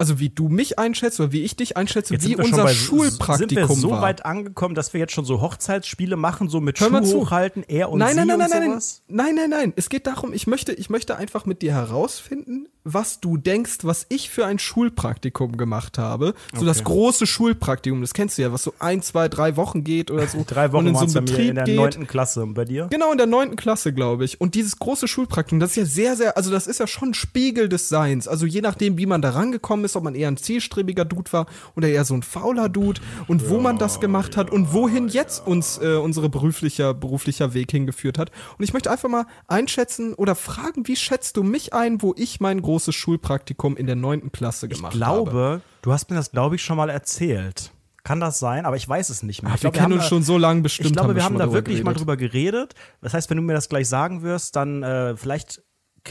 Also 0.00 0.20
wie 0.20 0.28
du 0.28 0.48
mich 0.48 0.78
einschätzt 0.78 1.18
oder 1.18 1.32
wie 1.32 1.42
ich 1.42 1.56
dich 1.56 1.76
einschätze, 1.76 2.14
Jetzt 2.14 2.22
wie 2.22 2.28
sind 2.28 2.38
wir 2.38 2.44
schon 2.44 2.52
unser 2.52 2.64
bei, 2.66 2.72
Schulpraktikum 2.72 3.48
Sind 3.48 3.68
wir 3.68 3.74
so 3.74 3.90
war. 3.90 4.02
weit 4.02 4.24
angekommen, 4.24 4.76
dass 4.76 4.92
wir 4.92 5.00
jetzt 5.00 5.12
schon 5.12 5.24
so 5.24 5.40
Hochzeitsspiele 5.40 6.14
machen, 6.14 6.48
so 6.48 6.60
mit 6.60 6.78
Hör 6.78 6.88
Schuh 6.88 7.00
zu. 7.00 7.16
hochhalten, 7.22 7.64
er 7.66 7.90
und 7.90 7.98
nein, 7.98 8.10
sie 8.10 8.16
nein, 8.18 8.28
nein, 8.28 8.34
und 8.40 8.40
nein, 8.48 8.60
nein, 8.60 8.70
sowas? 8.70 9.02
nein, 9.08 9.34
nein, 9.34 9.50
nein. 9.50 9.72
Es 9.74 9.88
geht 9.88 10.06
darum, 10.06 10.32
ich 10.32 10.46
möchte, 10.46 10.72
ich 10.72 10.88
möchte 10.88 11.16
einfach 11.16 11.46
mit 11.46 11.62
dir 11.62 11.72
herausfinden, 11.72 12.68
was 12.84 13.20
du 13.20 13.36
denkst, 13.36 13.78
was 13.82 14.06
ich 14.08 14.30
für 14.30 14.46
ein 14.46 14.58
Schulpraktikum 14.58 15.56
gemacht 15.56 15.98
habe. 15.98 16.34
So 16.54 16.64
das 16.64 16.84
große 16.84 17.26
Schulpraktikum, 17.26 18.00
das 18.00 18.14
kennst 18.14 18.38
du 18.38 18.42
ja, 18.42 18.52
was 18.52 18.62
so 18.62 18.74
ein, 18.78 19.02
zwei, 19.02 19.28
drei 19.28 19.56
Wochen 19.56 19.84
geht 19.84 20.10
oder 20.10 20.26
so. 20.26 20.38
Drei 20.48 20.66
und 20.66 20.72
Wochen 20.72 20.86
in 20.88 20.94
so 20.94 21.18
einem 21.18 21.26
Betrieb 21.26 21.48
in 21.50 21.54
der 21.56 21.68
neunten 21.68 22.06
Klasse. 22.06 22.42
Und 22.42 22.54
bei 22.54 22.64
dir? 22.64 22.86
Genau, 22.90 23.12
in 23.12 23.18
der 23.18 23.26
neunten 23.26 23.56
Klasse, 23.56 23.92
glaube 23.92 24.24
ich. 24.24 24.40
Und 24.40 24.54
dieses 24.54 24.78
große 24.78 25.08
Schulpraktikum, 25.08 25.60
das 25.60 25.70
ist 25.70 25.76
ja 25.76 25.84
sehr, 25.84 26.16
sehr, 26.16 26.36
also 26.36 26.50
das 26.50 26.66
ist 26.66 26.80
ja 26.80 26.86
schon 26.86 27.10
ein 27.10 27.14
Spiegel 27.14 27.68
des 27.68 27.88
Seins. 27.88 28.28
Also 28.28 28.46
je 28.46 28.60
nachdem, 28.60 28.96
wie 28.98 29.06
man 29.06 29.20
da 29.20 29.30
rangekommen 29.30 29.84
ist, 29.84 29.96
ob 29.96 30.04
man 30.04 30.14
eher 30.14 30.28
ein 30.28 30.36
zielstrebiger 30.36 31.04
Dude 31.04 31.32
war 31.32 31.46
oder 31.76 31.88
eher 31.88 32.04
so 32.04 32.14
ein 32.14 32.22
fauler 32.22 32.68
Dude 32.68 33.00
und 33.26 33.48
wo 33.50 33.58
man 33.58 33.78
das 33.78 34.00
gemacht 34.00 34.36
hat 34.36 34.50
und 34.50 34.72
wohin 34.72 35.08
jetzt 35.08 35.46
uns 35.46 35.78
äh, 35.78 35.96
unsere 35.96 36.28
beruflicher, 36.28 36.94
beruflicher 36.94 37.54
Weg 37.54 37.70
hingeführt 37.70 38.18
hat. 38.18 38.30
Und 38.56 38.64
ich 38.64 38.72
möchte 38.72 38.90
einfach 38.90 39.08
mal 39.08 39.26
einschätzen 39.46 40.14
oder 40.14 40.34
fragen, 40.34 40.86
wie 40.86 40.96
schätzt 40.96 41.36
du 41.36 41.42
mich 41.42 41.74
ein, 41.74 42.00
wo 42.02 42.14
ich 42.16 42.40
mein 42.40 42.62
großes 42.68 42.94
Schulpraktikum 42.94 43.76
in 43.78 43.86
der 43.86 43.96
neunten 43.96 44.30
Klasse 44.30 44.66
Ich 44.66 44.74
gemacht 44.76 44.92
habe? 44.92 44.98
glaube, 45.24 45.60
du 45.82 45.92
hast 45.92 46.10
mir 46.10 46.16
das, 46.16 46.30
glaube 46.30 46.56
ich, 46.56 46.62
schon 46.62 46.76
mal 46.76 46.90
erzählt. 46.90 47.72
Kann 48.04 48.20
das 48.20 48.38
sein? 48.38 48.64
Aber 48.66 48.76
ich 48.76 48.88
weiß 48.88 49.08
es 49.10 49.22
nicht 49.22 49.42
mehr. 49.42 49.52
Ach, 49.52 49.56
ich 49.56 49.62
wir 49.62 49.70
glaub, 49.70 49.82
kennen 49.82 49.94
uns 49.94 50.02
da- 50.04 50.08
schon 50.10 50.22
so 50.22 50.36
lange 50.38 50.60
bestimmt. 50.62 50.86
Ich 50.88 50.92
glaube, 50.92 51.14
wir 51.14 51.22
schon 51.22 51.32
haben 51.34 51.38
da 51.38 51.52
wirklich 51.52 51.78
mal 51.82 51.92
geredet. 51.92 52.00
drüber 52.00 52.16
geredet. 52.16 52.74
Das 53.02 53.12
heißt, 53.14 53.28
wenn 53.30 53.36
du 53.38 53.42
mir 53.42 53.54
das 53.54 53.68
gleich 53.68 53.88
sagen 53.88 54.22
wirst, 54.22 54.54
dann 54.56 54.82
äh, 54.82 55.16
vielleicht 55.16 55.62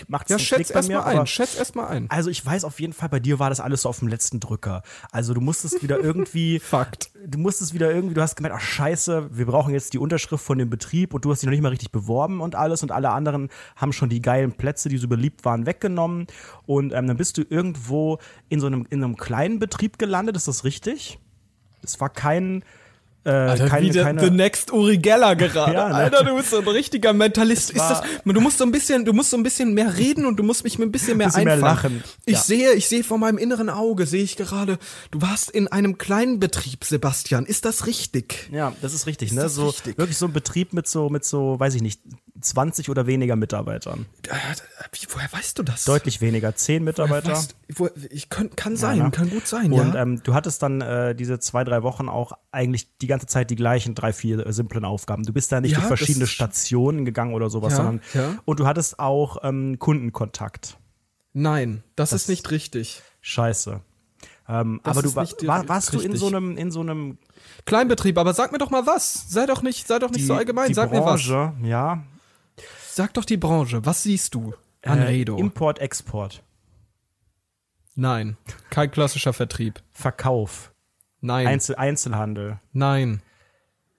macht 0.07 0.25
es 0.25 0.31
Ja, 0.31 0.39
schätz 0.39 0.57
Klick 0.57 0.67
bei 0.69 0.73
erst 0.75 0.89
mir. 0.89 0.97
mal 0.99 1.05
ein, 1.19 1.27
schätz 1.27 1.55
erst 1.57 1.75
mal 1.75 1.87
ein. 1.87 2.09
Also 2.09 2.29
ich 2.29 2.45
weiß 2.45 2.63
auf 2.63 2.79
jeden 2.79 2.93
Fall, 2.93 3.09
bei 3.09 3.19
dir 3.19 3.39
war 3.39 3.49
das 3.49 3.59
alles 3.59 3.83
so 3.83 3.89
auf 3.89 3.99
dem 3.99 4.07
letzten 4.07 4.39
Drücker. 4.39 4.83
Also 5.11 5.33
du 5.33 5.41
musstest 5.41 5.81
wieder 5.83 5.99
irgendwie, 6.03 6.59
Fakt. 6.59 7.11
du 7.25 7.37
musstest 7.39 7.73
wieder 7.73 7.91
irgendwie, 7.91 8.13
du 8.13 8.21
hast 8.21 8.35
gemerkt, 8.35 8.55
ach 8.57 8.61
scheiße, 8.63 9.29
wir 9.31 9.45
brauchen 9.45 9.73
jetzt 9.73 9.93
die 9.93 9.97
Unterschrift 9.99 10.43
von 10.43 10.57
dem 10.57 10.69
Betrieb 10.69 11.13
und 11.13 11.25
du 11.25 11.31
hast 11.31 11.41
dich 11.41 11.47
noch 11.47 11.51
nicht 11.51 11.61
mal 11.63 11.69
richtig 11.69 11.91
beworben 11.91 12.41
und 12.41 12.55
alles 12.55 12.83
und 12.83 12.91
alle 12.91 13.09
anderen 13.09 13.49
haben 13.75 13.93
schon 13.93 14.09
die 14.09 14.21
geilen 14.21 14.51
Plätze, 14.53 14.89
die 14.89 14.97
so 14.97 15.07
beliebt 15.07 15.45
waren, 15.45 15.65
weggenommen 15.65 16.27
und 16.65 16.93
ähm, 16.93 17.07
dann 17.07 17.17
bist 17.17 17.37
du 17.37 17.43
irgendwo 17.47 18.19
in 18.49 18.59
so 18.59 18.67
einem, 18.67 18.85
in 18.89 19.03
einem 19.03 19.17
kleinen 19.17 19.59
Betrieb 19.59 19.97
gelandet, 19.97 20.35
ist 20.35 20.47
das 20.47 20.63
richtig? 20.63 21.19
Es 21.81 21.99
war 22.01 22.09
kein, 22.09 22.63
äh, 23.27 23.31
Alter, 23.31 23.65
keine, 23.67 23.85
wie 23.85 23.89
der 23.91 24.03
keine 24.05 24.23
The 24.23 24.29
Next 24.31 24.71
Uri 24.71 24.97
Geller 24.97 25.35
gerade. 25.35 25.73
Ja, 25.77 25.89
ne? 25.89 25.95
Alter, 25.95 26.23
du 26.23 26.35
bist 26.37 26.49
so 26.51 26.59
ein 26.59 26.67
richtiger 26.67 27.11
Mentalist. 27.13 27.71
Ist 27.71 27.81
das, 27.89 28.01
du 28.23 28.39
musst 28.41 28.57
so 28.57 28.63
ein 28.63 28.71
bisschen, 28.71 29.03
du 29.05 29.11
musst 29.13 29.29
so 29.31 29.37
ein 29.37 29.43
bisschen 29.43 29.73
mehr 29.73 29.97
reden 29.97 30.25
und 30.25 30.37
du 30.37 30.43
musst 30.43 30.63
mich 30.63 30.79
mit 30.79 30.87
ein 30.87 30.91
bisschen 30.91 31.17
mehr 31.17 31.27
Bisschen 31.27 31.43
mehr 31.43 31.55
einfangen. 31.55 31.97
lachen. 31.97 32.03
Ich 32.25 32.35
Ja. 32.35 32.39
sehe, 32.41 32.73
ich 32.73 32.87
sehe 32.87 33.03
vor 33.03 33.17
meinem 33.17 33.37
inneren 33.37 33.69
Auge, 33.69 34.05
sehe 34.05 34.23
ich 34.23 34.37
gerade, 34.37 34.79
du 35.11 35.21
warst 35.21 35.51
in 35.51 35.67
einem 35.67 35.97
kleinen 35.97 36.39
Betrieb, 36.39 36.83
Sebastian. 36.85 37.45
Ist 37.45 37.65
das 37.65 37.85
richtig? 37.85 38.49
Ja, 38.51 38.73
das 38.81 38.93
ist 38.93 39.05
richtig, 39.07 39.33
ne? 39.33 39.41
das 39.41 39.55
so 39.55 39.67
richtig? 39.67 39.97
wirklich 39.97 40.17
so 40.17 40.25
ein 40.27 40.33
Betrieb 40.33 40.73
mit 40.73 40.87
so 40.87 41.09
mit 41.09 41.25
so, 41.25 41.59
weiß 41.59 41.75
ich 41.75 41.81
nicht, 41.81 41.99
20 42.41 42.89
oder 42.89 43.07
weniger 43.07 43.35
Mitarbeitern. 43.35 44.05
Woher 45.13 45.31
weißt 45.31 45.57
du 45.59 45.63
das? 45.63 45.85
Deutlich 45.85 46.21
weniger, 46.21 46.55
10 46.55 46.83
Mitarbeiter. 46.83 47.31
Weißt, 47.31 47.55
wo, 47.75 47.89
ich 48.09 48.29
kann, 48.29 48.55
kann 48.55 48.75
sein, 48.77 48.99
ne? 48.99 49.11
kann 49.11 49.29
gut 49.29 49.47
sein, 49.47 49.71
Und 49.73 49.93
ja. 49.93 50.01
ähm, 50.01 50.21
du 50.23 50.33
hattest 50.33 50.61
dann 50.63 50.81
äh, 50.81 51.15
diese 51.15 51.39
zwei, 51.39 51.63
drei 51.63 51.83
Wochen 51.83 52.09
auch 52.09 52.33
eigentlich 52.51 52.97
die 52.99 53.07
ganze 53.07 53.27
Zeit 53.27 53.49
die 53.49 53.55
gleichen 53.55 53.95
drei, 53.95 54.13
vier 54.13 54.45
äh, 54.45 54.53
simplen 54.53 54.85
Aufgaben. 54.85 55.23
Du 55.23 55.33
bist 55.33 55.51
da 55.51 55.61
nicht 55.61 55.71
Ja, 55.71 55.77
durch 55.79 55.87
verschiedene 55.87 56.25
das- 56.25 56.31
Stationen 56.31 57.05
gegangen 57.05 57.33
oder 57.33 57.49
sowas, 57.49 57.73
Ja, 57.73 57.77
sondern 57.77 58.01
ja. 58.13 58.35
und 58.45 58.59
du 58.59 58.67
hattest 58.67 58.99
auch 58.99 59.37
ähm, 59.43 59.79
Kundenkontakt. 59.79 60.77
Nein, 61.33 61.83
das, 61.95 62.13
ist 62.13 62.29
nicht 62.29 62.49
richtig. 62.51 63.01
Scheiße. 63.21 63.81
Ähm, 64.49 64.79
Das 64.83 64.91
aber 64.97 65.01
du 65.07 65.15
war, 65.15 65.25
die- 65.25 65.47
war, 65.47 65.67
warst 65.67 65.93
du 65.93 65.99
in 65.99 66.15
so 66.15 66.27
einem 66.27 66.57
in 66.57 66.71
so 66.71 66.79
einem 66.79 67.17
Kleinbetrieb, 67.65 68.17
aber 68.17 68.33
sag 68.33 68.51
mir 68.53 68.57
doch 68.57 68.69
mal 68.69 68.85
was. 68.87 69.25
Sei 69.29 69.45
doch 69.45 69.61
nicht, 69.61 69.87
sei 69.87 69.99
doch 69.99 70.09
nicht 70.09 70.25
so 70.25 70.33
allgemein. 70.35 70.69
die 70.69 70.73
Sag 70.73 70.89
mir 70.91 70.99
was. 71.03 71.21
Branche, 71.27 71.53
ja, 71.63 72.03
Sag 72.97 73.13
doch 73.13 73.25
die 73.25 73.37
Branche. 73.37 73.85
Was 73.85 74.01
siehst 74.01 74.33
du? 74.33 74.55
An 74.83 74.97
äh, 74.97 75.03
Redo. 75.03 75.37
Import, 75.37 75.77
Export, 75.77 76.41
Nein. 77.93 78.37
Kein 78.71 78.89
klassischer 78.89 79.33
Vertrieb. 79.33 79.83
Verkauf, 79.91 80.71
Nein. 81.21 81.45
Einzel 81.45 81.75
Einzelhandel. 81.75 82.59
Nein. 82.73 83.21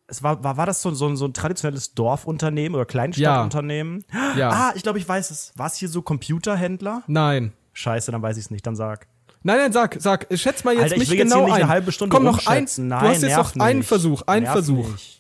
Es 0.09 0.25
war, 0.25 0.43
war, 0.43 0.57
war 0.57 0.67
das 0.67 0.83
so, 0.83 0.91
so, 0.93 1.07
ein- 1.07 1.17
so 1.17 1.27
ein 1.27 1.33
traditionelles 1.33 1.95
Dorfunternehmen 1.95 2.75
oder 2.75 2.87
Kleinstadtunternehmen? 2.87 4.05
Ja. 4.37 4.51
Ah, 4.51 4.73
ich 4.75 4.83
glaube, 4.83 4.99
ich 4.99 5.09
weiß 5.09 5.31
es. 5.31 5.53
War 5.55 5.67
es 5.69 5.77
hier 5.77 5.89
so 5.89 6.03
Computerhändler? 6.03 7.03
Nein. 7.07 7.53
Scheiße, 7.75 8.11
dann 8.11 8.23
weiß 8.23 8.37
ich 8.37 8.47
es 8.47 8.51
nicht, 8.51 8.67
dann 8.67 8.75
sag. 8.75 9.07
Nein, 9.45 9.59
nein, 9.59 9.73
sag, 9.73 9.97
sag, 10.01 10.27
schätz 10.35 10.65
mal 10.65 10.75
jetzt 10.75 10.83
Alter, 10.85 10.95
ich 10.97 11.01
mich 11.03 11.11
will 11.11 11.19
jetzt 11.19 11.27
genau 11.29 11.37
hier 11.45 11.45
nicht 11.47 11.55
ein. 11.55 11.63
eine 11.63 11.71
halbe 11.71 11.93
Stunde 11.93 12.15
Komm 12.17 12.25
noch 12.25 12.39
ein, 12.47 12.59
rumschätzen. 12.59 12.89
du 12.89 12.97
hast 12.97 13.23
jetzt 13.23 13.37
noch 13.37 13.55
einen 13.65 13.79
nicht. 13.81 13.89
Versuch, 13.89 14.23
einen 14.23 14.43
Nerv 14.43 14.53
Versuch. 14.55 14.89
nicht. 14.89 15.18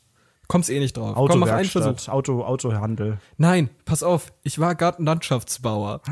Kommst 0.48 0.70
eh 0.70 0.80
nicht 0.80 0.96
drauf. 0.96 1.14
Komm, 1.14 1.40
mach 1.40 1.48
einen 1.48 1.68
Versuch. 1.68 2.08
Auto, 2.08 2.42
Autohandel. 2.42 3.18
Nein, 3.36 3.68
pass 3.84 4.02
auf, 4.02 4.32
ich 4.42 4.58
war 4.58 4.74
Gartenlandschaftsbauer. 4.74 6.00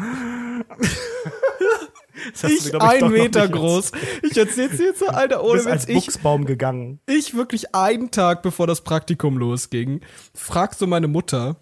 Hast 2.33 2.42
du 2.42 2.49
Ich 2.49 2.72
mir, 2.72 2.79
ich, 2.79 2.83
ein 2.83 3.11
Meter 3.11 3.49
groß. 3.49 3.92
Ich 4.22 4.37
erzähl's 4.37 4.77
dir 4.77 4.87
jetzt 4.87 5.01
so, 5.01 5.07
Alter, 5.07 5.37
Du 5.38 5.44
ohne 5.44 5.55
bist 5.55 5.66
als 5.66 5.88
Witz. 5.88 5.96
Ich, 5.96 6.07
Buchsbaum 6.07 6.44
gegangen. 6.44 7.01
ich 7.07 7.35
wirklich 7.35 7.75
einen 7.75 8.11
Tag 8.11 8.42
bevor 8.42 8.66
das 8.66 8.83
Praktikum 8.83 9.38
losging, 9.38 10.01
frag 10.35 10.75
so 10.75 10.87
meine 10.87 11.09
Mutter, 11.09 11.57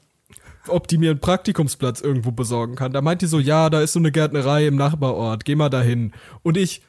ob 0.69 0.89
die 0.89 0.99
mir 0.99 1.11
einen 1.11 1.21
Praktikumsplatz 1.21 2.01
irgendwo 2.01 2.33
besorgen 2.33 2.77
kann. 2.77 2.93
Da 2.93 3.03
meint 3.03 3.23
die 3.23 3.27
so, 3.27 3.39
ja, 3.39 3.69
da 3.71 3.81
ist 3.83 3.93
so 3.93 3.99
eine 3.99 4.13
Gärtnerei 4.13 4.67
im 4.67 4.77
Nachbarort, 4.77 5.45
geh 5.45 5.55
mal 5.55 5.69
dahin. 5.69 6.13
Und 6.43 6.57
ich, 6.57 6.83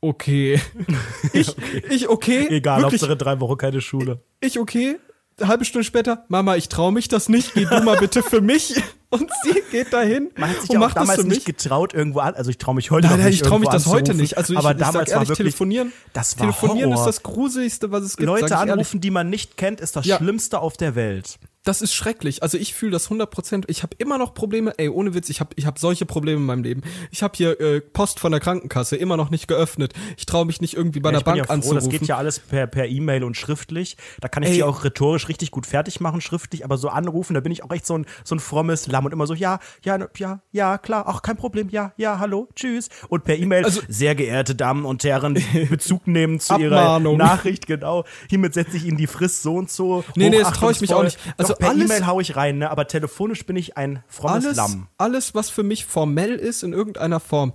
okay. 0.00 0.60
Ich, 1.32 1.54
ich 1.88 2.08
okay. 2.08 2.46
Egal, 2.48 2.82
wirklich, 2.82 3.00
Hauptsache 3.02 3.16
drei 3.16 3.40
Wochen 3.40 3.56
keine 3.56 3.80
Schule. 3.80 4.20
ich 4.40 4.58
okay. 4.58 4.96
Halbe 5.40 5.64
Stunde 5.64 5.84
später, 5.84 6.24
Mama, 6.28 6.56
ich 6.56 6.68
trau 6.68 6.90
mich 6.90 7.08
das 7.08 7.28
nicht, 7.28 7.54
geh 7.54 7.64
du 7.64 7.82
mal 7.82 7.98
bitte 7.98 8.22
für 8.22 8.40
mich. 8.40 8.74
Und 9.10 9.30
sie 9.42 9.60
geht 9.72 9.92
dahin 9.92 10.30
Man 10.36 10.50
hat 10.50 10.60
sich 10.60 10.70
und 10.70 10.74
ja 10.74 10.78
macht 10.80 10.96
das 10.96 11.02
damals 11.02 11.20
für 11.22 11.26
nicht 11.28 11.44
getraut, 11.44 11.92
irgendwo 11.94 12.20
an. 12.20 12.34
Also 12.34 12.50
ich 12.50 12.58
traue 12.58 12.76
mich 12.76 12.90
heute 12.90 13.08
Nein, 13.08 13.18
nein, 13.18 13.26
nicht 13.28 13.42
ich 13.42 13.48
traue 13.48 13.58
mich 13.60 13.68
das 13.68 13.86
heute 13.86 14.14
nicht. 14.14 14.36
Also 14.38 14.52
ich, 14.52 14.58
aber 14.58 14.70
ich 14.72 14.76
damals 14.78 14.94
ehrlich, 15.10 15.14
war 15.14 15.20
wirklich, 15.22 15.36
telefonieren, 15.36 15.92
das 16.12 16.38
war 16.38 16.46
telefonieren 16.46 16.90
Horror. 16.94 17.08
ist 17.08 17.16
das 17.16 17.22
gruseligste, 17.24 17.90
was 17.90 18.04
es 18.04 18.16
gibt. 18.16 18.26
Leute 18.26 18.46
ich 18.46 18.50
ehrlich. 18.52 18.72
anrufen, 18.72 19.00
die 19.00 19.10
man 19.10 19.28
nicht 19.28 19.56
kennt, 19.56 19.80
ist 19.80 19.96
das 19.96 20.06
Ja. 20.06 20.16
Schlimmste 20.18 20.60
auf 20.60 20.76
der 20.76 20.94
Welt. 20.94 21.38
Das 21.62 21.82
ist 21.82 21.92
schrecklich. 21.92 22.42
Also 22.42 22.56
ich 22.56 22.72
fühle 22.72 22.92
das 22.92 23.10
100%. 23.10 23.64
Ich 23.66 23.82
habe 23.82 23.94
immer 23.98 24.16
noch 24.16 24.32
Probleme. 24.32 24.72
Ey, 24.78 24.88
ohne 24.88 25.12
Witz, 25.12 25.28
ich 25.28 25.40
habe 25.40 25.50
ich 25.56 25.66
hab 25.66 25.78
solche 25.78 26.06
Probleme 26.06 26.38
in 26.40 26.46
meinem 26.46 26.62
Leben. 26.62 26.80
Ich 27.10 27.22
habe 27.22 27.34
hier 27.36 27.60
äh, 27.60 27.82
Post 27.82 28.18
von 28.18 28.32
der 28.32 28.40
Krankenkasse 28.40 28.96
immer 28.96 29.18
noch 29.18 29.28
nicht 29.28 29.46
geöffnet. 29.46 29.92
Ich 30.16 30.24
traue 30.24 30.46
mich 30.46 30.62
nicht 30.62 30.72
irgendwie 30.74 31.00
bei 31.00 31.10
Ja, 31.10 31.12
der 31.12 31.18
ich 31.18 31.24
bin 31.26 31.30
Bank 31.32 31.38
ja 31.38 31.44
froh, 31.44 31.52
anzurufen. 31.52 31.80
das 31.80 31.88
geht 31.90 32.08
ja 32.08 32.16
alles 32.16 32.38
per 32.38 32.66
per 32.66 32.86
E-Mail 32.86 33.24
und 33.24 33.36
schriftlich. 33.36 33.98
Da 34.22 34.28
kann 34.28 34.42
ich 34.42 34.48
Ey. 34.48 34.54
die 34.54 34.62
auch 34.62 34.84
rhetorisch 34.84 35.28
richtig 35.28 35.50
gut 35.50 35.66
fertig 35.66 36.00
machen, 36.00 36.22
schriftlich, 36.22 36.64
aber 36.64 36.78
so 36.78 36.88
anrufen, 36.88 37.34
da 37.34 37.40
bin 37.40 37.52
ich 37.52 37.62
auch 37.62 37.70
echt 37.72 37.84
so 37.86 37.98
ein, 37.98 38.06
so 38.24 38.34
ein 38.34 38.40
frommes 38.40 38.86
Lamm 39.00 39.06
und 39.06 39.12
immer 39.12 39.26
so, 39.26 39.34
ja, 39.34 39.58
ja, 39.82 39.98
ja, 40.18 40.40
ja, 40.52 40.78
klar, 40.78 41.04
ach, 41.06 41.22
kein 41.22 41.36
Problem, 41.36 41.68
ja, 41.70 41.92
ja, 41.96 42.18
hallo, 42.18 42.48
tschüss. 42.54 42.88
Und 43.08 43.24
per 43.24 43.36
E-Mail, 43.38 43.64
Also- 43.64 43.80
sehr 43.88 44.14
geehrte 44.14 44.54
Damen 44.54 44.84
und 44.84 45.02
Herren, 45.04 45.42
Bezug 45.70 46.06
nehmen 46.06 46.38
zu 46.38 46.54
Abmahnung. 46.54 47.14
Ihrer 47.16 47.24
Nachricht, 47.26 47.66
genau. 47.66 48.04
Hiermit 48.28 48.52
setze 48.54 48.76
ich 48.76 48.84
Ihnen 48.84 48.98
die 48.98 49.06
Frist 49.06 49.42
so 49.42 49.54
und 49.54 49.70
so. 49.70 50.04
Nee, 50.16 50.28
nee, 50.28 50.38
das 50.38 50.52
trau 50.52 50.70
ich 50.70 50.80
mich 50.82 50.92
auch 50.92 51.02
nicht. 51.02 51.18
Also 51.38 51.54
Also 51.54 51.54
per 51.54 51.72
E-Mail 51.72 52.06
hau 52.06 52.20
ich 52.20 52.36
rein, 52.36 52.58
ne, 52.58 52.70
aber 52.70 52.86
telefonisch 52.86 53.46
bin 53.46 53.56
ich 53.56 53.76
ein 53.78 54.02
frommes 54.06 54.44
alles, 54.44 54.56
Lamm. 54.58 54.88
alles, 54.98 55.34
was 55.34 55.48
für 55.50 55.62
mich 55.62 55.86
formell 55.86 56.34
ist 56.34 56.62
in 56.62 56.72
irgendeiner 56.74 57.20
Form, 57.20 57.54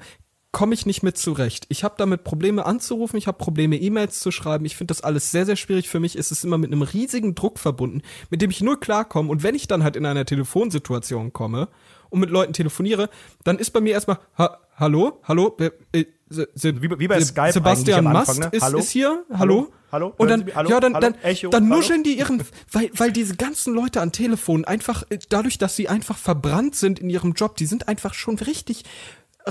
komme 0.56 0.74
ich 0.74 0.86
nicht 0.86 1.04
mit 1.04 1.18
zurecht. 1.18 1.66
Ich 1.68 1.84
habe 1.84 1.96
damit 1.98 2.24
Probleme 2.24 2.66
anzurufen, 2.66 3.18
ich 3.18 3.28
habe 3.28 3.38
Probleme 3.38 3.76
E-Mails 3.76 4.22
zu 4.22 4.32
schreiben. 4.32 4.64
Ich 4.64 4.78
finde 4.78 4.94
das 4.94 5.02
alles 5.02 5.30
sehr 5.30 5.46
sehr 5.46 5.58
schwierig 5.58 5.90
für 5.90 6.00
mich. 6.00 6.16
Es 6.16 6.32
ist 6.32 6.46
immer 6.46 6.58
mit 6.58 6.72
einem 6.72 6.82
riesigen 6.82 7.36
Druck 7.36 7.60
verbunden, 7.60 8.02
mit 8.30 8.42
dem 8.42 8.50
ich 8.52 8.62
nur 8.62 8.80
klarkomme 8.80 9.30
und 9.30 9.44
wenn 9.44 9.54
ich 9.54 9.68
dann 9.68 9.84
halt 9.84 9.98
in 9.98 10.06
einer 10.06 10.24
Telefonsituation 10.26 11.34
komme 11.34 11.68
und 12.10 12.22
mit 12.22 12.30
Leuten 12.30 12.54
telefoniere, 12.54 13.10
dann 13.44 13.58
ist 13.60 13.72
bei 13.72 13.82
mir 13.82 13.92
erstmal 13.94 14.18
ha 14.38 14.58
Hallo, 14.78 15.20
hallo, 15.24 15.56
äh, 15.60 16.06
Se- 16.28 16.50
Se- 16.56 16.82
Wie- 16.82 17.00
wie 17.00 17.08
bei 17.08 17.20
Se- 17.20 17.28
Skype 17.28 17.52
Sebastian 17.54 18.04
Mast 18.06 18.40
ne? 18.40 18.50
ist, 18.52 18.62
Hallo? 18.64 18.80
ist 18.80 18.90
hier, 18.90 19.24
Hallo? 19.32 19.38
hallo, 19.38 19.74
Hallo? 19.92 20.14
Und 20.18 20.30
dann? 20.30 20.46
Hallo? 20.56 20.70
ja, 20.70 20.80
dann, 20.80 20.94
Hallo? 20.96 21.02
dann, 21.12 21.16
Echo? 21.24 21.50
dann 21.50 21.68
nuscheln 21.70 22.04
die 22.04 22.18
ihren, 22.18 22.42
weil, 22.72 22.90
weil 22.96 23.12
diese 23.12 23.36
ganzen 23.36 23.74
Leute 23.76 24.02
an 24.02 24.12
Telefon 24.12 24.66
einfach, 24.66 25.04
äh, 25.10 25.20
dadurch, 25.30 25.58
dass 25.60 25.76
sie 25.76 25.88
einfach 25.88 26.18
verbrannt 26.18 26.76
sind 26.76 27.00
in 27.00 27.10
ihrem 27.10 27.34
Job, 27.34 27.56
die 27.58 27.66
sind 27.68 27.88
einfach 27.88 28.14
schon 28.14 28.38
richtig, 28.40 28.84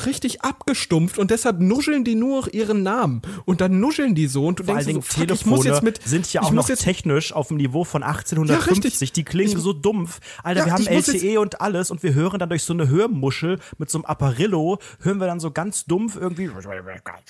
richtig 0.06 0.42
abgestumpft 0.42 1.18
und 1.18 1.30
deshalb 1.30 1.60
nuscheln 1.60 2.04
die 2.04 2.14
nur 2.14 2.52
ihren 2.52 2.82
Namen 2.82 3.22
und 3.44 3.60
dann 3.60 3.78
nuscheln 3.80 4.14
die 4.14 4.26
so 4.26 4.46
und 4.46 4.58
du 4.60 4.64
Vor 4.64 4.74
allen 4.76 4.84
denkst 4.86 4.92
Dingen 4.92 5.02
so, 5.02 5.20
fuck, 5.20 5.30
ich 5.40 5.46
muss 5.46 5.60
Telefone 5.62 5.74
jetzt 5.74 5.82
mit, 5.84 6.02
sind 6.04 6.32
ja 6.32 6.42
auch 6.42 6.50
noch 6.50 6.68
jetzt, 6.68 6.82
technisch 6.82 7.32
auf 7.32 7.48
dem 7.48 7.56
Niveau 7.58 7.84
von 7.84 8.02
1850. 8.02 8.84
richtig. 9.00 9.12
die 9.12 9.24
klingen 9.24 9.56
Ich- 9.56 9.62
so 9.62 9.72
dumpf. 9.72 10.20
Alter, 10.42 10.60
Ja, 10.60 10.66
wir 10.66 10.72
haben 10.72 10.86
LTE 10.86 11.38
und 11.40 11.60
alles 11.60 11.90
und 11.90 12.02
wir 12.02 12.14
hören 12.14 12.38
dann 12.38 12.48
durch 12.48 12.64
so 12.64 12.72
eine 12.72 12.88
Hörmuschel 12.88 13.58
mit 13.78 13.90
so 13.90 13.98
einem 13.98 14.04
Apparillo, 14.04 14.78
hören 15.00 15.18
wir 15.20 15.26
dann 15.26 15.40
so 15.40 15.50
ganz 15.50 15.84
dumpf 15.84 16.16
irgendwie. 16.16 16.44
ja, 16.46 16.52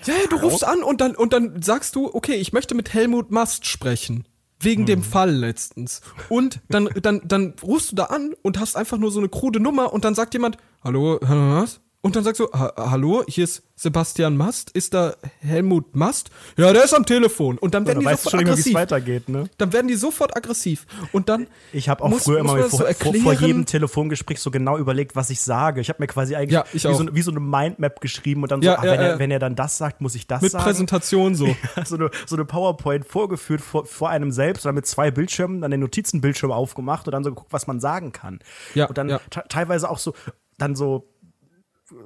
ja, 0.07 0.15
du 0.31 0.37
rufst 0.37 0.65
an 0.65 0.83
und 0.83 1.01
dann, 1.01 1.15
und 1.15 1.33
dann 1.33 1.63
sagst 1.63 1.95
du, 1.97 2.11
okay, 2.15 2.35
ich 2.35 2.53
möchte 2.53 2.75
mit 2.75 2.95
Helmut 2.95 3.31
Mast 3.31 3.67
sprechen. 3.67 4.27
Wegen 4.61 4.83
Hm. 4.83 4.87
dem 4.87 5.03
Fall 5.03 5.31
letztens. 5.33 6.01
Und 6.31 6.61
dann, 6.71 6.89
dann, 7.03 7.21
dann 7.25 7.55
rufst 7.63 7.93
du 7.93 7.97
da 7.97 8.05
an 8.05 8.35
und 8.43 8.59
hast 8.59 8.77
einfach 8.77 8.97
nur 8.97 9.11
so 9.11 9.19
eine 9.19 9.29
krude 9.29 9.61
Nummer 9.61 9.93
und 9.93 10.05
dann 10.05 10.15
sagt 10.15 10.33
jemand, 10.33 10.57
hallo, 10.83 11.19
hallo, 11.27 11.61
was? 11.61 11.81
Und 12.05 12.17
dann 12.17 12.23
sagst 12.23 12.39
du, 12.39 12.49
ha 12.53 12.71
hallo, 12.77 13.25
hier 13.27 13.45
ist 13.45 13.63
Sebastian 13.77 14.37
Mast. 14.37 14.71
Ist 14.73 14.93
da 14.93 15.15
Helmut 15.41 15.97
Mast? 15.97 16.29
Ja, 16.59 16.71
der 16.75 16.85
ist 16.85 16.93
am 16.93 17.07
Telefon. 17.07 17.57
Und 17.57 17.73
dann 17.73 17.87
werden 17.87 18.05
Dann 18.05 18.13
die 18.13 18.19
sofort 18.23 18.43
aggressiv. 18.43 18.75
weitergeht, 18.75 19.31
ne? 19.31 19.45
Dann 19.57 19.73
werden 19.73 19.89
die 19.89 19.95
sofort 19.95 20.37
aggressiv. 20.37 20.85
Und 21.13 21.31
dann. 21.31 21.47
Ich 21.73 21.89
habe 21.89 22.05
auch 22.05 22.11
muss- 22.11 22.25
früher 22.25 22.43
muss 22.45 22.53
immer 22.53 22.69
vor, 22.69 22.87
so 22.93 23.13
vor, 23.23 23.33
jedem 23.33 23.65
Telefongespräch 23.65 24.39
so 24.39 24.51
genau 24.51 24.77
überlegt, 24.77 25.17
was 25.17 25.31
ich 25.31 25.41
sage. 25.41 25.81
Ich 25.81 25.89
habe 25.89 26.03
mir 26.03 26.07
quasi 26.07 26.37
eigentlich 26.37 26.53
Ja, 26.53 26.65
wie, 26.73 26.79
so, 26.79 27.15
wie 27.15 27.23
so 27.23 27.31
eine 27.31 27.41
Mindmap 27.41 28.03
geschrieben 28.03 28.43
und 28.43 28.53
dann 28.53 28.61
so, 28.61 28.69
Ja, 28.69 28.79
ah, 28.81 28.85
ja, 28.85 28.93
wenn, 28.93 29.01
ja. 29.01 29.07
Er, 29.07 29.19
wenn 29.19 29.31
er 29.31 29.39
dann 29.39 29.57
das 29.57 29.79
sagt, 29.79 30.03
muss 30.03 30.15
ich 30.15 30.27
das 30.27 30.43
Mit 30.43 30.53
sagen. 30.53 30.63
Präsentation 30.65 31.35
so. 31.35 31.57
so 31.87 31.95
eine, 31.97 32.11
so 32.27 32.37
eine 32.37 32.45
PowerPoint 32.45 33.07
vorgeführt 33.07 33.63
vor, 33.63 33.87
vor 33.87 34.11
einem 34.11 34.31
selbst 34.31 34.67
dann 34.67 34.75
mit 34.75 34.85
zwei 34.87 35.11
Bildschirmen, 35.11 35.63
dann 35.63 35.71
den 35.71 35.81
Notizenbildschirm 35.81 36.53
aufgemacht 36.53 37.09
und 37.09 37.13
dann 37.13 37.25
so 37.25 37.31
geguckt, 37.31 37.51
was 37.55 37.67
man 37.67 37.81
sagen 37.81 38.13
kann. 38.13 38.41
Ja, 38.75 38.85
und 38.89 38.99
dann 38.99 39.09
ja. 39.09 39.21
te- 39.31 39.45
teilweise 39.49 39.89
auch 39.89 39.99
so, 39.99 40.13
dann 40.59 40.77
so, 40.77 41.09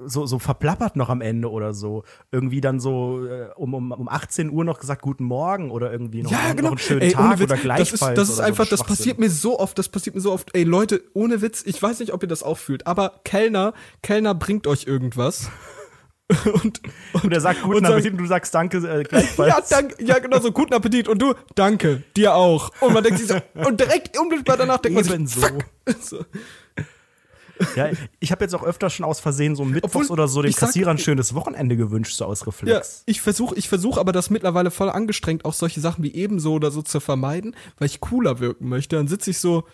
so, 0.05 0.25
so 0.25 0.39
verplappert 0.39 0.95
noch 0.95 1.09
am 1.09 1.21
Ende 1.21 1.49
oder 1.49 1.73
so. 1.73 2.03
Irgendwie 2.31 2.61
dann 2.61 2.79
so 2.79 3.25
äh, 3.25 3.49
um, 3.55 3.73
um, 3.73 3.91
um 3.91 4.09
18 4.09 4.49
Uhr 4.49 4.63
noch 4.65 4.79
gesagt, 4.79 5.01
guten 5.01 5.23
Morgen 5.23 5.71
oder 5.71 5.91
irgendwie 5.91 6.23
noch, 6.23 6.31
Ja, 6.31 6.49
noch 6.49 6.55
genau. 6.55 6.69
einen 6.69 6.77
schönen 6.77 7.01
Ey, 7.01 7.11
Tag 7.11 7.39
Witz, 7.39 7.45
oder 7.45 7.55
das 7.55 7.61
gleichfalls. 7.61 7.93
ist, 7.93 8.17
das 8.17 8.29
ist 8.29 8.39
einfach, 8.39 8.65
so 8.65 8.71
das 8.71 8.83
passiert 8.83 9.19
mir 9.19 9.29
so 9.29 9.59
oft, 9.59 9.77
das 9.77 9.89
passiert 9.89 10.15
mir 10.15 10.21
so 10.21 10.31
oft. 10.31 10.49
Ey, 10.53 10.63
Leute, 10.63 11.01
ohne 11.13 11.41
Witz, 11.41 11.63
ich 11.65 11.81
weiß 11.81 11.99
nicht, 11.99 12.13
ob 12.13 12.21
ihr 12.23 12.27
das 12.27 12.43
auch 12.43 12.57
fühlt, 12.57 12.87
aber 12.87 13.21
Kellner, 13.23 13.73
Kellner 14.01 14.35
bringt 14.35 14.67
euch 14.67 14.85
irgendwas. 14.85 15.49
und, 16.45 16.81
und, 17.13 17.23
Und 17.23 17.33
er 17.33 17.41
sagt 17.41 17.63
guten 17.63 17.77
und 17.77 17.85
Appetit 17.85 18.11
und 18.11 18.19
du 18.19 18.25
sagst 18.27 18.53
danke 18.53 18.77
äh, 18.77 19.03
gleichfalls. 19.03 19.49
Ja, 19.71 19.77
danke, 19.81 20.03
ja, 20.03 20.19
genau 20.19 20.39
so, 20.39 20.51
guten 20.51 20.73
Appetit. 20.73 21.07
Und 21.07 21.21
du, 21.21 21.33
danke, 21.55 22.03
dir 22.15 22.35
auch. 22.35 22.69
Und 22.81 22.93
man 22.93 23.03
denkt 23.03 23.19
sich 23.19 23.27
so, 23.27 23.37
und 23.65 23.79
direkt 23.79 24.19
unmittelbar 24.19 24.57
danach 24.57 24.77
denkt 24.77 25.07
man 25.07 25.25
sich, 25.25 25.39
fuck. 25.43 25.65
So. 26.01 26.23
Ja, 27.75 27.89
ich 28.19 28.31
habe 28.31 28.43
jetzt 28.43 28.53
auch 28.55 28.63
öfter 28.63 28.89
schon 28.89 29.05
aus 29.05 29.19
Versehen 29.19 29.55
so 29.55 29.65
mittwochs 29.65 29.93
Obwohl, 29.95 30.11
oder 30.11 30.27
so 30.27 30.41
den 30.41 30.51
sag- 30.51 30.61
Kassierern 30.67 30.95
ein 30.97 30.99
schönes 30.99 31.33
Wochenende 31.35 31.75
gewünscht, 31.75 32.15
so 32.15 32.25
aus 32.25 32.41
Ja, 32.41 32.45
Reflex. 32.47 33.03
ich 33.05 33.21
versuche 33.21 33.55
ich 33.55 33.67
versuch 33.69 33.97
aber 33.97 34.11
das 34.11 34.29
mittlerweile 34.29 34.71
voll 34.71 34.89
angestrengt, 34.89 35.43
auch 35.45 35.53
solche 35.53 35.79
Sachen 35.81 36.03
wie 36.03 36.13
ebenso 36.13 36.53
oder 36.53 36.71
so 36.71 36.81
zu 36.81 36.99
vermeiden, 36.99 37.55
weil 37.77 37.87
ich 37.87 37.99
cooler 37.99 38.39
wirken 38.39 38.69
möchte. 38.69 38.95
Dann 38.95 39.07
sitze 39.07 39.31
ich 39.31 39.39
so, 39.39 39.65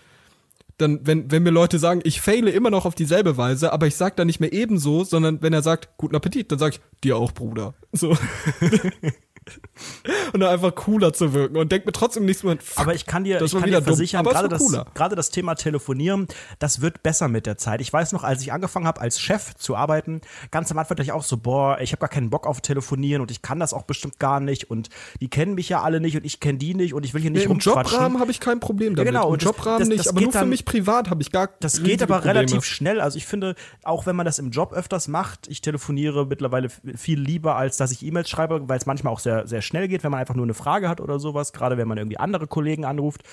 dann, 0.77 0.99
wenn, 1.07 1.31
wenn 1.31 1.43
mir 1.43 1.51
Leute 1.51 1.79
sagen, 1.79 2.01
ich 2.03 2.19
faile 2.21 2.51
immer 2.51 2.69
noch 2.69 2.85
auf 2.85 2.95
dieselbe 2.95 3.37
Weise, 3.37 3.71
aber 3.71 3.87
ich 3.87 3.95
sag 3.95 4.17
dann 4.17 4.27
nicht 4.27 4.39
mehr 4.41 4.51
ebenso, 4.51 5.03
sondern 5.05 5.41
wenn 5.41 5.53
er 5.53 5.61
sagt, 5.61 5.89
guten 5.97 6.15
Appetit, 6.15 6.51
dann 6.51 6.59
sag 6.59 6.73
ich, 6.73 6.81
dir 7.03 7.15
auch, 7.17 7.31
Bruder. 7.31 7.75
So. 7.93 8.17
und 10.33 10.39
dann 10.39 10.49
einfach 10.51 10.73
cooler 10.75 11.13
zu 11.13 11.33
wirken 11.33 11.57
und 11.57 11.71
denk 11.71 11.85
mir 11.85 11.91
trotzdem 11.91 12.25
nichts 12.25 12.43
mehr. 12.43 12.57
fuck, 12.57 12.79
Aber 12.81 12.95
ich 12.95 13.05
kann 13.05 13.23
dir, 13.23 13.41
ich 13.41 13.51
kann 13.51 13.63
dir 13.69 13.81
versichern, 13.81 14.23
gerade 14.25 14.49
das, 14.49 14.63
gerade 14.93 15.15
das 15.15 15.29
Thema 15.29 15.55
Telefonieren, 15.55 16.27
das 16.59 16.81
wird 16.81 17.03
besser 17.03 17.27
mit 17.27 17.45
der 17.45 17.57
Zeit. 17.57 17.81
Ich 17.81 17.91
weiß 17.91 18.11
noch, 18.13 18.23
als 18.23 18.41
ich 18.41 18.51
angefangen 18.51 18.87
habe, 18.87 19.01
als 19.01 19.19
Chef 19.19 19.55
zu 19.55 19.75
arbeiten, 19.75 20.21
ganz 20.51 20.71
am 20.71 20.77
Anfang 20.79 20.97
dachte 20.97 21.03
ich 21.05 21.11
auch 21.11 21.23
so, 21.23 21.37
boah, 21.37 21.77
ich 21.79 21.91
habe 21.91 21.99
gar 21.99 22.09
keinen 22.09 22.29
Bock 22.29 22.47
auf 22.47 22.61
Telefonieren 22.61 23.21
und 23.21 23.31
ich 23.31 23.41
kann 23.41 23.59
das 23.59 23.73
auch 23.73 23.83
bestimmt 23.83 24.19
gar 24.19 24.39
nicht 24.39 24.69
und 24.69 24.89
die 25.21 25.29
kennen 25.29 25.55
mich 25.55 25.69
ja 25.69 25.81
alle 25.81 25.99
nicht 26.01 26.15
und 26.17 26.25
ich 26.25 26.39
kenne 26.39 26.57
die 26.57 26.73
nicht 26.73 26.93
und 26.93 27.05
ich 27.05 27.13
will 27.13 27.21
hier 27.21 27.31
Nee, 27.31 27.37
nicht 27.39 27.45
Im 27.45 27.51
rumquatschen. 27.53 27.91
Jobrahmen 27.93 28.19
habe 28.19 28.31
ich 28.31 28.39
kein 28.39 28.59
Problem 28.59 28.95
damit. 28.95 29.11
genau, 29.11 29.27
Im 29.27 29.33
und 29.33 29.41
das- 29.41 29.47
Jobrahmen 29.47 29.79
das- 29.79 29.87
nicht, 29.89 29.99
das 29.99 30.07
aber 30.09 30.17
geht 30.19 30.25
nur 30.27 30.33
für 30.33 30.39
dann- 30.39 30.49
mich 30.49 30.65
privat 30.65 31.09
habe 31.09 31.21
ich 31.21 31.31
gar 31.31 31.49
Das 31.59 31.83
geht 31.83 32.01
aber 32.01 32.15
Probleme. 32.15 32.39
relativ 32.39 32.65
schnell. 32.65 32.99
Also 33.01 33.17
ich 33.17 33.25
finde, 33.25 33.55
auch 33.83 34.05
wenn 34.05 34.15
man 34.15 34.25
das 34.25 34.39
im 34.39 34.49
Job 34.51 34.73
öfters 34.73 35.07
macht, 35.07 35.47
ich 35.47 35.61
telefoniere 35.61 36.25
mittlerweile 36.25 36.69
viel 36.95 37.19
lieber, 37.19 37.55
als 37.55 37.77
dass 37.77 37.91
ich 37.91 38.03
E-Mails 38.03 38.29
schreibe, 38.29 38.67
weil 38.69 38.77
es 38.77 38.85
manchmal 38.85 39.11
auch 39.13 39.19
sehr, 39.19 39.34
sehr 39.45 39.61
schnell 39.61 39.87
geht, 39.87 40.03
wenn 40.03 40.11
man 40.11 40.19
einfach 40.19 40.35
nur 40.35 40.45
eine 40.45 40.53
Frage 40.53 40.89
hat 40.89 41.01
oder 41.01 41.19
sowas, 41.19 41.53
gerade 41.53 41.77
wenn 41.77 41.87
man 41.87 41.97
irgendwie 41.97 42.17
andere 42.17 42.47
Kollegen 42.47 42.85
anruft. 42.85 43.23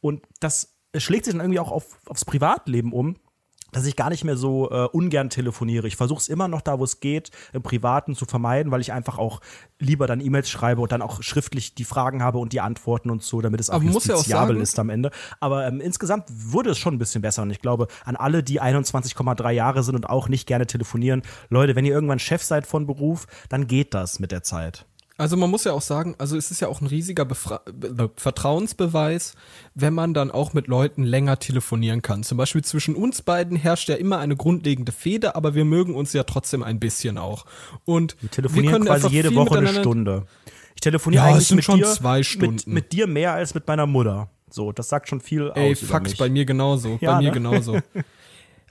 Und 0.00 0.22
das 0.40 0.76
schlägt 0.96 1.24
sich 1.26 1.34
dann 1.34 1.40
irgendwie 1.40 1.60
auch 1.60 1.70
auf, 1.70 1.98
aufs 2.06 2.24
Privatleben 2.24 2.92
um. 2.92 3.16
Dass 3.72 3.86
ich 3.86 3.94
gar 3.94 4.10
nicht 4.10 4.24
mehr 4.24 4.36
so 4.36 4.68
äh, 4.72 4.88
ungern 4.88 5.30
telefoniere. 5.30 5.86
Ich 5.86 5.94
versuche 5.94 6.18
es 6.18 6.28
immer 6.28 6.48
noch 6.48 6.60
da, 6.60 6.80
wo 6.80 6.82
es 6.82 6.98
geht, 6.98 7.30
im 7.52 7.62
Privaten 7.62 8.16
zu 8.16 8.24
vermeiden, 8.24 8.72
weil 8.72 8.80
ich 8.80 8.92
einfach 8.92 9.16
auch 9.16 9.40
lieber 9.78 10.08
dann 10.08 10.20
E-Mails 10.20 10.50
schreibe 10.50 10.80
und 10.80 10.90
dann 10.90 11.02
auch 11.02 11.22
schriftlich 11.22 11.76
die 11.76 11.84
Fragen 11.84 12.20
habe 12.20 12.38
und 12.38 12.52
die 12.52 12.60
Antworten 12.60 13.10
und 13.10 13.22
so, 13.22 13.40
damit 13.40 13.60
es 13.60 13.70
auch 13.70 13.80
ja 13.80 13.88
justiziabel 13.92 14.56
sagen- 14.56 14.60
ist 14.60 14.76
am 14.80 14.90
Ende. 14.90 15.12
Aber 15.38 15.68
ähm, 15.68 15.80
insgesamt 15.80 16.24
wurde 16.32 16.70
es 16.70 16.78
schon 16.78 16.94
ein 16.94 16.98
bisschen 16.98 17.22
besser. 17.22 17.42
Und 17.42 17.50
ich 17.50 17.60
glaube, 17.60 17.86
an 18.04 18.16
alle, 18.16 18.42
die 18.42 18.60
21,3 18.60 19.50
Jahre 19.52 19.84
sind 19.84 19.94
und 19.94 20.10
auch 20.10 20.28
nicht 20.28 20.48
gerne 20.48 20.66
telefonieren, 20.66 21.22
Leute, 21.48 21.76
wenn 21.76 21.84
ihr 21.84 21.92
irgendwann 21.94 22.18
Chef 22.18 22.42
seid 22.42 22.66
von 22.66 22.88
Beruf, 22.88 23.28
dann 23.50 23.68
geht 23.68 23.94
das 23.94 24.18
mit 24.18 24.32
der 24.32 24.42
Zeit. 24.42 24.86
Also 25.20 25.36
man 25.36 25.50
muss 25.50 25.64
ja 25.64 25.72
auch 25.74 25.82
sagen, 25.82 26.14
also 26.16 26.34
es 26.38 26.50
ist 26.50 26.60
ja 26.60 26.68
auch 26.68 26.80
ein 26.80 26.86
riesiger 26.86 27.26
Befra 27.26 27.60
Be 27.70 28.10
Vertrauensbeweis, 28.16 29.34
wenn 29.74 29.92
man 29.92 30.14
dann 30.14 30.30
auch 30.30 30.54
mit 30.54 30.66
Leuten 30.66 31.04
länger 31.04 31.38
telefonieren 31.38 32.00
kann. 32.00 32.22
Zum 32.22 32.38
Beispiel 32.38 32.64
zwischen 32.64 32.94
uns 32.94 33.20
beiden 33.20 33.54
herrscht 33.54 33.90
ja 33.90 33.96
immer 33.96 34.18
eine 34.18 34.34
grundlegende 34.34 34.92
Fehde, 34.92 35.36
aber 35.36 35.54
wir 35.54 35.66
mögen 35.66 35.94
uns 35.94 36.14
ja 36.14 36.22
trotzdem 36.22 36.62
ein 36.62 36.80
bisschen 36.80 37.18
auch. 37.18 37.44
Und 37.84 38.16
Wir 38.22 38.30
telefonieren 38.30 38.72
können 38.72 38.86
quasi 38.86 39.08
jede 39.08 39.34
Woche 39.34 39.58
eine 39.58 39.74
Stunde. 39.74 40.24
Ich 40.74 40.80
telefoniere 40.80 41.22
Ja, 41.26 41.34
eigentlich 41.34 41.50
mit 41.54 41.64
schon 41.64 41.80
dir, 41.80 41.86
zwei 41.86 42.18
Mit, 42.18 42.26
Stunden. 42.26 42.72
mit 42.72 42.92
dir 42.92 43.06
mehr 43.06 43.34
als 43.34 43.52
mit 43.54 43.66
meiner 43.66 43.86
Mutter. 43.86 44.30
So, 44.48 44.72
das 44.72 44.88
sagt 44.88 45.10
schon 45.10 45.20
viel 45.20 45.52
Ey, 45.54 45.72
aus 45.72 45.80
Fakt, 45.80 46.06
mich. 46.08 46.16
bei 46.16 46.30
mir 46.30 46.46
genauso. 46.46 46.96
Ja, 47.02 47.12
bei 47.12 47.18
mir 47.18 47.28
ne? 47.28 47.32
genauso. 47.32 47.78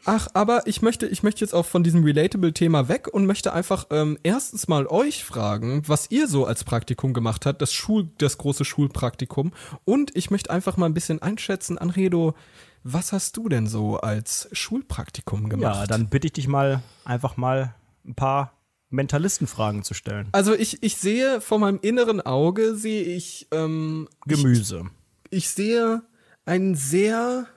Ach, 0.06 0.28
aber 0.34 0.66
ich 0.66 0.82
möchte, 0.82 1.08
ich 1.08 1.24
möchte 1.24 1.42
jetzt 1.42 1.54
auch 1.54 1.66
von 1.66 1.84
diesem 1.84 2.04
Relatable-Thema 2.04 2.88
weg 2.88 3.08
und 3.08 3.26
möchte 3.26 3.54
einfach 3.54 3.88
ähm, 3.92 4.18
erstens 4.24 4.68
mal 4.68 4.88
euch 4.88 5.24
fragen, 5.24 5.84
was 5.88 6.10
ihr 6.10 6.28
so 6.28 6.46
als 6.46 6.64
Praktikum 6.64 7.14
gemacht 7.14 7.46
habt, 7.46 7.62
das 7.62 7.74
Schul, 7.74 8.10
das 8.18 8.38
große 8.38 8.66
Schulpraktikum. 8.66 9.52
Und 9.86 10.16
ich 10.16 10.32
möchte 10.32 10.52
einfach 10.52 10.78
mal 10.78 10.86
ein 10.86 10.94
bisschen 10.94 11.22
einschätzen, 11.22 11.78
Anredo, 11.78 12.36
was 12.84 13.12
hast 13.12 13.36
du 13.38 13.50
denn 13.50 13.68
so 13.68 13.98
als 13.98 14.50
Schulpraktikum 14.52 15.50
gemacht? 15.50 15.76
Ja, 15.76 15.88
dann 15.88 16.10
bitte 16.10 16.28
ich 16.28 16.34
dich 16.34 16.48
mal 16.48 16.82
einfach 17.04 17.38
mal 17.38 17.76
ein 18.06 18.16
paar 18.16 18.54
Mentalistenfragen 18.90 19.84
zu 19.84 19.94
stellen. 19.94 20.30
Also 20.32 20.54
ich, 20.54 20.82
ich 20.82 20.98
sehe 20.98 21.42
vor 21.42 21.60
meinem 21.60 21.80
inneren 21.82 22.22
Auge, 22.22 22.76
sehe 22.76 23.04
ich, 23.04 23.48
ähm, 23.52 24.08
Gemüse. 24.26 24.86
ich 25.30 25.50
sehe 25.50 26.02
einen 26.46 26.76
sehr 26.76 27.48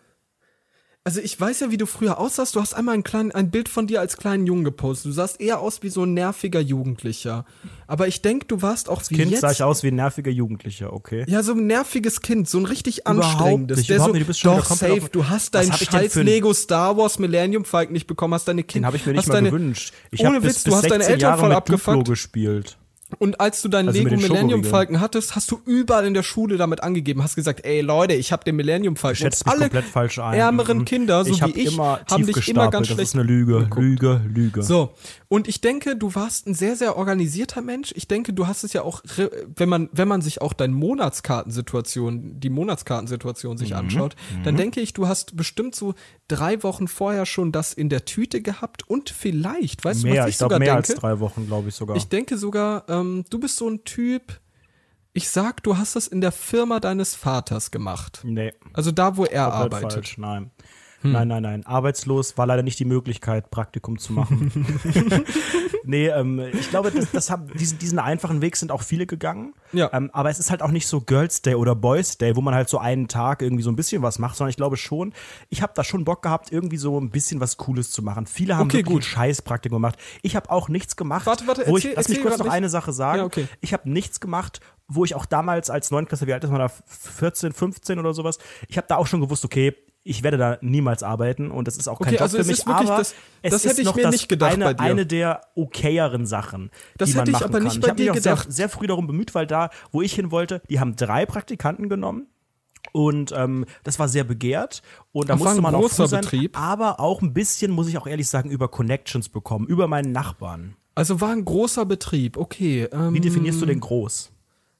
Also 1.04 1.20
ich 1.20 1.38
weiß 1.40 1.58
ja, 1.58 1.70
wie 1.72 1.76
du 1.78 1.86
früher 1.86 2.18
aussahst. 2.18 2.54
Du 2.54 2.60
hast 2.60 2.74
einmal 2.74 2.94
ein, 2.94 3.02
klein, 3.02 3.32
ein 3.32 3.50
Bild 3.50 3.68
von 3.68 3.88
dir 3.88 3.98
als 3.98 4.16
kleinen 4.16 4.46
Jungen 4.46 4.62
gepostet. 4.62 5.06
Du 5.06 5.12
sahst 5.12 5.40
eher 5.40 5.58
aus 5.58 5.82
wie 5.82 5.88
so 5.88 6.04
ein 6.04 6.14
nerviger 6.14 6.60
Jugendlicher. 6.60 7.44
Aber 7.88 8.06
ich 8.06 8.22
denke, 8.22 8.46
du 8.46 8.62
warst 8.62 8.88
auch 8.88 9.02
wie 9.08 9.16
Kind 9.16 9.32
jetzt. 9.32 9.40
sah 9.40 9.50
ich 9.50 9.64
aus 9.64 9.82
wie 9.82 9.88
ein 9.88 9.96
nerviger 9.96 10.30
Jugendlicher, 10.30 10.92
okay. 10.92 11.24
Ja, 11.26 11.42
so 11.42 11.54
ein 11.54 11.66
nerviges 11.66 12.20
Kind, 12.20 12.48
so 12.48 12.58
ein 12.58 12.66
richtig 12.66 13.04
anstrengendes. 13.08 13.78
nicht, 13.78 13.90
der 13.90 13.98
so, 13.98 14.12
nicht, 14.12 14.22
du 14.22 14.26
bist 14.26 14.38
schon 14.40 14.56
doch, 14.56 14.64
safe, 14.66 14.92
auf- 15.02 15.08
du 15.08 15.28
hast 15.28 15.56
deinen 15.56 15.72
scheiß 15.72 16.14
Lego 16.14 16.54
Star 16.54 16.96
Wars 16.96 17.18
Millennium 17.18 17.64
Falcon 17.64 17.94
nicht 17.94 18.06
bekommen, 18.06 18.34
hast 18.34 18.46
deine 18.46 18.62
Kinder. 18.62 18.82
Den 18.82 18.86
habe 18.86 18.96
ich 18.96 19.04
mir 19.04 19.12
nicht 19.14 19.26
mal 19.26 19.34
deine, 19.34 19.50
gewünscht. 19.50 19.92
Ich 20.12 20.20
ohne 20.24 20.40
bis, 20.40 20.50
Witz, 20.50 20.54
bis 20.62 20.64
du 20.64 20.70
hast 20.76 20.82
16 20.82 20.90
deine 21.00 21.04
Eltern 21.14 21.20
Jahre 21.20 21.40
voll 21.40 21.52
abgefuckt. 21.52 21.96
Duplo 21.96 22.12
gespielt. 22.12 22.78
Und 23.18 23.40
als 23.40 23.62
du 23.62 23.68
deinen 23.68 23.88
Also 23.88 24.02
Lego 24.02 24.16
Millennium. 24.16 24.64
Falcon 24.64 25.00
hattest, 25.00 25.36
hast 25.36 25.50
du 25.50 25.60
überall 25.66 26.06
in 26.06 26.14
der 26.14 26.22
Schule 26.22 26.56
damit 26.56 26.82
angegeben, 26.82 27.22
hast 27.22 27.34
gesagt, 27.36 27.64
ey 27.64 27.80
Leute, 27.80 28.14
ich 28.14 28.32
habe 28.32 28.44
den 28.44 28.56
Millennium 28.56 28.96
Falcon. 28.96 29.16
Schätzt 29.16 29.44
mich 29.46 29.52
alle 29.52 29.62
komplett 29.64 29.84
falsch 29.84 30.18
ein. 30.18 30.38
ärmeren 30.38 30.78
Mhm. 30.78 30.84
Kinder, 30.84 31.24
so 31.24 31.32
ich 31.32 31.44
wie 31.44 31.60
ich, 31.60 31.72
immer 31.74 32.00
haben 32.10 32.26
dich 32.26 32.48
immer 32.48 32.70
ganz 32.70 32.88
gestapelt. 32.88 32.88
Das 32.88 32.88
schlecht 32.88 33.00
ist 33.08 33.14
eine 33.14 33.22
Lüge, 33.24 33.58
geguckt. 33.60 33.76
Lüge, 33.82 34.20
Lüge. 34.32 34.62
So, 34.62 34.94
und 35.28 35.48
ich 35.48 35.60
denke, 35.60 35.96
du 35.96 36.14
warst 36.14 36.46
ein 36.46 36.54
sehr, 36.54 36.76
sehr 36.76 36.96
organisierter 36.96 37.62
Mensch. 37.62 37.92
Ich 37.96 38.08
denke, 38.08 38.32
du 38.32 38.46
hast 38.46 38.64
es 38.64 38.72
ja 38.72 38.82
auch, 38.82 39.02
wenn 39.56 39.68
man, 39.68 39.88
wenn 39.92 40.08
man 40.08 40.22
sich 40.22 40.40
auch 40.40 40.52
deine 40.52 40.72
Monatskartensituation, 40.74 42.40
die 42.40 42.50
Monatskartensituation 42.50 43.54
Mhm. 43.54 43.58
sich 43.58 43.74
anschaut, 43.74 44.16
dann 44.44 44.56
denke 44.56 44.80
ich, 44.80 44.92
du 44.92 45.08
hast 45.08 45.36
bestimmt 45.36 45.74
so 45.74 45.94
drei 46.28 46.62
Wochen 46.62 46.88
vorher 46.88 47.26
schon 47.26 47.52
das 47.52 47.72
in 47.72 47.88
der 47.88 48.04
Tüte 48.04 48.40
gehabt 48.40 48.88
und 48.88 49.10
vielleicht, 49.10 49.84
weißt 49.84 50.02
du, 50.04 50.08
mehr, 50.08 50.22
was 50.22 50.28
ich 50.28 50.34
ich 50.34 50.38
sogar 50.38 50.58
mehr 50.58 50.74
denke? 50.74 50.88
als 50.92 51.00
drei 51.00 51.20
Wochen, 51.20 51.46
glaube 51.46 51.68
ich 51.68 51.74
sogar. 51.74 51.96
Ich 51.96 52.08
denke 52.08 52.38
sogar, 52.38 52.84
ähm, 53.02 53.24
du 53.28 53.38
bist 53.38 53.56
so 53.56 53.68
ein 53.68 53.84
Typ, 53.84 54.40
ich 55.12 55.28
sag, 55.28 55.62
du 55.62 55.76
hast 55.76 55.94
das 55.94 56.06
in 56.06 56.20
der 56.20 56.32
Firma 56.32 56.80
deines 56.80 57.14
Vaters 57.14 57.70
gemacht. 57.70 58.20
nee, 58.24 58.52
Also 58.72 58.90
da, 58.92 59.16
wo 59.16 59.24
er 59.24 59.50
komplett 59.50 59.74
arbeitet. 59.74 59.92
falsch, 59.92 60.18
nein. 60.18 60.50
Nein, 61.02 61.28
nein, 61.28 61.42
nein. 61.42 61.66
Arbeitslos 61.66 62.38
war 62.38 62.46
leider 62.46 62.62
nicht 62.62 62.78
die 62.78 62.84
Möglichkeit, 62.84 63.50
Praktikum 63.50 63.98
zu 63.98 64.12
machen. 64.12 64.52
nee, 65.84 66.08
ähm, 66.08 66.38
ich 66.52 66.70
glaube, 66.70 66.90
das, 66.90 67.10
das 67.10 67.30
haben, 67.30 67.48
diesen, 67.58 67.78
diesen 67.78 67.98
einfachen 67.98 68.40
Weg 68.42 68.56
sind 68.56 68.70
auch 68.70 68.82
viele 68.82 69.06
gegangen. 69.06 69.54
Ja. 69.72 69.90
Ähm, 69.92 70.10
aber 70.12 70.30
es 70.30 70.38
ist 70.38 70.50
halt 70.50 70.62
auch 70.62 70.70
nicht 70.70 70.86
so 70.86 71.00
Girls 71.00 71.42
Day 71.42 71.54
oder 71.54 71.74
Boys 71.74 72.18
Day, 72.18 72.36
wo 72.36 72.40
man 72.40 72.54
halt 72.54 72.68
so 72.68 72.78
einen 72.78 73.08
Tag 73.08 73.42
irgendwie 73.42 73.62
so 73.62 73.70
ein 73.70 73.76
bisschen 73.76 74.02
was 74.02 74.18
macht, 74.18 74.36
sondern 74.36 74.50
ich 74.50 74.56
glaube 74.56 74.76
schon, 74.76 75.12
ich 75.48 75.62
habe 75.62 75.72
da 75.74 75.84
schon 75.84 76.04
Bock 76.04 76.22
gehabt, 76.22 76.52
irgendwie 76.52 76.76
so 76.76 76.98
ein 77.00 77.10
bisschen 77.10 77.40
was 77.40 77.56
Cooles 77.56 77.90
zu 77.90 78.02
machen. 78.02 78.26
Viele 78.26 78.56
haben 78.56 78.66
Okay, 78.68 78.78
wirklich 78.78 78.94
gut. 78.94 79.04
Scheißpraktikum 79.04 79.76
gemacht. 79.76 79.98
Ich 80.22 80.36
habe 80.36 80.50
auch 80.50 80.68
nichts 80.68 80.96
gemacht. 80.96 81.26
Warte, 81.26 81.46
warte, 81.46 81.64
wo 81.66 81.76
erzähl- 81.76 81.90
ich, 81.90 81.96
lass 81.96 82.08
mich 82.08 82.22
kurz 82.22 82.38
noch 82.38 82.46
nicht. 82.46 82.54
eine 82.54 82.68
Sache 82.68 82.92
sagen. 82.92 83.18
Ja, 83.18 83.24
okay. 83.24 83.48
Ich 83.60 83.72
habe 83.72 83.90
nichts 83.90 84.20
gemacht, 84.20 84.60
wo 84.88 85.04
ich 85.04 85.14
auch 85.14 85.26
damals 85.26 85.70
als 85.70 85.90
Neunklässler, 85.90 86.26
wie 86.26 86.32
alt 86.34 86.44
ist 86.44 86.50
man 86.50 86.60
da, 86.60 86.68
14, 86.68 87.52
15 87.52 87.98
oder 87.98 88.14
sowas, 88.14 88.38
ich 88.68 88.76
habe 88.76 88.86
da 88.88 88.96
auch 88.96 89.06
schon 89.06 89.20
gewusst, 89.20 89.44
okay, 89.44 89.74
ich 90.04 90.22
werde 90.22 90.36
da 90.36 90.58
niemals 90.62 91.02
arbeiten 91.02 91.50
und 91.50 91.68
das 91.68 91.76
ist 91.76 91.86
auch 91.88 91.98
kein 92.00 92.08
Okay, 92.08 92.14
Job 92.16 92.22
also 92.22 92.38
für 92.38 92.44
mich, 92.44 92.58
ist 92.58 92.66
wirklich 92.66 92.88
aber 92.88 92.98
das- 92.98 93.14
es 93.42 93.50
das 93.52 93.64
ist 93.64 93.70
hätte 93.70 93.80
ich 93.82 93.86
noch 93.86 93.94
mir 93.96 94.02
das 94.02 94.12
nicht 94.12 94.28
gedacht 94.28 94.52
eine, 94.52 94.64
bei 94.64 94.74
dir. 94.74 94.80
eine 94.82 95.06
der 95.06 95.40
okayeren 95.54 96.26
Sachen, 96.26 96.70
Das 96.98 97.10
die 97.10 97.14
man 97.16 97.20
hätte 97.20 97.30
ich 97.30 97.32
machen 97.34 97.44
aber 97.44 97.52
kann. 97.58 97.62
nicht 97.64 97.74
ich 97.76 97.80
bei 97.82 97.88
habe 97.88 98.02
mich 98.02 98.10
dir 98.22 98.32
auch 98.34 98.42
sehr, 98.44 98.52
sehr 98.52 98.68
früh 98.68 98.86
darum 98.86 99.06
bemüht, 99.06 99.34
weil 99.34 99.46
da, 99.46 99.70
wo 99.92 100.02
ich 100.02 100.12
hin 100.14 100.30
wollte, 100.30 100.60
die 100.68 100.80
haben 100.80 100.96
drei 100.96 101.24
Praktikanten 101.26 101.88
genommen. 101.88 102.26
Und 102.90 103.32
ähm, 103.34 103.64
das 103.84 103.98
war 104.00 104.08
sehr 104.08 104.24
begehrt. 104.24 104.82
Und 105.12 105.28
da 105.28 105.34
war 105.34 105.38
musste 105.38 105.60
ein 105.60 105.62
man 105.62 105.74
auch 105.76 105.88
froh 105.88 106.06
sein, 106.06 106.20
Betrieb. 106.22 106.58
aber 106.58 106.98
auch 106.98 107.22
ein 107.22 107.32
bisschen, 107.32 107.70
muss 107.70 107.86
ich 107.88 107.96
auch 107.96 108.08
ehrlich 108.08 108.28
sagen, 108.28 108.50
über 108.50 108.66
Connections 108.68 109.28
bekommen, 109.28 109.66
über 109.68 109.86
meinen 109.86 110.10
Nachbarn. 110.12 110.74
Also 110.96 111.20
war 111.20 111.30
ein 111.30 111.44
großer 111.44 111.86
Betrieb, 111.86 112.36
okay. 112.36 112.88
Ähm, 112.92 113.14
Wie 113.14 113.20
definierst 113.20 113.62
du 113.62 113.66
den 113.66 113.78
groß? 113.80 114.32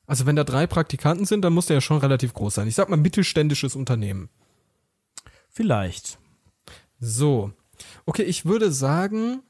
Also 0.06 0.26
wenn 0.26 0.34
da 0.36 0.42
drei 0.44 0.66
Praktikanten 0.66 1.24
sind, 1.26 1.42
dann 1.42 1.52
muss 1.54 1.66
der 1.66 1.74
ja 1.76 1.80
schon 1.80 1.98
relativ 1.98 2.34
groß 2.34 2.54
sein. 2.56 2.66
Ich 2.68 2.74
sag 2.74 2.88
mal 2.90 2.96
mittelständisches 2.96 3.76
Unternehmen. 3.76 4.28
Vielleicht. 5.52 6.18
So. 6.98 7.52
Okay, 8.06 8.22
ich 8.22 8.44
würde 8.46 8.72
sagen, 8.72 9.42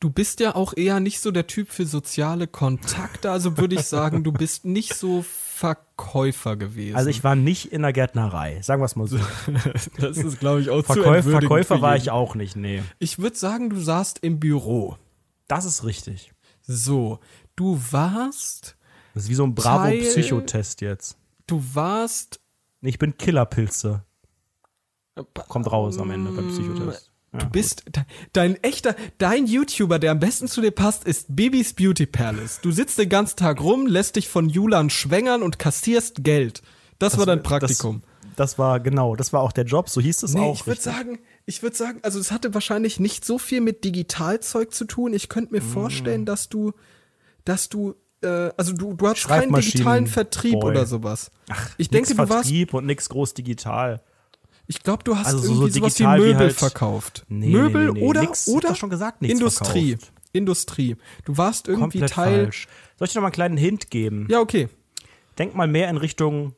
du 0.00 0.10
bist 0.10 0.40
ja 0.40 0.54
auch 0.54 0.76
eher 0.76 1.00
nicht 1.00 1.20
so 1.20 1.30
der 1.30 1.46
Typ 1.46 1.70
für 1.70 1.86
soziale 1.86 2.46
Kontakte. 2.48 3.30
Also 3.30 3.56
würde 3.56 3.76
ich 3.76 3.82
sagen, 3.82 4.24
du 4.24 4.32
bist 4.32 4.64
nicht 4.66 4.94
so 4.94 5.22
Verkäufer 5.22 6.56
gewesen. 6.56 6.96
Also 6.96 7.08
ich 7.08 7.22
war 7.22 7.36
nicht 7.36 7.72
in 7.72 7.82
der 7.82 7.92
Gärtnerei, 7.92 8.60
sagen 8.62 8.82
wir 8.82 8.86
es 8.86 8.96
mal 8.96 9.06
so. 9.06 9.18
das 9.98 10.16
ist, 10.16 10.40
glaube 10.40 10.60
ich, 10.60 10.70
auch 10.70 10.84
Verkäuf, 10.84 11.24
Verkäufer 11.24 11.80
war 11.80 11.96
ich 11.96 12.10
auch 12.10 12.34
nicht, 12.34 12.56
nee. 12.56 12.82
Ich 12.98 13.20
würde 13.20 13.36
sagen, 13.36 13.70
du 13.70 13.76
saßt 13.80 14.18
im 14.22 14.40
Büro. 14.40 14.96
Das 15.46 15.64
ist 15.64 15.84
richtig. 15.84 16.32
So, 16.62 17.20
du 17.54 17.80
warst, 17.90 18.76
Das 19.14 19.24
ist 19.24 19.28
wie 19.28 19.34
so 19.34 19.44
ein 19.44 19.54
Bravo-Psychotest 19.54 20.80
jetzt. 20.80 21.16
du 21.46 21.62
warst 21.74 22.40
Ich 22.80 22.98
bin 22.98 23.16
Killerpilze. 23.16 24.04
Kommt 25.48 25.70
raus 25.70 25.98
am 25.98 26.10
Ende 26.10 26.30
beim 26.30 26.48
Psychotest. 26.48 27.10
Ja, 27.32 27.38
Du 27.38 27.46
bist 27.50 27.84
de- 27.94 28.02
dein 28.32 28.56
echter, 28.62 28.94
dein 29.18 29.46
YouTuber, 29.46 29.98
der 29.98 30.12
am 30.12 30.20
besten 30.20 30.48
zu 30.48 30.60
dir 30.60 30.70
passt, 30.70 31.04
ist 31.04 31.34
Bibis 31.34 31.72
Beauty 31.74 32.06
Palace. 32.06 32.60
Du 32.62 32.70
sitzt 32.72 32.98
den 32.98 33.08
ganzen 33.08 33.36
Tag 33.36 33.60
rum, 33.62 33.86
lässt 33.86 34.16
dich 34.16 34.28
von 34.28 34.48
Julan 34.50 34.90
schwängern 34.90 35.42
und 35.42 35.58
kassierst 35.58 36.24
Geld. 36.24 36.62
Das, 36.98 37.16
war 37.18 37.24
dein 37.26 37.42
Praktikum. 37.42 38.02
Das, 38.22 38.36
das 38.36 38.58
war 38.58 38.80
genau, 38.80 39.16
das 39.16 39.32
war 39.32 39.40
auch 39.40 39.52
der 39.52 39.64
Job, 39.64 39.88
so 39.88 40.00
hieß 40.00 40.22
es 40.22 40.34
nee, 40.34 40.40
auch. 40.40 40.54
ich 40.54 40.66
würde 40.66 40.80
sagen, 40.80 41.18
ich 41.46 41.62
würde 41.62 41.76
sagen, 41.76 42.00
also 42.02 42.18
es 42.18 42.30
hatte 42.32 42.52
wahrscheinlich 42.54 43.00
nicht 43.00 43.24
so 43.24 43.38
viel 43.38 43.60
mit 43.62 43.82
Digitalzeug 43.84 44.72
zu 44.74 44.84
tun. 44.84 45.12
Ich 45.14 45.28
könnte 45.28 45.52
mir 45.52 45.62
Mm. 45.62 45.70
vorstellen, 45.72 46.26
dass 46.26 46.48
du, 46.50 46.72
dass 47.46 47.68
du, 47.70 47.94
äh, 48.22 48.50
also 48.56 48.72
du, 48.74 48.92
du 48.94 49.08
hast 49.08 49.26
keinen 49.26 49.52
digitalen 49.54 50.06
Vertrieb 50.06 50.60
Boy. 50.60 50.70
oder 50.72 50.86
sowas. 50.86 51.30
ich 51.78 51.90
Nix 51.90 52.08
denke, 52.08 52.22
du 52.22 52.28
warst, 52.30 52.44
Vertrieb 52.48 52.74
und 52.74 52.84
nix 52.86 53.08
groß 53.08 53.32
digital. 53.34 54.02
Ich 54.66 54.82
glaube, 54.82 55.02
du 55.04 55.16
hast 55.16 55.26
Also 55.26 55.38
so- 55.38 55.44
so 55.46 55.52
irgendwie 55.62 55.72
sowas 55.80 55.92
wie 55.94 55.96
digital 55.98 56.18
wie 56.18 56.22
Möbel 56.24 56.38
halt- 56.38 56.52
verkauft. 56.56 57.24
Nee, 57.28 57.48
Möbel 57.50 57.86
nee, 57.92 58.00
nee, 58.00 58.06
oder 58.06 58.20
Nix, 58.22 58.48
oder 58.48 58.74
schon 58.74 58.90
gesagt, 58.90 59.22
Industrie. 59.22 59.96
verkauft. 59.96 60.12
Industrie. 60.32 60.96
Du 61.26 61.36
warst 61.36 61.68
irgendwie 61.68 61.98
Komplett 62.00 62.10
Teil. 62.12 62.44
falsch. 62.44 62.68
Soll 62.98 63.06
ich 63.06 63.12
dir 63.12 63.18
noch 63.18 63.22
mal 63.22 63.26
einen 63.28 63.32
kleinen 63.34 63.56
Hint 63.58 63.90
geben? 63.90 64.26
Ja, 64.30 64.40
okay. 64.40 64.68
Denk 65.38 65.54
mal 65.54 65.66
mehr 65.68 65.90
in 65.90 65.96
Richtung 65.98 66.54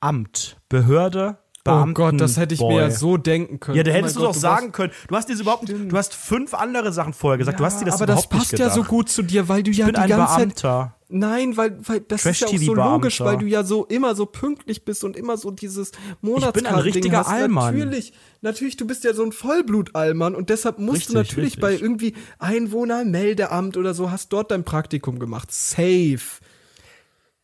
Amt, 0.00 0.58
Behörde, 0.68 1.38
Oh 1.66 1.72
Beamten. 1.72 1.94
Gott, 1.94 2.20
das 2.20 2.36
hätte 2.36 2.54
ich 2.54 2.60
mir 2.60 2.74
ja 2.76 2.86
Boy. 2.88 2.90
so 2.90 3.16
denken 3.16 3.60
können. 3.60 3.76
Ja, 3.76 3.82
da 3.82 3.90
Oh 3.90 3.94
hättest 3.94 4.16
mein 4.16 4.22
du 4.22 4.28
doch 4.28 4.34
sagen 4.34 4.72
können. 4.72 4.92
Du 5.08 5.16
hast 5.16 5.28
dir 5.28 5.38
überhaupt, 5.38 5.68
du 5.68 5.96
hast 5.96 6.14
fünf 6.14 6.54
andere 6.54 6.92
Sachen 6.92 7.12
vorher 7.12 7.38
gesagt. 7.38 7.60
du 7.60 7.64
hast 7.64 7.80
dir 7.80 7.84
das 7.86 7.94
aber 7.96 8.06
das 8.06 8.14
überhaupt 8.24 8.30
passt 8.30 8.52
nicht 8.52 8.60
ja 8.60 8.70
so 8.70 8.82
gut 8.84 9.08
zu 9.08 9.22
dir, 9.22 9.48
weil 9.48 9.62
du 9.62 9.70
ja 9.70 9.86
Ich 9.86 9.92
bin 9.92 9.94
die 9.94 10.00
ein 10.00 10.08
ganze 10.08 10.34
Zeit. 10.34 10.38
Beamter. 10.62 10.92
Nein, 11.08 11.56
weil, 11.56 11.78
weil 11.86 12.00
das 12.00 12.26
ist 12.26 12.40
ja 12.40 12.48
auch 12.48 12.56
so 12.58 12.74
logisch, 12.74 13.20
weil 13.20 13.38
du 13.38 13.46
ja 13.46 13.62
so 13.62 13.84
immer 13.84 14.16
so 14.16 14.26
pünktlich 14.26 14.84
bist 14.84 15.04
und 15.04 15.16
immer 15.16 15.36
so 15.36 15.52
dieses 15.52 15.92
Monatskarten 16.20 16.80
richtiger 16.80 17.18
hast. 17.18 17.28
Allmann. 17.28 17.76
Natürlich, 17.78 18.12
natürlich, 18.40 18.76
du 18.76 18.88
bist 18.88 19.04
ja 19.04 19.14
so 19.14 19.22
ein 19.22 19.30
Vollblut-Allmann 19.30 20.34
und 20.34 20.50
deshalb 20.50 20.80
musst 20.80 20.96
Richtig, 21.02 21.12
du 21.12 21.14
natürlich 21.18 21.44
richtig. 21.58 21.60
bei 21.60 21.74
irgendwie 21.74 22.14
Einwohnermeldeamt 22.40 23.76
oder 23.76 23.94
so 23.94 24.10
hast 24.10 24.32
dort 24.32 24.50
dein 24.50 24.64
Praktikum 24.64 25.18
gemacht. 25.18 25.52
Safe. 25.52 26.18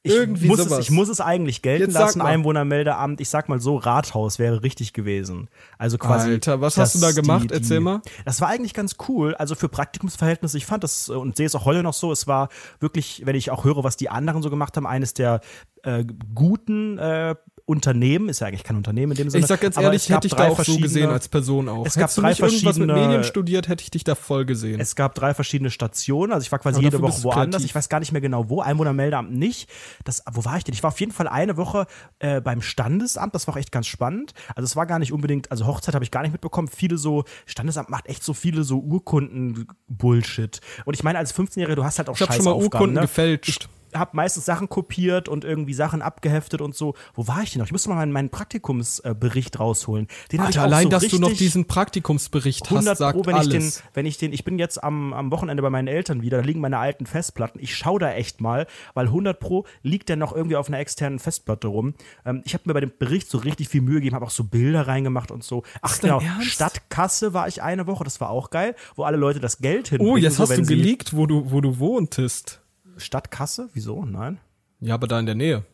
Ich 0.05 0.13
Irgendwie 0.13 0.49
muss, 0.49 0.59
sowas. 0.59 0.81
es, 0.81 0.85
ich 0.87 0.91
muss 0.91 1.09
es 1.09 1.21
eigentlich 1.21 1.63
gelten 1.63 1.85
Jetzt 1.85 1.95
lassen. 1.95 2.23
Einwohnermeldeamt. 2.23 3.21
Ich 3.21 3.29
sag 3.29 3.49
mal 3.49 3.61
so, 3.61 3.77
Rathaus 3.77 4.41
wäre 4.41 4.65
richtig 4.65 4.93
gewesen. 4.95 5.49
Also 5.79 5.97
quasi. 5.97 6.31
Alter, 6.31 6.61
was 6.61 6.77
hast 6.77 6.97
du 6.97 6.99
da 6.99 7.13
gemacht? 7.13 7.53
Erzähl 7.53 7.79
mal. 7.79 8.03
Das 8.25 8.41
war 8.41 8.49
eigentlich 8.49 8.75
ganz 8.75 8.97
cool. 9.09 9.37
Also 9.37 9.55
für 9.55 9.69
Praktikumsverhältnisse, 9.69 10.59
ich 10.59 10.67
fand 10.67 10.83
das 10.83 11.09
äh, 11.09 11.13
und 11.13 11.37
sehe 11.37 11.47
es 11.47 11.55
auch 11.55 11.67
heute 11.67 11.85
noch 11.85 11.95
so. 11.95 12.11
Es 12.11 12.27
war 12.27 12.49
wirklich, 12.81 13.23
wenn 13.27 13.37
ich 13.37 13.53
auch 13.53 13.65
höre, 13.65 13.85
was 13.85 13.97
die 13.97 14.09
anderen 14.09 14.43
so 14.43 14.51
gemacht 14.51 14.77
haben, 14.77 14.89
eines 14.89 15.15
der 15.15 15.41
äh, 15.85 16.05
guten 16.35 16.99
äh, 16.99 17.37
Unternehmen, 17.67 18.29
ist 18.29 18.41
ja 18.41 18.47
eigentlich 18.49 18.65
kein 18.65 18.77
Unternehmen 18.77 19.13
in 19.13 19.19
dem 19.19 19.31
Sinne. 19.31 19.43
Ich 19.43 19.49
sag 19.49 19.61
ganz 19.61 19.77
ehrlich, 19.77 20.09
hätte 20.09 20.27
ich 20.27 20.35
da 20.35 20.45
auch 20.45 20.51
so 20.51 20.55
verschiedene- 20.57 20.83
gesehen 20.83 21.11
als 21.11 21.29
Person 21.29 21.69
auch. 21.69 21.87
Es 21.87 21.95
gab 21.95 22.03
Hättest 22.05 22.19
du 22.19 22.21
drei 22.23 22.29
nicht 22.31 22.41
irgendwas 22.41 22.63
mit 22.63 22.89
verschiedene- 22.89 22.95
Medien 22.95 23.25
studiert, 23.25 23.69
hätte 23.69 23.83
ich 23.83 23.91
dich 23.91 24.05
da 24.05 24.15
voll 24.15 24.45
gesehen. 24.45 24.81
Es 24.81 24.97
gab 24.97 25.15
drei 25.15 25.35
verschiedene 25.35 25.71
Stationen, 25.71 26.33
also 26.33 26.45
ich 26.45 26.53
war 26.53 26.59
quasi 26.59 26.77
Aber 26.77 26.85
jede 26.85 27.01
Woche 27.01 27.17
du 27.19 27.25
woanders. 27.25 27.65
Ich 27.65 27.75
weiß 27.75 27.89
gar 27.89 28.01
nicht 28.01 28.13
mehr 28.13 28.21
genau 28.21 28.49
wo. 28.49 28.61
Einwohnermeldeamt 28.61 29.33
nicht. 29.33 29.69
Das, 30.05 30.23
wo 30.33 30.45
war 30.45 30.57
ich 30.57 30.65
denn? 30.65 30.75
Ich 30.75 30.83
war 30.83 30.89
auf 30.89 31.01
jeden 31.01 31.13
Fall 31.13 31.29
eine 31.29 31.57
Woche 31.57 31.87
äh, 32.19 32.41
beim 32.41 32.63
Standesamt. 32.63 33.35
Das 33.35 33.47
war 33.47 33.55
auch 33.55 33.59
echt 33.59 33.73
ganz 33.73 33.87
spannend. 33.87 34.33
Also 34.55 34.65
es 34.65 34.77
war 34.77 34.87
gar 34.87 34.99
nicht 34.99 35.13
unbedingt, 35.13 35.51
also 35.51 35.67
Hochzeit 35.67 35.95
habe 35.95 36.05
ich 36.05 36.11
gar 36.11 36.23
nicht 36.23 36.33
mitbekommen. 36.33 36.69
Viele 36.69 36.99
so, 36.99 37.25
Standesamt 37.47 37.91
macht 37.91 38.07
echt 38.09 38.23
so 38.25 38.35
viele 38.35 38.65
so 38.65 38.79
Urkunden-Bullshit. 38.81 40.61
Und 40.85 40.95
ich 40.95 41.03
meine, 41.03 41.19
als 41.19 41.35
15-Jähriger, 41.35 41.75
du 41.75 41.85
hast 41.85 41.99
halt 41.99 42.09
auch 42.09 42.15
ich 42.15 42.23
habe 42.23 42.33
schon 42.33 42.45
mal 42.45 42.55
Urkunden 42.55 42.95
ne? 42.95 43.01
gefälscht. 43.03 43.69
Habe 43.95 44.17
meistens 44.17 44.45
Sachen 44.45 44.69
kopiert 44.69 45.29
und 45.29 45.45
irgendwie 45.45 45.75
Sachen 45.75 46.03
abgeheftet 46.03 46.61
und 46.61 46.75
so. 46.75 46.95
Wo 47.15 47.27
war 47.27 47.43
ich 47.43 47.53
denn 47.53 47.61
noch? 47.61 47.67
Ich 47.67 47.73
musste 47.73 47.89
mal 47.89 47.97
meinen, 47.97 48.13
meinen 48.13 48.31
Praktikumsbericht 48.31 49.59
rausholen. 49.59 50.09
Den 50.31 50.41
hab 50.41 50.51
ich 50.51 50.59
Alter, 50.59 50.61
auch 50.61 50.65
allein, 50.65 50.85
so 50.85 50.89
dass 50.91 51.09
du 51.09 51.19
noch 51.19 51.33
diesen 51.33 51.67
Praktikumsbericht 51.67 52.65
100 52.65 52.91
hast, 52.91 52.99
sagt 52.99 53.17
Pro, 53.17 53.27
wenn 53.27 53.37
ich 53.37 53.49
den, 53.49 53.63
alles. 53.63 53.83
wenn 53.95 54.07
ich 54.07 54.19
den, 54.19 54.33
ich 54.33 54.45
bin 54.45 54.59
jetzt 54.59 54.83
am, 54.83 55.13
am 55.13 55.31
Wochenende 55.31 55.63
bei 55.63 55.71
meinen 55.71 55.89
Eltern 55.89 56.23
wieder, 56.23 56.39
da 56.39 56.45
liegen 56.45 56.61
meine 56.61 56.79
alten 56.79 57.07
Festplatten. 57.07 57.59
Ich 57.61 57.75
schaue 57.77 58.01
da 58.01 58.13
echt 58.13 58.41
mal, 58.41 58.67
weil 58.95 59.07
100 59.07 59.39
Pro 59.39 59.67
liegt 59.83 60.09
der 60.09 60.17
noch 60.17 60.35
irgendwie 60.35 60.57
auf 60.57 60.69
einer 60.69 60.79
externen 60.79 61.19
Festplatte 61.19 61.69
rum. 61.69 61.95
Ähm, 62.25 62.43
ich 62.45 62.55
habe 62.55 62.65
mir 62.67 62.75
bei 62.75 62.81
dem 62.81 62.93
Bericht 62.99 63.29
so 63.31 63.39
richtig 63.39 63.69
viel 63.69 63.83
Mühe 63.83 63.97
gegeben, 63.97 64.15
habe 64.15 64.27
auch 64.27 64.31
so 64.31 64.45
Bilder 64.45 64.87
reingemacht 64.87 65.31
und 65.31 65.45
so. 65.45 65.63
Ach 65.81 66.01
genau, 66.01 66.21
Ernst? 66.21 66.51
Stadtkasse 66.51 67.35
war 67.35 67.49
ich 67.49 67.63
eine 67.63 67.87
Woche, 67.87 68.05
das 68.05 68.21
war 68.21 68.31
auch 68.31 68.51
geil, 68.51 68.75
wo 68.97 69.05
alle 69.05 69.17
Leute 69.17 69.41
das 69.41 69.59
Geld 69.59 69.89
hinbringen. 69.89 70.13
oh, 70.13 70.17
jetzt 70.17 70.37
so, 70.37 70.45
hast 70.45 70.57
du 70.57 70.63
geleakt, 70.63 71.17
wo 71.17 71.27
du, 71.27 71.51
wo 71.51 71.61
du 71.61 71.79
wohntest. 71.79 72.62
Stadtkasse? 72.97 73.71
Wieso? 73.73 74.05
Nein. 74.05 74.41
Ja, 74.81 74.95
aber 74.95 75.07
da 75.07 75.19
in 75.19 75.27
der 75.27 75.35
Nähe. 75.35 75.65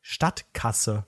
Stadtkasse. 0.00 1.06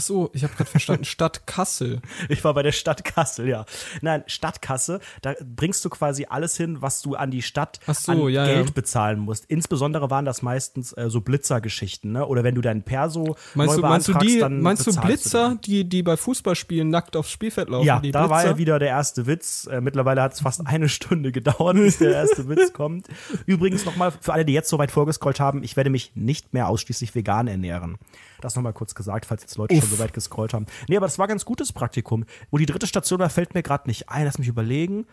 Ach 0.00 0.02
so, 0.02 0.30
ich 0.32 0.44
habe 0.44 0.54
gerade 0.54 0.70
verstanden, 0.70 1.04
Stadt 1.04 1.46
Kassel. 1.46 2.00
Ich 2.30 2.42
war 2.42 2.54
bei 2.54 2.62
der 2.62 2.72
Stadt 2.72 3.04
Kassel, 3.04 3.46
ja. 3.46 3.66
Nein, 4.00 4.24
Stadtkasse, 4.26 5.00
da 5.20 5.34
bringst 5.44 5.84
du 5.84 5.90
quasi 5.90 6.26
alles 6.26 6.56
hin, 6.56 6.80
was 6.80 7.02
du 7.02 7.16
an 7.16 7.30
die 7.30 7.42
Stadt 7.42 7.80
so, 7.86 8.12
an 8.12 8.28
ja, 8.30 8.46
Geld 8.46 8.68
ja. 8.68 8.72
bezahlen 8.72 9.18
musst. 9.18 9.44
Insbesondere 9.48 10.08
waren 10.08 10.24
das 10.24 10.40
meistens 10.40 10.94
äh, 10.94 11.10
so 11.10 11.20
Blitzergeschichten, 11.20 12.12
ne? 12.12 12.26
Oder 12.26 12.44
wenn 12.44 12.54
du 12.54 12.62
deinen 12.62 12.82
Perso 12.82 13.36
Meinst 13.54 13.76
neu 13.76 13.82
du, 13.82 13.88
meinst 13.88 14.08
du 14.08 14.14
die, 14.14 14.38
dann 14.38 14.62
meinst 14.62 14.86
du 14.86 14.98
Blitzer, 14.98 15.58
die, 15.66 15.86
die 15.86 16.02
bei 16.02 16.16
Fußballspielen 16.16 16.88
nackt 16.88 17.14
aufs 17.14 17.30
Spielfeld 17.30 17.68
laufen? 17.68 17.84
Ja, 17.86 18.00
da 18.00 18.30
war 18.30 18.38
Blitzer? 18.38 18.52
ja 18.52 18.58
wieder 18.58 18.78
der 18.78 18.88
erste 18.88 19.26
Witz. 19.26 19.66
Äh, 19.66 19.82
mittlerweile 19.82 20.22
hat 20.22 20.32
es 20.32 20.40
fast 20.40 20.66
eine 20.66 20.88
Stunde 20.88 21.30
gedauert, 21.30 21.76
bis 21.76 21.98
der 21.98 22.12
erste 22.12 22.48
Witz 22.48 22.72
kommt. 22.72 23.06
Übrigens 23.44 23.84
nochmal 23.84 24.12
für 24.18 24.32
alle, 24.32 24.46
die 24.46 24.54
jetzt 24.54 24.70
so 24.70 24.78
weit 24.78 24.90
vorgescrollt 24.90 25.40
haben, 25.40 25.62
ich 25.62 25.76
werde 25.76 25.90
mich 25.90 26.12
nicht 26.14 26.54
mehr 26.54 26.68
ausschließlich 26.68 27.14
vegan 27.14 27.48
ernähren. 27.48 27.98
Das 28.40 28.56
nochmal 28.56 28.72
kurz 28.72 28.94
gesagt, 28.94 29.26
falls 29.26 29.42
jetzt 29.42 29.56
Leute 29.56 29.74
schon 29.76 29.88
so 29.88 29.98
weit 29.98 30.12
gescrollt 30.12 30.54
haben. 30.54 30.66
Nee, 30.88 30.96
aber 30.96 31.06
das 31.06 31.18
war 31.18 31.26
ein 31.26 31.30
ganz 31.30 31.44
gutes 31.44 31.72
Praktikum. 31.72 32.24
Wo 32.50 32.58
die 32.58 32.66
dritte 32.66 32.86
Station 32.86 33.20
war, 33.20 33.30
fällt 33.30 33.54
mir 33.54 33.62
gerade 33.62 33.88
nicht 33.88 34.08
ein. 34.08 34.24
Lass 34.24 34.38
mich 34.38 34.48
überlegen. 34.48 35.06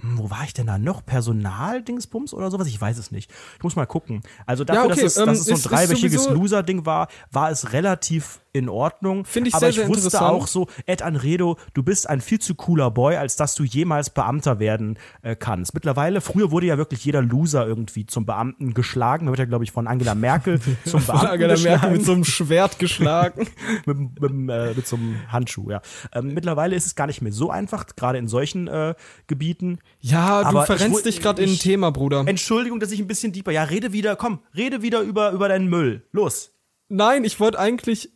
Hm, 0.00 0.18
wo 0.18 0.30
war 0.30 0.44
ich 0.44 0.54
denn 0.54 0.66
da 0.66 0.78
noch? 0.78 1.04
Personaldingsbums 1.04 2.32
oder 2.34 2.50
sowas? 2.50 2.66
Ich 2.68 2.80
weiß 2.80 2.98
es 2.98 3.10
nicht. 3.10 3.30
Ich 3.56 3.62
muss 3.62 3.76
mal 3.76 3.86
gucken. 3.86 4.22
Also 4.46 4.64
dafür, 4.64 4.82
Ja, 4.84 4.90
okay, 4.90 5.02
dass, 5.02 5.12
es, 5.12 5.16
ähm, 5.16 5.26
dass 5.26 5.40
es 5.40 5.46
so 5.46 5.54
ein 5.54 5.62
dreiwöchiges 5.62 6.28
Loser-Ding 6.28 6.86
war, 6.86 7.08
war 7.30 7.50
es 7.50 7.72
relativ 7.72 8.40
in 8.58 8.68
Ordnung. 8.68 9.24
Finde 9.24 9.48
ich 9.48 9.54
Aber 9.54 9.60
sehr, 9.60 9.68
ich 9.70 9.76
sehr 9.76 9.88
wusste 9.88 10.06
interessant. 10.06 10.30
auch 10.34 10.46
so, 10.46 10.66
Ed 10.86 11.02
Anredo, 11.02 11.56
du 11.74 11.82
bist 11.82 12.08
ein 12.08 12.20
viel 12.20 12.40
zu 12.40 12.54
cooler 12.54 12.90
Boy, 12.90 13.16
als 13.16 13.36
dass 13.36 13.54
du 13.54 13.64
jemals 13.64 14.10
Beamter 14.10 14.58
werden 14.58 14.98
äh, 15.22 15.36
kannst. 15.36 15.74
Mittlerweile, 15.74 16.20
früher 16.20 16.50
wurde 16.50 16.66
ja 16.66 16.78
wirklich 16.78 17.04
jeder 17.04 17.22
Loser 17.22 17.66
irgendwie 17.66 18.06
zum 18.06 18.26
Beamten 18.26 18.74
geschlagen. 18.74 19.26
Da 19.26 19.32
wird 19.32 19.38
ja, 19.38 19.44
glaube 19.44 19.64
ich, 19.64 19.72
von 19.72 19.86
Angela 19.86 20.14
Merkel 20.14 20.60
zum 20.84 21.00
Von 21.00 21.06
Beamten 21.06 21.26
Angela 21.26 21.54
geschlagen. 21.54 21.80
Merkel 21.80 21.96
mit 21.98 22.06
so 22.06 22.12
einem 22.12 22.24
Schwert 22.24 22.78
geschlagen. 22.78 23.48
mit, 23.86 24.20
mit, 24.20 24.50
äh, 24.50 24.74
mit 24.74 24.86
so 24.86 24.96
einem 24.96 25.16
Handschuh, 25.30 25.70
ja. 25.70 25.80
Ähm, 26.12 26.34
mittlerweile 26.34 26.76
ist 26.76 26.86
es 26.86 26.94
gar 26.94 27.06
nicht 27.06 27.22
mehr 27.22 27.32
so 27.32 27.50
einfach, 27.50 27.86
gerade 27.96 28.18
in 28.18 28.28
solchen 28.28 28.68
äh, 28.68 28.94
Gebieten. 29.26 29.78
Ja, 30.00 30.42
du 30.42 30.48
Aber 30.48 30.66
verrennst 30.66 31.06
dich 31.06 31.20
gerade 31.20 31.42
in 31.42 31.50
ein 31.50 31.58
Thema, 31.58 31.90
Bruder. 31.90 32.24
Entschuldigung, 32.26 32.80
dass 32.80 32.92
ich 32.92 33.00
ein 33.00 33.06
bisschen 33.06 33.32
deeper. 33.32 33.52
Ja, 33.52 33.64
rede 33.64 33.92
wieder, 33.92 34.16
komm, 34.16 34.40
rede 34.56 34.82
wieder 34.82 35.00
über, 35.00 35.32
über 35.32 35.48
deinen 35.48 35.68
Müll. 35.68 36.06
Los. 36.12 36.52
Nein, 36.88 37.24
ich 37.24 37.38
wollte 37.38 37.58
eigentlich 37.58 38.10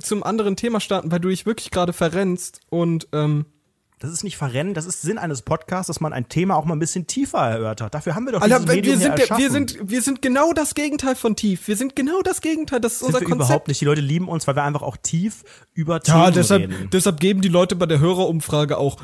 zum 0.00 0.22
anderen 0.22 0.56
Thema 0.56 0.80
starten, 0.80 1.10
weil 1.10 1.20
du 1.20 1.28
dich 1.28 1.46
wirklich 1.46 1.70
gerade 1.70 1.92
verrennst 1.92 2.60
und 2.70 3.08
ähm, 3.12 3.46
Das 3.98 4.10
ist 4.10 4.24
nicht 4.24 4.36
verrennen, 4.36 4.74
das 4.74 4.84
ist 4.84 5.02
Sinn 5.02 5.16
eines 5.16 5.42
Podcasts, 5.42 5.86
dass 5.86 6.00
man 6.00 6.12
ein 6.12 6.28
Thema 6.28 6.56
auch 6.56 6.64
mal 6.64 6.74
ein 6.74 6.80
bisschen 6.80 7.06
tiefer 7.06 7.38
erörtert. 7.38 7.94
Dafür 7.94 8.16
haben 8.16 8.24
wir 8.26 8.32
doch 8.32 8.40
Alter, 8.42 8.58
dieses 8.58 8.68
wir 8.68 8.74
Medium 8.74 8.98
sind, 8.98 9.18
ja 9.18 9.26
der- 9.26 9.38
wir 9.38 9.50
sind 9.50 9.78
wir 9.80 10.02
sind 10.02 10.22
genau 10.22 10.52
das 10.52 10.74
Gegenteil 10.74 11.14
von 11.14 11.36
tief. 11.36 11.68
Wir 11.68 11.76
sind 11.76 11.94
genau 11.94 12.20
das 12.22 12.40
Gegenteil. 12.40 12.80
Das 12.80 12.94
ist 12.94 12.98
sind 12.98 13.06
unser 13.08 13.20
wir 13.20 13.28
Konzept. 13.28 13.48
überhaupt 13.48 13.68
nicht. 13.68 13.80
Die 13.80 13.84
Leute 13.84 14.00
lieben 14.00 14.28
uns, 14.28 14.46
weil 14.48 14.56
wir 14.56 14.64
einfach 14.64 14.82
auch 14.82 14.96
tief 14.96 15.44
über 15.72 16.00
Ja, 16.04 16.24
Themen 16.24 16.34
deshalb, 16.34 16.62
reden. 16.62 16.90
deshalb 16.92 17.20
geben 17.20 17.42
die 17.42 17.48
Leute 17.48 17.76
bei 17.76 17.86
der 17.86 18.00
Hörerumfrage 18.00 18.76
auch 18.76 18.96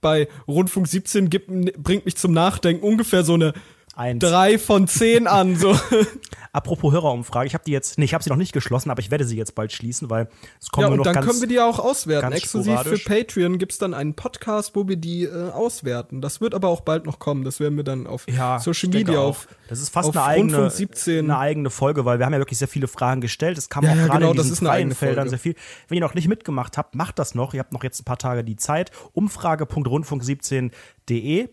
bei 0.00 0.28
Rundfunk 0.46 0.86
17 0.86 1.30
gibt, 1.30 1.48
bringt 1.82 2.04
mich 2.04 2.16
zum 2.16 2.32
Nachdenken 2.32 2.84
ungefähr 2.86 3.24
so 3.24 3.34
eine 3.34 3.54
Eins. 3.96 4.20
drei 4.20 4.58
von 4.58 4.86
zehn 4.88 5.26
an. 5.26 5.56
So. 5.56 5.76
Apropos 6.52 6.92
Hörerumfrage, 6.92 7.48
ich 7.48 7.54
habe 7.54 7.64
die 7.64 7.72
jetzt, 7.72 7.98
nee, 7.98 8.04
ich 8.04 8.14
habe 8.14 8.22
sie 8.22 8.30
noch 8.30 8.36
nicht 8.36 8.52
geschlossen, 8.52 8.90
aber 8.90 9.00
ich 9.00 9.10
werde 9.10 9.24
sie 9.24 9.36
jetzt 9.36 9.54
bald 9.56 9.72
schließen, 9.72 10.08
weil 10.08 10.28
es 10.60 10.68
kommen 10.70 10.82
Ja, 10.82 10.88
nur 10.88 10.92
und 10.92 10.98
noch 10.98 11.04
dann 11.04 11.14
ganz 11.14 11.26
können 11.26 11.40
wir 11.40 11.48
die 11.48 11.58
auch 11.60 11.80
auswerten. 11.80 12.30
Exklusiv 12.32 12.80
für. 12.82 12.96
Patreon 12.98 13.58
gibt's 13.58 13.78
dann 13.78 13.92
einen 13.92 14.14
Podcast, 14.14 14.76
wo 14.76 14.86
wir 14.86 14.96
die 14.96 15.24
äh, 15.24 15.50
auswerten. 15.50 16.20
Das 16.20 16.40
wird 16.40 16.54
aber 16.54 16.68
auch 16.68 16.82
bald 16.82 17.06
noch 17.06 17.18
kommen. 17.18 17.42
Das 17.44 17.58
werden 17.58 17.76
wir 17.76 17.82
dann 17.84 18.06
auf 18.06 18.26
ja, 18.28 18.60
Social 18.60 18.90
Media 18.90 19.18
auch. 19.18 19.30
auf. 19.30 19.48
Das 19.68 19.80
ist 19.80 19.88
fast 19.90 20.16
eine 20.16 20.24
eigene, 20.24 20.52
Rundfunk 20.58 20.72
17. 20.72 21.24
eine 21.30 21.38
eigene 21.38 21.70
Folge, 21.70 22.04
weil 22.04 22.18
wir 22.18 22.26
haben 22.26 22.32
ja 22.34 22.38
wirklich 22.38 22.58
sehr 22.60 22.68
viele 22.68 22.86
Fragen 22.86 23.20
gestellt. 23.20 23.58
Es 23.58 23.68
kam 23.68 23.82
Ja, 23.84 23.90
auch 23.90 23.96
ja, 23.96 24.06
gerade 24.06 24.18
genau, 24.20 24.30
in 24.30 24.36
diesen 24.36 24.66
freien 24.66 24.94
Feldern 24.94 25.28
sehr 25.28 25.38
viel. 25.40 25.56
Wenn 25.88 25.96
ihr 25.96 26.02
noch 26.02 26.14
nicht 26.14 26.28
mitgemacht 26.28 26.78
habt, 26.78 26.94
macht 26.94 27.18
das 27.18 27.34
noch. 27.34 27.52
Ihr 27.54 27.60
habt 27.60 27.72
noch 27.72 27.82
jetzt 27.82 28.00
ein 28.00 28.04
paar 28.04 28.18
Tage 28.18 28.44
die 28.44 28.54
Zeit. 28.56 28.92
Umfrage.rundfunk17.de. 29.12 31.48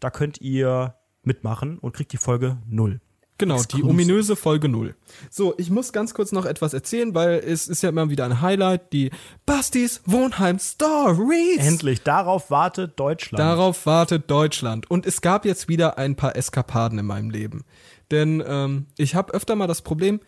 Da 0.00 0.10
könnt 0.10 0.40
ihr 0.40 0.94
mitmachen 1.26 1.78
und 1.78 1.94
kriegt 1.94 2.12
die 2.12 2.18
Folge 2.18 2.58
null. 2.68 3.00
Genau, 3.38 3.56
die 3.56 3.60
Exclusive. 3.60 3.90
ominöse 3.90 4.36
Folge 4.36 4.68
0. 4.68 4.94
So, 5.30 5.54
ich 5.58 5.68
muss 5.68 5.92
ganz 5.92 6.14
kurz 6.14 6.32
noch 6.32 6.46
etwas 6.46 6.72
erzählen, 6.72 7.14
weil 7.14 7.34
es 7.34 7.68
ist 7.68 7.82
ja 7.82 7.90
immer 7.90 8.08
wieder 8.08 8.24
ein 8.24 8.40
Highlight, 8.40 8.94
die 8.94 9.10
Bastis 9.44 10.00
Wohnheim 10.06 10.58
Stories. 10.58 11.58
Endlich, 11.58 12.02
darauf 12.02 12.50
wartet 12.50 12.98
Deutschland. 12.98 13.38
Darauf 13.38 13.84
wartet 13.84 14.30
Deutschland. 14.30 14.90
Und 14.90 15.04
es 15.04 15.20
gab 15.20 15.44
jetzt 15.44 15.68
wieder 15.68 15.98
ein 15.98 16.16
paar 16.16 16.34
Eskapaden 16.34 16.98
in 16.98 17.04
meinem 17.04 17.28
Leben. 17.28 17.64
Denn 18.10 18.42
ähm, 18.46 18.86
ich 18.96 19.14
habe 19.14 19.34
öfter 19.34 19.54
mal 19.54 19.66
das 19.66 19.82
Problem, 19.82 20.20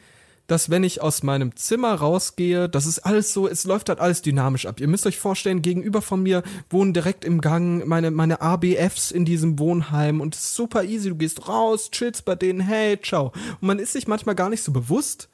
dass 0.49 0.71
wenn 0.71 0.83
ich 0.83 1.03
aus 1.03 1.23
meinem 1.23 1.55
Zimmer 1.57 1.95
rausgehe, 1.95 2.71
das 2.71 2.87
ist 2.87 3.01
alles 3.01 3.35
so, 3.35 3.47
es 3.47 3.65
läuft 3.65 3.91
halt 3.91 4.01
alles 4.01 4.23
dynamisch 4.23 4.65
ab. 4.65 4.81
Ihr 4.81 4.89
müsst 4.89 5.07
euch 5.07 5.19
vorstellen, 5.19 5.61
gegenüber 5.61 6.01
von 6.01 6.23
mir 6.23 6.43
wohnen 6.71 6.95
direkt 6.95 7.25
im 7.27 7.43
Gang 7.43 7.87
meine, 7.87 8.11
meine 8.11 8.41
ABFs 8.41 9.11
in 9.11 9.27
diesem 9.27 9.59
Wohnheim 9.59 10.23
und 10.23 10.35
es 10.35 10.47
ist 10.47 10.55
super 10.55 10.85
easy. 10.85 11.11
Du 11.11 11.17
gehst 11.17 11.49
raus, 11.49 11.91
chillst 11.91 12.25
bei 12.25 12.35
denen, 12.35 12.61
hey, 12.61 12.99
ciao. 13.01 13.33
Und 13.61 13.67
man 13.69 13.79
ist 13.79 13.93
sich 13.93 14.09
manchmal 14.09 14.35
gar 14.35 14.49
nicht 14.49 14.63
so 14.63 14.73
bewusst, 14.73 15.29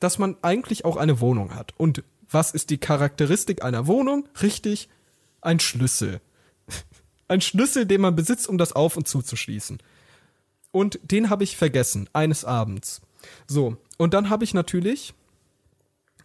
dass 0.00 0.18
man 0.18 0.36
eigentlich 0.42 0.84
auch 0.84 0.96
eine 0.96 1.20
Wohnung 1.20 1.54
hat. 1.54 1.72
Und 1.76 2.02
was 2.28 2.50
ist 2.50 2.70
die 2.70 2.78
Charakteristik 2.78 3.62
einer 3.62 3.86
Wohnung? 3.86 4.28
Richtig, 4.42 4.88
ein 5.40 5.60
Schlüssel. 5.60 6.20
Ein 7.28 7.40
Schlüssel, 7.40 7.86
den 7.86 8.02
man 8.02 8.14
besitzt, 8.14 8.48
um 8.48 8.56
das 8.56 8.72
auf 8.72 8.96
und 8.96 9.08
zuzuschließen. 9.08 9.78
Und 10.70 11.00
den 11.02 11.28
habe 11.28 11.42
ich 11.42 11.56
vergessen, 11.56 12.08
eines 12.12 12.44
Abends. 12.44 13.00
So, 13.48 13.76
und 13.96 14.14
dann 14.14 14.30
habe 14.30 14.44
ich 14.44 14.54
natürlich, 14.54 15.14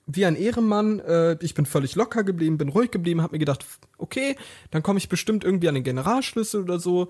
wie 0.06 0.26
ein 0.26 0.36
Ehrenmann, 0.36 1.00
äh, 1.00 1.38
ich 1.42 1.54
bin 1.54 1.66
völlig 1.66 1.96
locker 1.96 2.24
geblieben, 2.24 2.58
bin 2.58 2.70
ruhig 2.70 2.92
geblieben, 2.92 3.22
habe 3.22 3.36
mir 3.36 3.40
gedacht, 3.40 3.66
okay, 3.98 4.36
dann 4.72 4.84
komme 4.84 5.00
ich 5.00 5.10
bestimmt 5.10 5.44
irgendwie 5.44 5.70
an 5.70 5.76
den 5.76 5.84
Generalschlüssel 5.84 6.64
oder 6.64 6.80
so. 6.80 7.10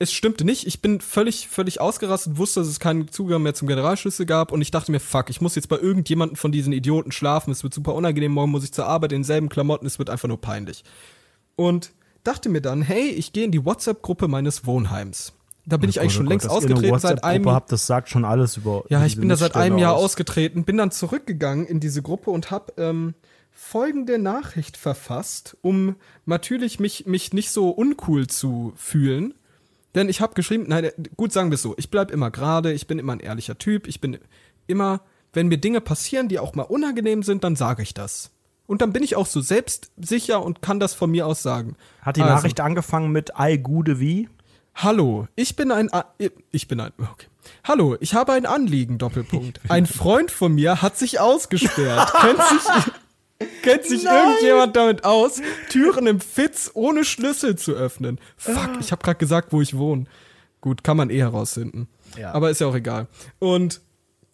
Es 0.00 0.12
stimmte 0.12 0.44
nicht, 0.44 0.66
ich 0.66 0.80
bin 0.80 1.00
völlig, 1.00 1.48
völlig 1.48 1.80
ausgerastet, 1.80 2.36
wusste, 2.36 2.60
dass 2.60 2.68
es 2.68 2.78
keinen 2.78 3.08
Zugang 3.08 3.42
mehr 3.42 3.54
zum 3.54 3.66
Generalschlüssel 3.66 4.26
gab 4.26 4.52
und 4.52 4.60
ich 4.60 4.70
dachte 4.70 4.92
mir, 4.92 5.00
fuck, 5.00 5.28
ich 5.28 5.40
muss 5.40 5.56
jetzt 5.56 5.68
bei 5.68 5.78
irgendjemandem 5.78 6.36
von 6.36 6.52
diesen 6.52 6.72
Idioten 6.72 7.10
schlafen, 7.10 7.50
es 7.50 7.64
wird 7.64 7.74
super 7.74 7.94
unangenehm, 7.94 8.32
morgen 8.32 8.52
muss 8.52 8.62
ich 8.62 8.72
zur 8.72 8.86
Arbeit 8.86 9.12
in 9.12 9.22
denselben 9.22 9.48
Klamotten, 9.48 9.86
es 9.86 9.98
wird 9.98 10.10
einfach 10.10 10.28
nur 10.28 10.40
peinlich. 10.40 10.84
Und 11.56 11.92
dachte 12.22 12.48
mir 12.48 12.60
dann, 12.60 12.82
hey, 12.82 13.08
ich 13.08 13.32
gehe 13.32 13.44
in 13.44 13.50
die 13.50 13.64
WhatsApp-Gruppe 13.64 14.28
meines 14.28 14.66
Wohnheims. 14.66 15.32
Da 15.68 15.76
bin 15.76 15.90
ich 15.90 16.00
eigentlich 16.00 16.14
schon 16.14 16.26
längst 16.26 16.48
ausgetreten 16.48 16.98
seit 16.98 17.24
einem 17.24 17.44
Jahr. 17.44 17.64
Das 17.68 17.86
sagt 17.86 18.08
schon 18.08 18.24
alles 18.24 18.56
über. 18.56 18.84
ja, 18.88 19.04
ich 19.04 19.18
bin 19.18 19.28
da 19.28 19.36
seit 19.36 19.54
einem 19.54 19.78
Jahr 19.78 19.94
aus. 19.94 20.04
ausgetreten, 20.04 20.64
bin 20.64 20.78
dann 20.78 20.90
zurückgegangen 20.90 21.66
in 21.66 21.78
diese 21.78 22.00
Gruppe 22.00 22.30
und 22.30 22.50
habe 22.50 22.72
ähm, 22.78 23.14
folgende 23.52 24.18
Nachricht 24.18 24.76
verfasst, 24.76 25.56
um 25.60 25.96
natürlich 26.24 26.80
mich, 26.80 27.06
mich 27.06 27.32
nicht 27.32 27.50
so 27.50 27.70
uncool 27.70 28.26
zu 28.28 28.72
fühlen. 28.76 29.34
Denn 29.94 30.08
ich 30.08 30.20
habe 30.20 30.34
geschrieben, 30.34 30.64
nein, 30.68 30.84
äh, 30.84 30.92
gut 31.16 31.32
sagen 31.32 31.50
wir 31.50 31.56
es 31.56 31.62
so, 31.62 31.74
ich 31.76 31.90
bleib 31.90 32.10
immer 32.10 32.30
gerade, 32.30 32.72
ich 32.72 32.86
bin 32.86 32.98
immer 32.98 33.12
ein 33.12 33.20
ehrlicher 33.20 33.58
Typ, 33.58 33.88
ich 33.88 34.00
bin 34.00 34.18
immer, 34.66 35.00
wenn 35.32 35.48
mir 35.48 35.58
Dinge 35.58 35.80
passieren, 35.80 36.28
die 36.28 36.38
auch 36.38 36.54
mal 36.54 36.62
unangenehm 36.62 37.22
sind, 37.22 37.44
dann 37.44 37.56
sage 37.56 37.82
ich 37.82 37.94
das. 37.94 38.30
Und 38.66 38.80
dann 38.80 38.92
bin 38.92 39.02
ich 39.02 39.16
auch 39.16 39.26
so 39.26 39.40
selbstsicher 39.40 40.42
und 40.42 40.62
kann 40.62 40.78
das 40.78 40.94
von 40.94 41.10
mir 41.10 41.26
aus 41.26 41.42
sagen. 41.42 41.76
Hat 42.00 42.16
die 42.16 42.22
Also, 42.22 42.34
Nachricht 42.34 42.60
angefangen 42.60 43.10
mit 43.12 43.38
Ei 43.38 43.56
Gude 43.56 43.98
wie? 43.98 44.28
Hallo, 44.80 45.26
ich 45.34 45.56
bin 45.56 45.72
ein 45.72 45.92
A 45.92 46.04
ich 46.52 46.68
bin 46.68 46.78
ein 46.78 46.92
okay. 46.98 47.26
Hallo, 47.64 47.96
ich 47.98 48.14
habe 48.14 48.32
ein 48.32 48.46
Anliegen 48.46 48.96
Doppelpunkt. 48.98 49.60
Ein 49.68 49.86
Freund 49.86 50.30
von 50.30 50.54
mir 50.54 50.82
hat 50.82 50.96
sich 50.96 51.18
ausgesperrt. 51.18 52.12
kennt 52.20 52.40
sich 52.44 52.92
kennt 53.62 53.84
sich 53.84 54.04
irgendjemand 54.04 54.76
damit 54.76 55.04
aus, 55.04 55.40
Türen 55.68 56.06
im 56.06 56.20
Fitz 56.20 56.70
ohne 56.74 57.04
Schlüssel 57.04 57.56
zu 57.56 57.72
öffnen? 57.72 58.20
Fuck, 58.36 58.78
ich 58.78 58.92
habe 58.92 59.02
gerade 59.02 59.18
gesagt, 59.18 59.52
wo 59.52 59.60
ich 59.60 59.76
wohne. 59.76 60.04
Gut, 60.60 60.84
kann 60.84 60.96
man 60.96 61.10
eh 61.10 61.18
herausfinden. 61.18 61.88
Ja. 62.16 62.32
Aber 62.32 62.48
ist 62.50 62.60
ja 62.60 62.68
auch 62.68 62.76
egal. 62.76 63.08
Und 63.40 63.80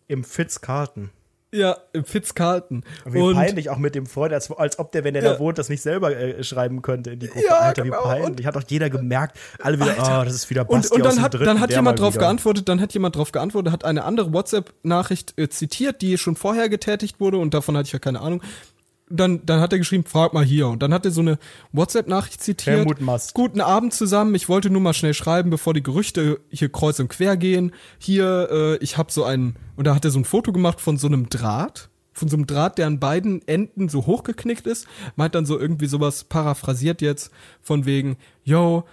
Im 0.09 0.25
Fitzcarton. 0.25 1.09
Ja, 1.55 1.77
im 1.93 2.05
Fitz-Carlton. 2.05 2.85
Wie 3.07 3.21
Und 3.21 3.35
peinlich 3.35 3.71
auch 3.71 3.79
mit 3.79 3.95
dem 3.95 4.07
Freund, 4.07 4.33
als, 4.33 4.51
als 4.51 4.79
ob 4.79 4.91
der, 4.93 5.05
wenn 5.05 5.15
der 5.15 5.23
Ja. 5.23 5.33
da 5.35 5.39
wohnt, 5.39 5.57
das 5.59 5.69
nicht 5.69 5.83
selber 5.83 6.15
äh, 6.17 6.43
schreiben 6.43 6.83
könnte 6.83 7.13
in 7.13 7.21
die 7.21 7.29
Gruppe. 7.29 7.47
Ja, 7.47 7.59
Alter, 7.59 7.85
wie 7.85 7.91
genau. 7.91 8.03
peinlich. 8.03 8.47
Hat 8.47 8.57
doch 8.57 8.65
jeder 8.67 8.91
gemerkt. 8.91 9.39
Alle 9.63 9.79
wieder, 9.79 9.95
oh, 9.99 10.25
das 10.25 10.35
ist 10.35 10.51
wieder 10.51 10.69
Und, 10.69 10.83
Basti 10.83 10.95
und 10.97 11.07
aus 11.07 11.15
dann 11.15 11.23
hat, 11.23 11.35
Dritten, 11.35 11.45
dann 11.45 11.61
hat 11.61 11.71
jemand 11.71 12.01
drauf 12.01 12.15
wieder. 12.15 12.25
geantwortet, 12.27 12.69
dann 12.69 12.81
hat 12.81 12.93
jemand 12.93 13.17
drauf 13.17 13.31
geantwortet, 13.33 13.73
hat 13.73 13.85
eine 13.85 14.05
andere 14.05 14.33
WhatsApp-Nachricht 14.33 15.35
äh, 15.39 15.49
zitiert, 15.49 16.03
die 16.03 16.19
schon 16.19 16.37
vorher 16.37 16.69
getätigt 16.69 17.21
wurde 17.21 17.39
und 17.39 17.55
davon 17.55 17.77
hatte 17.77 17.87
ich 17.87 17.93
ja 17.93 17.99
keine 17.99 18.21
Ahnung. 18.21 18.43
Dann, 19.17 19.45
dann 19.47 19.61
hat 19.61 19.73
er 19.73 19.79
geschrieben, 19.79 20.05
frag 20.05 20.33
mal 20.33 20.45
hier. 20.45 20.69
Und 20.69 20.83
dann 20.83 20.93
hat 20.93 21.05
er 21.05 21.11
so 21.11 21.21
eine 21.21 21.39
WhatsApp-Nachricht 21.73 22.43
zitiert. 22.43 22.79
Helmut 22.79 23.01
Mast. 23.01 23.35
Guten 23.35 23.61
Abend 23.61 23.95
zusammen. 23.95 24.35
Ich 24.35 24.49
wollte 24.49 24.71
nur 24.71 24.81
mal 24.81 24.95
schnell 24.95 25.15
schreiben, 25.15 25.51
bevor 25.51 25.75
die 25.75 25.83
Gerüchte 25.83 26.41
hier 26.51 26.71
kreuz 26.71 26.99
und 27.01 27.09
quer 27.09 27.37
gehen. 27.37 27.73
Hier, 27.99 28.49
äh, 28.51 28.77
ich 28.79 28.99
habe 28.99 29.13
so 29.13 29.25
einen, 29.25 29.57
und 29.77 29.87
da 29.87 29.95
hat 29.95 30.05
er 30.05 30.11
so 30.11 30.19
ein 30.19 30.25
Foto 30.25 30.53
gemacht 30.53 30.81
von 30.81 30.97
so 30.97 31.07
einem 31.07 31.29
Draht. 31.29 31.89
Von 32.13 32.29
so 32.29 32.37
einem 32.37 32.47
Draht, 32.47 32.79
der 32.79 32.87
an 32.87 33.01
beiden 33.01 33.47
Enden 33.49 33.89
so 33.89 34.07
hochgeknickt 34.07 34.67
ist. 34.67 34.87
Meint 35.17 35.35
dann 35.35 35.47
so 35.47 35.59
irgendwie 35.59 35.87
sowas 35.87 36.25
paraphrasiert 36.25 37.03
jetzt, 37.03 37.31
von 37.61 37.87
wegen, 37.87 38.17
yo, 38.45 38.85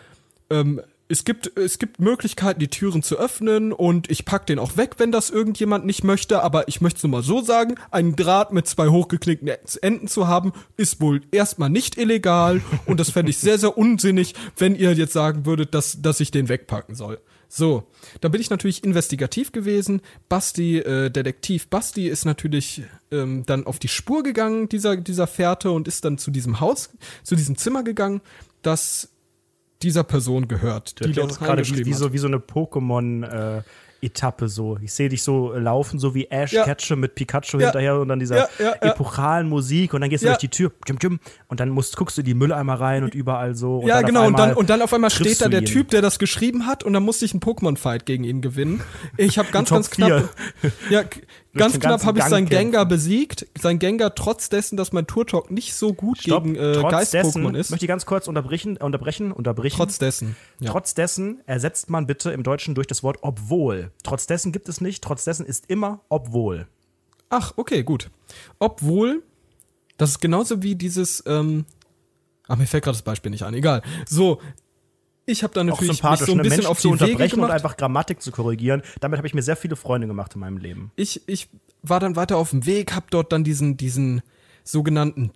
ähm, 0.49 0.81
es 1.11 1.25
gibt, 1.25 1.57
es 1.57 1.77
gibt 1.77 1.99
Möglichkeiten, 1.99 2.59
die 2.59 2.69
Türen 2.69 3.03
zu 3.03 3.17
öffnen 3.17 3.73
und 3.73 4.09
ich 4.09 4.23
pack 4.23 4.45
den 4.45 4.59
auch 4.59 4.77
weg, 4.77 4.95
wenn 4.97 5.11
das 5.11 5.29
irgendjemand 5.29 5.85
nicht 5.85 6.03
möchte, 6.03 6.41
aber 6.41 6.67
ich 6.69 6.79
möchte 6.79 6.97
es 6.97 7.03
nur 7.03 7.11
mal 7.11 7.23
so 7.23 7.41
sagen, 7.41 7.75
einen 7.91 8.15
Draht 8.15 8.53
mit 8.53 8.65
zwei 8.65 8.87
hochgeklickten 8.87 9.49
Enden 9.81 10.07
zu 10.07 10.27
haben, 10.27 10.53
ist 10.77 11.01
wohl 11.01 11.21
erstmal 11.31 11.69
nicht 11.69 11.97
illegal 11.97 12.61
und 12.85 12.99
das 12.99 13.11
fände 13.11 13.29
ich 13.29 13.37
sehr, 13.37 13.57
sehr 13.57 13.77
unsinnig, 13.77 14.35
wenn 14.57 14.75
ihr 14.75 14.93
jetzt 14.93 15.13
sagen 15.13 15.45
würdet, 15.45 15.73
dass, 15.73 16.01
dass 16.01 16.21
ich 16.21 16.31
den 16.31 16.47
wegpacken 16.47 16.95
soll. 16.95 17.19
So, 17.49 17.83
da 18.21 18.29
bin 18.29 18.39
ich 18.39 18.49
natürlich 18.49 18.81
investigativ 18.85 19.51
gewesen. 19.51 20.01
Basti, 20.29 20.77
äh, 20.77 21.09
Detektiv 21.09 21.67
Basti 21.67 22.07
ist 22.07 22.23
natürlich 22.23 22.83
ähm, 23.11 23.43
dann 23.45 23.65
auf 23.65 23.77
die 23.77 23.89
Spur 23.89 24.23
gegangen 24.23 24.69
dieser, 24.69 24.95
dieser 24.95 25.27
Fährte 25.27 25.71
und 25.71 25.89
ist 25.89 26.05
dann 26.05 26.17
zu 26.17 26.31
diesem 26.31 26.61
Haus, 26.61 26.91
zu 27.23 27.35
diesem 27.35 27.57
Zimmer 27.57 27.83
gegangen, 27.83 28.21
das 28.61 29.09
dieser 29.83 30.03
Person 30.03 30.47
gehört, 30.47 31.03
die 31.03 31.11
dort 31.11 31.39
gerade 31.39 31.65
wie, 31.67 31.85
wie, 31.85 31.93
so, 31.93 32.13
wie 32.13 32.17
so 32.17 32.27
eine 32.27 32.37
Pokémon 32.37 33.57
äh, 33.59 33.61
Etappe 34.01 34.49
so. 34.49 34.77
Ich 34.81 34.93
sehe 34.93 35.09
dich 35.09 35.21
so 35.21 35.53
laufen, 35.53 35.99
so 35.99 36.15
wie 36.15 36.25
Ash 36.25 36.51
ja. 36.51 36.63
Ketchum 36.63 36.99
mit 36.99 37.13
Pikachu 37.13 37.59
ja. 37.59 37.67
hinterher 37.67 37.99
und 37.99 38.07
dann 38.07 38.19
dieser 38.19 38.49
ja, 38.59 38.73
epochalen 38.81 39.47
Musik 39.47 39.93
und 39.93 40.01
dann 40.01 40.09
gehst 40.09 40.23
du 40.23 40.27
durch 40.27 40.39
die 40.39 40.49
Tür 40.49 40.71
jim, 40.87 40.97
jim, 40.99 41.19
und 41.47 41.59
dann 41.59 41.69
musst, 41.69 41.97
guckst 41.97 42.17
du 42.17 42.23
die 42.23 42.33
Mülleimer 42.33 42.79
rein 42.79 43.03
und 43.03 43.13
überall 43.13 43.53
so. 43.55 43.77
Und 43.77 43.87
ja, 43.87 44.01
genau, 44.01 44.25
und 44.25 44.39
dann, 44.39 44.53
und 44.53 44.69
dann 44.69 44.81
auf 44.81 44.93
einmal 44.93 45.11
steht 45.11 45.41
da 45.41 45.49
der 45.49 45.63
Typ, 45.65 45.89
der 45.89 46.01
das 46.01 46.17
geschrieben 46.17 46.65
hat 46.65 46.83
und 46.83 46.93
dann 46.93 47.03
musste 47.03 47.25
ich 47.25 47.33
einen 47.33 47.41
Pokémon-Fight 47.41 48.05
gegen 48.05 48.23
ihn 48.23 48.41
gewinnen. 48.41 48.81
Ich 49.17 49.37
habe 49.37 49.49
ganz, 49.51 49.69
ganz 49.69 49.91
knapp. 49.91 50.29
Ja, 50.89 51.03
ganz 51.53 51.79
knapp 51.79 52.05
habe 52.05 52.19
ich 52.19 52.25
seinen 52.25 52.47
Gengar 52.47 52.85
besiegt. 52.85 53.47
Sein 53.59 53.79
Gengar, 53.79 54.15
trotz 54.15 54.49
dessen, 54.49 54.77
dass 54.77 54.91
mein 54.91 55.07
Turtok 55.07 55.51
nicht 55.51 55.73
so 55.73 55.93
gut 55.93 56.19
Stopp, 56.19 56.43
gegen 56.43 56.55
äh, 56.55 56.81
Geist-Pokémon 56.81 57.55
ist. 57.55 57.71
Möchte 57.71 57.85
ich 57.85 57.89
ganz 57.89 58.05
kurz 58.05 58.27
unterbrechen, 58.27 58.77
unterbrechen, 58.77 59.31
unterbrechen. 59.31 59.77
Trotz 59.77 59.97
dessen. 59.97 60.35
Ja. 60.59 60.71
Trotz 60.71 60.93
dessen 60.93 61.41
ersetzt 61.45 61.89
man 61.89 62.07
bitte 62.07 62.31
im 62.31 62.43
Deutschen 62.43 62.75
durch 62.75 62.87
das 62.87 63.03
Wort 63.03 63.17
obwohl. 63.21 63.91
Trotz 64.03 64.27
dessen 64.27 64.51
gibt 64.51 64.69
es 64.69 64.81
nicht, 64.81 65.03
trotz 65.03 65.23
dessen 65.23 65.45
ist 65.45 65.69
immer 65.69 66.01
obwohl. 66.09 66.67
Ach, 67.29 67.53
okay, 67.55 67.83
gut. 67.83 68.09
Obwohl, 68.59 69.23
das 69.97 70.11
ist 70.11 70.19
genauso 70.19 70.61
wie 70.63 70.75
dieses, 70.75 71.23
ähm, 71.25 71.65
ach, 72.47 72.57
mir 72.57 72.67
fällt 72.67 72.83
gerade 72.83 72.97
das 72.97 73.03
Beispiel 73.03 73.31
nicht 73.31 73.43
ein, 73.43 73.53
egal. 73.53 73.81
So, 74.05 74.41
ich 75.25 75.43
habe 75.43 75.53
dann 75.53 75.67
natürlich 75.67 75.97
so 75.97 76.07
ein 76.07 76.11
ne? 76.13 76.17
bisschen 76.17 76.49
Menschen 76.49 76.65
auf 76.65 76.77
die 76.77 76.81
zu 76.83 76.89
unterbrechen 76.89 77.19
Wege 77.19 77.29
gemacht. 77.35 77.49
und 77.49 77.55
einfach 77.55 77.77
Grammatik 77.77 78.21
zu 78.21 78.31
korrigieren. 78.31 78.81
Damit 78.99 79.17
habe 79.17 79.27
ich 79.27 79.33
mir 79.33 79.43
sehr 79.43 79.55
viele 79.55 79.75
Freunde 79.75 80.07
gemacht 80.07 80.33
in 80.33 80.41
meinem 80.41 80.57
Leben. 80.57 80.91
Ich, 80.95 81.21
ich 81.27 81.49
war 81.83 81.99
dann 81.99 82.15
weiter 82.15 82.37
auf 82.37 82.51
dem 82.51 82.65
Weg, 82.65 82.93
habe 82.93 83.07
dort 83.09 83.31
dann 83.31 83.43
diesen, 83.43 83.77
diesen 83.77 84.21
sogenannten, 84.63 85.31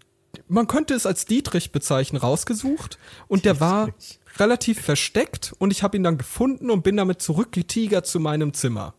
man 0.47 0.67
könnte 0.67 0.93
es 0.93 1.05
als 1.05 1.25
Dietrich 1.25 1.71
bezeichnen, 1.71 2.19
rausgesucht. 2.19 2.97
Und 3.27 3.45
der 3.45 3.59
war 3.59 3.89
relativ 4.37 4.81
versteckt 4.81 5.53
und 5.59 5.71
ich 5.71 5.83
habe 5.83 5.97
ihn 5.97 6.03
dann 6.03 6.17
gefunden 6.17 6.69
und 6.69 6.83
bin 6.83 6.97
damit 6.97 7.21
zurückgetigert 7.21 8.05
zu 8.05 8.19
meinem 8.19 8.53
Zimmer. 8.53 8.95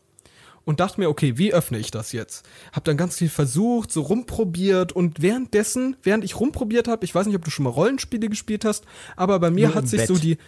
Und 0.64 0.80
dachte 0.80 0.98
mir, 0.98 1.08
okay, 1.08 1.38
wie 1.38 1.54
öffne 1.54 1.78
ich 1.78 1.92
das 1.92 2.10
jetzt? 2.10 2.44
Hab 2.72 2.82
dann 2.82 2.96
ganz 2.96 3.18
viel 3.18 3.28
versucht, 3.28 3.92
so 3.92 4.02
rumprobiert 4.02 4.90
und 4.90 5.22
währenddessen, 5.22 5.96
während 6.02 6.24
ich 6.24 6.40
rumprobiert 6.40 6.88
habe, 6.88 7.04
ich 7.04 7.14
weiß 7.14 7.26
nicht, 7.26 7.36
ob 7.36 7.44
du 7.44 7.50
schon 7.50 7.62
mal 7.62 7.70
Rollenspiele 7.70 8.28
gespielt 8.28 8.64
hast, 8.64 8.84
aber 9.14 9.38
bei 9.38 9.50
mir 9.50 9.68
Nur 9.68 9.76
hat 9.76 9.86
sich 9.86 10.00
Bett. 10.00 10.08
so 10.08 10.16
die, 10.16 10.38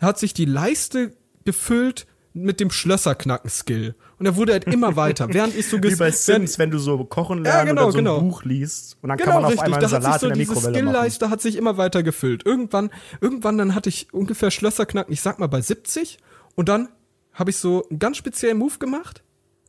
hat 0.00 0.18
sich 0.18 0.34
die 0.34 0.44
Leiste 0.44 1.12
gefüllt 1.44 2.06
mit 2.34 2.60
dem 2.60 2.70
Schlösserknacken-Skill. 2.70 3.94
Und 4.18 4.26
er 4.26 4.36
wurde 4.36 4.52
halt 4.52 4.64
immer 4.64 4.96
weiter, 4.96 5.28
während 5.32 5.56
ich 5.56 5.68
so 5.68 5.82
Wie 5.82 5.94
bei 5.94 6.10
Sims, 6.10 6.58
wenn 6.58 6.70
du 6.70 6.78
so 6.78 7.04
kochen 7.04 7.42
lernst 7.42 7.58
ja, 7.58 7.64
genau, 7.64 7.82
oder 7.84 7.92
so 7.92 7.98
genau. 7.98 8.18
ein 8.18 8.28
Buch 8.28 8.44
liest 8.44 8.96
und 9.02 9.08
dann 9.08 9.18
genau, 9.18 9.32
kann 9.32 9.42
man 9.42 9.44
auf 9.44 9.52
richtig. 9.52 9.64
einmal 9.64 9.80
einen 9.80 9.88
Salat 9.88 10.20
so 10.20 10.26
in 10.26 10.30
der 10.30 10.38
Mikrowelle 10.38 10.72
diese 10.72 10.78
Skill-Leiste 10.78 11.30
hat 11.30 11.40
sich 11.40 11.56
immer 11.56 11.76
weiter 11.76 12.02
gefüllt. 12.02 12.44
Irgendwann, 12.46 12.90
irgendwann 13.20 13.58
dann 13.58 13.74
hatte 13.74 13.88
ich 13.88 14.12
ungefähr 14.12 14.50
Schlösserknacken, 14.50 15.12
ich 15.12 15.20
sag 15.20 15.38
mal 15.38 15.46
bei 15.46 15.60
70 15.60 16.18
und 16.54 16.68
dann 16.68 16.88
habe 17.32 17.50
ich 17.50 17.56
so 17.56 17.88
einen 17.88 17.98
ganz 17.98 18.16
speziellen 18.16 18.58
Move 18.58 18.78
gemacht 18.78 19.22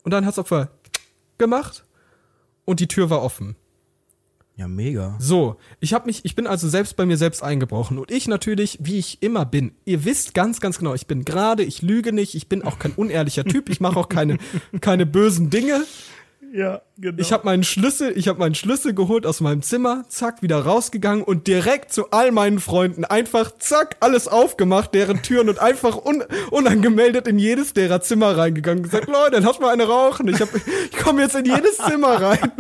und 0.03 0.11
dann 0.11 0.25
hat's 0.25 0.39
auf 0.39 0.53
gemacht 1.38 1.86
und 2.65 2.80
die 2.80 2.88
Tür 2.88 3.09
war 3.09 3.23
offen. 3.23 3.55
Ja, 4.60 4.68
mega. 4.68 5.16
So, 5.20 5.55
ich 5.80 5.93
habe 5.93 6.07
mich, 6.07 6.26
ich 6.26 6.36
bin 6.36 6.45
also 6.45 6.68
selbst 6.68 6.97
bei 6.97 7.05
mir 7.05 7.16
selbst 7.16 7.41
eingebrochen 7.41 7.97
und 7.97 8.12
ich 8.12 8.28
natürlich, 8.28 8.78
wie 8.82 8.97
ich 8.97 9.24
immer 9.24 9.45
bin. 9.45 9.72
Ihr 9.86 10.03
wisst 10.03 10.34
ganz, 10.34 10.60
ganz 10.60 10.80
genau, 10.80 10.93
ich 10.93 11.07
bin 11.07 11.24
gerade, 11.24 11.64
ich 11.64 11.82
lüge 11.82 12.12
nicht, 12.12 12.36
ich 12.36 12.49
bin 12.49 12.64
auch 12.64 12.78
kein 12.78 12.91
unehrlicher 12.91 13.45
Typ, 13.45 13.70
ich 13.70 13.80
mache 13.80 13.97
auch 13.97 14.10
keine, 14.10 14.38
keine 14.82 15.05
bösen 15.05 15.49
Dinge. 15.49 15.86
Ja, 16.54 16.82
genau. 16.97 17.20
Ich 17.20 17.32
habe 17.32 17.45
meinen 17.45 17.64
Schlüssel, 17.64 18.12
ich 18.16 18.28
habe 18.28 18.39
meinen 18.39 18.56
Schlüssel 18.56 18.93
geholt 18.93 19.26
aus 19.26 19.39
meinem 19.41 19.62
Zimmer, 19.62 20.06
zack, 20.10 20.41
wieder 20.41 20.60
rausgegangen 20.60 21.24
und 21.24 21.47
direkt 21.47 21.93
zu 21.93 22.12
all 22.12 22.32
meinen 22.32 22.60
Freunden 22.60 23.06
einfach 23.06 23.52
zack 23.60 23.97
alles 24.00 24.28
aufgemacht, 24.28 24.93
deren 24.93 25.22
Türen 25.22 25.50
und 25.50 25.60
einfach 25.60 26.04
un 26.04 26.24
unangemeldet 26.52 27.28
in 27.28 27.38
jedes 27.39 27.74
derer 27.74 28.02
Zimmer 28.02 28.38
reingegangen 28.38 28.84
und 28.84 28.91
gesagt, 28.91 29.08
Leute, 29.08 29.39
lass 29.39 29.60
mal 29.60 29.72
eine 29.72 29.86
rauchen. 29.88 30.28
Ich 30.28 30.41
hab, 30.41 30.50
ich 30.56 30.97
komme 30.97 31.22
jetzt 31.22 31.36
in 31.36 31.45
jedes 31.45 31.78
Zimmer 31.78 32.22
rein. 32.22 32.52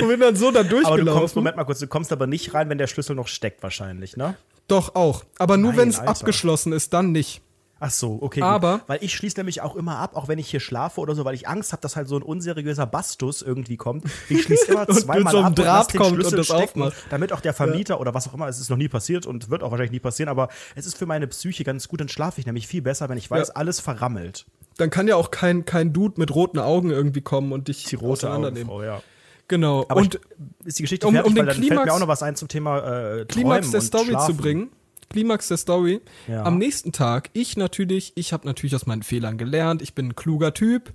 und 0.00 0.08
bin 0.08 0.20
dann 0.20 0.36
so 0.36 0.50
da 0.50 0.62
durchgelaufen. 0.62 1.00
Aber 1.00 1.10
du 1.10 1.18
kommst, 1.18 1.36
Moment 1.36 1.56
mal 1.56 1.64
kurz, 1.64 1.78
du 1.78 1.86
kommst 1.86 2.12
aber 2.12 2.26
nicht 2.26 2.54
rein, 2.54 2.68
wenn 2.68 2.78
der 2.78 2.86
Schlüssel 2.86 3.16
noch 3.16 3.28
steckt 3.28 3.62
wahrscheinlich, 3.62 4.16
ne? 4.16 4.36
Doch 4.68 4.94
auch, 4.96 5.24
aber 5.38 5.56
nur 5.56 5.76
wenn 5.76 5.88
es 5.88 6.00
abgeschlossen 6.00 6.72
ist, 6.72 6.92
dann 6.92 7.12
nicht. 7.12 7.40
Ach 7.78 7.90
so, 7.90 8.18
okay. 8.22 8.40
Aber 8.40 8.78
gut. 8.78 8.88
weil 8.88 8.98
ich 9.02 9.14
schließe 9.14 9.38
nämlich 9.38 9.60
auch 9.60 9.76
immer 9.76 9.98
ab, 9.98 10.16
auch 10.16 10.28
wenn 10.28 10.38
ich 10.38 10.48
hier 10.48 10.60
schlafe 10.60 11.00
oder 11.00 11.14
so, 11.14 11.26
weil 11.26 11.34
ich 11.34 11.46
Angst 11.46 11.72
habe, 11.72 11.82
dass 11.82 11.94
halt 11.94 12.08
so 12.08 12.16
ein 12.16 12.22
unseriöser 12.22 12.86
Bastus 12.86 13.42
irgendwie 13.42 13.76
kommt. 13.76 14.04
Ich 14.30 14.44
schließe 14.44 14.72
immer 14.72 14.88
zweimal 14.88 15.32
so 15.32 15.40
ab 15.40 15.48
und 15.48 15.58
den 15.58 15.66
kommt 16.00 16.14
Schlüssel 16.14 16.38
und 16.38 16.38
das 16.38 16.46
stecken, 16.46 16.82
aufmacht. 16.82 16.96
damit 17.10 17.32
auch 17.32 17.40
der 17.40 17.52
Vermieter 17.52 17.94
ja. 17.94 18.00
oder 18.00 18.14
was 18.14 18.28
auch 18.28 18.34
immer, 18.34 18.48
es 18.48 18.58
ist 18.60 18.70
noch 18.70 18.78
nie 18.78 18.88
passiert 18.88 19.26
und 19.26 19.50
wird 19.50 19.62
auch 19.62 19.70
wahrscheinlich 19.70 19.92
nie 19.92 20.00
passieren, 20.00 20.30
aber 20.30 20.48
es 20.74 20.86
ist 20.86 20.96
für 20.96 21.04
meine 21.04 21.26
Psyche 21.26 21.64
ganz 21.64 21.86
gut, 21.88 22.00
dann 22.00 22.08
schlafe 22.08 22.40
ich 22.40 22.46
nämlich 22.46 22.66
viel 22.66 22.80
besser, 22.80 23.10
wenn 23.10 23.18
ich 23.18 23.30
weiß, 23.30 23.48
ja. 23.48 23.54
alles 23.56 23.80
verrammelt. 23.80 24.46
Dann 24.78 24.88
kann 24.88 25.06
ja 25.06 25.16
auch 25.16 25.30
kein, 25.30 25.66
kein 25.66 25.92
Dude 25.92 26.14
mit 26.18 26.34
roten 26.34 26.58
Augen 26.58 26.90
irgendwie 26.90 27.20
kommen 27.20 27.52
und 27.52 27.68
dich 27.68 27.84
die 27.84 27.96
rote 27.96 28.30
Augenfrau, 28.30 28.82
ja. 28.82 29.02
Genau. 29.48 29.84
Aber 29.88 30.00
und 30.00 30.14
ich, 30.16 30.20
ist 30.66 30.78
die 30.78 30.82
Geschichte 30.82 31.06
um, 31.06 31.14
fertig, 31.14 31.28
um 31.28 31.34
den 31.34 31.46
weil 31.46 31.54
dann 31.54 31.56
Klimax, 31.56 31.76
fällt 31.76 31.86
mir 31.86 31.94
auch 31.94 32.00
noch 32.00 32.08
was 32.08 32.22
ein 32.22 32.36
zum 32.36 32.48
Thema 32.48 33.18
äh, 33.18 33.24
Klimax 33.26 33.70
der 33.70 33.80
Story 33.80 34.06
Schlafen. 34.06 34.34
zu 34.34 34.42
bringen 34.42 34.70
Klimax 35.10 35.48
der 35.48 35.56
Story. 35.56 36.00
Ja. 36.28 36.44
Am 36.44 36.58
nächsten 36.58 36.92
Tag, 36.92 37.30
ich 37.32 37.56
natürlich, 37.56 38.12
ich 38.16 38.32
habe 38.32 38.46
natürlich 38.46 38.74
aus 38.74 38.86
meinen 38.86 39.02
Fehlern 39.02 39.38
gelernt, 39.38 39.82
ich 39.82 39.94
bin 39.94 40.08
ein 40.08 40.16
kluger 40.16 40.54
Typ, 40.54 40.92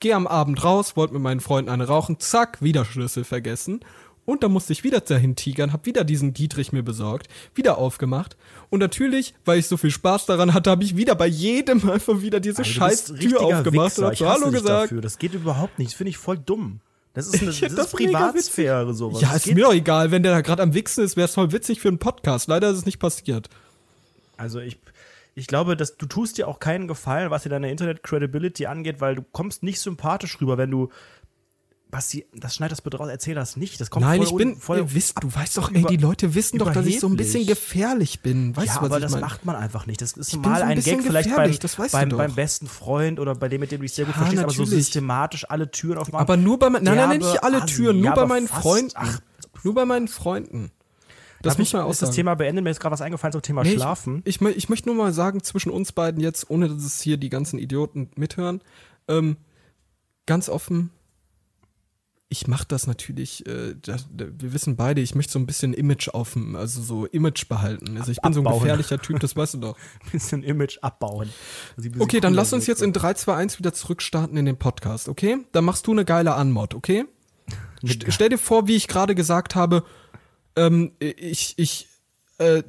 gehe 0.00 0.14
am 0.14 0.26
Abend 0.26 0.64
raus, 0.64 0.96
wollte 0.96 1.14
mit 1.14 1.22
meinen 1.22 1.40
Freunden 1.40 1.70
eine 1.70 1.86
rauchen, 1.86 2.18
zack, 2.20 2.62
wieder 2.62 2.84
Schlüssel 2.84 3.24
vergessen. 3.24 3.80
Und 4.26 4.42
dann 4.42 4.52
musste 4.52 4.72
ich 4.72 4.84
wieder 4.84 5.00
dahin 5.00 5.36
tigern, 5.36 5.72
hab 5.72 5.84
wieder 5.84 6.02
diesen 6.02 6.32
Dietrich 6.32 6.72
mir 6.72 6.82
besorgt, 6.82 7.28
wieder 7.54 7.76
aufgemacht. 7.76 8.36
Und 8.70 8.80
natürlich, 8.80 9.34
weil 9.44 9.58
ich 9.58 9.66
so 9.66 9.76
viel 9.76 9.90
Spaß 9.90 10.26
daran 10.26 10.54
hatte, 10.54 10.70
habe 10.70 10.82
ich 10.82 10.96
wieder 10.96 11.14
bei 11.14 11.26
jedem 11.26 11.88
einfach 11.90 12.22
wieder 12.22 12.40
diese 12.40 12.58
also 12.58 12.70
scheiß 12.70 13.04
Tür 13.20 13.42
aufgemacht 13.42 13.98
und 13.98 14.06
hab 14.06 14.16
so 14.16 14.26
Hallo 14.26 14.50
gesagt. 14.50 14.84
Dafür. 14.84 15.02
Das 15.02 15.18
geht 15.18 15.34
überhaupt 15.34 15.78
nicht, 15.78 15.90
das 15.90 15.96
finde 15.96 16.10
ich 16.10 16.16
voll 16.16 16.38
dumm. 16.38 16.80
Das 17.14 17.28
ist, 17.28 17.40
eine, 17.40 17.46
das 17.46 17.62
ist 17.62 17.78
das 17.78 17.92
Privatsphäre, 17.92 18.92
sowas. 18.92 19.20
Ja, 19.20 19.34
ist 19.34 19.46
mir 19.46 19.64
doch 19.64 19.72
egal. 19.72 20.10
Wenn 20.10 20.24
der 20.24 20.32
da 20.32 20.40
gerade 20.40 20.62
am 20.62 20.74
Wichsen 20.74 21.04
ist, 21.04 21.16
wäre 21.16 21.26
es 21.26 21.34
voll 21.34 21.52
witzig 21.52 21.80
für 21.80 21.88
einen 21.88 21.98
Podcast. 21.98 22.48
Leider 22.48 22.70
ist 22.70 22.78
es 22.78 22.86
nicht 22.86 22.98
passiert. 22.98 23.48
Also 24.36 24.58
ich, 24.58 24.80
ich 25.36 25.46
glaube, 25.46 25.76
dass 25.76 25.96
du 25.96 26.06
tust 26.06 26.38
dir 26.38 26.48
auch 26.48 26.58
keinen 26.58 26.88
Gefallen, 26.88 27.30
was 27.30 27.44
dir 27.44 27.50
deine 27.50 27.70
Internet-Credibility 27.70 28.66
angeht, 28.66 29.00
weil 29.00 29.14
du 29.14 29.22
kommst 29.22 29.62
nicht 29.62 29.80
sympathisch 29.80 30.40
rüber, 30.40 30.58
wenn 30.58 30.72
du 30.72 30.90
Basti, 31.90 32.26
das 32.34 32.56
schneid 32.56 32.72
das 32.72 32.82
bitte 32.82 32.96
raus, 32.96 33.08
erzähl 33.08 33.34
das 33.34 33.56
nicht. 33.56 33.80
Das 33.80 33.88
kommt 33.88 34.04
Nein, 34.04 34.20
ich 34.22 34.34
bin 34.34 34.56
voll. 34.56 34.78
Ihr 34.78 34.94
wisst, 34.94 35.22
du 35.22 35.32
weißt 35.32 35.56
doch, 35.58 35.72
ey, 35.72 35.84
die 35.84 35.96
Leute 35.96 36.34
wissen 36.34 36.58
doch, 36.58 36.72
dass 36.72 36.86
ich 36.86 36.98
so 36.98 37.06
ein 37.06 37.16
bisschen 37.16 37.46
gefährlich 37.46 38.20
bin. 38.20 38.56
Weißt 38.56 38.66
ja, 38.66 38.74
du, 38.74 38.80
was 38.80 38.86
aber 38.86 38.96
ich 38.96 39.02
das 39.02 39.12
mein? 39.12 39.20
macht 39.20 39.44
man 39.44 39.56
einfach 39.56 39.86
nicht. 39.86 40.00
Das 40.00 40.12
ist 40.12 40.36
mal 40.36 40.58
so 40.58 40.64
ein, 40.64 40.78
ein 40.78 40.82
Gag 40.82 41.02
vielleicht 41.02 41.34
beim, 41.34 41.50
beim, 41.92 42.08
beim, 42.08 42.34
besten 42.34 42.66
Freund 42.66 43.20
oder 43.20 43.34
bei 43.34 43.48
dem, 43.48 43.60
mit 43.60 43.70
dem 43.70 43.78
du 43.78 43.82
dich 43.82 43.92
sehr 43.92 44.06
gut 44.06 44.14
ja, 44.14 44.22
verstehst, 44.22 44.42
natürlich. 44.42 44.60
aber 44.60 44.66
so 44.66 44.76
systematisch 44.76 45.48
alle 45.48 45.70
Türen 45.70 45.98
aufmachen. 45.98 46.22
Aber 46.22 46.36
nur 46.36 46.58
bei 46.58 46.68
meinen, 46.68 46.84
nein, 46.84 46.96
nein, 46.96 47.08
nein, 47.10 47.18
nicht 47.18 47.44
alle 47.44 47.64
Türen, 47.66 47.98
nur 47.98 48.06
ja, 48.06 48.14
bei 48.14 48.26
meinen 48.26 48.48
Freunden. 48.48 48.92
Ach, 48.94 49.20
nur 49.62 49.74
bei 49.74 49.84
meinen 49.84 50.08
Freunden. 50.08 50.72
Das 51.44 51.58
muss 51.58 51.72
man 51.72 51.82
auch 51.82 51.94
sagen. 51.94 52.08
das 52.08 52.16
Thema 52.16 52.34
beenden. 52.34 52.64
Mir 52.64 52.70
ist 52.70 52.80
gerade 52.80 52.92
was 52.92 53.02
eingefallen 53.02 53.32
zum 53.32 53.42
Thema 53.42 53.62
nee, 53.62 53.74
Schlafen. 53.74 54.22
Ich, 54.24 54.40
ich, 54.40 54.56
ich, 54.56 54.68
möchte 54.68 54.88
nur 54.88 54.96
mal 54.96 55.12
sagen, 55.12 55.42
zwischen 55.42 55.70
uns 55.70 55.92
beiden 55.92 56.20
jetzt, 56.20 56.50
ohne 56.50 56.68
dass 56.68 56.82
es 56.82 57.00
hier 57.00 57.16
die 57.16 57.30
ganzen 57.30 57.58
Idioten 57.58 58.10
mithören, 58.16 58.62
ähm, 59.08 59.36
ganz 60.26 60.48
offen, 60.48 60.90
ich 62.28 62.46
mache 62.48 62.64
das 62.66 62.86
natürlich, 62.86 63.46
äh, 63.46 63.74
das, 63.80 64.06
wir 64.10 64.52
wissen 64.52 64.76
beide, 64.76 65.00
ich 65.00 65.14
möchte 65.14 65.32
so 65.32 65.38
ein 65.38 65.46
bisschen 65.46 65.72
Image 65.72 66.08
auf 66.08 66.36
also 66.54 66.82
so 66.82 67.06
Image 67.06 67.48
behalten. 67.48 67.96
Also 67.98 68.10
ich 68.10 68.20
bin 68.20 68.32
abbauen. 68.32 68.44
so 68.44 68.50
ein 68.50 68.58
gefährlicher 68.58 69.00
Typ, 69.00 69.20
das 69.20 69.36
weißt 69.36 69.54
du 69.54 69.58
doch. 69.58 69.78
Ein 70.04 70.10
bisschen 70.10 70.42
Image 70.42 70.78
abbauen. 70.82 71.30
Also 71.76 71.90
okay, 71.98 72.20
dann 72.20 72.34
lass 72.34 72.52
uns 72.52 72.66
jetzt 72.66 72.82
in 72.82 72.92
3, 72.92 73.14
2, 73.14 73.34
1 73.34 73.58
wieder 73.58 73.72
zurückstarten 73.72 74.36
in 74.36 74.46
den 74.46 74.56
Podcast, 74.56 75.08
okay? 75.08 75.38
Dann 75.52 75.64
machst 75.64 75.86
du 75.86 75.92
eine 75.92 76.04
geile 76.04 76.34
Anmod, 76.34 76.74
okay? 76.74 77.04
St 77.86 78.06
stell 78.08 78.30
dir 78.30 78.38
vor, 78.38 78.66
wie 78.66 78.76
ich 78.76 78.88
gerade 78.88 79.14
gesagt 79.14 79.54
habe, 79.54 79.84
ähm, 80.56 80.92
ich, 80.98 81.54
ich, 81.58 81.88
äh, 82.38 82.62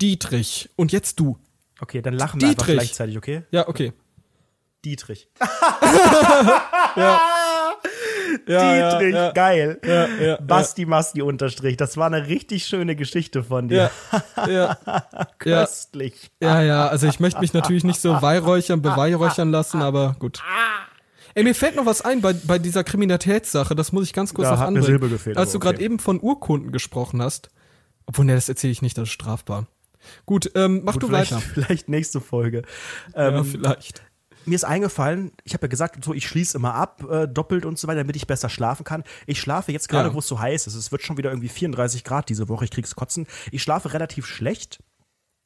Dietrich 0.00 0.70
und 0.76 0.92
jetzt 0.92 1.18
du. 1.20 1.38
Okay, 1.80 2.02
dann 2.02 2.14
lachen 2.14 2.40
wir 2.40 2.48
Dietrich. 2.48 2.70
einfach 2.70 2.84
gleichzeitig, 2.84 3.16
okay? 3.16 3.42
Ja, 3.50 3.68
okay. 3.68 3.92
Dietrich. 4.84 5.28
ja. 6.96 7.20
Ja, 8.46 8.90
Dietrich, 8.98 9.14
ja, 9.14 9.24
ja. 9.26 9.32
geil. 9.32 9.78
Ja, 9.84 10.06
ja, 10.06 10.36
Basti 10.40 10.86
Masti 10.86 11.22
unterstrich. 11.22 11.76
Das 11.76 11.96
war 11.96 12.06
eine 12.06 12.26
richtig 12.28 12.66
schöne 12.66 12.96
Geschichte 12.96 13.42
von 13.42 13.68
dir. 13.68 13.90
Ja, 14.36 14.46
ja, 14.46 14.78
ja, 14.86 15.26
Köstlich. 15.38 16.30
ja, 16.40 16.62
ja, 16.62 16.88
also 16.88 17.06
ich 17.06 17.20
möchte 17.20 17.40
mich 17.40 17.52
natürlich 17.52 17.84
nicht 17.84 18.00
so 18.00 18.22
weihräuchern, 18.22 18.82
beweihräuchern 18.82 19.50
lassen, 19.50 19.82
aber 19.82 20.16
gut. 20.18 20.42
Ey, 21.34 21.44
mir 21.44 21.54
fällt 21.54 21.76
noch 21.76 21.86
was 21.86 22.02
ein 22.02 22.20
bei, 22.20 22.32
bei 22.32 22.58
dieser 22.58 22.82
Kriminalitätssache, 22.82 23.74
das 23.76 23.92
muss 23.92 24.04
ich 24.04 24.12
ganz 24.12 24.34
kurz 24.34 24.48
Da 24.48 24.52
noch 24.52 24.60
hat 24.60 24.66
eine 24.68 24.78
anbringen. 24.78 24.86
Silbe 24.98 25.08
gefehlt, 25.08 25.36
Als 25.36 25.52
du 25.52 25.60
gerade 25.60 25.76
okay. 25.76 25.84
eben 25.84 25.98
von 26.00 26.20
Urkunden 26.20 26.72
gesprochen 26.72 27.22
hast, 27.22 27.50
obwohl, 28.06 28.24
ne, 28.24 28.34
das 28.34 28.48
erzähle 28.48 28.72
ich 28.72 28.82
nicht, 28.82 28.98
das 28.98 29.04
ist 29.04 29.12
strafbar. 29.12 29.66
Gut, 30.26 30.50
ähm, 30.54 30.80
mach 30.84 30.94
Gut, 30.94 31.04
du 31.04 31.06
vielleicht, 31.08 31.32
weiter. 31.32 31.42
vielleicht 31.54 31.88
nächste 31.88 32.20
Folge. 32.20 32.62
Ja, 33.14 33.28
Ähm, 33.28 33.44
vielleicht. 33.44 34.02
Mir 34.46 34.54
ist 34.54 34.64
eingefallen, 34.64 35.32
ich 35.44 35.52
habe 35.54 35.64
ja 35.66 35.68
gesagt, 35.68 36.04
so 36.04 36.14
ich 36.14 36.26
schließe 36.26 36.56
immer 36.56 36.74
ab, 36.74 37.04
äh, 37.10 37.28
doppelt 37.28 37.64
und 37.64 37.78
so 37.78 37.88
weiter, 37.88 37.98
damit 38.00 38.16
ich 38.16 38.26
besser 38.26 38.48
schlafen 38.48 38.84
kann. 38.84 39.04
Ich 39.26 39.40
schlafe 39.40 39.72
jetzt 39.72 39.88
gerade, 39.88 40.08
Ja. 40.08 40.14
wo 40.14 40.18
es 40.20 40.26
so 40.26 40.38
heiß 40.40 40.66
ist. 40.66 40.74
Es 40.74 40.90
wird 40.92 41.02
schon 41.02 41.16
wieder 41.18 41.30
irgendwie 41.30 41.48
34 41.48 42.04
Grad 42.04 42.28
diese 42.28 42.48
Woche. 42.48 42.64
Ich 42.64 42.70
krieg's 42.70 42.94
kotzen. 42.94 43.26
Ich 43.52 43.62
schlafe 43.62 43.92
relativ 43.92 44.26
schlecht. 44.26 44.80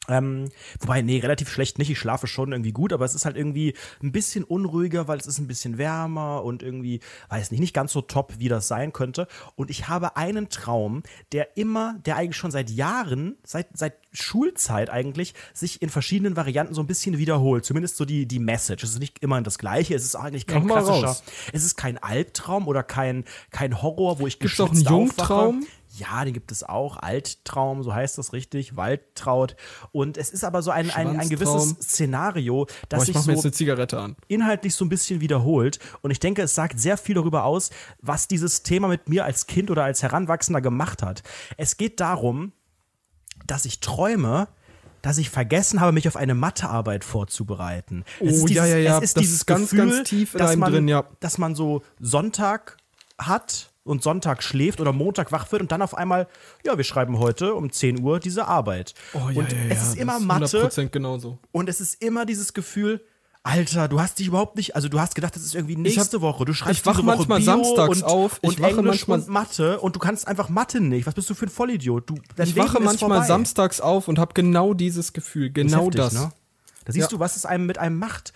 Ähm, 0.09 0.51
wobei, 0.81 1.03
nee, 1.03 1.19
relativ 1.19 1.49
schlecht 1.49 1.79
nicht. 1.79 1.91
Ich 1.91 1.99
schlafe 1.99 2.27
schon 2.27 2.53
irgendwie 2.53 2.73
gut, 2.73 2.93
aber 2.93 3.05
es 3.05 3.15
ist 3.15 3.25
halt 3.25 3.37
irgendwie 3.37 3.75
ein 4.03 4.13
bisschen 4.13 4.45
unruhiger, 4.45 5.09
weil 5.09 5.19
es 5.19 5.27
ist 5.27 5.39
ein 5.39 5.47
bisschen 5.47 5.79
wärmer 5.79 6.45
und 6.45 6.63
irgendwie, 6.63 7.01
weiß 7.31 7.51
nicht, 7.51 7.61
nicht 7.61 7.75
ganz 7.75 7.93
so 7.93 8.01
top, 8.03 8.35
wie 8.39 8.49
das 8.49 8.69
sein 8.69 8.93
könnte. 8.93 9.27
Und 9.57 9.71
ich 9.71 9.89
habe 9.89 10.17
einen 10.17 10.49
Traum, 10.49 11.03
der 11.33 11.57
immer, 11.57 11.97
der 12.05 12.17
eigentlich 12.17 12.37
schon 12.37 12.51
seit 12.51 12.71
Jahren, 12.71 13.37
seit, 13.45 13.69
seit 13.75 13.95
Schulzeit 14.13 14.91
eigentlich, 14.91 15.35
sich 15.53 15.83
in 15.83 15.89
verschiedenen 15.89 16.37
Varianten 16.37 16.75
so 16.75 16.83
ein 16.83 16.87
bisschen 16.87 17.19
wiederholt. 17.19 17.65
Zumindest 17.65 17.97
so 17.97 18.05
die, 18.05 18.27
die 18.27 18.39
Message. 18.39 18.85
Es 18.85 18.91
ist 18.91 19.01
nicht 19.01 19.21
immer 19.21 19.41
das 19.43 19.59
Gleiche. 19.59 19.95
Es 19.95 20.05
ist 20.05 20.17
eigentlich 20.17 20.47
kein 20.47 20.67
klassischer, 20.67 21.07
raus. 21.07 21.25
es 21.53 21.65
ist 21.65 21.77
kein 21.77 21.99
Albtraum 21.99 22.69
oder 22.69 22.83
kein, 22.83 23.25
kein 23.51 23.83
Horror, 23.83 24.19
wo 24.19 24.27
ich 24.27 24.39
Gibt's 24.39 24.61
auch 24.61 24.67
einen 24.67 24.75
geschwitzt 24.75 24.91
Jungtraum? 24.91 25.59
aufwache. 25.59 25.73
Ja, 25.97 26.24
den 26.24 26.34
gibt 26.34 26.51
es 26.51 26.62
auch. 26.62 26.97
Alttraum, 26.97 27.82
so 27.82 27.95
heißt 27.95 28.18
das 28.18 28.32
richtig. 28.32 28.76
Waldtraut. 28.76 29.57
Und 29.92 30.16
es 30.16 30.30
ist 30.30 30.45
aber 30.45 30.62
so 30.62 30.70
ein, 30.70 30.90
ein, 30.90 31.20
ein 31.20 31.28
gewisses. 31.28 31.76
Szenario, 31.80 32.66
das 32.88 33.07
sich 33.07 33.16
so 33.16 33.30
eine 33.30 33.53
Zigarette 33.53 33.99
an. 34.01 34.16
inhaltlich 34.28 34.74
so 34.74 34.84
ein 34.84 34.88
bisschen 34.88 35.20
wiederholt. 35.20 35.78
Und 36.03 36.11
ich 36.11 36.18
denke, 36.18 36.42
es 36.42 36.55
sagt 36.55 36.80
sehr 36.80 36.97
viel 36.97 37.14
darüber 37.14 37.45
aus, 37.45 37.70
was 38.01 38.28
dieses 38.28 38.62
Thema 38.62 38.88
mit 38.88 39.09
mir 39.09 39.24
als 39.24 39.47
Kind 39.47 39.70
oder 39.70 39.84
als 39.84 40.03
Heranwachsender 40.03 40.61
gemacht 40.61 41.03
hat. 41.03 41.22
Es 41.57 41.76
geht 41.76 42.01
darum, 42.01 42.53
dass 43.47 43.64
ich 43.64 43.80
träume, 43.80 44.49
dass 45.03 45.18
ich 45.18 45.30
vergessen 45.30 45.80
habe, 45.80 45.92
mich 45.92 46.09
auf 46.09 46.16
eine 46.16 46.34
Mathearbeit 46.34 47.05
vorzubereiten. 47.05 48.05
Oh, 48.20 48.26
es 48.26 48.38
ist 48.38 48.51
ja, 48.51 48.64
ja, 48.66 48.78
ja. 48.78 48.99
Es 48.99 49.05
ist 49.05 49.16
Das 49.16 49.20
dieses 49.22 49.36
ist 49.38 49.47
ganz, 49.47 49.70
Gefühl, 49.70 49.90
ganz 49.90 50.09
tief 50.09 50.32
dass 50.32 50.57
man, 50.57 50.72
drin, 50.72 50.88
ja. 50.88 51.05
dass 51.20 51.38
man 51.38 51.55
so 51.55 51.82
Sonntag 52.01 52.78
hat 53.18 53.70
und 53.85 54.03
Sonntag 54.03 54.43
schläft 54.43 54.80
oder 54.80 54.93
Montag 54.93 55.30
wach 55.30 55.51
wird 55.53 55.62
und 55.62 55.70
dann 55.70 55.82
auf 55.82 55.95
einmal, 55.97 56.26
ja, 56.64 56.76
wir 56.76 56.85
schreiben 56.85 57.18
heute 57.18 57.55
um 57.55 57.70
10 57.70 58.03
Uhr 58.03 58.18
diese 58.18 58.47
Arbeit. 58.49 58.95
Oh, 59.12 59.28
ja, 59.30 59.41
und 59.41 59.53
ja, 59.53 59.59
es 59.68 59.76
ja, 59.78 59.82
ist 59.91 59.97
immer 59.97 60.14
das 60.14 60.22
Mathe 60.22 60.66
100% 60.68 60.89
genauso. 60.89 61.39
und 61.53 61.68
es 61.68 61.80
ist 61.80 62.03
immer 62.03 62.24
dieses 62.26 62.55
Gefühl, 62.55 63.05
Alter, 63.47 63.89
du 63.89 64.01
hast 64.01 64.18
dich 64.18 64.28
überhaupt 64.28 64.57
nicht, 64.57 64.74
also 64.74 64.89
du 64.89 64.99
hast 64.99 65.14
gedacht, 65.14 65.37
das 65.37 65.43
ist 65.43 65.55
irgendwie 65.55 65.76
nächste 65.76 66.22
Woche. 66.22 66.47
Du 66.47 66.55
schreibst 66.55 66.80
ich 66.80 66.87
wach 66.87 67.03
manchmal 67.03 67.41
Bio 67.41 67.45
samstags 67.45 67.99
und, 68.01 68.05
auf, 68.05 68.39
ich 68.41 68.49
und 68.49 68.61
wache 68.61 68.70
Englisch 68.70 69.07
manchmal- 69.07 69.18
und 69.18 69.28
Mathe 69.28 69.80
und 69.80 69.95
du 69.95 70.01
kannst 70.01 70.26
einfach 70.26 70.49
Mathe 70.49 70.80
nicht. 70.80 71.07
Was 71.07 71.12
bist 71.12 71.28
du 71.28 71.35
für 71.35 71.45
ein 71.45 71.51
Vollidiot? 71.51 72.09
Du, 72.09 72.14
Ich 72.14 72.55
Leben 72.55 72.57
wache 72.66 72.80
manchmal 72.80 73.11
vorbei. 73.11 73.26
samstags 73.26 73.82
auf 73.82 74.09
und 74.09 74.18
habe 74.18 74.32
genau 74.32 74.72
dieses 74.72 75.12
Gefühl, 75.12 75.51
genau 75.51 75.89
Heftig, 75.89 76.01
das. 76.01 76.14
Ne? 76.14 76.30
Da 76.87 76.93
siehst 76.95 77.11
Ja. 77.12 77.16
du, 77.18 77.20
was 77.20 77.37
es 77.37 77.45
einem 77.45 77.66
mit 77.66 77.76
einem 77.76 77.99
macht. 77.99 78.32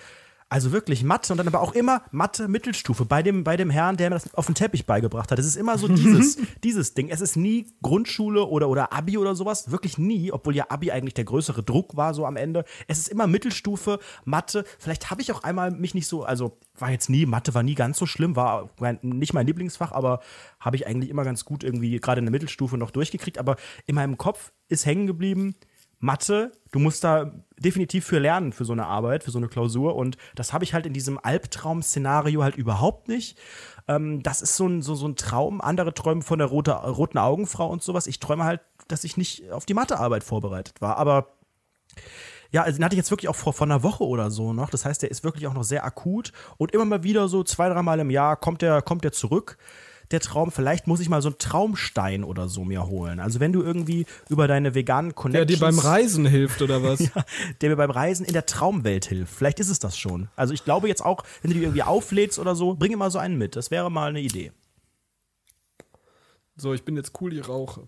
Also 0.51 0.73
wirklich 0.73 1.05
Mathe 1.05 1.33
und 1.33 1.37
dann 1.37 1.47
aber 1.47 1.61
auch 1.61 1.75
immer 1.75 2.03
Mathe 2.11 2.49
Mittelstufe 2.49 3.05
bei 3.05 3.23
dem, 3.23 3.45
bei 3.45 3.59
dem 3.59 3.69
Herrn, 3.69 3.99
der 3.99 4.09
mir 4.09 4.17
das 4.17 4.33
auf 4.35 4.47
den 4.47 4.55
Teppich 4.55 4.87
beigebracht 4.87 5.31
hat. 5.31 5.39
Es 5.39 5.45
ist 5.45 5.57
immer 5.57 5.77
so 5.77 5.89
dieses, 5.89 6.39
dieses 6.65 6.95
Ding. 6.95 7.11
Es 7.11 7.21
ist 7.21 7.37
nie 7.37 7.67
Grundschule 7.83 8.47
oder, 8.47 8.71
oder 8.71 8.93
Abi 8.93 9.19
oder 9.19 9.35
sowas. 9.35 9.71
Wirklich 9.71 9.99
nie, 9.99 10.33
obwohl 10.33 10.57
ja 10.57 10.67
Abi 10.71 10.91
eigentlich 10.91 11.13
der 11.13 11.25
größere 11.25 11.63
Druck 11.63 11.97
war 11.97 12.15
so 12.15 12.25
am 12.25 12.37
Ende. 12.37 12.65
Es 12.87 12.99
ist 12.99 13.09
immer 13.09 13.27
Mittelstufe, 13.27 13.99
Mathe. 14.25 14.65
Vielleicht 14.79 15.11
habe 15.11 15.21
ich 15.21 15.33
auch 15.33 15.43
einmal 15.43 15.71
mich 15.71 15.95
nicht 15.95 16.07
so, 16.07 16.25
also 16.25 16.59
war 16.79 16.91
jetzt 16.91 17.11
nie, 17.11 17.27
Mathe 17.27 17.53
war 17.53 17.63
nie 17.63 17.75
ganz 17.75 17.99
so 17.99 18.07
schlimm, 18.07 18.35
war 18.35 18.71
mein, 18.81 18.99
nicht 19.03 19.35
mein 19.35 19.47
Lieblingsfach, 19.47 19.93
aber 19.93 20.21
habe 20.61 20.77
ich 20.77 20.87
eigentlich 20.87 21.11
immer 21.11 21.25
ganz 21.25 21.45
gut 21.45 21.63
irgendwie 21.63 21.99
gerade 22.01 22.21
in 22.21 22.25
der 22.25 22.33
Mittelstufe 22.33 22.79
noch 22.79 22.91
durchgekriegt. 22.91 23.37
Aber 23.37 23.57
in 23.87 23.97
meinem 23.97 24.17
Kopf 24.17 24.53
ist 24.69 24.87
hängen 24.87 25.07
geblieben, 25.07 25.57
Mathe, 26.01 26.53
du 26.71 26.79
musst 26.79 27.03
da 27.03 27.33
definitiv 27.59 28.07
für 28.07 28.19
lernen, 28.19 28.53
für 28.53 28.65
so 28.65 28.73
eine 28.73 28.87
Arbeit, 28.87 29.25
für 29.25 29.31
so 29.31 29.39
eine 29.39 29.49
Klausur. 29.49 29.97
Und 29.97 30.17
das 30.35 30.53
habe 30.53 30.65
ich 30.65 30.75
halt 30.75 30.87
in 30.87 30.93
diesem 30.93 31.19
Albtraum-Szenario 31.23 32.43
halt 32.43 32.57
überhaupt 32.57 33.09
nicht. 33.09 33.39
Ähm, 33.89 34.23
das 34.23 34.43
ist 34.43 34.57
so 34.57 34.67
ein, 34.67 34.83
so, 34.83 34.95
so 34.95 35.09
ein 35.09 35.17
Traum. 35.17 35.61
Andere 35.61 35.95
träumen 35.95 36.23
von 36.23 36.39
der 36.39 36.49
rote, 36.49 36.73
roten 36.73 37.19
Augenfrau 37.19 37.69
und 37.69 37.83
sowas. 37.83 38.07
Ich 38.07 38.21
träume 38.21 38.45
halt, 38.45 38.61
dass 38.87 39.05
ich 39.05 39.17
nicht 39.17 39.51
auf 39.51 39.67
die 39.67 39.75
Mathearbeit 39.75 40.23
vorbereitet 40.23 40.81
war. 40.81 40.97
Aber 40.99 41.29
ja, 42.51 42.63
also 42.63 42.79
den 42.79 42.85
hatte 42.85 42.95
ich 42.95 42.99
jetzt 42.99 43.11
wirklich 43.11 43.29
auch 43.29 43.37
vor, 43.37 43.53
vor 43.53 43.67
einer 43.67 43.83
Woche 43.83 44.05
oder 44.05 44.31
so 44.31 44.53
noch. 44.53 44.71
Das 44.71 44.85
heißt, 44.85 45.03
der 45.03 45.11
ist 45.11 45.25
wirklich 45.25 45.47
auch 45.47 45.55
noch 45.55 45.65
sehr 45.65 45.85
akut. 45.85 46.33
Und 46.57 46.73
immer 46.73 46.85
mal 46.85 47.03
wieder 47.03 47.29
so 47.29 47.43
zwei, 47.43 47.69
dreimal 47.69 47.99
im 47.99 48.11
Jahr 48.11 48.37
kommt 48.37 48.63
der, 48.63 48.83
kommt 48.83 49.05
der 49.05 49.13
zurück. 49.13 49.59
Der 50.11 50.21
Traum, 50.21 50.51
vielleicht 50.51 50.87
muss 50.87 51.01
ich 51.01 51.09
mal 51.09 51.21
so 51.21 51.29
einen 51.29 51.39
Traumstein 51.39 52.25
oder 52.25 52.49
so 52.49 52.65
mir 52.65 52.87
holen. 52.87 53.21
Also 53.21 53.41
wenn 53.41 53.53
du 53.53 53.63
irgendwie 53.63 54.07
über 54.29 54.49
deine 54.49 54.75
veganen 54.75 55.11
Der 55.11 55.15
Connections 55.15 55.59
dir 55.59 55.67
beim 55.67 55.79
Reisen 55.79 56.27
hilft 56.27 56.63
oder 56.63 56.83
was? 56.83 56.99
der 57.61 57.71
mir 57.71 57.77
beim 57.77 57.91
Reisen 57.91 58.25
in 58.25 58.33
der 58.33 58.47
Traumwelt 58.47 59.07
hilft. 59.07 59.35
Vielleicht 59.35 59.61
ist 59.61 59.69
es 59.69 59.79
das 59.79 59.99
schon. 59.99 60.29
Also 60.37 60.55
ich 60.55 60.65
glaube 60.65 60.89
jetzt 60.89 61.05
auch, 61.05 61.25
wenn 61.43 61.51
du 61.51 61.57
die 61.57 61.63
irgendwie 61.63 61.83
auflädst 61.83 62.39
oder 62.39 62.55
so, 62.55 62.75
bring 62.75 62.93
immer 62.93 63.11
so 63.11 63.19
einen 63.19 63.37
mit. 63.37 63.57
Das 63.57 63.71
wäre 63.71 63.91
mal 63.91 64.09
eine 64.09 64.21
Idee. 64.21 64.53
So, 66.57 66.75
ich 66.75 66.85
bin 66.85 66.97
jetzt 66.97 67.13
cool, 67.21 67.33
ich 67.33 67.49
rauche. 67.49 67.87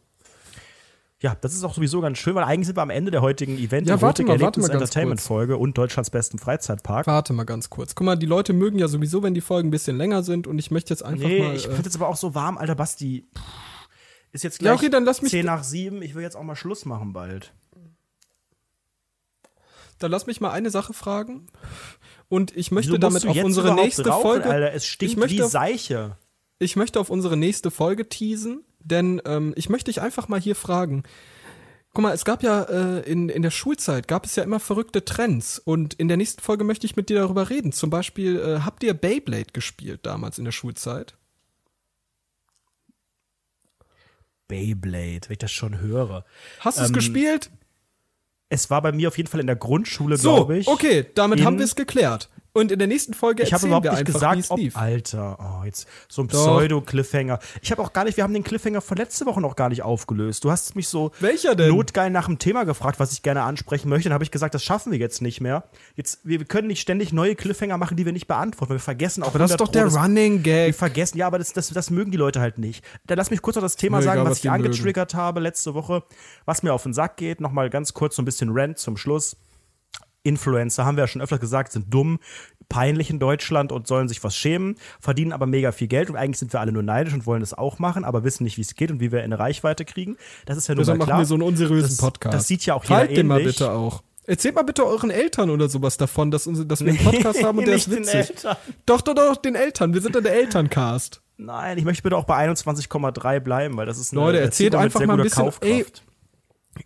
Ja, 1.23 1.37
das 1.39 1.53
ist 1.55 1.65
auch 1.65 1.75
sowieso 1.75 2.01
ganz 2.01 2.17
schön, 2.17 2.35
weil 2.35 2.45
eigentlich 2.45 2.67
sind 2.67 2.77
wir 2.79 2.83
am 2.83 2.89
Ende 2.91 3.11
der 3.11 3.21
heutigen 3.21 3.59
Event 3.59 3.87
Ja, 3.87 4.01
warte 4.01 4.23
mal, 4.25 4.41
warte 4.41 4.59
mal 4.61 4.71
Entertainment 4.71 5.21
Folge 5.21 5.59
und 5.59 5.77
Deutschlands 5.77 6.09
besten 6.09 6.39
Freizeitpark. 6.39 7.07
Warte 7.07 7.35
mal 7.35 7.45
ganz 7.45 7.69
kurz. 7.69 7.95
Guck 7.95 8.07
mal, 8.07 8.17
die 8.17 8.25
Leute 8.27 8.55
mögen 8.55 8.79
ja 8.79 8.89
sowieso, 8.89 9.23
wenn 9.23 9.35
die 9.35 9.43
Folgen 9.43 9.69
ein 9.69 9.71
bisschen 9.71 9.99
länger 9.99 10.23
sind 10.23 10.47
und 10.47 10.59
ich 10.59 10.71
möchte 10.71 10.95
jetzt 10.95 11.03
einfach 11.03 11.29
Nee, 11.29 11.43
mal. 11.43 11.55
ich 11.55 11.67
äh, 11.67 11.69
finde 11.69 11.85
jetzt 11.85 11.97
aber 11.97 12.09
auch 12.09 12.17
so 12.17 12.35
warm, 12.35 12.57
alter 12.57 12.75
Basti. 12.75 13.29
Ist 14.33 14.45
jetzt 14.45 14.63
Ja, 14.63 14.71
gleich 14.73 14.81
okay, 14.81 14.89
dann 14.91 15.05
lass 15.05 15.21
mich- 15.21 15.31
10 15.33 15.45
nach 15.45 15.63
7. 15.63 16.01
Ich 16.01 16.15
will 16.15 16.23
jetzt 16.23 16.37
auch 16.37 16.43
mal 16.43 16.57
Schluss 16.57 16.87
machen 16.87 17.13
bald. 17.13 17.53
dann 19.99 20.11
lass 20.11 20.27
mich 20.27 20.41
mal 20.41 20.51
eine 20.51 20.71
Sache 20.71 20.95
fragen. 20.95 21.47
Und 22.29 22.57
ich 22.57 22.71
möchte 22.71 22.99
damit 22.99 23.27
auf 23.27 23.37
unsere 23.45 23.75
nächste 23.75 24.09
rauchen, 24.09 24.23
Folge. 24.23 24.49
Alter, 24.49 24.73
es 24.73 24.87
stinkt 24.87 25.13
ich 25.13 25.19
möchte 25.19 25.37
wie 25.37 25.43
auf- 25.43 25.51
Seiche. 25.51 26.17
Ich 26.59 26.77
möchte 26.77 26.99
auf 27.01 27.11
unsere 27.11 27.37
nächste 27.37 27.71
Folge 27.71 28.09
teasen, 28.09 28.65
denn 28.81 29.21
ähm, 29.25 29.53
ich 29.57 29.69
möchte 29.69 29.91
dich 29.91 30.01
einfach 30.01 30.29
mal 30.29 30.41
hier 30.41 30.55
fragen. 30.57 31.03
Guck 31.93 32.03
mal, 32.03 32.15
es 32.15 32.25
gab 32.25 32.43
ja 32.45 32.63
äh, 32.65 33.01
in, 33.11 33.29
in 33.29 33.43
der 33.43 33.51
Schulzeit 33.51 34.07
gab 34.07 34.25
es 34.25 34.37
ja 34.37 34.45
immer 34.45 34.61
verrückte 34.61 35.05
Trends 35.05 35.59
und 35.59 35.95
in 35.95 36.07
der 36.09 36.17
nächsten 36.17 36.41
Folge 36.41 36.63
möchte 36.65 36.87
ich 36.87 36.95
mit 36.97 37.09
dir 37.09 37.19
darüber 37.21 37.51
reden. 37.51 37.73
Zum 37.73 37.91
Beispiel, 37.91 38.39
äh, 38.39 38.61
habt 38.61 38.83
ihr 38.85 38.95
Beyblade 38.95 39.53
gespielt 39.53 40.07
damals 40.07 40.39
in 40.39 40.45
der 40.45 40.53
Schulzeit? 40.53 41.17
Beyblade, 44.49 45.21
wenn 45.29 45.33
ich 45.33 45.39
das 45.39 45.53
schon 45.53 45.79
höre. 45.81 46.25
Hast 46.61 46.79
du 46.79 46.83
es 46.83 46.89
Ähm, 46.91 46.95
gespielt? 46.95 47.51
Es 48.49 48.69
war 48.69 48.83
bei 48.83 48.91
mir 48.93 49.09
auf 49.09 49.17
jeden 49.17 49.29
Fall 49.29 49.41
in 49.41 49.47
der 49.47 49.55
Grundschule, 49.57 50.17
So, 50.17 50.35
glaube 50.35 50.59
ich. 50.59 50.67
okay, 50.67 51.07
damit 51.15 51.39
in- 51.41 51.45
haben 51.47 51.59
wir 51.59 51.65
es 51.65 51.77
geklärt. 51.77 52.29
Und 52.53 52.73
in 52.73 52.79
der 52.79 52.89
nächsten 52.89 53.15
Folge 53.15 53.43
Ich 53.45 53.53
habe 53.53 53.67
erzählen 53.67 53.69
überhaupt 53.71 53.85
wir 53.85 53.91
nicht 53.93 54.01
einfach, 54.01 54.09
wie 54.09 54.13
gesagt, 54.13 54.39
es 54.41 54.51
ob, 54.51 54.59
lief. 54.59 54.77
Alter, 54.77 55.39
oh, 55.61 55.65
jetzt 55.65 55.87
so 56.09 56.23
ein. 56.23 56.29
Pseudo-Cliffhanger. 56.29 57.39
Ich 57.63 57.71
habe 57.71 57.83
auch 57.83 57.93
gar 57.93 58.05
nicht, 58.05 58.17
wir 58.17 58.25
haben 58.25 58.35
den 58.35 58.43
Cliffhanger 58.45 58.81
von 58.81 58.97
letzte 58.97 59.27
Woche 59.27 59.41
noch 59.41 59.57
gar 59.57 59.69
nicht 59.69 59.83
aufgelöst. 59.83 60.45
Du 60.45 60.51
hast 60.51 60.75
mich 60.77 60.89
so 60.89 61.13
Welcher 61.21 61.55
denn? 61.55 61.69
notgeil 61.71 62.11
nach 62.11 62.27
dem 62.27 62.39
Thema 62.39 62.65
gefragt, 62.65 62.99
was 62.99 63.13
ich 63.13 63.23
gerne 63.23 63.43
ansprechen 63.43 63.89
möchte. 63.89 64.09
Dann 64.09 64.15
habe 64.15 64.25
ich 64.25 64.31
gesagt, 64.31 64.55
das 64.55 64.65
schaffen 64.65 64.93
wir 64.93 64.99
jetzt 64.99 65.23
nicht 65.23 65.41
mehr. 65.41 65.65
Jetzt, 65.97 66.21
wir, 66.25 66.41
wir 66.41 66.47
können 66.47 66.69
nicht 66.69 66.81
ständig 66.81 67.13
neue 67.13 67.35
Cliffhanger 67.37 67.79
machen, 67.79 67.97
die 67.97 68.05
wir 68.05 68.13
nicht 68.13 68.27
beantworten. 68.27 68.73
Wir 68.73 68.81
vergessen 68.81 69.23
auch 69.23 69.29
Aber 69.29 69.39
das 69.39 69.53
ist 69.53 69.61
100 69.61 69.69
doch 69.69 69.73
der 69.73 69.87
Pro, 69.87 70.03
Running 70.03 70.45
Wir 70.45 70.67
Gag. 70.67 70.75
vergessen, 70.75 71.19
ja, 71.19 71.27
aber 71.27 71.39
das, 71.39 71.53
das, 71.53 71.69
das 71.69 71.91
mögen 71.91 72.11
die 72.11 72.19
Leute 72.19 72.41
halt 72.41 72.59
nicht. 72.59 72.85
Dann 73.07 73.17
lass 73.19 73.31
mich 73.31 73.43
kurz 73.43 73.57
noch 73.57 73.63
das 73.63 73.77
Thema 73.77 73.99
Mir 73.99 74.03
sagen, 74.05 74.23
was 74.23 74.31
was 74.31 74.39
ich 74.39 74.43
die 74.43 74.49
mögen. 74.51 74.65
angetriggert 74.67 75.15
habe 75.15 75.41
letzte 75.41 75.75
Woche, 75.75 76.03
was 76.47 76.63
mir 76.63 76.73
auf 76.73 76.83
den 76.83 76.95
Sack 76.95 77.17
geht. 77.17 77.41
Nochmal 77.41 77.71
ganz 77.71 77.95
kurz 77.95 78.17
so 78.17 78.23
ein 78.23 78.25
bisschen 78.25 78.51
Rant 78.53 78.79
zum 78.79 78.97
Schluss. 78.97 79.37
Influencer, 80.23 80.85
haben 80.85 80.97
wir 80.97 81.05
ja 81.05 81.09
schon 81.09 81.23
öfter 81.23 81.39
gesagt, 81.39 81.73
sind 81.73 81.93
dumm, 81.93 82.19
peinlich 82.69 83.11
in 83.11 83.19
Deutschland 83.19 83.73
und 83.73 83.87
sollen 83.87 84.07
sich 84.09 84.23
was 84.23 84.37
schämen, 84.37 84.77
verdienen 85.01 85.33
aber 85.33 85.47
mega 85.47 85.73
viel 85.73 85.89
Geld 85.89 86.09
und 86.11 86.17
eigentlich 86.17 86.39
sind 86.39 86.53
wir 86.53 86.61
alle 86.61 86.73
nur 86.73 86.83
neidisch 86.83 87.15
und 87.15 87.27
wollen 87.27 87.41
das 87.41 87.53
auch 87.55 87.79
machen, 87.79 88.05
aber 88.05 88.23
wissen 88.23 88.45
nicht, 88.45 88.57
wie 88.57 88.63
es 88.63 88.75
geht 88.75 88.91
und 88.91 89.01
wie 89.01 89.11
wir 89.13 89.23
eine 89.23 89.39
Reichweite 89.39 89.85
kriegen. 89.85 90.17
Das 90.47 90.57
ist 90.57 90.69
ja 90.69 90.75
Deshalb 90.75 90.99
mal 90.99 91.05
machen 91.05 91.09
klar. 91.09 91.19
wir 91.21 91.27
so 91.27 91.35
einen 91.35 91.43
unseriösen 91.43 91.89
das, 91.91 91.97
Podcast. 91.99 92.35
Das 92.35 92.47
sieht 92.47 92.65
ja 92.67 92.75
auch 92.75 92.85
jeder 92.85 92.97
Teilt 93.07 93.17
den 93.17 93.27
mal 93.27 93.41
ähnlich. 93.41 93.57
bitte 93.57 93.73
auch. 93.73 94.03
Erzählt 94.27 94.55
mal 94.55 94.63
bitte 94.63 94.87
euren 94.87 95.11
Eltern 95.11 95.51
oder 95.51 95.69
sowas 95.69 95.97
davon, 95.97 96.31
dass, 96.31 96.47
unsere, 96.47 96.67
dass 96.67 96.85
wir 96.85 96.93
einen 96.93 97.03
Podcast 97.03 97.43
haben 97.43 97.59
und 97.59 97.67
der 97.67 97.75
ist 97.75 97.91
den 97.91 98.01
witzig. 98.05 98.33
Doch, 98.87 99.01
doch, 99.01 99.15
doch, 99.15 99.37
den 99.37 99.57
Eltern. 99.57 99.93
Wir 99.93 100.01
sind 100.01 100.15
ja 100.15 100.21
der 100.21 100.35
Elterncast. 100.35 101.21
Nein, 101.39 101.79
ich 101.79 101.85
möchte 101.85 102.03
bitte 102.05 102.17
auch 102.17 102.25
bei 102.25 102.37
21,3 102.49 103.41
bleiben, 103.41 103.77
weil 103.77 103.87
das 103.87 103.99
ist 103.99 104.13
eine 104.13 104.21
Leute, 104.21 104.39
erzählt 104.41 104.75
einfach 104.77 105.01
mal 105.07 105.15
ein 105.17 105.23
bisschen- 105.23 105.45
Kaufkraft. 105.45 106.05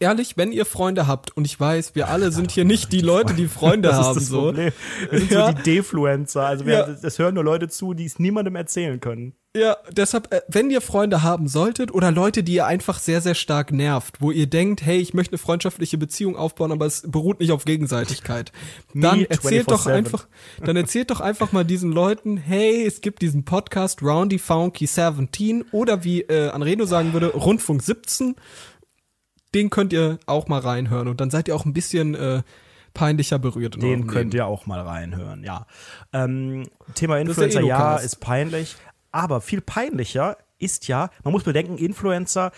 Ehrlich, 0.01 0.37
wenn 0.37 0.53
ihr 0.53 0.65
Freunde 0.65 1.07
habt, 1.07 1.37
und 1.37 1.45
ich 1.45 1.59
weiß, 1.59 1.95
wir 1.95 2.09
alle 2.09 2.33
sind 2.33 2.51
hier 2.51 2.65
nicht 2.65 2.93
die 2.93 3.01
Leute, 3.03 3.35
die 3.35 3.47
Freunde 3.49 3.89
das 3.89 3.99
haben, 3.99 4.17
ist 4.17 4.23
das 4.25 4.29
so. 4.29 4.43
Problem. 4.47 4.73
Wir 5.11 5.19
sind 5.19 5.31
Ja. 5.31 5.47
so 5.49 5.53
die 5.53 5.63
Defluencer. 5.63 6.47
Also 6.47 6.67
wir, 6.67 6.75
Ja. 6.75 6.87
das 7.01 7.19
hören 7.19 7.35
nur 7.35 7.45
Leute 7.45 7.69
zu, 7.69 7.95
die 7.95 8.05
es 8.07 8.19
niemandem 8.19 8.57
erzählen 8.57 9.01
können. 9.01 9.35
Ja, 9.57 9.77
deshalb, 9.93 10.33
äh, 10.35 10.41
wenn 10.49 10.69
ihr 10.69 10.81
Freunde 10.81 11.23
haben 11.23 11.47
solltet 11.47 11.95
oder 11.95 12.11
Leute, 12.11 12.43
die 12.43 12.55
ihr 12.55 12.67
einfach 12.67 12.99
sehr, 12.99 13.21
sehr 13.21 13.37
stark 13.37 13.71
nervt, 13.71 14.21
wo 14.21 14.33
ihr 14.33 14.49
denkt, 14.49 14.85
hey, 14.85 14.99
ich 14.99 15.15
möchte 15.15 15.35
eine 15.35 15.39
freundschaftliche 15.39 15.97
Beziehung 15.97 16.35
aufbauen, 16.35 16.73
aber 16.73 16.87
es 16.87 17.03
beruht 17.09 17.39
nicht 17.39 17.53
auf 17.53 17.65
Gegenseitigkeit, 17.65 18.51
dann 18.95 19.25
erzählt 19.27 19.71
doch 19.71 19.85
24/7. 19.87 19.93
einfach, 19.93 20.27
dann 20.65 20.75
erzählt 20.75 21.13
doch 21.13 21.21
einfach 21.21 21.53
mal 21.53 21.65
diesen 21.65 21.93
Leuten, 21.93 22.37
hey, 22.37 22.85
es 22.85 23.01
gibt 23.01 23.23
diesen 23.23 23.45
Podcast 23.45 24.03
Roundy 24.03 24.41
Funky 24.41 24.89
17 24.89 25.63
oder 25.71 26.03
wie 26.03 26.23
äh, 26.23 26.49
Anredo 26.49 26.85
sagen 26.85 27.13
würde, 27.13 27.29
Rundfunk 27.29 27.81
17. 27.81 28.35
Den 29.55 29.71
könnt 29.71 29.93
ihr 29.93 30.19
auch 30.27 30.49
mal 30.49 30.61
reinhören 30.61 31.09
und 31.09 31.21
dann 31.21 31.31
seid 31.31 31.49
ihr 31.49 31.55
auch 31.57 31.65
ein 31.65 31.73
bisschen 31.73 32.15
äh, 32.15 32.43
peinlicher 32.93 33.39
berührt. 33.39 33.81
Den 33.81 34.07
könnt 34.07 34.33
Leben. 34.33 34.37
ihr 34.37 34.47
auch 34.47 34.67
mal 34.67 34.81
reinhören, 34.81 35.45
ja. 35.45 35.67
Ähm, 36.13 36.69
Thema 36.95 37.19
Influencer, 37.19 37.61
ja, 37.61 37.77
Edocast. 37.77 38.05
ist 38.05 38.17
peinlich. 38.17 38.77
Aber 39.13 39.41
viel 39.41 39.61
peinlicher 39.61 40.37
ist 40.59 40.89
ja, 40.89 41.11
man 41.23 41.33
muss 41.33 41.45
bedenken, 41.45 41.77
Influencer 41.77 42.53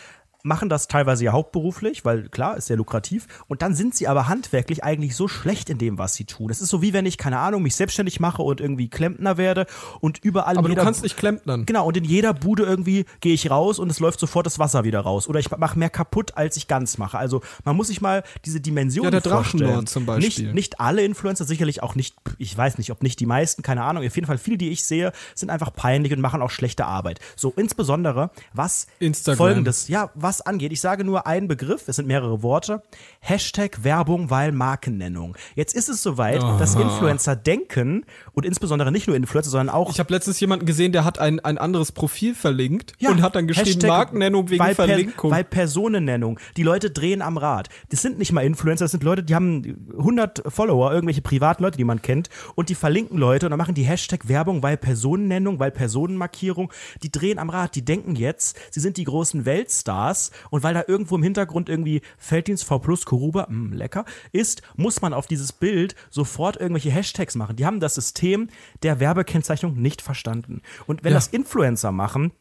machen 0.47 0.69
das 0.69 0.89
teilweise 0.89 1.25
ja 1.25 1.33
hauptberuflich, 1.33 2.05
weil 2.05 2.29
klar, 2.29 2.57
ist 2.57 2.67
sehr 2.67 2.77
lukrativ. 2.77 3.27
Und 3.49 3.63
dann 3.63 3.75
sind 3.75 3.95
sie 3.95 4.09
aber 4.09 4.29
handwerklich 4.29 4.85
eigentlich 4.85 5.17
so 5.17 5.29
schlecht 5.29 5.69
in 5.69 5.79
dem, 5.79 5.99
was 5.99 6.15
sie 6.15 6.25
tun. 6.25 6.51
Es 6.51 6.61
ist 6.61 6.71
so 6.71 6.83
wie 6.83 6.93
wenn 6.93 7.05
ich, 7.05 7.19
keine 7.19 7.39
Ahnung, 7.39 7.63
mich 7.63 7.77
selbstständig 7.77 8.21
mache 8.21 8.43
und 8.43 8.61
irgendwie 8.61 8.89
Klempner 8.89 9.37
werde 9.37 9.67
und 10.01 10.19
überall 10.25 10.57
Aber 10.57 10.69
du 10.69 10.77
kannst 10.77 11.03
nicht 11.03 11.17
klempnern. 11.17 11.67
Genau, 11.67 11.87
und 11.87 11.97
in 11.97 12.05
jeder 12.05 12.33
Bude 12.33 12.63
irgendwie 12.63 13.05
gehe 13.21 13.35
ich 13.35 13.51
raus 13.51 13.79
und 13.79 13.91
es 13.91 14.01
läuft 14.01 14.21
sofort 14.21 14.47
das 14.47 14.59
Wasser 14.59 14.85
wieder 14.85 15.01
raus. 15.01 15.29
Oder 15.29 15.41
ich 15.41 15.51
mache 15.51 15.79
mehr 15.79 15.91
kaputt, 15.91 16.37
als 16.37 16.57
ich 16.57 16.69
ganz 16.69 16.97
mache. 16.99 17.19
Also 17.19 17.43
man 17.65 17.77
muss 17.77 17.89
sich 17.89 18.01
mal 18.01 18.23
diese 18.45 18.61
Dimension 18.61 19.05
Ja, 19.05 19.11
der. 19.11 19.21
Drachenlord 19.21 19.89
zum 19.89 20.07
Beispiel. 20.07 20.47
Nicht, 20.47 20.55
nicht 20.55 20.81
alle 20.81 21.03
Influencer, 21.03 21.45
sicherlich 21.45 21.83
auch 21.83 21.95
nicht, 21.95 22.17
ich 22.39 22.57
weiß 22.57 22.79
nicht, 22.79 22.93
ob 22.93 23.03
nicht 23.03 23.19
die 23.21 23.27
meisten, 23.27 23.63
keine 23.63 23.83
Ahnung. 23.83 24.07
Auf 24.07 24.15
jeden 24.15 24.27
Fall 24.27 24.39
viele, 24.39 24.59
die 24.59 24.71
ich 24.71 24.85
sehe, 24.85 25.13
sind 25.35 25.51
einfach 25.51 25.75
peinlich 25.75 26.13
und 26.13 26.21
machen 26.21 26.43
auch 26.43 26.51
schlechte 26.51 26.87
Arbeit. 26.87 27.19
So, 27.35 27.53
insbesondere 27.57 28.31
was 28.53 28.87
Instagram. 29.01 29.37
folgendes, 29.37 29.89
ja, 29.89 30.11
was 30.15 30.36
angeht. 30.41 30.73
Ich 30.73 30.81
sage 30.81 31.05
nur 31.05 31.27
einen 31.27 31.49
Begriff, 31.49 31.89
es 31.89 31.97
sind 31.97 32.07
mehrere 32.07 32.43
Worte. 32.43 32.83
Hashtag 33.21 33.85
Werbung, 33.85 34.31
weil 34.31 34.53
Markennennung. 34.53 35.37
Jetzt 35.55 35.75
ist 35.75 35.89
es 35.89 36.03
soweit, 36.03 36.43
dass 36.43 36.75
Influencer 36.75 37.37
denken 37.37 38.05
und 38.33 38.45
insbesondere 38.47 38.93
nicht 38.93 39.07
nur 39.07 39.17
Influencer, 39.17 39.51
sondern 39.51 39.75
auch 39.75 39.91
Ich 39.91 39.99
habe 39.99 40.13
letztens 40.13 40.39
jemanden 40.41 40.67
gesehen, 40.67 40.93
der 40.93 41.05
hat 41.05 41.19
ein, 41.19 41.41
ein 41.41 41.59
anderes 41.59 41.93
Profil 41.93 42.35
verlinkt 42.35 42.93
Ja, 42.99 43.11
und 43.11 43.23
hat 43.23 43.35
dann 43.35 43.47
geschrieben 43.47 43.67
Hashtag, 43.69 43.89
Markennennung 43.89 44.51
wegen 44.51 44.63
weil 44.63 44.75
Per- 44.75 44.87
Verlinkung. 44.87 45.31
weil 45.31 45.45
Personennennung. 45.45 46.39
Die 46.57 46.63
Leute 46.63 46.91
drehen 46.91 47.23
am 47.23 47.37
Rad. 47.39 47.69
Das 47.91 48.03
sind 48.03 48.19
nicht 48.19 48.33
mal 48.33 48.43
Influencer, 48.43 48.85
das 48.85 48.93
sind 48.93 49.03
Leute, 49.03 49.23
die 49.23 49.35
haben 49.35 49.87
100 49.97 50.43
Follower, 50.53 50.93
irgendwelche 50.93 51.23
privaten 51.23 51.63
Leute, 51.63 51.77
die 51.79 51.85
man 51.85 52.03
kennt, 52.03 52.29
und 52.55 52.69
die 52.69 52.75
verlinken 52.75 53.19
Leute 53.19 53.47
und 53.47 53.51
dann 53.51 53.59
machen 53.59 53.75
die 53.75 53.85
Hashtag 53.85 54.29
Werbung, 54.29 54.63
weil 54.63 54.77
Personennennung, 54.77 55.59
weil 55.59 55.71
Personenmarkierung. 55.71 56.73
Die 57.03 57.11
drehen 57.13 57.39
am 57.39 57.51
Rad. 57.51 57.75
Die 57.75 57.85
denken 57.85 58.17
jetzt, 58.17 58.57
sie 58.71 58.81
sind 58.81 58.97
die 58.97 59.05
großen 59.05 59.45
Weltstars 59.45 60.26
und 60.51 60.63
weil 60.63 60.75
da 60.75 60.85
irgendwo 60.87 61.17
im 61.17 61.23
Hintergrund 61.23 61.69
irgendwie 61.69 62.03
Felddienst 62.19 62.65
V 62.65 62.79
plus 62.79 63.05
Kuruba, 63.07 63.47
mh, 63.49 63.75
lecker, 63.77 64.05
ist, 64.33 64.63
muss 64.77 65.01
man 65.03 65.13
auf 65.13 65.27
dieses 65.27 65.53
Bild 65.53 65.95
sofort 66.11 66.57
irgendwelche 66.57 66.91
Hashtags 66.91 67.35
machen. 67.35 67.57
Die 67.57 67.67
haben 67.67 67.81
das 67.81 67.95
System 67.95 68.49
der 68.83 69.01
Werbekennzeichnung 69.01 69.81
nicht 69.81 70.03
verstanden. 70.03 70.63
Und 70.87 71.05
wenn 71.05 71.13
Ja. 71.13 71.17
das 71.19 71.29
Influencer 71.29 71.93
machen, 71.93 72.33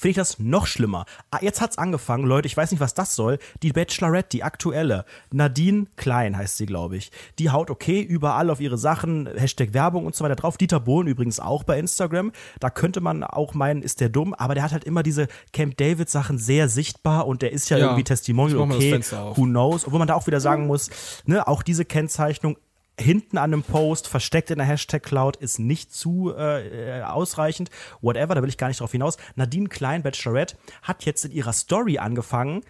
finde 0.00 0.10
ich 0.12 0.16
das 0.16 0.38
noch 0.38 0.66
schlimmer. 0.66 1.04
Ah, 1.30 1.38
Jetzt 1.42 1.60
hat's 1.60 1.76
angefangen, 1.78 2.24
Leute, 2.24 2.46
ich 2.46 2.56
weiß 2.56 2.70
nicht, 2.70 2.80
was 2.80 2.94
das 2.94 3.14
soll. 3.14 3.38
Die 3.62 3.72
Bachelorette, 3.72 4.30
die 4.32 4.42
aktuelle, 4.42 5.04
Nadine 5.30 5.86
Klein 5.96 6.36
heißt 6.36 6.56
sie, 6.56 6.66
glaube 6.66 6.96
ich. 6.96 7.10
Die 7.38 7.50
haut 7.50 7.70
okay 7.70 8.00
überall 8.00 8.48
auf 8.50 8.60
ihre 8.60 8.78
Sachen, 8.78 9.28
Hashtag 9.36 9.74
Werbung 9.74 10.06
und 10.06 10.14
so 10.16 10.24
weiter 10.24 10.36
drauf. 10.36 10.56
Dieter 10.56 10.80
Bohlen 10.80 11.06
übrigens 11.06 11.38
auch 11.38 11.64
bei 11.64 11.78
Instagram. 11.78 12.32
Da 12.60 12.70
könnte 12.70 13.00
man 13.00 13.22
auch 13.24 13.52
meinen, 13.54 13.82
ist 13.82 14.00
der 14.00 14.08
dumm, 14.08 14.32
aber 14.34 14.54
der 14.54 14.64
hat 14.64 14.72
halt 14.72 14.84
immer 14.84 15.02
diese 15.02 15.28
Camp 15.52 15.76
David 15.76 16.08
Sachen 16.08 16.38
sehr 16.38 16.68
sichtbar 16.68 17.26
und 17.26 17.42
der 17.42 17.52
ist 17.52 17.68
ja, 17.68 17.76
Ja. 17.76 17.84
irgendwie 17.86 18.04
Testimonial, 18.04 18.58
okay, 18.60 19.00
who 19.36 19.44
knows. 19.44 19.84
Obwohl 19.86 19.98
man 19.98 20.08
da 20.08 20.14
auch 20.14 20.26
wieder 20.26 20.40
sagen 20.40 20.66
muss, 20.66 20.90
ne, 21.26 21.46
auch 21.46 21.62
diese 21.62 21.84
Kennzeichnung 21.84 22.56
hinten 23.00 23.38
an 23.38 23.52
einem 23.52 23.62
Post, 23.62 24.08
versteckt 24.08 24.50
in 24.50 24.58
der 24.58 24.66
Hashtag 24.66 25.02
Cloud, 25.02 25.36
ist 25.36 25.58
nicht 25.58 25.92
zu 25.92 26.32
äh, 26.36 26.98
äh, 26.98 27.02
ausreichend. 27.02 27.70
Whatever, 28.00 28.34
da 28.34 28.42
will 28.42 28.48
ich 28.48 28.58
gar 28.58 28.68
nicht 28.68 28.80
drauf 28.80 28.92
hinaus. 28.92 29.16
Nadine 29.34 29.68
Klein, 29.68 30.02
Bachelorette, 30.02 30.56
hat 30.82 31.04
jetzt 31.04 31.24
in 31.24 31.32
ihrer 31.32 31.52
Story 31.52 31.98
angefangen, 31.98 32.62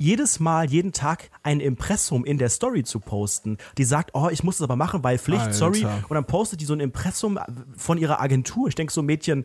jedes 0.00 0.40
Mal, 0.40 0.70
jeden 0.70 0.92
Tag 0.92 1.30
ein 1.42 1.60
Impressum 1.60 2.24
in 2.24 2.38
der 2.38 2.48
Story 2.48 2.84
zu 2.84 3.00
posten. 3.00 3.58
Die 3.76 3.84
sagt, 3.84 4.12
oh, 4.14 4.28
ich 4.30 4.42
muss 4.42 4.54
es 4.54 4.62
aber 4.62 4.74
machen, 4.74 5.04
weil 5.04 5.18
Pflicht, 5.18 5.42
Alter. 5.42 5.52
sorry. 5.52 5.84
Und 5.84 6.14
dann 6.14 6.24
postet 6.24 6.62
die 6.62 6.64
so 6.64 6.72
ein 6.72 6.80
Impressum 6.80 7.38
von 7.76 7.98
ihrer 7.98 8.18
Agentur. 8.18 8.68
Ich 8.68 8.74
denke 8.74 8.94
so, 8.94 9.02
Mädchen, 9.02 9.44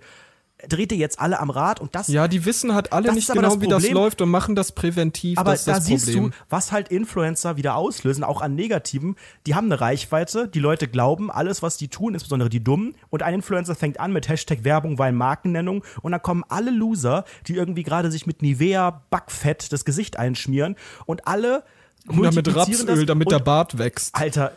dreht 0.69 0.91
ihr 0.91 0.97
jetzt 0.97 1.19
alle 1.19 1.39
am 1.39 1.49
Rad 1.49 1.79
und 1.79 1.95
das 1.95 2.07
ja, 2.07 2.27
die 2.27 2.45
wissen 2.45 2.73
halt 2.73 2.93
alle 2.93 3.13
nicht 3.13 3.31
genau, 3.31 3.49
das 3.49 3.61
wie 3.61 3.67
das 3.67 3.89
läuft 3.89 4.21
und 4.21 4.29
machen 4.29 4.55
das 4.55 4.71
präventiv. 4.71 5.37
aber 5.37 5.51
das 5.51 5.61
ist 5.61 5.67
da 5.67 5.73
das 5.73 5.85
siehst 5.85 6.05
Problem. 6.05 6.31
du, 6.31 6.37
was 6.49 6.71
halt 6.71 6.89
Influencer 6.89 7.57
wieder 7.57 7.75
auslösen, 7.75 8.23
auch 8.23 8.41
an 8.41 8.55
Negativen. 8.55 9.15
Die 9.45 9.55
haben 9.55 9.65
eine 9.65 9.81
Reichweite, 9.81 10.47
die 10.47 10.59
Leute 10.59 10.87
glauben 10.87 11.31
alles, 11.31 11.61
was 11.61 11.77
die 11.77 11.87
tun, 11.87 12.13
insbesondere 12.13 12.49
die 12.49 12.63
Dummen. 12.63 12.95
Und 13.09 13.23
ein 13.23 13.35
Influencer 13.35 13.75
fängt 13.75 13.99
an 13.99 14.11
mit 14.13 14.27
Hashtag 14.27 14.63
Werbung, 14.63 14.97
weil 14.97 15.11
Markennennung. 15.11 15.83
Und 16.01 16.11
dann 16.11 16.21
kommen 16.21 16.43
alle 16.49 16.71
Loser, 16.71 17.25
die 17.47 17.55
irgendwie 17.55 17.83
gerade 17.83 18.11
sich 18.11 18.25
mit 18.25 18.41
Nivea 18.41 19.03
Backfett 19.09 19.71
das 19.71 19.85
Gesicht 19.85 20.17
einschmieren. 20.17 20.75
Und 21.05 21.27
alle 21.27 21.63
Oder 22.07 22.31
mit 22.31 22.35
multiplizieren 22.35 22.87
Rapsöl, 22.87 23.05
damit 23.05 23.27
und 23.27 23.31
der 23.31 23.39
Bart 23.39 23.77
wächst. 23.77 24.15
Alter, 24.15 24.53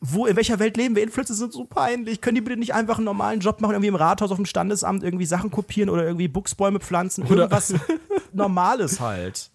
wo, 0.00 0.26
in 0.26 0.36
welcher 0.36 0.58
Welt 0.58 0.76
leben 0.76 0.94
wir? 0.94 1.02
Influencer 1.02 1.34
sind 1.34 1.52
so 1.52 1.64
peinlich. 1.64 2.20
Können 2.20 2.34
die 2.34 2.40
bitte 2.40 2.58
nicht 2.58 2.74
einfach 2.74 2.96
einen 2.96 3.06
normalen 3.06 3.40
Job 3.40 3.60
machen, 3.60 3.72
irgendwie 3.72 3.88
im 3.88 3.94
Rathaus 3.94 4.30
auf 4.30 4.36
dem 4.36 4.46
Standesamt 4.46 5.02
irgendwie 5.02 5.26
Sachen 5.26 5.50
kopieren 5.50 5.88
oder 5.88 6.04
irgendwie 6.04 6.28
Buchsbäume 6.28 6.80
pflanzen? 6.80 7.26
Irgendwas 7.26 7.74
Normales 8.32 9.00
halt. 9.00 9.50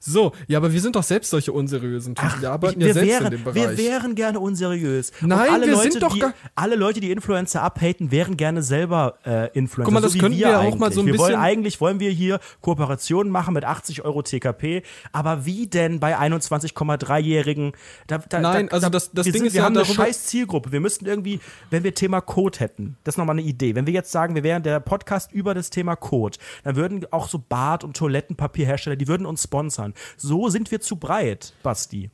So, 0.00 0.32
ja, 0.46 0.58
aber 0.58 0.72
wir 0.72 0.80
sind 0.80 0.96
doch 0.96 1.02
selbst 1.02 1.30
solche 1.30 1.52
unseriösen 1.52 2.14
Typen. 2.14 2.40
wir 2.40 2.50
arbeiten 2.50 2.80
Ich- 2.80 2.86
ja 2.88 2.92
selbst 2.94 3.10
wären, 3.10 3.24
in 3.24 3.30
dem 3.30 3.44
Bereich. 3.44 3.56
Wir 3.56 3.78
wären 3.78 4.14
gerne 4.14 4.40
unseriös. 4.40 5.12
Nein, 5.20 5.50
alle 5.50 5.66
wir 5.66 5.72
Leute, 5.74 5.90
sind 5.92 6.02
doch 6.02 6.12
die, 6.14 6.20
gar- 6.20 6.34
Alle 6.54 6.76
Leute, 6.76 7.00
die 7.00 7.10
Influencer 7.10 7.62
abhaten, 7.62 8.10
wären 8.10 8.36
gerne 8.36 8.62
selber 8.62 9.14
äh, 9.24 9.46
Influencer. 9.56 9.84
Guck 9.84 9.94
mal, 9.94 10.00
das 10.00 10.12
so 10.12 10.16
wie 10.16 10.20
könnten 10.20 10.38
wir 10.38 10.58
auch 10.58 10.62
eigentlich. 10.62 10.78
mal 10.80 10.92
so 10.92 11.00
ein 11.00 11.06
wir 11.06 11.18
wollen 11.18 11.28
bisschen- 11.28 11.40
Eigentlich 11.42 11.80
wollen 11.80 12.00
wir 12.00 12.10
hier 12.10 12.40
Kooperationen 12.60 13.32
machen 13.32 13.54
mit 13.54 13.64
80 13.64 14.02
Euro 14.04 14.22
TKP. 14.22 14.82
Aber 15.12 15.44
wie 15.46 15.66
denn 15.66 16.00
bei 16.00 16.16
21,3-Jährigen? 16.18 17.72
Da, 18.06 18.18
da, 18.18 18.40
Nein, 18.40 18.66
da, 18.68 18.72
also 18.74 18.86
da, 18.86 18.90
das- 18.90 19.10
das 19.12 19.26
wir 19.26 19.32
Ding 19.32 19.40
sind, 19.40 19.46
ist 19.48 19.54
wir 19.54 19.60
ja 19.60 19.64
haben 19.66 19.76
eine 19.76 19.84
scheiß 19.86 20.26
Zielgruppe. 20.26 20.72
Wir 20.72 20.80
müssten 20.80 21.06
irgendwie, 21.06 21.40
wenn 21.70 21.84
wir 21.84 21.94
Thema 21.94 22.20
Code 22.20 22.58
hätten, 22.60 22.96
das 23.04 23.14
ist 23.14 23.18
nochmal 23.18 23.38
eine 23.38 23.46
Idee. 23.46 23.74
Wenn 23.74 23.86
wir 23.86 23.92
jetzt 23.94 24.12
sagen, 24.12 24.34
wir 24.34 24.42
wären 24.42 24.62
der 24.62 24.80
Podcast 24.80 25.32
über 25.32 25.54
das 25.54 25.70
Thema 25.70 25.96
Code, 25.96 26.38
dann 26.64 26.76
würden 26.76 27.06
auch 27.10 27.28
so 27.28 27.42
Bad- 27.48 27.84
und 27.84 27.96
Toilettenpapierhersteller, 27.96 28.96
die 28.96 29.08
würden 29.08 29.26
uns 29.26 29.42
sponsern. 29.44 29.77
So 30.16 30.48
sind 30.48 30.70
wir 30.70 30.80
zu 30.80 30.96
breit, 30.96 31.52
Basti. 31.62 32.10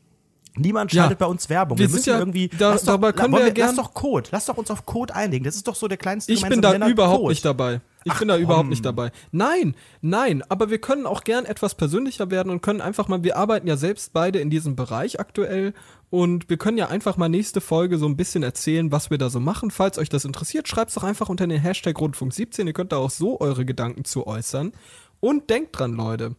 Niemand 0.57 0.93
Ja. 0.93 1.03
schaltet 1.03 1.19
bei 1.19 1.27
uns 1.27 1.49
Werbung. 1.51 1.79
Wir 1.79 1.83
Wir, 1.85 1.89
sind 1.89 1.97
müssen 1.97 2.09
ja- 2.11 2.19
irgendwie. 2.21 2.47
da- 2.47 2.71
lass 2.75 2.85
doch, 2.85 3.01
können 3.01 3.33
wir 3.33 3.39
wir, 3.41 3.47
lass 3.47 3.55
gern- 3.55 3.77
doch 3.77 3.93
Code. 3.93 4.29
Lass 4.31 4.47
doch 4.47 4.57
uns 4.57 4.71
auf 4.71 4.87
Code 4.87 5.13
einlegen. 5.13 5.43
Das 5.45 5.57
ist 5.57 5.67
doch 5.67 5.75
so 5.75 5.89
der 5.89 5.97
kleinste 5.99 6.33
Ich 6.33 6.47
bin 6.47 6.63
da 6.63 6.71
Nenner, 6.71 6.87
überhaupt 6.87 7.23
Code. 7.23 7.31
nicht 7.33 7.45
dabei. 7.45 7.81
Ich 8.05 8.15
bin 8.15 8.29
da 8.29 8.37
überhaupt 8.39 8.69
nicht 8.69 8.85
dabei. 8.85 9.11
Nein, 9.33 9.75
nein, 10.01 10.45
aber 10.51 10.71
wir 10.71 10.79
können 10.79 11.07
auch 11.07 11.25
gern 11.25 11.45
etwas 11.47 11.75
persönlicher 11.75 12.31
werden 12.31 12.51
und 12.53 12.61
können 12.63 12.81
einfach 12.83 13.09
mal, 13.09 13.25
wir 13.25 13.37
arbeiten 13.37 13.67
ja 13.67 13.77
selbst 13.77 14.13
beide 14.13 14.39
in 14.39 14.49
diesem 14.51 14.77
Bereich 14.77 15.19
aktuell 15.19 15.73
und 16.11 16.49
wir 16.51 16.57
können 16.59 16.77
ja 16.79 16.87
einfach 16.89 17.17
mal 17.17 17.29
nächste 17.31 17.61
Folge 17.63 17.99
so 17.99 18.07
ein 18.07 18.17
bisschen 18.17 18.45
erzählen, 18.45 18.93
was 18.93 19.11
wir 19.11 19.19
da 19.19 19.31
so 19.31 19.41
machen. 19.41 19.73
Falls 19.73 19.99
euch 19.99 20.11
das 20.11 20.25
interessiert, 20.25 20.69
schreibt's 20.69 20.95
doch 20.95 21.03
einfach 21.03 21.29
unter 21.31 21.47
den 21.49 21.61
Hashtag 21.61 21.97
Rundfunk17. 21.97 22.67
Ihr 22.67 22.75
könnt 22.75 22.93
da 22.93 22.99
auch 22.99 23.11
so 23.11 23.41
eure 23.41 23.65
Gedanken 23.65 24.05
zu 24.05 24.25
äußern. 24.27 24.71
Und 25.19 25.49
denkt 25.51 25.77
dran, 25.79 25.95
Leute. 25.95 26.37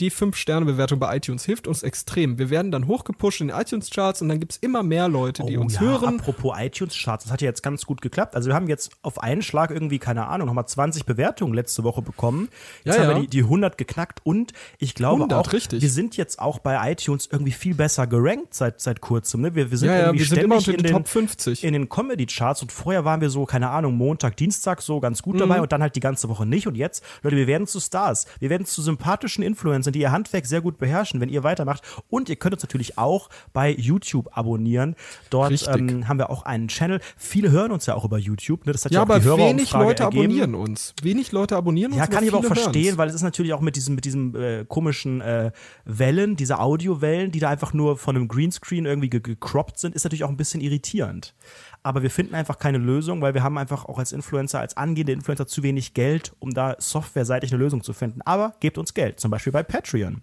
Die 0.00 0.10
5-Sterne-Bewertung 0.10 0.98
bei 0.98 1.16
iTunes 1.16 1.44
hilft 1.44 1.66
uns 1.66 1.82
extrem. 1.82 2.38
Wir 2.38 2.50
werden 2.50 2.70
dann 2.70 2.86
hochgepusht 2.86 3.40
in 3.40 3.48
den 3.48 3.56
iTunes-Charts 3.56 4.22
und 4.22 4.28
dann 4.28 4.40
gibt's 4.40 4.56
immer 4.58 4.82
mehr 4.82 5.08
Leute, 5.08 5.44
die 5.44 5.56
oh, 5.56 5.62
uns 5.62 5.74
ja, 5.74 5.80
hören. 5.82 6.20
Apropos 6.20 6.54
iTunes-Charts, 6.58 7.24
das 7.24 7.32
hat 7.32 7.40
ja 7.42 7.46
jetzt 7.48 7.62
ganz 7.62 7.86
gut 7.86 8.00
geklappt. 8.00 8.34
Also 8.34 8.48
wir 8.48 8.54
haben 8.54 8.68
jetzt 8.68 8.90
auf 9.02 9.22
einen 9.22 9.42
Schlag 9.42 9.70
irgendwie, 9.70 9.98
keine 9.98 10.26
Ahnung, 10.26 10.46
nochmal 10.48 10.66
20 10.66 11.06
Bewertungen 11.06 11.54
letzte 11.54 11.84
Woche 11.84 12.02
bekommen. 12.02 12.48
Jetzt 12.84 12.96
Ja, 12.96 13.02
haben 13.02 13.10
ja. 13.10 13.16
wir 13.16 13.22
die, 13.22 13.28
die 13.28 13.42
100 13.42 13.78
geknackt 13.78 14.20
und 14.24 14.52
ich 14.78 14.94
glaube 14.94 15.22
100, 15.24 15.38
auch, 15.46 15.52
richtig. 15.52 15.82
wir 15.82 15.90
sind 15.90 16.16
jetzt 16.16 16.38
auch 16.38 16.58
bei 16.58 16.92
iTunes 16.92 17.28
irgendwie 17.30 17.52
viel 17.52 17.74
besser 17.74 18.06
gerankt 18.06 18.54
seit, 18.54 18.80
seit 18.80 19.00
kurzem. 19.00 19.40
Ne? 19.42 19.54
Wir, 19.54 19.70
wir 19.70 19.78
sind 19.78 19.88
irgendwie 19.90 20.18
wir 20.18 20.26
sind 20.26 20.38
ständig 20.38 20.44
immer 20.44 20.56
unter 20.56 20.70
in 20.72 20.76
den 20.78 20.86
den 20.86 20.92
Top 20.92 21.08
50. 21.08 21.64
in 21.64 21.72
den 21.72 21.88
Comedy-Charts 21.88 22.62
und 22.62 22.72
vorher 22.72 23.04
waren 23.04 23.20
wir 23.20 23.30
so, 23.30 23.44
keine 23.46 23.70
Ahnung, 23.70 23.94
Montag, 23.96 24.36
Dienstag 24.36 24.82
so 24.82 25.00
ganz 25.00 25.22
gut 25.22 25.34
Mhm. 25.36 25.38
dabei 25.40 25.60
und 25.60 25.72
dann 25.72 25.82
halt 25.82 25.96
die 25.96 26.00
ganze 26.00 26.28
Woche 26.28 26.46
nicht 26.46 26.66
und 26.66 26.74
jetzt, 26.76 27.02
Leute, 27.22 27.36
wir 27.36 27.46
werden 27.46 27.66
zu 27.66 27.80
Stars. 27.80 28.26
Wir 28.40 28.50
werden 28.50 28.66
zu 28.66 28.82
sympathischen 28.82 29.42
Influencern 29.42 29.85
sind, 29.86 29.96
die 29.96 30.00
ihr 30.00 30.12
Handwerk 30.12 30.44
sehr 30.46 30.60
gut 30.60 30.78
beherrschen, 30.78 31.20
wenn 31.20 31.28
ihr 31.30 31.42
weitermacht. 31.42 31.82
Und 32.10 32.28
ihr 32.28 32.36
könnt 32.36 32.54
uns 32.54 32.62
natürlich 32.62 32.98
auch 32.98 33.30
bei 33.52 33.70
YouTube 33.70 34.28
abonnieren. 34.36 34.94
Dort 35.30 35.66
ähm, 35.68 36.08
haben 36.08 36.18
wir 36.18 36.30
auch 36.30 36.42
einen 36.44 36.68
Channel. 36.68 37.00
Viele 37.16 37.50
hören 37.50 37.72
uns 37.72 37.86
ja 37.86 37.94
auch 37.94 38.04
über 38.04 38.18
YouTube. 38.18 38.66
Ne? 38.66 38.72
Das 38.72 38.84
hat 38.84 38.92
ja, 38.92 38.98
Ja, 38.98 39.02
auch 39.02 39.18
die 39.20 39.28
aber 39.28 39.38
wenig 39.38 39.72
Leute 39.72 40.02
ergeben. 40.04 40.24
abonnieren 40.24 40.54
uns. 40.54 40.94
Wenig 41.02 41.32
Leute 41.32 41.56
abonnieren 41.56 41.92
uns. 41.92 41.98
Ja, 41.98 42.06
kann 42.06 42.24
ich 42.24 42.30
aber 42.30 42.38
auch 42.40 42.44
verstehen, 42.44 42.84
hören's. 42.84 42.98
weil 42.98 43.08
es 43.08 43.14
ist 43.14 43.22
natürlich 43.22 43.52
auch 43.52 43.60
mit 43.60 43.76
diesem, 43.76 43.94
mit 43.94 44.04
diesem 44.04 44.34
äh, 44.34 44.64
komischen 44.64 45.20
äh, 45.20 45.50
Wellen, 45.84 46.36
diese 46.36 46.58
Audiowellen, 46.58 47.30
die 47.30 47.38
da 47.40 47.48
einfach 47.48 47.72
nur 47.72 47.96
von 47.96 48.16
einem 48.16 48.28
Greenscreen 48.28 48.86
irgendwie 48.86 49.10
ge 49.10 49.20
gecroppt 49.20 49.78
sind, 49.78 49.94
ist 49.94 50.04
natürlich 50.04 50.24
auch 50.24 50.28
ein 50.28 50.36
bisschen 50.36 50.60
irritierend. 50.60 51.34
Aber 51.82 52.02
wir 52.02 52.10
finden 52.10 52.34
einfach 52.34 52.58
keine 52.58 52.78
Lösung, 52.78 53.20
weil 53.22 53.34
wir 53.34 53.42
haben 53.44 53.56
einfach 53.58 53.84
auch 53.84 53.98
als 53.98 54.10
Influencer, 54.12 54.58
als 54.58 54.76
angehende 54.76 55.12
Influencer 55.12 55.46
zu 55.46 55.62
wenig 55.62 55.94
Geld, 55.94 56.32
um 56.40 56.52
da 56.52 56.74
softwareseitig 56.78 57.52
eine 57.52 57.62
Lösung 57.62 57.82
zu 57.84 57.92
finden. 57.92 58.22
Aber 58.22 58.54
gebt 58.58 58.76
uns 58.76 58.92
Geld, 58.92 59.20
zum 59.20 59.30
Beispiel 59.30 59.52
bei 59.52 59.62
Patreon. 59.62 59.75
Patreon. 59.76 60.22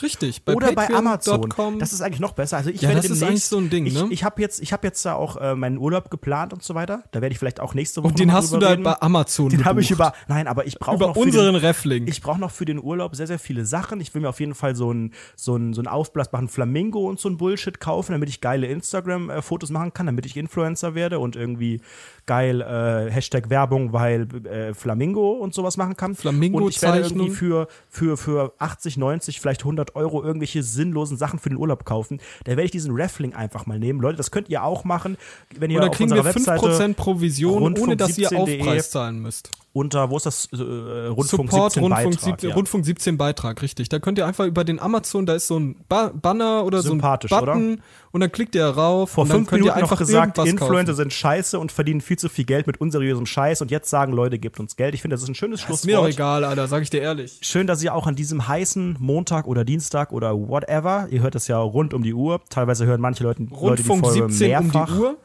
Richtig. 0.00 0.44
Bei 0.44 0.54
Oder 0.54 0.72
bei 0.72 0.88
Amazon. 0.90 1.52
Das 1.78 1.92
ist 1.92 2.00
eigentlich 2.00 2.20
noch 2.20 2.32
besser. 2.32 2.56
Also 2.56 2.70
ich 2.70 2.80
Ja, 2.80 2.88
werde 2.88 3.02
das 3.02 3.10
ist 3.10 3.22
eigentlich 3.22 3.44
so 3.44 3.58
ein 3.58 3.68
Ding, 3.68 3.86
ich, 3.86 3.94
ne? 3.94 4.06
Ich 4.10 4.24
habe 4.24 4.40
jetzt, 4.40 4.60
ich 4.62 4.72
habe 4.72 4.86
jetzt 4.86 5.04
da 5.04 5.14
auch 5.14 5.36
äh, 5.36 5.54
meinen 5.54 5.76
Urlaub 5.78 6.10
geplant 6.10 6.52
und 6.52 6.62
so 6.62 6.74
weiter. 6.74 7.02
Da 7.12 7.20
werde 7.20 7.32
ich 7.32 7.38
vielleicht 7.38 7.60
auch 7.60 7.74
nächste 7.74 8.02
Woche 8.02 8.08
Und 8.12 8.18
den 8.18 8.32
hast 8.32 8.52
du 8.52 8.58
da 8.58 8.70
reden. 8.70 8.84
bei 8.84 9.00
Amazon 9.00 9.50
Den 9.50 9.64
habe 9.64 9.80
ich 9.80 9.90
über, 9.90 10.12
nein, 10.28 10.46
aber 10.48 10.66
ich 10.66 10.78
brauche 10.78 10.96
Über 10.96 11.08
noch 11.08 11.14
für 11.14 11.20
unseren 11.20 11.56
Reflink. 11.56 12.08
Ich 12.08 12.22
brauche 12.22 12.40
noch 12.40 12.50
für 12.50 12.64
den 12.64 12.82
Urlaub 12.82 13.14
sehr, 13.16 13.26
sehr 13.26 13.38
viele 13.38 13.64
Sachen. 13.66 14.00
Ich 14.00 14.14
will 14.14 14.22
mir 14.22 14.28
auf 14.28 14.40
jeden 14.40 14.54
Fall 14.54 14.74
so 14.74 14.90
einen 14.90 15.12
so 15.36 15.52
so 15.52 15.58
einen 15.58 15.86
aufblasbaren 15.86 16.48
Flamingo 16.48 17.06
und 17.08 17.20
so 17.20 17.28
ein 17.28 17.36
Bullshit 17.36 17.78
kaufen, 17.78 18.12
damit 18.12 18.28
ich 18.28 18.40
geile 18.40 18.66
Instagram-Fotos 18.68 19.70
machen 19.70 19.92
kann, 19.92 20.06
damit 20.06 20.24
ich 20.26 20.36
Influencer 20.36 20.94
werde 20.94 21.18
und 21.18 21.36
irgendwie 21.36 21.80
geil 22.26 22.60
äh, 22.60 23.10
Hashtag 23.10 23.50
Werbung, 23.50 23.92
weil 23.92 24.26
äh, 24.46 24.72
Flamingo 24.74 25.32
und 25.32 25.54
sowas 25.54 25.76
machen 25.76 25.96
kann. 25.96 26.14
Flamingo-Zeichnung. 26.14 26.64
Und 26.64 26.74
ich 26.74 26.82
werde 26.82 26.98
irgendwie 27.00 27.30
für, 27.30 27.68
für, 27.88 28.16
für 28.16 28.54
80, 28.58 28.96
90, 28.96 29.40
vielleicht 29.40 29.62
100 29.62 29.81
Euro 29.94 30.22
irgendwelche 30.22 30.62
sinnlosen 30.62 31.16
Sachen 31.16 31.38
für 31.38 31.48
den 31.48 31.58
Urlaub 31.58 31.84
kaufen. 31.84 32.20
Da 32.44 32.52
werde 32.52 32.64
ich 32.64 32.70
diesen 32.70 32.92
Raffling 32.94 33.34
einfach 33.34 33.66
mal 33.66 33.78
nehmen. 33.78 34.00
Leute, 34.00 34.16
das 34.16 34.30
könnt 34.30 34.48
ihr 34.48 34.62
auch 34.64 34.84
machen, 34.84 35.16
wenn 35.58 35.70
ihr 35.70 35.78
Oder 35.78 35.90
auf 35.90 35.96
kriegen 35.96 36.10
wir 36.10 36.18
unserer 36.18 36.34
Webseite 36.34 36.66
5% 36.66 36.94
Provision, 36.94 37.62
Rundfunk 37.62 37.88
ohne 37.88 37.96
dass 37.96 38.16
ihr 38.18 38.30
17.de 38.30 38.60
Aufpreis 38.60 38.90
zahlen 38.90 39.20
müsst. 39.20 39.50
Unter, 39.74 40.10
wo 40.10 40.16
ist 40.18 40.26
das, 40.26 40.48
äh, 40.52 40.56
Rundfunk 40.56 41.50
Support 41.50 41.72
17 41.72 41.82
Rundfunk, 41.82 41.90
Beitrag, 41.90 42.20
17, 42.20 42.50
ja. 42.50 42.54
Rundfunk 42.56 42.84
17 42.84 43.16
Beitrag, 43.18 43.62
richtig. 43.62 43.88
Da 43.88 43.98
könnt 43.98 44.18
ihr 44.18 44.26
einfach 44.26 44.44
über 44.44 44.64
den 44.64 44.78
Amazon, 44.78 45.24
da 45.24 45.34
ist 45.34 45.46
so 45.46 45.58
ein 45.58 45.76
ba 45.88 46.12
Banner 46.14 46.64
oder 46.64 46.82
so 46.82 46.92
ein 46.92 47.00
Button 47.00 47.80
und 48.10 48.20
dann 48.20 48.30
klickt 48.30 48.54
ihr 48.54 48.66
rauf 48.66 49.12
Vor 49.12 49.22
und 49.22 49.30
dann 49.30 49.38
fünf 49.38 49.48
könnt 49.48 49.60
ihr 49.60 49.72
Minuten 49.72 49.80
noch 49.80 49.90
einfach 49.90 49.98
gesagt, 49.98 50.38
Influencer 50.38 50.92
kaufen. 50.92 50.96
sind 50.96 51.12
scheiße 51.12 51.58
und 51.58 51.72
verdienen 51.72 52.02
viel 52.02 52.18
zu 52.18 52.28
viel 52.28 52.44
Geld 52.44 52.66
mit 52.66 52.80
unseriösem 52.80 53.24
Scheiß 53.24 53.62
und 53.62 53.70
jetzt 53.70 53.88
sagen 53.88 54.12
Leute, 54.12 54.38
gebt 54.38 54.60
uns 54.60 54.76
Geld. 54.76 54.94
Ich 54.94 55.00
finde, 55.00 55.14
das 55.14 55.22
ist 55.22 55.28
ein 55.28 55.34
schönes 55.34 55.60
Ist 55.60 55.68
mir 55.86 55.94
doch 55.94 56.02
Schlusswort. 56.02 56.12
egal, 56.12 56.44
Alter, 56.44 56.68
sag 56.68 56.82
ich 56.82 56.90
dir 56.90 57.00
ehrlich. 57.00 57.38
Schön, 57.40 57.66
dass 57.66 57.82
ihr 57.82 57.94
auch 57.94 58.06
an 58.06 58.14
diesem 58.14 58.46
heißen 58.46 58.96
Montag 59.00 59.46
oder 59.46 59.64
Dienstag 59.64 60.12
oder 60.12 60.34
whatever, 60.36 61.06
ihr 61.10 61.22
hört 61.22 61.34
das 61.34 61.48
ja 61.48 61.58
rund 61.58 61.94
um 61.94 62.02
die 62.02 62.12
Uhr, 62.12 62.42
teilweise 62.50 62.84
hören 62.84 63.00
manche 63.00 63.24
Leute, 63.24 63.42
Leute 63.44 63.54
die 63.54 63.88
Rundfunk 63.88 64.04
Folge 64.04 64.28
17 64.32 64.48
mehrfach. 64.48 64.88
um 64.90 64.94
die 64.94 65.00
Uhr. 65.00 65.16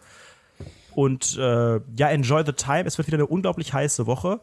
Und 0.97 1.37
äh, 1.37 1.75
ja, 1.95 2.09
enjoy 2.09 2.43
the 2.43 2.53
time. 2.53 2.85
Es 2.85 2.97
wird 2.97 3.07
wieder 3.07 3.17
eine 3.17 3.27
unglaublich 3.27 3.71
heiße 3.71 4.07
Woche. 4.07 4.39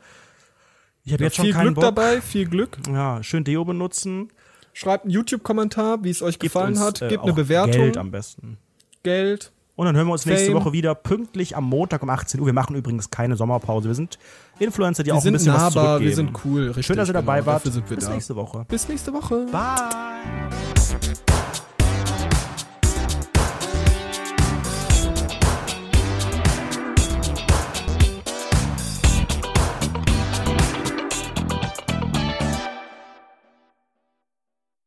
Ich 1.03 1.13
habe 1.13 1.25
jetzt 1.25 1.35
schon 1.35 1.47
viel 1.47 1.53
keinen 1.53 1.65
Glück 1.65 1.75
Bock. 1.75 1.85
dabei, 1.97 2.21
viel 2.21 2.47
Glück. 2.47 2.79
Ja, 2.89 3.21
schön 3.25 3.43
Deo 3.43 3.65
benutzen. 3.65 4.29
Schreibt 4.73 5.03
einen 5.03 5.11
YouTube-Kommentar, 5.11 6.05
wie 6.05 6.11
es 6.11 6.23
euch 6.23 6.39
Gebt 6.39 6.53
gefallen 6.53 6.75
uns, 6.75 6.81
hat. 6.81 7.03
äh, 7.03 7.09
Gebt 7.09 7.25
eine 7.25 7.33
auch 7.33 7.37
Bewertung. 7.37 7.73
Geld 7.73 7.97
am 7.97 8.13
besten. 8.13 8.59
Geld. 9.03 9.51
Und 9.75 9.87
dann 9.87 9.97
hören 9.97 10.07
wir 10.07 10.13
uns 10.13 10.27
nächste 10.27 10.53
Fame. 10.53 10.55
Woche 10.61 10.73
wieder 10.73 10.95
pünktlich 10.95 11.57
am 11.57 11.65
Montag 11.65 12.05
um 12.05 12.09
18 12.09 12.39
Uhr. 12.39 12.47
Wir 12.47 12.53
machen 12.53 12.77
übrigens 12.77 13.11
keine 13.11 13.35
Sommerpause. 13.35 13.89
Wir 13.89 13.95
sind 13.97 14.21
Influencer, 14.61 15.03
die 15.03 15.09
Wir 15.09 15.17
auch 15.17 15.25
ein 15.25 15.33
bisschen 15.33 15.53
was 15.53 15.61
nahbar, 15.75 15.99
zurückgeben. 15.99 16.09
wir 16.09 16.15
sind 16.15 16.45
cool. 16.45 16.67
Richtig, 16.69 16.87
Schön, 16.87 16.97
dass 16.99 17.09
ihr 17.09 17.15
dabei 17.15 17.41
genau, 17.41 17.47
wart. 17.51 17.65
Bis 17.65 18.05
da. 18.05 18.11
nächste 18.13 18.37
Woche. 18.37 18.65
Bis 18.69 18.89
nächste 18.89 19.13
Woche. 19.13 19.47
Bye. 19.51 21.34